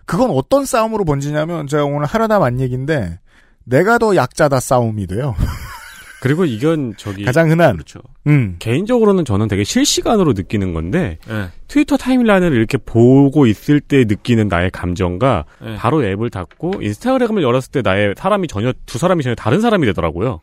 그건 0.07 0.31
어떤 0.31 0.65
싸움으로 0.65 1.05
번지냐면 1.05 1.67
제가 1.67 1.85
오늘 1.85 2.07
하려다 2.07 2.39
만 2.39 2.61
얘기인데 2.61 3.19
내가 3.65 3.99
더 3.99 4.17
약자다 4.17 4.61
싸움이 4.61 5.07
돼요. 5.07 5.35
그리고 6.23 6.45
이건 6.45 6.95
저기 6.97 7.25
가장 7.25 7.51
흔한. 7.51 7.75
그렇죠. 7.75 8.01
음. 8.27 8.57
개인적으로는 8.59 9.25
저는 9.25 9.49
되게 9.49 9.65
실시간으로 9.65 10.33
느끼는 10.33 10.73
건데 10.73 11.19
예. 11.29 11.51
트위터 11.69 11.97
타임라인을 11.97 12.53
이렇게 12.53 12.79
보고 12.79 13.47
있을 13.47 13.81
때 13.81 14.05
느끼는 14.05 14.49
나의 14.49 14.71
감정과 14.71 15.45
예. 15.67 15.75
바로 15.77 16.05
앱을 16.05 16.31
닫고 16.31 16.81
인스타그램을 16.81 17.43
열었을 17.43 17.71
때 17.71 17.83
나의 17.83 18.15
사람이 18.17 18.49
전혀 18.49 18.73
두 18.87 18.99
사람이 18.99 19.23
전혀 19.23 19.35
다른 19.35 19.61
사람이 19.61 19.87
되더라고요. 19.87 20.41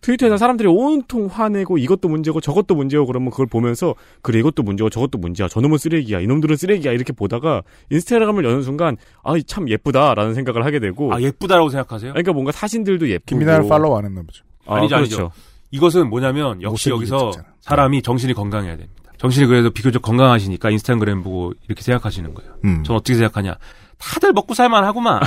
트위터에서 0.00 0.36
사람들이 0.36 0.68
온통 0.68 1.26
화내고 1.26 1.78
이것도 1.78 2.08
문제고 2.08 2.40
저것도 2.40 2.74
문제고 2.74 3.04
그러면 3.06 3.30
그걸 3.30 3.46
보면서 3.46 3.94
그래 4.22 4.38
이것도 4.38 4.62
문제고 4.62 4.90
저것도 4.90 5.18
문제야 5.18 5.48
저놈은 5.48 5.78
쓰레기야 5.78 6.20
이놈들은 6.20 6.56
쓰레기야 6.56 6.92
이렇게 6.92 7.12
보다가 7.12 7.62
인스타그램을 7.90 8.44
여는 8.44 8.62
순간 8.62 8.96
아 9.22 9.34
참 9.46 9.68
예쁘다라는 9.68 10.34
생각을 10.34 10.64
하게 10.64 10.78
되고 10.78 11.12
아, 11.12 11.20
예쁘다라고 11.20 11.70
생각하세요? 11.70 12.12
그러니까 12.12 12.32
뭔가 12.32 12.52
사진들도 12.52 13.08
예쁘고 13.08 13.26
김민아를 13.26 13.68
팔로우 13.68 13.96
안 13.96 14.04
했나 14.04 14.22
보죠. 14.22 14.44
아, 14.66 14.76
아니죠, 14.76 14.96
아니죠. 14.96 15.16
그렇죠. 15.16 15.32
이것은 15.72 16.08
뭐냐면 16.08 16.62
역시 16.62 16.90
여기서 16.90 17.30
찍잖아. 17.32 17.48
사람이 17.60 18.02
정신이 18.02 18.34
건강해야 18.34 18.76
됩니다. 18.76 19.10
정신이 19.18 19.46
그래도 19.46 19.70
비교적 19.70 20.02
건강하시니까 20.02 20.70
인스타그램 20.70 21.22
보고 21.22 21.52
이렇게 21.66 21.82
생각하시는 21.82 22.32
거예요. 22.34 22.52
음. 22.64 22.82
전 22.84 22.96
어떻게 22.96 23.14
생각하냐? 23.14 23.56
다들 24.00 24.32
먹고 24.32 24.54
살만 24.54 24.82
하구만. 24.84 25.20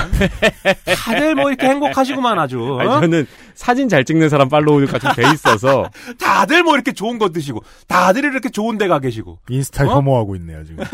다들 0.96 1.34
뭐 1.36 1.48
이렇게 1.48 1.66
행복하시구만 1.68 2.38
아주. 2.38 2.60
어? 2.74 2.78
아니, 2.80 2.90
저는 2.90 3.26
사진 3.54 3.88
잘 3.88 4.04
찍는 4.04 4.28
사람 4.28 4.48
팔로우가 4.48 4.98
좀 4.98 5.12
돼 5.14 5.22
있어서 5.32 5.88
다들 6.18 6.62
뭐 6.64 6.74
이렇게 6.74 6.92
좋은 6.92 7.18
거 7.18 7.30
드시고, 7.30 7.62
다들 7.86 8.24
이렇게 8.24 8.48
좋은 8.50 8.76
데 8.76 8.88
가 8.88 8.98
계시고. 8.98 9.38
인스타 9.48 9.84
어? 9.86 9.94
혐오하고 9.96 10.34
있네요 10.36 10.64
지금. 10.64 10.84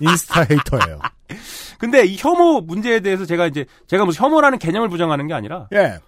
인스타 0.00 0.42
헤이터예요. 0.50 1.00
근데 1.78 2.04
이 2.06 2.16
혐오 2.16 2.60
문제에 2.60 3.00
대해서 3.00 3.26
제가 3.26 3.46
이제 3.46 3.66
제가 3.88 4.04
무슨 4.04 4.24
혐오라는 4.24 4.58
개념을 4.58 4.88
부정하는 4.88 5.26
게 5.26 5.34
아니라 5.34 5.66
예. 5.74 5.98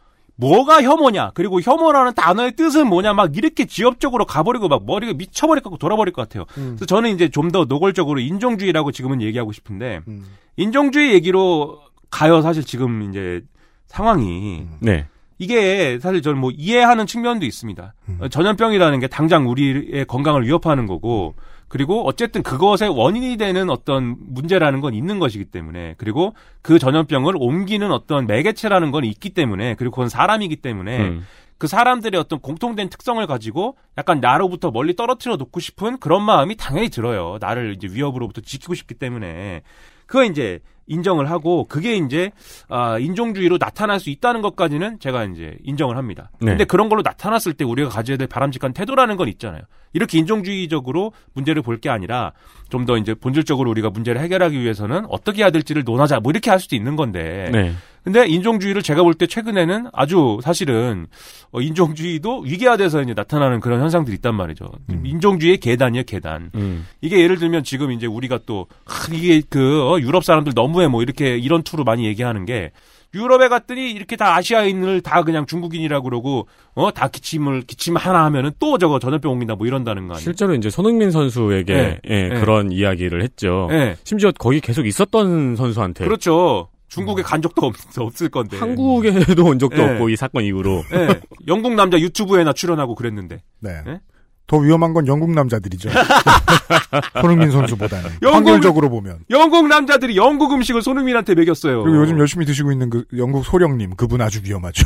뭐가 0.41 0.83
혐오냐 0.83 1.33
그리고 1.35 1.61
혐오라는 1.61 2.15
단어의 2.15 2.53
뜻은 2.53 2.87
뭐냐 2.87 3.13
막 3.13 3.37
이렇게 3.37 3.65
지엽적으로 3.65 4.25
가버리고 4.25 4.69
막 4.69 4.87
머리가 4.87 5.13
미쳐버릴 5.15 5.63
것 5.63 5.71
같고 5.71 5.79
돌아버릴 5.79 6.13
것 6.15 6.23
같아요. 6.23 6.47
그래서 6.55 6.87
저는 6.87 7.11
이제 7.15 7.29
좀 7.29 7.49
더 7.49 7.65
노골적으로 7.65 8.21
인종주의라고 8.21 8.93
지금은 8.93 9.23
얘기하고 9.23 9.53
싶은데 9.53 10.01
음. 10.07 10.25
인종주의 10.57 11.15
얘기로 11.15 11.81
가요 12.11 12.43
사실 12.43 12.63
지금 12.63 13.09
이제 13.09 13.41
상황이 13.87 14.67
네. 14.81 15.07
이게 15.39 15.99
사실 15.99 16.21
저는 16.21 16.39
뭐 16.39 16.51
이해하는 16.55 17.07
측면도 17.07 17.47
있습니다. 17.47 17.95
어, 18.21 18.29
전염병이라는 18.29 19.01
게 19.01 19.07
당장 19.07 19.49
우리의 19.49 20.05
건강을 20.07 20.45
위협하는 20.45 20.87
거고 20.87 21.35
그리고 21.69 22.07
어쨌든 22.07 22.43
그것의 22.43 22.89
원인이 22.89 23.37
되는 23.37 23.71
어떤 23.71 24.17
문제라는 24.19 24.81
건 24.81 24.95
있는 24.95 25.19
것이기 25.19 25.47
때문에 25.47 25.95
그리고 25.99 26.35
그 26.63 26.79
전염병을 26.79 27.35
옮기는 27.37 27.91
어떤 27.93 28.27
매개체라는 28.27 28.91
건 28.91 29.05
있기 29.05 29.31
때문에 29.31 29.75
그리고 29.75 29.93
그건 29.93 30.09
사람이기 30.09 30.57
때문에 30.57 30.99
음. 30.99 31.27
그 31.59 31.67
사람들의 31.67 32.19
어떤 32.19 32.39
공통된 32.39 32.89
특성을 32.89 33.25
가지고 33.27 33.77
약간 33.99 34.21
나로부터 34.21 34.71
멀리 34.71 34.95
떨어뜨려 34.95 35.37
놓고 35.37 35.61
싶은 35.61 35.99
그런 35.99 36.23
마음이 36.23 36.57
당연히 36.57 36.89
들어요. 36.89 37.37
나를 37.41 37.75
이제 37.77 37.89
위협으로부터 37.91 38.41
지키고 38.41 38.75
싶기 38.75 38.95
때문에 38.95 39.63
그거 40.07 40.25
이제 40.25 40.61
인정을 40.89 41.31
하고 41.31 41.65
그게 41.69 41.97
이제 41.97 42.33
아 42.69 42.99
인종주의로 42.99 43.59
나타날 43.59 44.01
수 44.01 44.11
있다는 44.11 44.43
것까지는 44.43 44.99
제가 44.99 45.25
이제 45.25 45.57
인정을 45.65 45.97
합니다. 45.97 46.31
네. 46.41 46.53
근데 46.53 46.65
그런 46.65 46.89
걸로 46.89 47.03
나타났을 47.03 47.53
때 47.55 47.65
우리가 47.65 47.89
가져야 47.89 48.17
될 48.17 48.27
바람직한 48.27 48.73
태도라는 48.73 49.17
건 49.17 49.29
있잖아요. 49.29 49.63
이렇게 49.93 50.19
인종주의적으로 50.19 51.13
문제를 51.35 51.63
볼 51.63 51.79
게 51.79 51.89
아니라 51.91 52.33
좀 52.71 52.85
더 52.87 52.97
이제 52.97 53.15
본질적으로 53.15 53.71
우리가 53.71 53.91
문제를 53.91 54.21
해결하기 54.21 54.59
위해서는 54.61 55.05
어떻게 55.09 55.43
해야 55.43 55.51
될지를 55.51 55.85
논하자 55.85 56.21
뭐 56.21 56.31
이렇게 56.33 56.51
할 56.51 56.59
수도 56.61 56.75
있는 56.75 56.97
건데 56.97 57.49
네. 57.53 57.73
근데 58.05 58.27
인종주의를 58.27 58.83
제가 58.83 59.03
볼 59.03 59.15
때 59.15 59.27
최근에는 59.27 59.89
아주 59.93 60.39
사실은 60.43 61.07
어, 61.53 61.61
인종주의도 61.61 62.41
위계화돼서 62.41 63.03
이제 63.03 63.15
나타나는 63.15 63.61
그런 63.61 63.81
현상들이 63.81 64.15
있단 64.17 64.35
말이죠. 64.35 64.67
인종주의의 65.05 65.59
계단이에요, 65.59 66.05
계단. 66.07 66.51
음. 66.55 66.87
이게 67.01 67.21
예를 67.21 67.39
들면 67.39 67.65
지금 67.65 67.91
이제 67.93 68.07
우리가 68.07 68.41
또 68.47 68.67
아, 68.87 68.93
이게 69.13 69.43
그 69.49 69.83
어, 69.91 69.99
유럽 70.01 70.25
사람들 70.25 70.53
너무해 70.55 70.87
뭐 70.89 71.03
이렇게 71.03 71.37
이런 71.37 71.63
투로 71.63 71.85
많이 71.85 72.07
얘기하는 72.07 72.45
게 72.45 72.71
유럽에 73.15 73.49
갔더니 73.49 73.91
이렇게 73.91 74.17
다 74.17 74.37
아시아인을 74.37 75.01
다 75.01 75.23
그냥 75.23 75.47
중국인이라 75.47 76.01
그러고 76.03 76.47
어 76.75 76.91
다 76.91 77.09
기침을 77.09 77.63
기침 77.63 77.97
하나 77.97 78.25
하면은 78.27 78.51
또 78.59 78.77
저거 78.79 78.99
전염병 78.99 79.33
옮긴다 79.33 79.55
뭐 79.57 79.67
이런다는 79.67 80.09
거 80.09 80.15
아니에요? 80.15 80.23
실제로 80.23 80.55
이제 80.55 80.69
손흥민 80.71 81.11
선수에게 81.11 81.73
네. 81.75 81.99
예, 82.09 82.29
네. 82.29 82.41
그런 82.41 82.71
이야기를 82.71 83.23
했죠. 83.23 83.67
네. 83.71 83.97
심지어 84.05 84.31
거기 84.39 84.61
계속 84.61 84.87
있었던 84.87 85.57
선수한테 85.57 86.05
그렇죠. 86.05 86.69
중국에 86.89 87.23
간 87.23 87.41
적도 87.43 87.67
없, 87.67 87.75
없을 87.99 88.29
건데. 88.29 88.59
한국에도 88.59 89.45
온 89.45 89.59
적도 89.59 89.77
네. 89.77 89.93
없고 89.93 90.09
이 90.09 90.17
사건 90.17 90.45
이후로 90.45 90.85
예. 90.95 91.21
영국 91.47 91.75
남자 91.75 91.99
유튜브에나 91.99 92.53
출연하고 92.53 92.95
그랬는데. 92.95 93.43
네. 93.61 93.71
예? 93.87 94.01
더 94.47 94.57
위험한 94.57 94.95
건 94.95 95.07
영국 95.07 95.31
남자들이죠. 95.33 95.91
손흥민 97.21 97.51
선수보다는. 97.51 98.11
영국- 98.23 98.37
확률적으로 98.37 98.89
보면. 98.89 99.19
영국 99.31 99.69
남자들이 99.69 100.17
영국 100.17 100.53
음식을 100.53 100.81
손흥민한테 100.81 101.35
먹였어요. 101.35 101.83
그리고 101.83 101.99
요즘 101.99 102.19
열심히 102.19 102.47
드시고 102.47 102.73
있는 102.73 102.89
그 102.89 103.05
영국 103.17 103.45
소령님 103.45 103.97
그분 103.97 104.23
아주 104.23 104.41
위험하죠. 104.43 104.85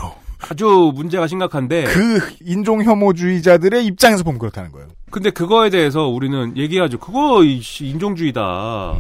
아주 0.51 0.91
문제가 0.97 1.29
심각한데. 1.29 1.85
그 1.85 2.19
인종 2.41 2.83
혐오주의자들의 2.83 3.85
입장에서 3.87 4.25
보면 4.25 4.41
그렇다는 4.41 4.73
거예요. 4.73 4.89
근데 5.13 5.31
그거에 5.31 5.71
대해서 5.71 6.09
우리는 6.09 6.57
얘기하죠. 6.57 6.99
그거 6.99 7.45
이씨, 7.45 7.87
인종주의다. 7.87 8.41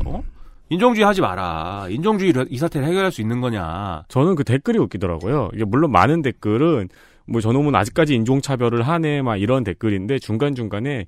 어? 0.05 0.23
인종주의 0.73 1.05
하지 1.05 1.20
마라. 1.20 1.86
인종주의 1.90 2.32
이 2.49 2.57
사태를 2.57 2.86
해결할 2.86 3.12
수 3.12 3.20
있는 3.20 3.43
거냐. 3.43 4.05
저는 4.09 4.36
그 4.36 4.44
댓글이 4.44 4.78
웃기더라고요. 4.78 5.51
이게 5.53 5.65
물론 5.65 5.93
많은 5.93 6.23
댓글은 6.23 6.89
뭐 7.27 7.40
저놈은 7.43 7.74
아직까지 7.74 8.15
인종차별을 8.15 8.82
하네 8.82 9.20
막 9.20 9.36
이런 9.36 9.65
댓글인데 9.65 10.19
중간중간에 10.19 11.05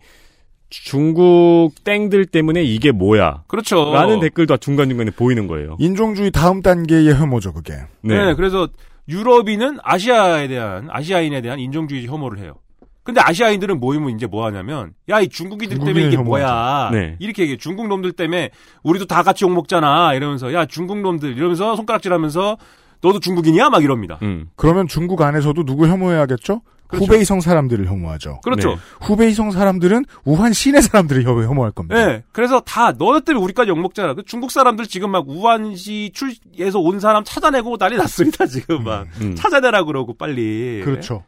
중국 0.68 1.70
땡들 1.82 2.26
때문에 2.26 2.62
이게 2.62 2.92
뭐야. 2.92 3.44
그렇죠. 3.46 3.90
라는 3.92 4.20
댓글도 4.20 4.58
중간 4.58 4.90
중간에 4.90 5.10
보이는 5.10 5.46
거예요. 5.46 5.76
인종주의 5.78 6.30
다음 6.30 6.60
단계의 6.60 7.14
혐오죠, 7.14 7.54
그게. 7.54 7.74
네. 8.02 8.34
그래서 8.34 8.68
유럽인은 9.08 9.78
아시아에 9.82 10.46
대한 10.48 10.88
아시아인에 10.90 11.40
대한 11.40 11.58
인종주의 11.58 12.06
혐오를 12.06 12.38
해요. 12.38 12.56
근데 13.04 13.20
아시아인들은 13.20 13.78
모이면 13.80 14.10
이제 14.16 14.26
뭐 14.26 14.46
하냐면 14.46 14.92
야 15.10 15.20
이 15.20 15.28
중국인들 15.28 15.78
때문에 15.78 16.06
이게. 16.06 16.16
뭐야 16.16 16.88
네. 16.92 17.16
이렇게 17.20 17.42
얘기해 17.42 17.58
중국 17.58 17.86
놈들 17.86 18.12
때문에 18.12 18.50
우리도 18.82 19.04
다 19.04 19.22
같이 19.22 19.44
욕 19.44 19.52
먹잖아 19.52 20.14
이러면서 20.14 20.52
야 20.54 20.64
중국 20.66 20.98
놈들 21.00 21.36
이러면서 21.36 21.76
손가락질하면서 21.76 22.56
너도 23.02 23.20
중국인이야 23.20 23.68
막 23.68 23.84
이럽니다. 23.84 24.18
음. 24.22 24.48
그러면 24.56 24.88
중국 24.88 25.20
안에서도 25.20 25.64
누구 25.64 25.86
혐오해야겠죠? 25.86 26.62
그렇죠. 26.86 27.04
후베이성 27.06 27.40
사람들을 27.40 27.86
혐오하죠. 27.86 28.40
그렇죠. 28.42 28.70
네. 28.70 28.76
후베이성 29.02 29.50
사람들은 29.50 30.04
우한 30.24 30.52
시내 30.52 30.80
사람들을 30.80 31.24
혐- 31.24 31.42
혐오할 31.44 31.72
겁니다. 31.72 31.94
네. 32.06 32.22
그래서 32.32 32.60
다 32.60 32.92
너네 32.92 33.20
때문에 33.20 33.42
우리까지 33.44 33.70
욕 33.70 33.80
먹잖아. 33.80 34.14
그 34.14 34.22
중국 34.24 34.50
사람들 34.50 34.86
지금 34.86 35.10
막 35.10 35.28
우한시 35.28 36.12
출에서 36.14 36.78
온 36.80 37.00
사람 37.00 37.24
찾아내고 37.24 37.76
난리 37.78 37.96
났습니다. 37.96 38.46
지금 38.46 38.84
막 38.84 39.06
음. 39.20 39.34
찾아내라 39.34 39.84
그러고 39.84 40.14
빨리. 40.16 40.82
그렇죠. 40.84 41.24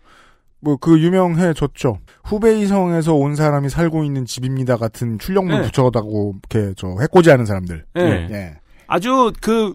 뭐 0.61 0.77
그 0.79 0.99
유명해졌죠. 1.01 1.99
후베이성에서 2.25 3.15
온 3.15 3.37
사람이 3.37 3.69
살고 3.69 4.05
있는 4.05 4.25
집입니다 4.25 4.77
같은 4.77 5.19
출력문 5.19 5.61
네. 5.61 5.67
붙여다고 5.67 6.37
이렇게 6.51 6.75
저 6.77 6.89
해코지하는 7.01 7.45
사람들. 7.47 7.85
네. 7.95 8.29
예. 8.31 8.59
아주 8.87 9.33
그 9.41 9.75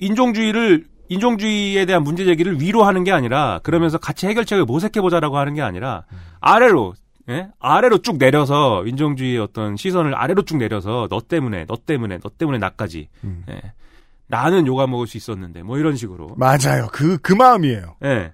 인종주의를 0.00 0.86
인종주의에 1.08 1.84
대한 1.86 2.02
문제 2.02 2.24
제기를 2.24 2.60
위로 2.60 2.84
하는 2.84 3.04
게 3.04 3.12
아니라 3.12 3.60
그러면서 3.62 3.98
같이 3.98 4.26
해결책을 4.26 4.64
모색해 4.64 5.00
보자라고 5.00 5.36
하는 5.38 5.54
게 5.54 5.62
아니라 5.62 6.04
아래로 6.40 6.94
예? 7.28 7.48
아래로 7.58 7.98
쭉 7.98 8.18
내려서 8.18 8.84
인종주의의 8.86 9.38
어떤 9.38 9.76
시선을 9.76 10.14
아래로 10.14 10.42
쭉 10.44 10.56
내려서 10.56 11.06
너 11.10 11.20
때문에 11.20 11.66
너 11.66 11.76
때문에 11.76 12.18
너 12.22 12.30
때문에 12.30 12.58
나까지 12.58 13.08
음. 13.24 13.44
예. 13.50 13.60
나는 14.26 14.66
욕아 14.66 14.86
먹을 14.86 15.06
수 15.06 15.16
있었는데 15.16 15.62
뭐 15.62 15.78
이런 15.78 15.96
식으로 15.96 16.34
맞아요. 16.36 16.88
그 16.92 17.18
그 17.18 17.32
마음이에요. 17.34 17.96
예. 18.04 18.32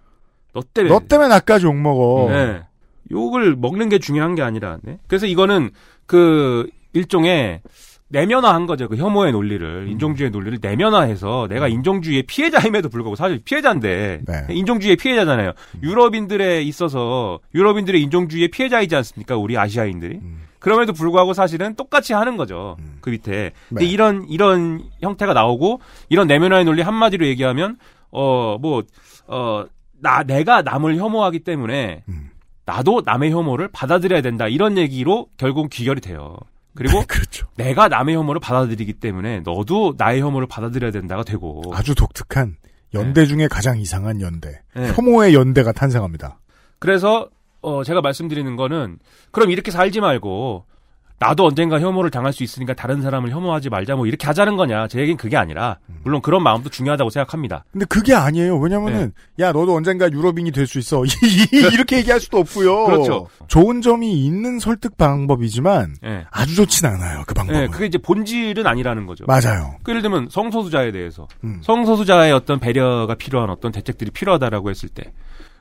너 0.53 0.63
때문에 0.63 0.95
너 0.95 1.01
때문에 1.01 1.29
나까지 1.29 1.67
욕 1.67 1.77
먹어. 1.77 2.31
네. 2.31 2.63
욕을 3.11 3.57
먹는 3.57 3.89
게 3.89 3.99
중요한 3.99 4.35
게 4.35 4.43
아니라. 4.43 4.79
네? 4.83 4.99
그래서 5.07 5.27
이거는 5.27 5.71
그 6.07 6.69
일종의 6.93 7.61
내면화한 8.09 8.67
거죠. 8.67 8.89
그 8.89 8.97
혐오의 8.97 9.33
논리를 9.33 9.87
인종주의의 9.89 10.31
논리를 10.33 10.59
내면화해서 10.61 11.47
내가 11.49 11.69
인종주의의 11.69 12.25
피해자임에도 12.25 12.89
불구하고 12.89 13.15
사실 13.15 13.41
피해자인데 13.45 14.23
네. 14.27 14.55
인종주의의 14.55 14.97
피해자잖아요. 14.97 15.53
유럽인들에 15.83 16.63
있어서 16.63 17.39
유럽인들의 17.55 18.03
인종주의의 18.03 18.49
피해자이지 18.49 18.97
않습니까? 18.97 19.37
우리 19.37 19.57
아시아인들이. 19.57 20.17
음. 20.17 20.43
그럼에도 20.59 20.93
불구하고 20.93 21.33
사실은 21.35 21.75
똑같이 21.75 22.13
하는 22.13 22.37
거죠. 22.37 22.77
그 23.01 23.11
밑에. 23.11 23.53
근데 23.69 23.85
네. 23.85 23.91
이런 23.91 24.27
이런 24.29 24.83
형태가 25.01 25.33
나오고 25.33 25.81
이런 26.09 26.27
내면화의 26.27 26.65
논리 26.65 26.83
한마디로 26.83 27.27
얘기하면 27.27 27.79
어뭐어 28.11 29.69
나 30.01 30.23
내가 30.23 30.63
남을 30.63 30.97
혐오하기 30.97 31.41
때문에 31.41 32.05
음. 32.09 32.31
나도 32.65 33.03
남의 33.05 33.33
혐오를 33.33 33.69
받아들여야 33.73 34.21
된다 34.23 34.47
이런 34.47 34.79
얘기로 34.79 35.29
결국 35.37 35.71
귀결이 35.71 36.01
돼요. 36.01 36.37
그리고 36.75 37.03
그렇죠. 37.09 37.49
내가 37.57 37.89
남의 37.89 38.15
혐오를 38.15 38.41
받아들이기 38.41 38.95
때문에 38.95 39.41
너도 39.41 39.95
나의 39.97 40.21
혐오를 40.21 40.47
받아들여야 40.47 40.91
된다가 40.91 41.25
되고 41.25 41.63
아주 41.73 41.95
독특한 41.95 42.57
연대 42.95 43.27
중에 43.27 43.49
가장 43.49 43.79
이상한 43.79 44.21
연대. 44.21 44.61
네. 44.75 44.93
혐오의 44.93 45.35
연대가 45.35 45.73
탄생합니다. 45.73 46.39
그래서 46.79 47.29
어 47.61 47.85
제가 47.85 48.01
말씀드리는 48.01 48.57
거는 48.57 48.99
그럼 49.33 49.51
이렇게 49.51 49.71
살지 49.71 50.01
말고 50.01 50.65
나도 51.21 51.47
언젠가 51.47 51.79
혐오를 51.79 52.11
당할 52.11 52.33
수 52.33 52.43
있으니까 52.43 52.73
다른 52.73 53.03
사람을 53.03 53.31
혐오하지 53.31 53.69
말자 53.69 53.95
뭐 53.95 54.07
이렇게 54.07 54.27
하자는 54.27 54.57
거냐 54.57 54.89
제 54.89 55.01
얘기는 55.01 55.19
그게 55.19 55.37
아니라 55.37 55.77
물론 56.03 56.23
그런 56.23 56.43
마음도 56.43 56.71
중요하다고 56.71 57.11
생각합니다. 57.11 57.65
근데 57.71 57.85
그게 57.85 58.15
아니에요. 58.15 58.59
왜냐면은 58.59 59.13
네. 59.37 59.45
야 59.45 59.53
너도 59.53 59.75
언젠가 59.75 60.11
유럽인이 60.11 60.51
될 60.51 60.67
수 60.67 60.79
있어. 60.79 61.03
이렇게 61.53 61.99
얘기할 61.99 62.21
수도 62.21 62.39
없고요. 62.39 62.87
그렇죠. 62.87 63.29
좋은 63.49 63.83
점이 63.83 64.25
있는 64.25 64.59
설득 64.59 64.97
방법이지만 64.97 65.97
예. 66.05 66.25
아주 66.31 66.55
좋진 66.57 66.87
않아요. 66.87 67.25
그 67.27 67.35
방법은. 67.35 67.63
예, 67.63 67.67
그게 67.67 67.85
이제 67.87 67.99
본질은 67.99 68.67
아니라는 68.67 69.05
거죠. 69.07 69.25
맞아요. 69.27 69.75
그 69.83 69.91
예를 69.91 70.01
들면 70.01 70.29
성소수자에 70.31 70.91
대해서 70.93 71.29
음. 71.45 71.61
성소수자의 71.63 72.33
어떤 72.33 72.59
배려가 72.61 73.15
필요한 73.15 73.51
어떤 73.51 73.73
대책들이 73.73 74.11
필요하다라고 74.13 74.71
했을 74.71 74.89
때 74.89 75.13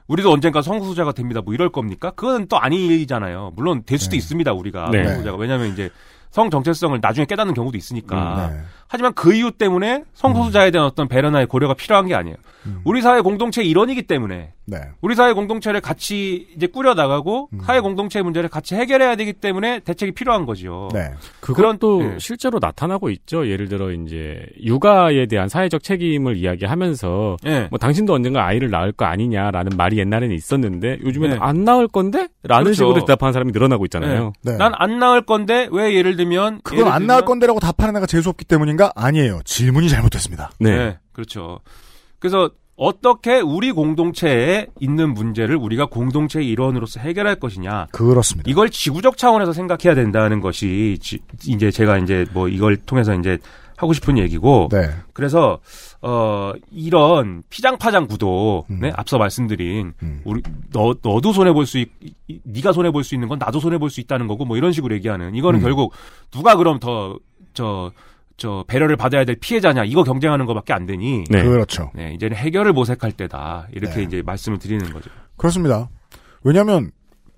우리도 0.09 0.31
언젠가 0.31 0.61
성소수자가 0.61 1.13
됩니다. 1.13 1.41
뭐 1.41 1.53
이럴 1.53 1.69
겁니까? 1.69 2.11
그건 2.15 2.47
또 2.47 2.57
아니잖아요. 2.59 3.53
물론 3.55 3.83
될 3.85 3.97
수도 3.97 4.11
네. 4.11 4.17
있습니다. 4.17 4.51
우리가 4.51 4.89
네. 4.91 5.03
성소수자가 5.03 5.37
왜냐하면 5.37 5.67
이제 5.71 5.89
성 6.31 6.49
정체성을 6.49 6.99
나중에 7.01 7.25
깨닫는 7.25 7.53
경우도 7.53 7.77
있으니까. 7.77 8.49
네. 8.51 8.59
하지만 8.87 9.13
그 9.13 9.33
이유 9.33 9.51
때문에 9.51 10.03
성소수자에 10.13 10.71
대한 10.71 10.87
어떤 10.87 11.07
배려나 11.07 11.45
고려가 11.45 11.75
필요한 11.75 12.07
게 12.07 12.15
아니에요. 12.15 12.35
음. 12.65 12.81
우리 12.83 13.01
사회 13.01 13.21
공동체의 13.21 13.69
일원이기 13.69 14.03
때문에 14.03 14.53
네. 14.69 14.77
우리 15.01 15.15
사회 15.15 15.33
공동체를 15.33 15.81
같이 15.81 16.47
이제 16.55 16.67
꾸려 16.67 16.93
나가고 16.93 17.49
음. 17.53 17.59
사회 17.63 17.79
공동체의 17.79 18.23
문제를 18.23 18.49
같이 18.49 18.75
해결해야 18.75 19.15
되기 19.15 19.33
때문에 19.33 19.79
대책이 19.79 20.11
필요한 20.13 20.45
거죠. 20.45 20.89
네. 20.93 21.11
그런- 21.41 21.77
예. 22.01 22.17
실제로 22.19 22.59
나타나고 22.61 23.09
있죠. 23.11 23.47
예를 23.47 23.67
들어 23.69 23.91
이제 23.91 24.45
육아에 24.63 25.25
대한 25.27 25.47
사회적 25.49 25.83
책임을 25.83 26.37
이야기하면서 26.37 27.37
예. 27.45 27.67
뭐 27.69 27.79
당신도 27.79 28.13
언젠가 28.13 28.45
아이를 28.45 28.69
낳을 28.69 28.91
거 28.91 29.05
아니냐라는 29.05 29.71
말이 29.77 29.97
옛날에는 29.97 30.35
있었는데 30.35 30.99
요즘에는 31.03 31.35
네. 31.37 31.39
안 31.41 31.63
낳을 31.63 31.87
건데? 31.87 32.27
라는 32.43 32.65
그렇죠. 32.65 32.73
식으로 32.85 32.93
대답하는 33.05 33.33
사람이 33.33 33.51
늘어나고 33.51 33.85
있잖아요. 33.85 34.33
네. 34.43 34.57
난안 34.57 34.99
낳을 34.99 35.21
건데 35.25 35.67
왜 35.71 35.93
예를 35.93 36.15
들면 36.15 36.61
그건 36.63 36.79
예를 36.79 36.91
안 36.91 37.03
들면- 37.03 37.07
나올 37.07 37.25
건데라고 37.25 37.59
답하는 37.59 37.95
애가 37.97 38.05
재수 38.05 38.29
없기 38.29 38.45
때문인가? 38.45 38.91
아니에요. 38.95 39.39
질문이 39.45 39.89
잘못됐습니다. 39.89 40.51
네. 40.59 40.75
네. 40.77 40.97
그렇죠. 41.11 41.59
그래서 42.19 42.49
어떻게 42.79 43.41
우리 43.41 43.73
공동체에 43.73 44.67
있는 44.79 45.13
문제를 45.13 45.57
우리가 45.57 45.87
공동체의 45.87 46.47
일원으로서 46.47 47.01
해결할 47.01 47.35
것이냐. 47.35 47.87
그렇습니다. 47.91 48.49
이걸 48.49 48.69
지구적 48.69 49.17
차원에서 49.17 49.51
생각해야 49.51 49.95
된다는 49.95 50.39
것이 50.39 50.97
지- 51.01 51.19
이제 51.45 51.71
제가 51.71 51.97
이제 51.97 52.25
뭐 52.33 52.47
이걸 52.47 52.77
통해서 52.77 53.13
이제 53.13 53.37
하고 53.75 53.91
싶은 53.93 54.17
얘기고. 54.17 54.69
네. 54.71 54.89
그래서 55.13 55.59
어 56.01 56.53
이런 56.71 57.43
피장파장 57.49 58.07
구도, 58.07 58.65
음. 58.69 58.79
네 58.81 58.91
앞서 58.95 59.17
말씀드린 59.17 59.91
음. 60.01 60.21
우리 60.23 60.41
너 60.71 60.95
너도 61.01 61.33
손해 61.33 61.51
볼 61.51 61.65
수 61.65 61.77
있, 61.79 61.89
이- 62.29 62.39
네가 62.43 62.71
손해 62.71 62.91
볼 62.91 63.03
수 63.03 63.13
있는 63.13 63.27
건 63.27 63.39
나도 63.39 63.59
손해 63.59 63.77
볼 63.77 63.89
수 63.89 63.99
있다는 63.99 64.27
거고 64.27 64.45
뭐 64.45 64.55
이런 64.55 64.71
식으로 64.71 64.95
얘기하는 64.95 65.35
이거는 65.35 65.59
음. 65.59 65.63
결국 65.63 65.91
누가 66.31 66.55
그럼 66.55 66.79
더저 66.79 67.91
저 68.39 68.65
배려를 68.67 68.95
받아야 68.95 69.25
될 69.25 69.35
피해자냐 69.35 69.83
이거 69.83 70.03
경쟁하는 70.03 70.45
것밖에 70.45 70.73
안 70.73 70.85
되니 70.85 71.25
네. 71.29 71.43
그렇죠. 71.43 71.91
네, 71.93 72.13
이제는 72.15 72.35
해결을 72.35 72.73
모색할 72.73 73.11
때다 73.11 73.67
이렇게 73.71 73.95
네. 73.97 74.03
이제 74.03 74.23
말씀을 74.25 74.57
드리는 74.57 74.91
거죠. 74.91 75.11
그렇습니다. 75.37 75.89
왜냐하면 76.43 76.89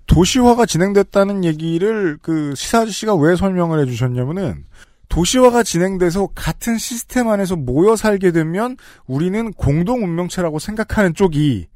도시화가 0.06 0.66
진행됐다는 0.66 1.44
얘기를 1.44 2.18
그 2.22 2.54
시사 2.54 2.80
아저씨가 2.80 3.14
왜 3.16 3.36
설명을 3.36 3.80
해주셨냐면은 3.80 4.64
도시화가 5.08 5.62
진행돼서 5.62 6.28
같은 6.34 6.78
시스템 6.78 7.28
안에서 7.28 7.56
모여 7.56 7.96
살게 7.96 8.32
되면 8.32 8.76
우리는 9.06 9.52
공동 9.52 10.02
운명체라고 10.02 10.58
생각하는 10.58 11.12
쪽이 11.14 11.66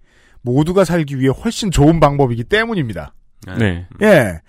모두가 0.41 0.85
살기 0.85 1.19
위해 1.19 1.29
훨씬 1.29 1.71
좋은 1.71 2.01
방법이기 2.01 2.45
때문입니다. 2.45 3.13
네. 3.59 3.87
예. 4.01 4.41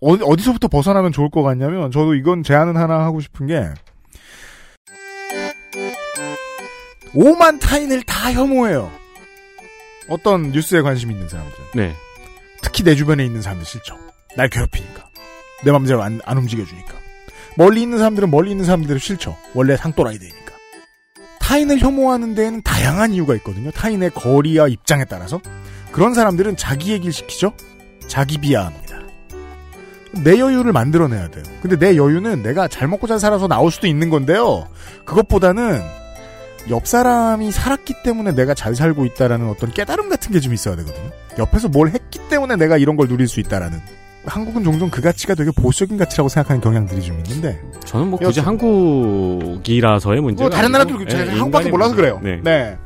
어디, 0.00 0.22
어디서부터 0.22 0.68
벗어나면 0.68 1.10
좋을 1.10 1.30
것 1.30 1.42
같냐면, 1.42 1.90
저도 1.90 2.14
이건 2.14 2.44
제안은 2.44 2.76
하나 2.76 3.00
하고 3.00 3.18
싶은 3.18 3.46
게, 3.48 3.68
5만 7.14 7.60
타인을 7.60 8.02
다 8.02 8.32
혐오해요. 8.32 8.90
어떤 10.08 10.52
뉴스에 10.52 10.80
관심 10.82 11.10
있는 11.10 11.28
사람들. 11.28 11.54
네. 11.74 11.94
특히 12.62 12.82
내 12.82 12.94
주변에 12.94 13.24
있는 13.24 13.42
사람들 13.42 13.66
싫죠. 13.66 13.96
날 14.36 14.48
괴롭히니까. 14.48 15.08
내 15.64 15.72
맘대로 15.72 16.02
안, 16.02 16.20
안 16.24 16.38
움직여주니까. 16.38 16.94
멀리 17.56 17.82
있는 17.82 17.98
사람들은 17.98 18.30
멀리 18.30 18.50
있는 18.50 18.64
사람들대로 18.64 18.98
싫죠. 18.98 19.36
원래 19.54 19.76
상또라이들이니까. 19.76 20.52
타인을 21.40 21.78
혐오하는 21.78 22.34
데에는 22.34 22.62
다양한 22.62 23.12
이유가 23.12 23.34
있거든요. 23.36 23.70
타인의 23.70 24.10
거리와 24.10 24.68
입장에 24.68 25.04
따라서. 25.04 25.40
그런 25.92 26.14
사람들은 26.14 26.56
자기 26.56 26.92
얘기를 26.92 27.12
시키죠. 27.12 27.52
자기 28.06 28.38
비하합니다. 28.38 28.98
내 30.22 30.38
여유를 30.38 30.72
만들어내야 30.72 31.28
돼요. 31.30 31.44
근데 31.60 31.76
내 31.76 31.96
여유는 31.96 32.42
내가 32.42 32.68
잘 32.68 32.88
먹고 32.88 33.06
잘 33.06 33.18
살아서 33.18 33.48
나올 33.48 33.70
수도 33.70 33.86
있는 33.86 34.10
건데요. 34.10 34.68
그것보다는 35.04 35.82
옆 36.70 36.86
사람이 36.86 37.50
살았기 37.50 38.02
때문에 38.02 38.32
내가 38.32 38.54
잘 38.54 38.74
살고 38.74 39.04
있다라는 39.06 39.48
어떤 39.48 39.70
깨달음 39.70 40.08
같은 40.08 40.32
게 40.32 40.40
좀 40.40 40.52
있어야 40.54 40.76
되거든요. 40.76 41.10
옆에서 41.38 41.68
뭘 41.68 41.88
했기 41.90 42.18
때문에 42.28 42.56
내가 42.56 42.76
이런 42.78 42.96
걸 42.96 43.08
누릴 43.08 43.26
수 43.28 43.40
있다라는. 43.40 43.78
한국은 44.26 44.62
종종 44.64 44.90
그 44.90 45.00
가치가 45.00 45.34
되게 45.34 45.50
보수적인 45.50 45.96
가치라고 45.96 46.28
생각하는 46.28 46.60
경향들이 46.60 47.00
좀 47.02 47.16
있는데. 47.26 47.60
저는 47.84 48.08
뭐 48.08 48.18
굳이 48.18 48.40
여튼. 48.40 48.48
한국이라서의 48.48 50.20
문제가 50.20 50.48
뭐 50.48 50.50
다른 50.54 50.72
나라도 50.72 50.98
예, 51.10 51.14
한국밖에 51.30 51.70
몰라서. 51.70 51.94
그래요. 51.94 52.20
네. 52.22 52.40
네. 52.42 52.76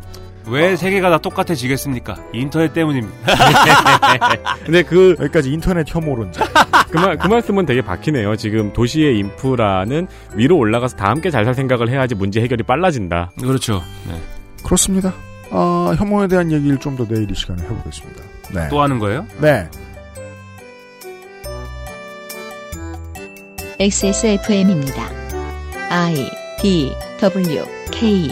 왜 0.48 0.76
세계가 0.76 1.08
다 1.10 1.18
똑같아지겠습니까? 1.18 2.16
인터넷 2.32 2.72
때문입니다. 2.72 3.16
근데 4.64 4.82
그 4.82 5.16
여기까지 5.20 5.52
인터넷 5.52 5.86
혐오론자. 5.88 6.44
그, 6.90 6.98
말, 6.98 7.16
그 7.16 7.26
말씀은 7.28 7.64
되게 7.66 7.80
박히네요. 7.80 8.36
지금 8.36 8.72
도시의 8.72 9.18
인프라는 9.18 10.08
위로 10.34 10.56
올라가서 10.58 10.96
다 10.96 11.08
함께 11.10 11.30
잘 11.30 11.44
살 11.44 11.54
생각을 11.54 11.88
해야지 11.88 12.14
문제 12.14 12.40
해결이 12.40 12.62
빨라진다. 12.64 13.32
그렇죠. 13.40 13.82
네. 14.08 14.20
그렇습니다. 14.64 15.12
아, 15.50 15.94
혐오에 15.98 16.28
대한 16.28 16.50
얘기를 16.52 16.78
좀 16.78 16.96
더 16.96 17.06
내일 17.06 17.30
이 17.30 17.34
시간에 17.34 17.62
해보겠습니다. 17.62 18.22
네. 18.54 18.68
또 18.68 18.80
하는 18.82 18.98
거예요? 18.98 19.26
네. 19.40 19.68
XSFM입니다. 23.80 25.02
I 25.90 26.30
D 26.60 26.92
W 27.20 27.64
K 27.90 28.30